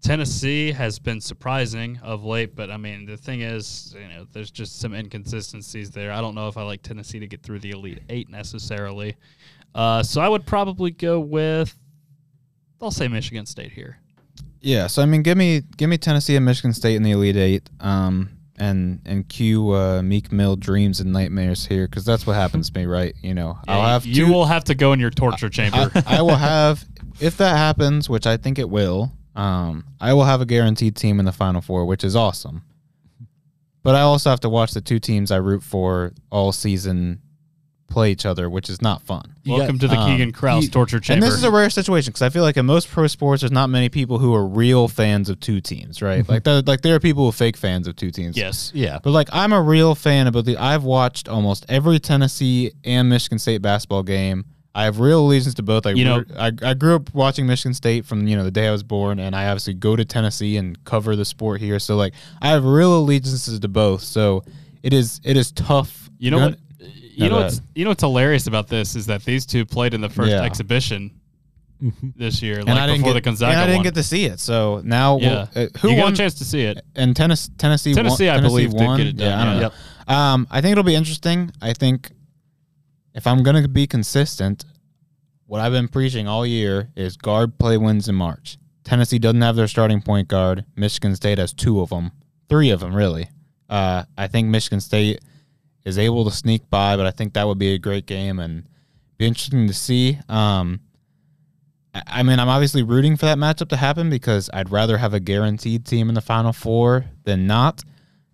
Tennessee 0.00 0.70
has 0.72 0.98
been 0.98 1.20
surprising 1.20 1.98
of 2.02 2.24
late, 2.24 2.54
but 2.54 2.70
I 2.70 2.76
mean 2.76 3.06
the 3.06 3.16
thing 3.16 3.40
is, 3.40 3.94
you 4.00 4.08
know, 4.08 4.26
there's 4.32 4.50
just 4.50 4.78
some 4.78 4.94
inconsistencies 4.94 5.90
there. 5.90 6.12
I 6.12 6.20
don't 6.20 6.34
know 6.34 6.48
if 6.48 6.56
I 6.56 6.62
like 6.62 6.82
Tennessee 6.82 7.18
to 7.18 7.26
get 7.26 7.42
through 7.42 7.58
the 7.60 7.70
Elite 7.70 8.02
Eight 8.08 8.30
necessarily, 8.30 9.16
uh, 9.74 10.02
so 10.02 10.20
I 10.20 10.28
would 10.28 10.46
probably 10.46 10.90
go 10.90 11.20
with, 11.20 11.76
I'll 12.80 12.90
say 12.90 13.08
Michigan 13.08 13.46
State 13.46 13.72
here. 13.72 13.98
Yeah, 14.60 14.86
so 14.86 15.02
I 15.02 15.06
mean, 15.06 15.22
give 15.22 15.38
me 15.38 15.62
give 15.76 15.88
me 15.90 15.98
Tennessee 15.98 16.36
and 16.36 16.44
Michigan 16.44 16.72
State 16.72 16.96
in 16.96 17.02
the 17.02 17.12
Elite 17.12 17.36
Eight, 17.36 17.70
um, 17.80 18.30
and 18.56 19.00
and 19.04 19.28
cue 19.28 19.70
uh, 19.70 20.02
Meek 20.02 20.32
Mill 20.32 20.56
dreams 20.56 21.00
and 21.00 21.12
nightmares 21.12 21.66
here 21.66 21.86
because 21.86 22.04
that's 22.04 22.26
what 22.26 22.34
happens 22.34 22.70
to 22.70 22.78
me, 22.78 22.86
right? 22.86 23.14
You 23.22 23.34
know, 23.34 23.58
I'll 23.68 23.82
have 23.82 24.06
you 24.06 24.26
two, 24.26 24.32
will 24.32 24.46
have 24.46 24.64
to 24.64 24.74
go 24.74 24.92
in 24.92 25.00
your 25.00 25.10
torture 25.10 25.48
chamber. 25.48 25.90
I, 25.94 26.18
I 26.18 26.22
will 26.22 26.36
have 26.36 26.84
if 27.20 27.36
that 27.38 27.56
happens, 27.56 28.08
which 28.08 28.26
I 28.26 28.36
think 28.36 28.58
it 28.58 28.68
will. 28.68 29.12
Um, 29.36 29.84
I 30.00 30.12
will 30.14 30.24
have 30.24 30.40
a 30.40 30.46
guaranteed 30.46 30.96
team 30.96 31.18
in 31.18 31.24
the 31.24 31.32
Final 31.32 31.60
Four, 31.60 31.84
which 31.86 32.02
is 32.04 32.16
awesome. 32.16 32.62
But 33.82 33.94
I 33.94 34.00
also 34.00 34.30
have 34.30 34.40
to 34.40 34.48
watch 34.48 34.72
the 34.72 34.80
two 34.80 34.98
teams 34.98 35.30
I 35.30 35.36
root 35.36 35.62
for 35.62 36.12
all 36.30 36.52
season 36.52 37.20
play 37.88 38.10
each 38.12 38.26
other, 38.26 38.50
which 38.50 38.68
is 38.68 38.82
not 38.82 39.00
fun. 39.00 39.34
Welcome 39.46 39.78
to 39.78 39.88
the 39.88 39.96
um, 39.96 40.10
Keegan 40.10 40.32
Krause 40.32 40.64
you- 40.64 40.70
torture 40.70 41.00
chamber. 41.00 41.24
And 41.24 41.32
this 41.32 41.38
is 41.38 41.44
a 41.44 41.50
rare 41.50 41.70
situation 41.70 42.10
because 42.10 42.20
I 42.20 42.28
feel 42.28 42.42
like 42.42 42.58
in 42.58 42.66
most 42.66 42.88
pro 42.90 43.06
sports, 43.06 43.40
there's 43.40 43.50
not 43.52 43.70
many 43.70 43.88
people 43.88 44.18
who 44.18 44.34
are 44.34 44.46
real 44.46 44.88
fans 44.88 45.30
of 45.30 45.40
two 45.40 45.62
teams, 45.62 46.02
right? 46.02 46.28
like, 46.28 46.44
there, 46.44 46.60
like 46.60 46.82
there 46.82 46.94
are 46.96 47.00
people 47.00 47.22
who 47.22 47.28
are 47.30 47.32
fake 47.32 47.56
fans 47.56 47.88
of 47.88 47.96
two 47.96 48.10
teams. 48.10 48.36
yes. 48.36 48.70
Yeah. 48.74 48.98
But 49.02 49.12
like 49.12 49.28
I'm 49.32 49.52
a 49.54 49.62
real 49.62 49.94
fan 49.94 50.26
of 50.26 50.44
the. 50.44 50.56
I've 50.58 50.84
watched 50.84 51.28
almost 51.28 51.64
every 51.70 51.98
Tennessee 51.98 52.72
and 52.84 53.08
Michigan 53.08 53.38
State 53.38 53.62
basketball 53.62 54.02
game. 54.02 54.44
I 54.78 54.84
have 54.84 55.00
real 55.00 55.20
allegiance 55.26 55.54
to 55.54 55.62
both. 55.62 55.86
I, 55.86 55.90
You 55.90 56.04
know- 56.04 56.24
I, 56.38 56.52
I 56.62 56.74
grew 56.74 56.94
up 56.94 57.12
watching 57.14 57.46
Michigan 57.46 57.74
State 57.74 58.04
from 58.06 58.26
you 58.28 58.36
know 58.36 58.44
the 58.44 58.50
day 58.50 58.68
I 58.68 58.70
was 58.72 58.82
born, 58.82 59.18
and 59.18 59.34
I 59.34 59.48
obviously 59.48 59.74
go 59.74 59.96
to 59.96 60.04
Tennessee 60.04 60.56
and 60.56 60.82
cover 60.84 61.16
the 61.16 61.24
sport 61.24 61.60
here. 61.60 61.78
So 61.78 61.96
like 61.96 62.14
I 62.40 62.48
have 62.48 62.64
real 62.64 62.96
allegiances 62.98 63.58
to 63.58 63.68
both. 63.68 64.02
So 64.02 64.44
it 64.82 64.92
is 64.92 65.20
it 65.24 65.36
is 65.36 65.50
tough. 65.52 66.08
You 66.18 66.30
know 66.30 66.38
You're 66.38 66.48
what? 66.50 66.58
You 66.80 67.24
know 67.24 67.30
go 67.30 67.42
what's 67.42 67.60
you 67.74 67.84
know 67.84 67.90
what's 67.90 68.02
hilarious 68.02 68.46
about 68.46 68.68
this 68.68 68.94
is 68.94 69.06
that 69.06 69.24
these 69.24 69.44
two 69.46 69.66
played 69.66 69.94
in 69.94 70.00
the 70.00 70.08
first 70.08 70.30
Yeah. 70.30 70.42
exhibition 70.42 71.10
this 72.16 72.42
year, 72.42 72.58
And 72.58 72.66
like 72.68 72.78
I 72.78 72.86
didn't 72.86 72.98
before 73.02 73.10
get 73.14 73.24
the 73.24 73.30
Gonzaga 73.30 73.52
and 73.52 73.60
I 73.60 73.66
didn't 73.66 73.76
one. 73.78 73.84
get 73.84 73.94
to 73.94 74.02
see 74.02 74.24
it. 74.24 74.40
So 74.40 74.80
now, 74.84 75.18
yeah, 75.18 75.46
we'll, 75.54 75.64
uh, 75.64 75.68
who 75.80 75.90
you 75.90 75.96
got 75.96 76.02
won? 76.04 76.12
a 76.12 76.16
chance 76.16 76.34
to 76.34 76.44
see 76.44 76.62
it. 76.62 76.80
and 76.96 77.14
Tennessee, 77.14 77.52
Tennessee, 77.56 77.94
Tennessee, 77.94 78.26
won, 78.26 78.38
I 78.38 78.40
believe, 78.40 78.70
did 78.72 78.80
won. 78.80 78.98
get 78.98 79.06
it 79.06 79.16
done, 79.16 79.28
Yeah, 79.28 79.40
I 79.40 79.44
don't 79.44 79.54
yeah. 79.54 79.60
know. 79.60 79.72
Yep. 80.08 80.16
Um, 80.16 80.46
I 80.50 80.60
think 80.60 80.72
it'll 80.72 80.82
be 80.84 80.96
interesting. 80.96 81.52
I 81.62 81.72
think 81.74 82.10
if 83.18 83.26
I'm 83.26 83.42
going 83.42 83.60
to 83.60 83.68
be 83.68 83.86
consistent, 83.88 84.64
what 85.46 85.60
I've 85.60 85.72
been 85.72 85.88
preaching 85.88 86.28
all 86.28 86.46
year 86.46 86.88
is 86.94 87.16
guard 87.16 87.58
play 87.58 87.76
wins 87.76 88.08
in 88.08 88.14
March. 88.14 88.58
Tennessee 88.84 89.18
doesn't 89.18 89.42
have 89.42 89.56
their 89.56 89.66
starting 89.66 90.00
point 90.00 90.28
guard. 90.28 90.64
Michigan 90.76 91.16
State 91.16 91.38
has 91.38 91.52
two 91.52 91.80
of 91.80 91.88
them, 91.90 92.12
three 92.48 92.70
of 92.70 92.78
them 92.80 92.94
really. 92.94 93.28
Uh, 93.68 94.04
I 94.16 94.28
think 94.28 94.48
Michigan 94.48 94.80
State 94.80 95.20
is 95.84 95.98
able 95.98 96.24
to 96.26 96.30
sneak 96.30 96.70
by, 96.70 96.96
but 96.96 97.06
I 97.06 97.10
think 97.10 97.34
that 97.34 97.46
would 97.48 97.58
be 97.58 97.74
a 97.74 97.78
great 97.78 98.06
game 98.06 98.38
and 98.38 98.68
be 99.18 99.26
interesting 99.26 99.66
to 99.66 99.74
see. 99.74 100.18
Um, 100.28 100.78
I- 101.92 102.02
I 102.06 102.22
mean, 102.22 102.38
I'm 102.38 102.48
obviously 102.48 102.84
rooting 102.84 103.16
for 103.16 103.26
that 103.26 103.36
matchup 103.36 103.68
to 103.70 103.76
happen 103.76 104.10
because 104.10 104.48
I'd 104.52 104.70
rather 104.70 104.96
have 104.98 105.12
a 105.12 105.20
guaranteed 105.20 105.84
team 105.84 106.08
in 106.08 106.14
the 106.14 106.20
Final 106.20 106.52
Four 106.52 107.06
than 107.24 107.48
not. 107.48 107.82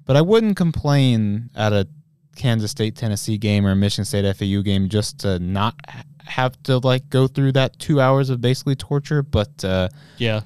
But 0.05 0.16
I 0.16 0.20
wouldn't 0.20 0.57
complain 0.59 1.49
at 1.55 1.72
a 1.72 1.89
Kansas 2.35 2.70
State 2.70 2.97
Tennessee 2.97 3.39
game 3.39 3.66
or 3.66 3.70
a 3.72 3.76
Michigan 3.76 4.05
State 4.05 4.24
FAU 4.37 4.62
game 4.62 4.89
just 4.89 5.18
to 5.20 5.39
not 5.39 5.74
have 6.24 6.61
to 6.64 6.78
like 6.78 7.09
go 7.11 7.26
through 7.26 7.53
that 7.53 7.78
two 7.78 8.01
hours 8.01 8.30
of 8.30 8.41
basically 8.41 8.74
torture. 8.76 9.22
But 9.22 9.64
uh, 9.64 9.89
Yeah, 10.18 10.41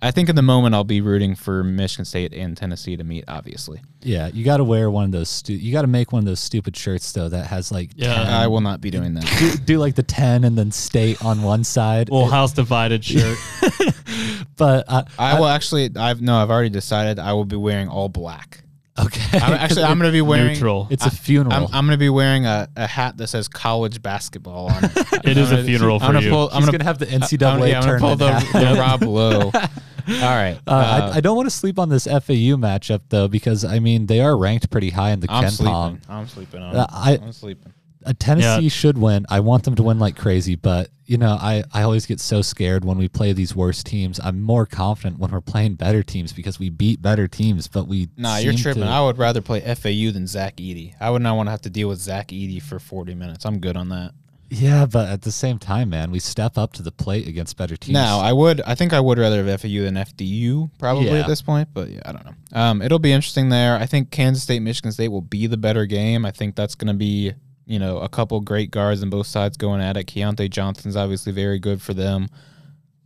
I 0.00 0.10
think 0.10 0.28
in 0.28 0.36
the 0.36 0.42
moment 0.42 0.74
I'll 0.74 0.84
be 0.84 1.00
rooting 1.00 1.34
for 1.34 1.64
Michigan 1.64 2.04
State 2.04 2.32
and 2.32 2.56
Tennessee 2.56 2.96
to 2.96 3.02
meet. 3.04 3.24
Obviously, 3.26 3.80
Yeah, 4.02 4.28
you 4.28 4.44
got 4.44 4.58
to 4.58 4.64
wear 4.64 4.90
one 4.90 5.04
of 5.06 5.12
those. 5.12 5.28
Stu- 5.28 5.54
you 5.54 5.72
got 5.72 5.82
to 5.82 5.88
make 5.88 6.12
one 6.12 6.20
of 6.20 6.26
those 6.26 6.40
stupid 6.40 6.76
shirts 6.76 7.10
though 7.12 7.28
that 7.28 7.46
has 7.48 7.72
like 7.72 7.90
Yeah. 7.96 8.14
10 8.14 8.26
I 8.28 8.46
will 8.46 8.60
not 8.60 8.80
be 8.80 8.90
doing 8.90 9.14
that. 9.14 9.24
do, 9.38 9.50
do 9.64 9.78
like 9.78 9.94
the 9.96 10.02
ten 10.04 10.44
and 10.44 10.56
then 10.56 10.70
state 10.70 11.24
on 11.24 11.42
one 11.42 11.64
side. 11.64 12.10
little 12.10 12.28
house 12.28 12.52
divided 12.52 13.04
shirt. 13.04 13.36
but 14.56 14.84
uh, 14.88 15.02
I 15.18 15.38
will 15.38 15.46
actually. 15.48 15.90
I've 15.96 16.20
no. 16.20 16.36
I've 16.36 16.50
already 16.50 16.70
decided. 16.70 17.18
I 17.18 17.32
will 17.32 17.44
be 17.44 17.56
wearing 17.56 17.88
all 17.88 18.08
black. 18.08 18.60
Okay, 18.98 19.38
I'm, 19.38 19.52
actually, 19.54 19.84
I'm 19.84 19.98
going 19.98 20.08
to 20.10 20.12
be 20.16 20.20
wearing. 20.22 20.54
Neutral. 20.54 20.86
it's 20.90 21.06
a 21.06 21.10
funeral. 21.10 21.52
I'm, 21.54 21.62
I'm 21.74 21.86
going 21.86 21.96
to 21.96 21.98
be 21.98 22.08
wearing 22.10 22.46
a, 22.46 22.68
a 22.76 22.86
hat 22.86 23.16
that 23.18 23.26
says 23.28 23.48
college 23.48 24.02
basketball 24.02 24.68
on 24.70 24.84
it. 24.84 24.92
It 25.24 25.38
is 25.38 25.50
I'm 25.52 25.60
a 25.60 25.64
funeral 25.64 25.94
I'm 25.96 26.00
for 26.00 26.06
gonna 26.12 26.20
you. 26.20 26.30
Pull, 26.30 26.48
I'm 26.52 26.56
He's 26.62 26.66
going 26.70 26.72
gonna 26.78 26.84
have 26.84 26.98
the 26.98 27.12
I'm, 27.12 27.20
NCAA 27.22 27.70
yeah, 27.70 27.80
I'm 27.80 27.86
gonna 27.86 27.98
pull 27.98 28.16
tournament. 28.16 28.52
the, 28.52 28.58
hat. 28.58 28.74
the 28.74 28.80
Rob 28.80 29.02
Lowe. 29.02 29.50
All 30.22 30.36
right. 30.36 30.58
Uh, 30.66 31.10
I, 31.14 31.16
I 31.16 31.20
don't 31.20 31.34
want 31.36 31.46
to 31.48 31.54
sleep 31.56 31.78
on 31.78 31.88
this 31.88 32.04
FAU 32.04 32.56
matchup 32.60 33.00
though 33.08 33.26
because 33.26 33.64
I 33.64 33.78
mean 33.78 34.04
they 34.06 34.20
are 34.20 34.36
ranked 34.36 34.70
pretty 34.70 34.90
high 34.90 35.10
in 35.12 35.20
the 35.20 35.28
I'm 35.30 35.44
Ken 35.44 35.50
sleeping. 35.50 35.72
Pom. 35.72 36.00
I'm 36.10 36.28
sleeping 36.28 36.62
on 36.62 36.76
Uh, 36.76 36.82
it. 36.82 36.88
I- 36.92 37.18
I'm 37.24 37.32
sleeping. 37.32 37.72
Uh, 38.04 38.12
Tennessee 38.18 38.64
Yeah. 38.64 38.68
should 38.68 38.98
win. 38.98 39.26
I 39.28 39.40
want 39.40 39.64
them 39.64 39.74
to 39.76 39.82
win 39.82 39.98
like 39.98 40.16
crazy, 40.16 40.54
but 40.56 40.90
you 41.06 41.16
know 41.18 41.36
I, 41.40 41.64
I 41.72 41.82
always 41.82 42.06
get 42.06 42.20
so 42.20 42.40
scared 42.42 42.84
when 42.84 42.96
we 42.98 43.08
play 43.08 43.32
these 43.32 43.54
worst 43.54 43.86
teams. 43.86 44.18
I'm 44.22 44.40
more 44.40 44.66
confident 44.66 45.18
when 45.18 45.30
we're 45.30 45.40
playing 45.40 45.74
better 45.74 46.02
teams 46.02 46.32
because 46.32 46.58
we 46.58 46.70
beat 46.70 47.00
better 47.02 47.28
teams, 47.28 47.68
but 47.68 47.86
we 47.88 48.08
Nah, 48.16 48.36
you're 48.36 48.52
tripping. 48.54 48.82
to- 48.82 48.88
I 48.88 49.00
would 49.02 49.18
rather 49.18 49.40
play 49.40 49.60
FAU 49.60 50.10
than 50.12 50.26
Zach 50.26 50.56
Edey. 50.56 50.94
I 51.00 51.10
would 51.10 51.22
not 51.22 51.36
want 51.36 51.46
to 51.46 51.50
have 51.50 51.62
to 51.62 51.70
deal 51.70 51.88
with 51.88 52.00
Zach 52.00 52.28
Edey 52.28 52.60
for 52.62 52.78
40 52.78 53.14
minutes. 53.14 53.44
I'm 53.44 53.58
good 53.58 53.76
on 53.76 53.88
that. 53.90 54.12
yeah, 54.50 54.86
but 54.86 55.08
at 55.08 55.22
the 55.22 55.32
same 55.32 55.58
time, 55.58 55.88
man, 55.90 56.10
we 56.12 56.20
step 56.20 56.56
up 56.56 56.72
to 56.74 56.82
the 56.82 56.92
plate 56.92 57.26
against 57.26 57.56
better 57.56 57.76
teams. 57.76 57.94
Now, 57.94 58.20
I 58.20 58.32
would. 58.32 58.60
I 58.60 58.74
think 58.76 58.92
I 58.92 59.00
would 59.00 59.18
rather 59.18 59.42
have 59.44 59.60
FAU 59.62 59.82
than 59.82 59.96
FDU 59.96 60.70
probably 60.78 61.06
Yeah. 61.08 61.20
at 61.20 61.26
this 61.26 61.42
point. 61.42 61.70
But 61.74 61.90
yeah, 61.90 62.00
I 62.04 62.12
don't 62.12 62.24
know. 62.24 62.34
Um, 62.52 62.80
it'll 62.82 63.00
be 63.00 63.10
interesting 63.12 63.48
there. 63.48 63.76
I 63.76 63.86
think 63.86 64.10
Kansas 64.10 64.42
State, 64.44 64.60
Michigan 64.62 64.92
State 64.92 65.08
will 65.08 65.22
be 65.22 65.46
the 65.48 65.56
better 65.56 65.86
game. 65.86 66.24
I 66.24 66.30
think 66.30 66.54
that's 66.54 66.74
going 66.76 66.86
to 66.88 66.94
be 66.94 67.32
you 67.66 67.78
know 67.78 67.98
a 67.98 68.08
couple 68.08 68.40
great 68.40 68.70
guards 68.70 69.02
on 69.02 69.10
both 69.10 69.26
sides 69.26 69.56
going 69.56 69.80
at 69.80 69.96
it. 69.96 70.06
Keyontae 70.06 70.50
Johnson's 70.50 70.96
obviously 70.96 71.32
very 71.32 71.58
good 71.58 71.80
for 71.80 71.94
them. 71.94 72.28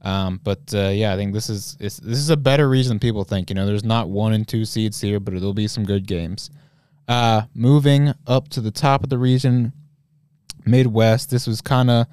Um, 0.03 0.41
but 0.45 0.61
uh, 0.73 0.89
yeah, 0.89 1.13
I 1.13 1.17
think 1.17 1.35
this 1.35 1.51
is 1.51 1.75
this 1.77 2.01
is 2.01 2.31
a 2.31 2.37
better 2.37 2.69
reason 2.69 2.99
people 2.99 3.25
think. 3.25 3.51
You 3.51 3.55
know, 3.55 3.67
there's 3.67 3.85
not 3.85 4.09
one 4.09 4.33
and 4.33 4.47
two 4.47 4.65
seeds 4.65 5.01
here, 5.01 5.21
but 5.21 5.35
it'll 5.35 5.55
be 5.55 5.69
some 5.69 5.85
good 5.85 6.07
games. 6.07 6.51
Uh, 7.09 7.43
moving 7.55 8.15
up 8.27 8.49
to 8.51 8.61
the 8.61 8.71
top 8.71 9.03
of 9.03 9.11
the 9.11 9.19
region, 9.19 9.73
Midwest. 10.67 11.31
This 11.31 11.47
was 11.47 11.61
kind 11.61 11.91
of 11.91 12.07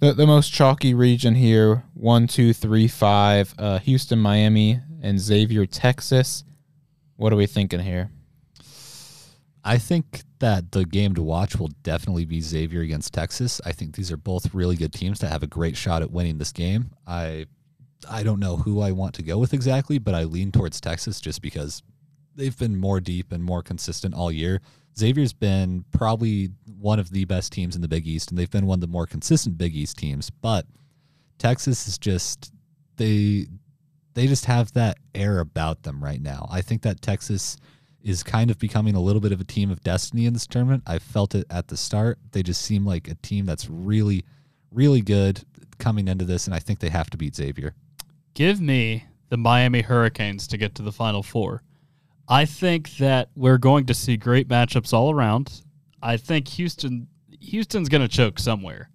The, 0.00 0.12
the 0.12 0.26
most 0.26 0.52
chalky 0.52 0.92
region 0.92 1.34
here 1.34 1.84
one, 1.94 2.26
two, 2.26 2.52
three, 2.52 2.86
five. 2.88 3.54
Uh, 3.58 3.78
Houston, 3.78 4.18
Miami, 4.18 4.80
and 5.02 5.18
Xavier, 5.18 5.66
Texas. 5.66 6.44
What 7.16 7.32
are 7.32 7.36
we 7.36 7.46
thinking 7.46 7.80
here? 7.80 8.10
I 9.64 9.78
think 9.78 10.22
that 10.44 10.72
the 10.72 10.84
game 10.84 11.14
to 11.14 11.22
watch 11.22 11.56
will 11.56 11.70
definitely 11.82 12.26
be 12.26 12.38
Xavier 12.38 12.82
against 12.82 13.14
Texas. 13.14 13.62
I 13.64 13.72
think 13.72 13.96
these 13.96 14.12
are 14.12 14.18
both 14.18 14.52
really 14.52 14.76
good 14.76 14.92
teams 14.92 15.20
that 15.20 15.32
have 15.32 15.42
a 15.42 15.46
great 15.46 15.74
shot 15.74 16.02
at 16.02 16.10
winning 16.10 16.36
this 16.36 16.52
game. 16.52 16.90
I 17.06 17.46
I 18.06 18.22
don't 18.22 18.40
know 18.40 18.58
who 18.58 18.82
I 18.82 18.92
want 18.92 19.14
to 19.14 19.22
go 19.22 19.38
with 19.38 19.54
exactly, 19.54 19.96
but 19.98 20.14
I 20.14 20.24
lean 20.24 20.52
towards 20.52 20.82
Texas 20.82 21.18
just 21.18 21.40
because 21.40 21.82
they've 22.34 22.58
been 22.58 22.76
more 22.76 23.00
deep 23.00 23.32
and 23.32 23.42
more 23.42 23.62
consistent 23.62 24.14
all 24.14 24.30
year. 24.30 24.60
Xavier's 24.98 25.32
been 25.32 25.86
probably 25.92 26.50
one 26.78 26.98
of 26.98 27.08
the 27.08 27.24
best 27.24 27.50
teams 27.50 27.74
in 27.74 27.80
the 27.80 27.88
Big 27.88 28.06
East, 28.06 28.28
and 28.28 28.38
they've 28.38 28.50
been 28.50 28.66
one 28.66 28.76
of 28.76 28.82
the 28.82 28.86
more 28.86 29.06
consistent 29.06 29.56
Big 29.56 29.74
East 29.74 29.96
teams. 29.96 30.28
But 30.28 30.66
Texas 31.38 31.88
is 31.88 31.96
just 31.96 32.52
they 32.96 33.46
they 34.12 34.26
just 34.26 34.44
have 34.44 34.74
that 34.74 34.98
air 35.14 35.40
about 35.40 35.84
them 35.84 36.04
right 36.04 36.20
now. 36.20 36.46
I 36.50 36.60
think 36.60 36.82
that 36.82 37.00
Texas 37.00 37.56
is 38.04 38.22
kind 38.22 38.50
of 38.50 38.58
becoming 38.58 38.94
a 38.94 39.00
little 39.00 39.20
bit 39.20 39.32
of 39.32 39.40
a 39.40 39.44
team 39.44 39.70
of 39.70 39.82
destiny 39.82 40.26
in 40.26 40.34
this 40.34 40.46
tournament. 40.46 40.82
I 40.86 40.98
felt 40.98 41.34
it 41.34 41.46
at 41.48 41.68
the 41.68 41.76
start. 41.76 42.18
They 42.32 42.42
just 42.42 42.60
seem 42.60 42.84
like 42.84 43.08
a 43.08 43.14
team 43.16 43.46
that's 43.46 43.68
really, 43.68 44.24
really 44.70 45.00
good 45.00 45.42
coming 45.78 46.06
into 46.06 46.26
this, 46.26 46.46
and 46.46 46.54
I 46.54 46.58
think 46.58 46.78
they 46.78 46.90
have 46.90 47.08
to 47.10 47.16
beat 47.16 47.34
Xavier. 47.34 47.74
Give 48.34 48.60
me 48.60 49.04
the 49.30 49.38
Miami 49.38 49.80
Hurricanes 49.80 50.46
to 50.48 50.58
get 50.58 50.74
to 50.76 50.82
the 50.82 50.92
Final 50.92 51.22
Four. 51.22 51.62
I 52.28 52.44
think 52.44 52.90
that 52.98 53.30
we're 53.34 53.58
going 53.58 53.86
to 53.86 53.94
see 53.94 54.16
great 54.16 54.48
matchups 54.48 54.92
all 54.92 55.10
around. 55.10 55.62
I 56.02 56.18
think 56.18 56.46
Houston 56.48 57.08
Houston's 57.40 57.88
going 57.88 58.02
to 58.02 58.08
choke 58.08 58.38
somewhere. 58.38 58.90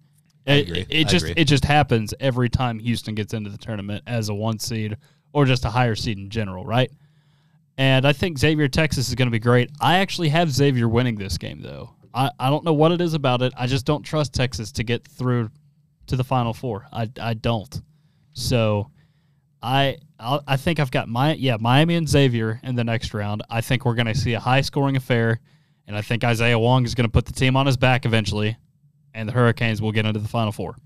It, 0.46 0.68
agree. 0.68 0.86
it 0.88 1.08
just 1.08 1.26
it 1.36 1.44
just 1.44 1.64
happens 1.64 2.14
every 2.20 2.48
time 2.48 2.78
Houston 2.78 3.14
gets 3.14 3.34
into 3.34 3.50
the 3.50 3.58
tournament 3.58 4.04
as 4.06 4.28
a 4.28 4.34
one 4.34 4.58
seed 4.58 4.96
or 5.32 5.44
just 5.44 5.64
a 5.64 5.70
higher 5.70 5.94
seed 5.94 6.18
in 6.18 6.30
general, 6.30 6.64
right? 6.64 6.90
And 7.80 8.06
I 8.06 8.12
think 8.12 8.36
Xavier 8.36 8.68
Texas 8.68 9.08
is 9.08 9.14
going 9.14 9.28
to 9.28 9.32
be 9.32 9.38
great. 9.38 9.70
I 9.80 10.00
actually 10.00 10.28
have 10.28 10.50
Xavier 10.50 10.86
winning 10.86 11.14
this 11.14 11.38
game 11.38 11.62
though. 11.62 11.94
I, 12.12 12.30
I 12.38 12.50
don't 12.50 12.62
know 12.62 12.74
what 12.74 12.92
it 12.92 13.00
is 13.00 13.14
about 13.14 13.40
it. 13.40 13.54
I 13.56 13.66
just 13.66 13.86
don't 13.86 14.02
trust 14.02 14.34
Texas 14.34 14.70
to 14.72 14.84
get 14.84 15.08
through 15.08 15.48
to 16.08 16.14
the 16.14 16.22
Final 16.22 16.52
Four. 16.52 16.86
I, 16.92 17.08
I 17.18 17.32
don't. 17.32 17.80
So 18.34 18.90
I 19.62 19.96
I'll, 20.18 20.44
I 20.46 20.58
think 20.58 20.78
I've 20.78 20.90
got 20.90 21.08
my 21.08 21.32
yeah 21.32 21.56
Miami 21.58 21.94
and 21.94 22.06
Xavier 22.06 22.60
in 22.62 22.74
the 22.74 22.84
next 22.84 23.14
round. 23.14 23.42
I 23.48 23.62
think 23.62 23.86
we're 23.86 23.94
going 23.94 24.08
to 24.08 24.14
see 24.14 24.34
a 24.34 24.40
high 24.40 24.60
scoring 24.60 24.96
affair, 24.96 25.40
and 25.86 25.96
I 25.96 26.02
think 26.02 26.22
Isaiah 26.22 26.58
Wong 26.58 26.84
is 26.84 26.94
going 26.94 27.08
to 27.08 27.12
put 27.12 27.24
the 27.24 27.32
team 27.32 27.56
on 27.56 27.64
his 27.64 27.78
back 27.78 28.04
eventually, 28.04 28.58
and 29.14 29.26
the 29.26 29.32
Hurricanes 29.32 29.80
will 29.80 29.92
get 29.92 30.04
into 30.04 30.20
the 30.20 30.28
Final 30.28 30.52
Four. 30.52 30.76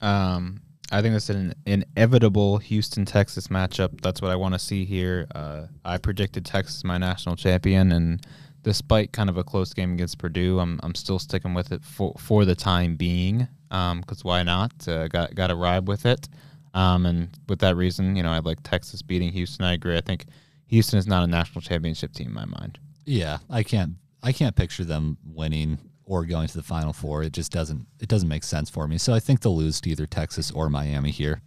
Um, 0.00 0.62
I 0.90 1.02
think 1.02 1.14
it's 1.14 1.30
an 1.30 1.54
inevitable 1.66 2.58
Houston 2.58 3.04
Texas 3.04 3.48
matchup. 3.48 4.00
That's 4.00 4.20
what 4.20 4.30
I 4.30 4.36
want 4.36 4.54
to 4.54 4.58
see 4.58 4.84
here. 4.84 5.26
Uh, 5.34 5.66
I 5.84 5.98
predicted 5.98 6.44
Texas 6.44 6.82
my 6.84 6.98
national 6.98 7.36
champion, 7.36 7.92
and 7.92 8.26
despite 8.62 9.12
kind 9.12 9.30
of 9.30 9.36
a 9.36 9.44
close 9.44 9.72
game 9.72 9.92
against 9.92 10.18
Purdue, 10.18 10.58
I'm 10.58 10.80
I'm 10.82 10.94
still 10.94 11.18
sticking 11.18 11.54
with 11.54 11.70
it 11.72 11.84
for 11.84 12.14
for 12.18 12.44
the 12.44 12.54
time 12.54 12.96
being. 12.96 13.46
Um, 13.70 14.00
because 14.00 14.24
why 14.24 14.42
not? 14.42 14.72
Uh, 14.88 15.06
got 15.06 15.34
got 15.34 15.48
to 15.48 15.54
ride 15.54 15.86
with 15.86 16.06
it. 16.06 16.28
Um, 16.74 17.06
and 17.06 17.28
with 17.48 17.60
that 17.60 17.76
reason, 17.76 18.16
you 18.16 18.22
know, 18.22 18.30
I 18.30 18.38
like 18.40 18.62
Texas 18.62 19.02
beating 19.02 19.32
Houston. 19.32 19.64
I 19.64 19.74
agree. 19.74 19.96
I 19.96 20.00
think 20.00 20.26
Houston 20.66 20.98
is 20.98 21.06
not 21.06 21.24
a 21.24 21.26
national 21.26 21.62
championship 21.62 22.12
team 22.12 22.28
in 22.28 22.34
my 22.34 22.44
mind. 22.44 22.78
Yeah, 23.04 23.38
I 23.48 23.62
can't 23.62 23.94
I 24.22 24.32
can't 24.32 24.56
picture 24.56 24.84
them 24.84 25.18
winning 25.24 25.78
or 26.10 26.26
going 26.26 26.48
to 26.48 26.56
the 26.56 26.62
Final 26.62 26.92
Four. 26.92 27.22
It 27.22 27.32
just 27.32 27.52
doesn't 27.52 27.86
it 28.00 28.08
doesn't 28.08 28.28
make 28.28 28.42
sense 28.42 28.68
for 28.68 28.88
me. 28.88 28.98
So 28.98 29.14
I 29.14 29.20
think 29.20 29.40
they'll 29.40 29.56
lose 29.56 29.80
to 29.82 29.90
either 29.90 30.06
Texas 30.06 30.50
or 30.50 30.68
Miami 30.68 31.12
here. 31.12 31.40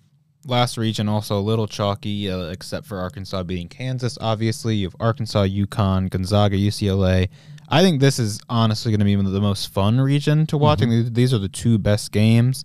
Last 0.45 0.77
region 0.77 1.09
also 1.09 1.37
a 1.37 1.41
little 1.41 1.67
chalky, 1.67 2.29
uh, 2.29 2.47
except 2.47 2.85
for 2.85 2.97
Arkansas 2.99 3.43
beating 3.43 3.67
Kansas. 3.67 4.17
Obviously, 4.19 4.75
you 4.75 4.87
have 4.87 4.95
Arkansas, 4.99 5.45
UConn, 5.45 6.09
Gonzaga, 6.09 6.57
UCLA. 6.57 7.29
I 7.69 7.81
think 7.81 7.99
this 7.99 8.19
is 8.19 8.41
honestly 8.49 8.91
going 8.91 8.99
to 8.99 9.05
be 9.05 9.15
the 9.15 9.41
most 9.41 9.73
fun 9.73 9.99
region 9.99 10.45
to 10.47 10.57
watch. 10.57 10.81
I 10.81 10.85
think 10.85 11.13
These 11.13 11.33
are 11.33 11.39
the 11.39 11.49
two 11.49 11.77
best 11.77 12.11
games. 12.11 12.63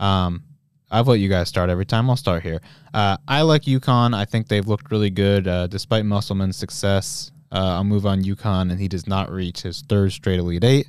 Um, 0.00 0.42
I've 0.90 1.08
let 1.08 1.20
you 1.20 1.28
guys 1.28 1.48
start 1.48 1.68
every 1.70 1.84
time. 1.84 2.08
I'll 2.08 2.16
start 2.16 2.42
here. 2.42 2.60
Uh, 2.94 3.18
I 3.26 3.42
like 3.42 3.62
UConn. 3.62 4.14
I 4.14 4.24
think 4.24 4.48
they've 4.48 4.66
looked 4.66 4.90
really 4.90 5.10
good 5.10 5.46
uh, 5.46 5.66
despite 5.66 6.06
Musselman's 6.06 6.56
success. 6.56 7.30
Uh, 7.52 7.76
I'll 7.76 7.84
move 7.84 8.06
on 8.06 8.22
UConn, 8.22 8.70
and 8.70 8.80
he 8.80 8.88
does 8.88 9.06
not 9.06 9.30
reach 9.30 9.62
his 9.62 9.82
third 9.82 10.12
straight 10.12 10.38
Elite 10.38 10.64
Eight. 10.64 10.88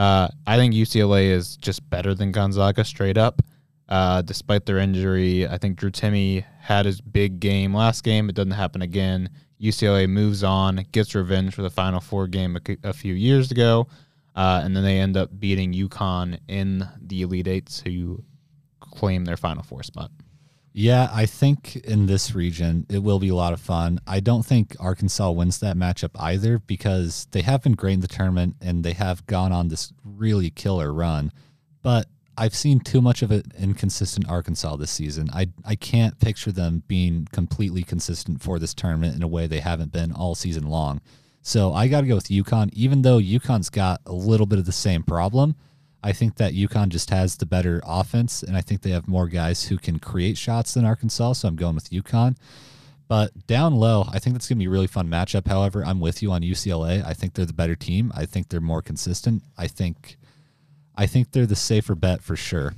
Uh, 0.00 0.28
I 0.46 0.56
think 0.56 0.72
UCLA 0.72 1.26
is 1.26 1.58
just 1.58 1.88
better 1.90 2.14
than 2.14 2.32
Gonzaga 2.32 2.84
straight 2.84 3.18
up. 3.18 3.42
Uh, 3.86 4.22
despite 4.22 4.64
their 4.64 4.78
injury, 4.78 5.46
I 5.46 5.58
think 5.58 5.76
Drew 5.76 5.90
Timme 5.90 6.42
had 6.58 6.86
his 6.86 7.02
big 7.02 7.38
game 7.38 7.74
last 7.74 8.02
game. 8.02 8.30
It 8.30 8.34
doesn't 8.34 8.52
happen 8.52 8.80
again. 8.80 9.28
UCLA 9.60 10.08
moves 10.08 10.42
on, 10.42 10.86
gets 10.92 11.14
revenge 11.14 11.54
for 11.54 11.60
the 11.60 11.68
Final 11.68 12.00
Four 12.00 12.28
game 12.28 12.56
a, 12.82 12.94
few 12.94 13.12
years 13.12 13.50
ago, 13.50 13.88
uh, 14.34 14.62
and 14.64 14.74
then 14.74 14.84
they 14.84 14.98
end 15.00 15.18
up 15.18 15.38
beating 15.38 15.74
UConn 15.74 16.38
in 16.48 16.88
the 16.98 17.20
Elite 17.20 17.46
Eight 17.46 17.66
to 17.84 18.24
claim 18.80 19.26
their 19.26 19.36
Final 19.36 19.64
Four 19.64 19.82
spot. 19.82 20.10
Yeah, 20.72 21.10
I 21.12 21.26
think 21.26 21.76
in 21.76 22.06
this 22.06 22.34
region 22.34 22.86
it 22.88 23.02
will 23.02 23.18
be 23.18 23.28
a 23.28 23.34
lot 23.34 23.52
of 23.52 23.60
fun. 23.60 24.00
I 24.06 24.20
don't 24.20 24.44
think 24.46 24.76
Arkansas 24.78 25.30
wins 25.30 25.58
that 25.58 25.76
matchup 25.76 26.10
either 26.18 26.58
because 26.58 27.26
they 27.32 27.42
have 27.42 27.62
been 27.62 27.72
great 27.72 27.94
in 27.94 28.00
the 28.00 28.08
tournament 28.08 28.56
and 28.60 28.84
they 28.84 28.92
have 28.92 29.26
gone 29.26 29.52
on 29.52 29.68
this 29.68 29.92
really 30.04 30.50
killer 30.50 30.92
run. 30.92 31.32
But 31.82 32.06
I've 32.36 32.54
seen 32.54 32.80
too 32.80 33.02
much 33.02 33.20
of 33.22 33.32
an 33.32 33.42
inconsistent 33.58 34.28
Arkansas 34.28 34.76
this 34.76 34.90
season. 34.90 35.28
I 35.32 35.48
I 35.64 35.74
can't 35.74 36.18
picture 36.20 36.52
them 36.52 36.84
being 36.86 37.26
completely 37.32 37.82
consistent 37.82 38.40
for 38.40 38.58
this 38.58 38.72
tournament 38.72 39.16
in 39.16 39.22
a 39.22 39.28
way 39.28 39.46
they 39.46 39.60
haven't 39.60 39.92
been 39.92 40.12
all 40.12 40.34
season 40.34 40.64
long. 40.68 41.00
So 41.42 41.72
I 41.72 41.88
got 41.88 42.02
to 42.02 42.06
go 42.06 42.14
with 42.14 42.28
UConn, 42.28 42.70
even 42.72 43.02
though 43.02 43.18
UConn's 43.18 43.70
got 43.70 44.00
a 44.06 44.12
little 44.12 44.46
bit 44.46 44.58
of 44.58 44.66
the 44.66 44.72
same 44.72 45.02
problem. 45.02 45.56
I 46.02 46.12
think 46.12 46.36
that 46.36 46.54
UConn 46.54 46.88
just 46.88 47.10
has 47.10 47.36
the 47.36 47.46
better 47.46 47.82
offense, 47.84 48.42
and 48.42 48.56
I 48.56 48.60
think 48.60 48.82
they 48.82 48.90
have 48.90 49.06
more 49.06 49.28
guys 49.28 49.64
who 49.64 49.76
can 49.76 49.98
create 49.98 50.38
shots 50.38 50.74
than 50.74 50.84
Arkansas. 50.84 51.34
So 51.34 51.48
I'm 51.48 51.56
going 51.56 51.74
with 51.74 51.90
UConn. 51.90 52.36
But 53.08 53.46
down 53.48 53.74
low, 53.74 54.06
I 54.12 54.20
think 54.20 54.34
that's 54.34 54.48
going 54.48 54.58
to 54.58 54.62
be 54.62 54.66
a 54.66 54.70
really 54.70 54.86
fun 54.86 55.08
matchup. 55.08 55.48
However, 55.48 55.84
I'm 55.84 55.98
with 55.98 56.22
you 56.22 56.30
on 56.30 56.42
UCLA. 56.42 57.04
I 57.04 57.12
think 57.12 57.34
they're 57.34 57.44
the 57.44 57.52
better 57.52 57.74
team. 57.74 58.12
I 58.14 58.24
think 58.24 58.48
they're 58.48 58.60
more 58.60 58.82
consistent. 58.82 59.42
I 59.58 59.66
think, 59.66 60.16
I 60.94 61.06
think 61.06 61.32
they're 61.32 61.44
the 61.44 61.56
safer 61.56 61.96
bet 61.96 62.22
for 62.22 62.36
sure. 62.36 62.74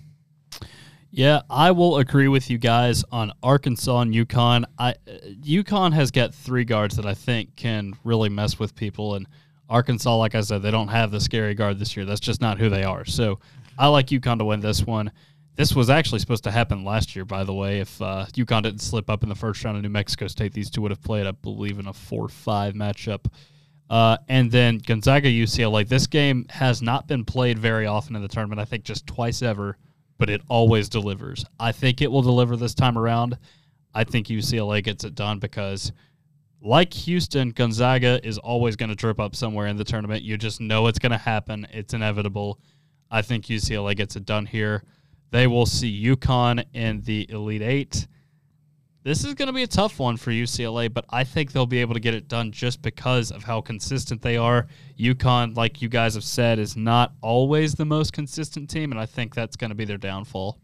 Yeah, 1.11 1.43
I 1.51 1.73
will 1.73 1.99
agree 1.99 2.29
with 2.29 2.49
you 2.49 2.57
guys 2.57 3.05
on 3.12 3.33
Arkansas 3.43 4.01
and 4.01 4.14
UConn. 4.14 4.64
I 4.79 4.93
uh, 4.93 4.95
UConn 5.43 5.93
has 5.93 6.11
got 6.11 6.35
three 6.35 6.64
guards 6.64 6.97
that 6.97 7.05
I 7.05 7.12
think 7.12 7.55
can 7.55 7.93
really 8.03 8.31
mess 8.31 8.59
with 8.59 8.75
people, 8.75 9.14
and 9.14 9.29
Arkansas, 9.68 10.16
like 10.16 10.34
I 10.34 10.40
said, 10.40 10.62
they 10.62 10.70
don't 10.70 10.88
have 10.88 11.10
the 11.10 11.20
scary 11.20 11.54
guard 11.54 11.78
this 11.78 11.96
year. 11.96 12.04
That's 12.04 12.20
just 12.20 12.40
not 12.40 12.58
who 12.58 12.68
they 12.68 12.84
are. 12.84 13.04
So 13.04 13.40
I 13.78 13.88
like 13.88 14.08
UConn 14.08 14.38
to 14.38 14.44
win 14.44 14.60
this 14.60 14.84
one. 14.84 15.10
This 15.54 15.74
was 15.74 15.90
actually 15.90 16.18
supposed 16.18 16.44
to 16.44 16.50
happen 16.50 16.84
last 16.84 17.14
year, 17.14 17.24
by 17.24 17.44
the 17.44 17.52
way. 17.52 17.80
If 17.80 18.00
uh, 18.00 18.26
UConn 18.32 18.62
didn't 18.62 18.80
slip 18.80 19.10
up 19.10 19.22
in 19.22 19.28
the 19.28 19.34
first 19.34 19.62
round 19.64 19.76
of 19.76 19.82
New 19.82 19.90
Mexico 19.90 20.26
State, 20.26 20.52
these 20.52 20.70
two 20.70 20.80
would 20.82 20.90
have 20.90 21.02
played, 21.02 21.26
I 21.26 21.32
believe, 21.32 21.78
in 21.78 21.86
a 21.86 21.92
four-five 21.92 22.74
matchup. 22.74 23.26
Uh, 23.90 24.16
and 24.28 24.50
then 24.50 24.78
Gonzaga 24.78 25.28
UCLA. 25.28 25.86
This 25.86 26.06
game 26.06 26.46
has 26.48 26.80
not 26.80 27.06
been 27.06 27.24
played 27.24 27.58
very 27.58 27.86
often 27.86 28.16
in 28.16 28.22
the 28.22 28.28
tournament. 28.28 28.58
I 28.58 28.64
think 28.64 28.84
just 28.84 29.06
twice 29.06 29.42
ever, 29.42 29.76
but 30.16 30.30
it 30.30 30.40
always 30.48 30.88
delivers. 30.88 31.44
I 31.60 31.72
think 31.72 32.00
it 32.00 32.10
will 32.10 32.22
deliver 32.22 32.56
this 32.56 32.74
time 32.74 32.96
around. 32.96 33.36
I 33.94 34.04
think 34.04 34.28
UCLA 34.28 34.82
gets 34.82 35.04
it 35.04 35.14
done 35.14 35.38
because, 35.38 35.92
like 36.62 36.94
Houston, 36.94 37.50
Gonzaga 37.50 38.24
is 38.26 38.38
always 38.38 38.76
going 38.76 38.90
to 38.90 38.96
trip 38.96 39.18
up 39.18 39.34
somewhere 39.34 39.66
in 39.66 39.76
the 39.76 39.84
tournament. 39.84 40.22
You 40.22 40.38
just 40.38 40.60
know 40.60 40.86
it's 40.86 40.98
going 40.98 41.12
to 41.12 41.18
happen. 41.18 41.66
It's 41.72 41.92
inevitable. 41.92 42.60
I 43.10 43.22
think 43.22 43.46
UCLA 43.46 43.96
gets 43.96 44.16
it 44.16 44.24
done 44.24 44.46
here. 44.46 44.84
They 45.30 45.46
will 45.46 45.66
see 45.66 46.04
UConn 46.04 46.64
in 46.72 47.02
the 47.02 47.26
Elite 47.30 47.62
Eight. 47.62 48.06
This 49.02 49.24
is 49.24 49.34
going 49.34 49.48
to 49.48 49.52
be 49.52 49.64
a 49.64 49.66
tough 49.66 49.98
one 49.98 50.16
for 50.16 50.30
UCLA, 50.30 50.92
but 50.92 51.04
I 51.10 51.24
think 51.24 51.50
they'll 51.50 51.66
be 51.66 51.80
able 51.80 51.94
to 51.94 52.00
get 52.00 52.14
it 52.14 52.28
done 52.28 52.52
just 52.52 52.80
because 52.82 53.32
of 53.32 53.42
how 53.42 53.60
consistent 53.60 54.22
they 54.22 54.36
are. 54.36 54.68
UConn, 54.96 55.56
like 55.56 55.82
you 55.82 55.88
guys 55.88 56.14
have 56.14 56.22
said, 56.22 56.60
is 56.60 56.76
not 56.76 57.12
always 57.20 57.74
the 57.74 57.84
most 57.84 58.12
consistent 58.12 58.70
team, 58.70 58.92
and 58.92 59.00
I 59.00 59.06
think 59.06 59.34
that's 59.34 59.56
going 59.56 59.70
to 59.70 59.74
be 59.74 59.84
their 59.84 59.98
downfall. 59.98 60.60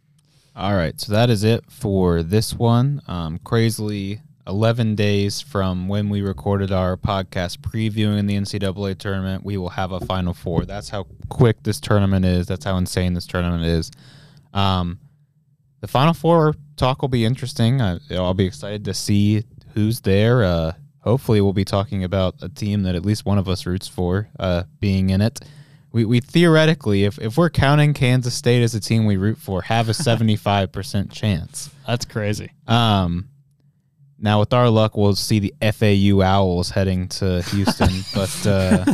All 0.54 0.76
right, 0.76 1.00
so 1.00 1.12
that 1.12 1.30
is 1.30 1.42
it 1.42 1.64
for 1.68 2.22
this 2.22 2.54
one. 2.54 3.02
Um, 3.08 3.38
crazily, 3.42 4.20
11 4.48 4.94
days 4.94 5.42
from 5.42 5.88
when 5.88 6.08
we 6.08 6.22
recorded 6.22 6.72
our 6.72 6.96
podcast 6.96 7.58
previewing 7.58 8.26
the 8.26 8.34
NCAA 8.34 8.96
tournament, 8.96 9.44
we 9.44 9.58
will 9.58 9.68
have 9.68 9.92
a 9.92 10.00
Final 10.00 10.32
Four. 10.32 10.64
That's 10.64 10.88
how 10.88 11.06
quick 11.28 11.62
this 11.62 11.78
tournament 11.78 12.24
is. 12.24 12.46
That's 12.46 12.64
how 12.64 12.78
insane 12.78 13.12
this 13.12 13.26
tournament 13.26 13.64
is. 13.64 13.90
Um, 14.54 14.98
the 15.80 15.86
Final 15.86 16.14
Four 16.14 16.54
talk 16.76 17.02
will 17.02 17.10
be 17.10 17.26
interesting. 17.26 17.82
I, 17.82 17.98
I'll 18.12 18.32
be 18.32 18.46
excited 18.46 18.86
to 18.86 18.94
see 18.94 19.44
who's 19.74 20.00
there. 20.00 20.42
Uh, 20.42 20.72
hopefully, 21.00 21.42
we'll 21.42 21.52
be 21.52 21.66
talking 21.66 22.02
about 22.02 22.36
a 22.40 22.48
team 22.48 22.84
that 22.84 22.94
at 22.94 23.04
least 23.04 23.26
one 23.26 23.36
of 23.36 23.48
us 23.48 23.66
roots 23.66 23.86
for 23.86 24.28
uh, 24.40 24.62
being 24.80 25.10
in 25.10 25.20
it. 25.20 25.40
we, 25.92 26.06
we 26.06 26.20
theoretically, 26.20 27.04
if, 27.04 27.18
if 27.18 27.36
we're 27.36 27.50
counting 27.50 27.92
Kansas 27.92 28.34
State 28.34 28.62
as 28.62 28.74
a 28.74 28.80
team 28.80 29.04
we 29.04 29.18
root 29.18 29.36
for, 29.36 29.60
have 29.62 29.90
a 29.90 29.92
75% 29.92 31.12
chance. 31.12 31.70
That's 31.86 32.06
crazy. 32.06 32.50
Um, 32.66 33.28
now, 34.18 34.40
with 34.40 34.52
our 34.52 34.68
luck, 34.68 34.96
we'll 34.96 35.14
see 35.14 35.38
the 35.38 35.54
FAU 35.60 36.22
Owls 36.22 36.70
heading 36.70 37.08
to 37.08 37.42
Houston, 37.42 38.04
but 38.14 38.46
uh, 38.46 38.84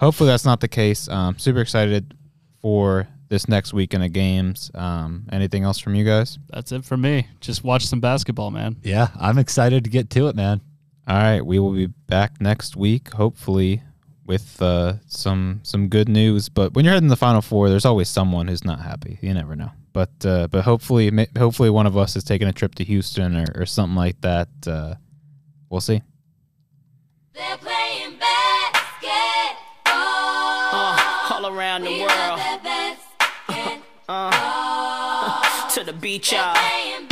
hopefully 0.00 0.28
that's 0.28 0.44
not 0.44 0.60
the 0.60 0.68
case. 0.68 1.08
Um, 1.08 1.38
super 1.38 1.60
excited 1.60 2.16
for 2.60 3.08
this 3.28 3.48
next 3.48 3.74
weekend 3.74 4.04
of 4.04 4.12
games. 4.12 4.70
Um, 4.74 5.26
anything 5.30 5.64
else 5.64 5.78
from 5.78 5.94
you 5.94 6.04
guys? 6.04 6.38
That's 6.48 6.72
it 6.72 6.84
for 6.84 6.96
me. 6.96 7.28
Just 7.40 7.62
watch 7.62 7.86
some 7.86 8.00
basketball, 8.00 8.50
man. 8.50 8.76
Yeah, 8.82 9.08
I'm 9.18 9.38
excited 9.38 9.84
to 9.84 9.90
get 9.90 10.08
to 10.10 10.28
it, 10.28 10.36
man. 10.36 10.60
All 11.06 11.16
right, 11.16 11.44
we 11.44 11.58
will 11.58 11.72
be 11.72 11.86
back 11.86 12.40
next 12.40 12.76
week, 12.76 13.12
hopefully 13.12 13.82
with 14.24 14.60
uh, 14.62 14.94
some 15.06 15.60
some 15.62 15.88
good 15.88 16.08
news. 16.08 16.48
But 16.48 16.74
when 16.74 16.84
you're 16.84 16.94
heading 16.94 17.08
the 17.08 17.16
Final 17.16 17.42
Four, 17.42 17.68
there's 17.68 17.84
always 17.84 18.08
someone 18.08 18.48
who's 18.48 18.64
not 18.64 18.80
happy. 18.80 19.18
You 19.20 19.34
never 19.34 19.56
know. 19.56 19.70
But 19.92 20.10
uh, 20.24 20.48
but 20.48 20.62
hopefully 20.64 21.28
hopefully 21.36 21.70
one 21.70 21.86
of 21.86 21.96
us 21.96 22.16
is 22.16 22.24
taking 22.24 22.48
a 22.48 22.52
trip 22.52 22.74
to 22.76 22.84
Houston 22.84 23.36
or, 23.36 23.46
or 23.54 23.66
something 23.66 23.96
like 23.96 24.20
that. 24.22 24.48
Uh, 24.66 24.94
we'll 25.68 25.80
see. 25.80 26.02
They're 27.34 27.56
playing 27.58 28.18
basketball 28.18 29.10
uh, 30.72 31.28
all 31.30 31.46
around 31.46 31.84
the 31.84 31.90
we 31.90 32.00
world. 32.00 32.40
Uh, 33.48 33.80
uh, 34.08 35.68
to 35.74 35.84
the 35.84 35.92
beach, 35.92 36.32
y'all. 36.32 37.11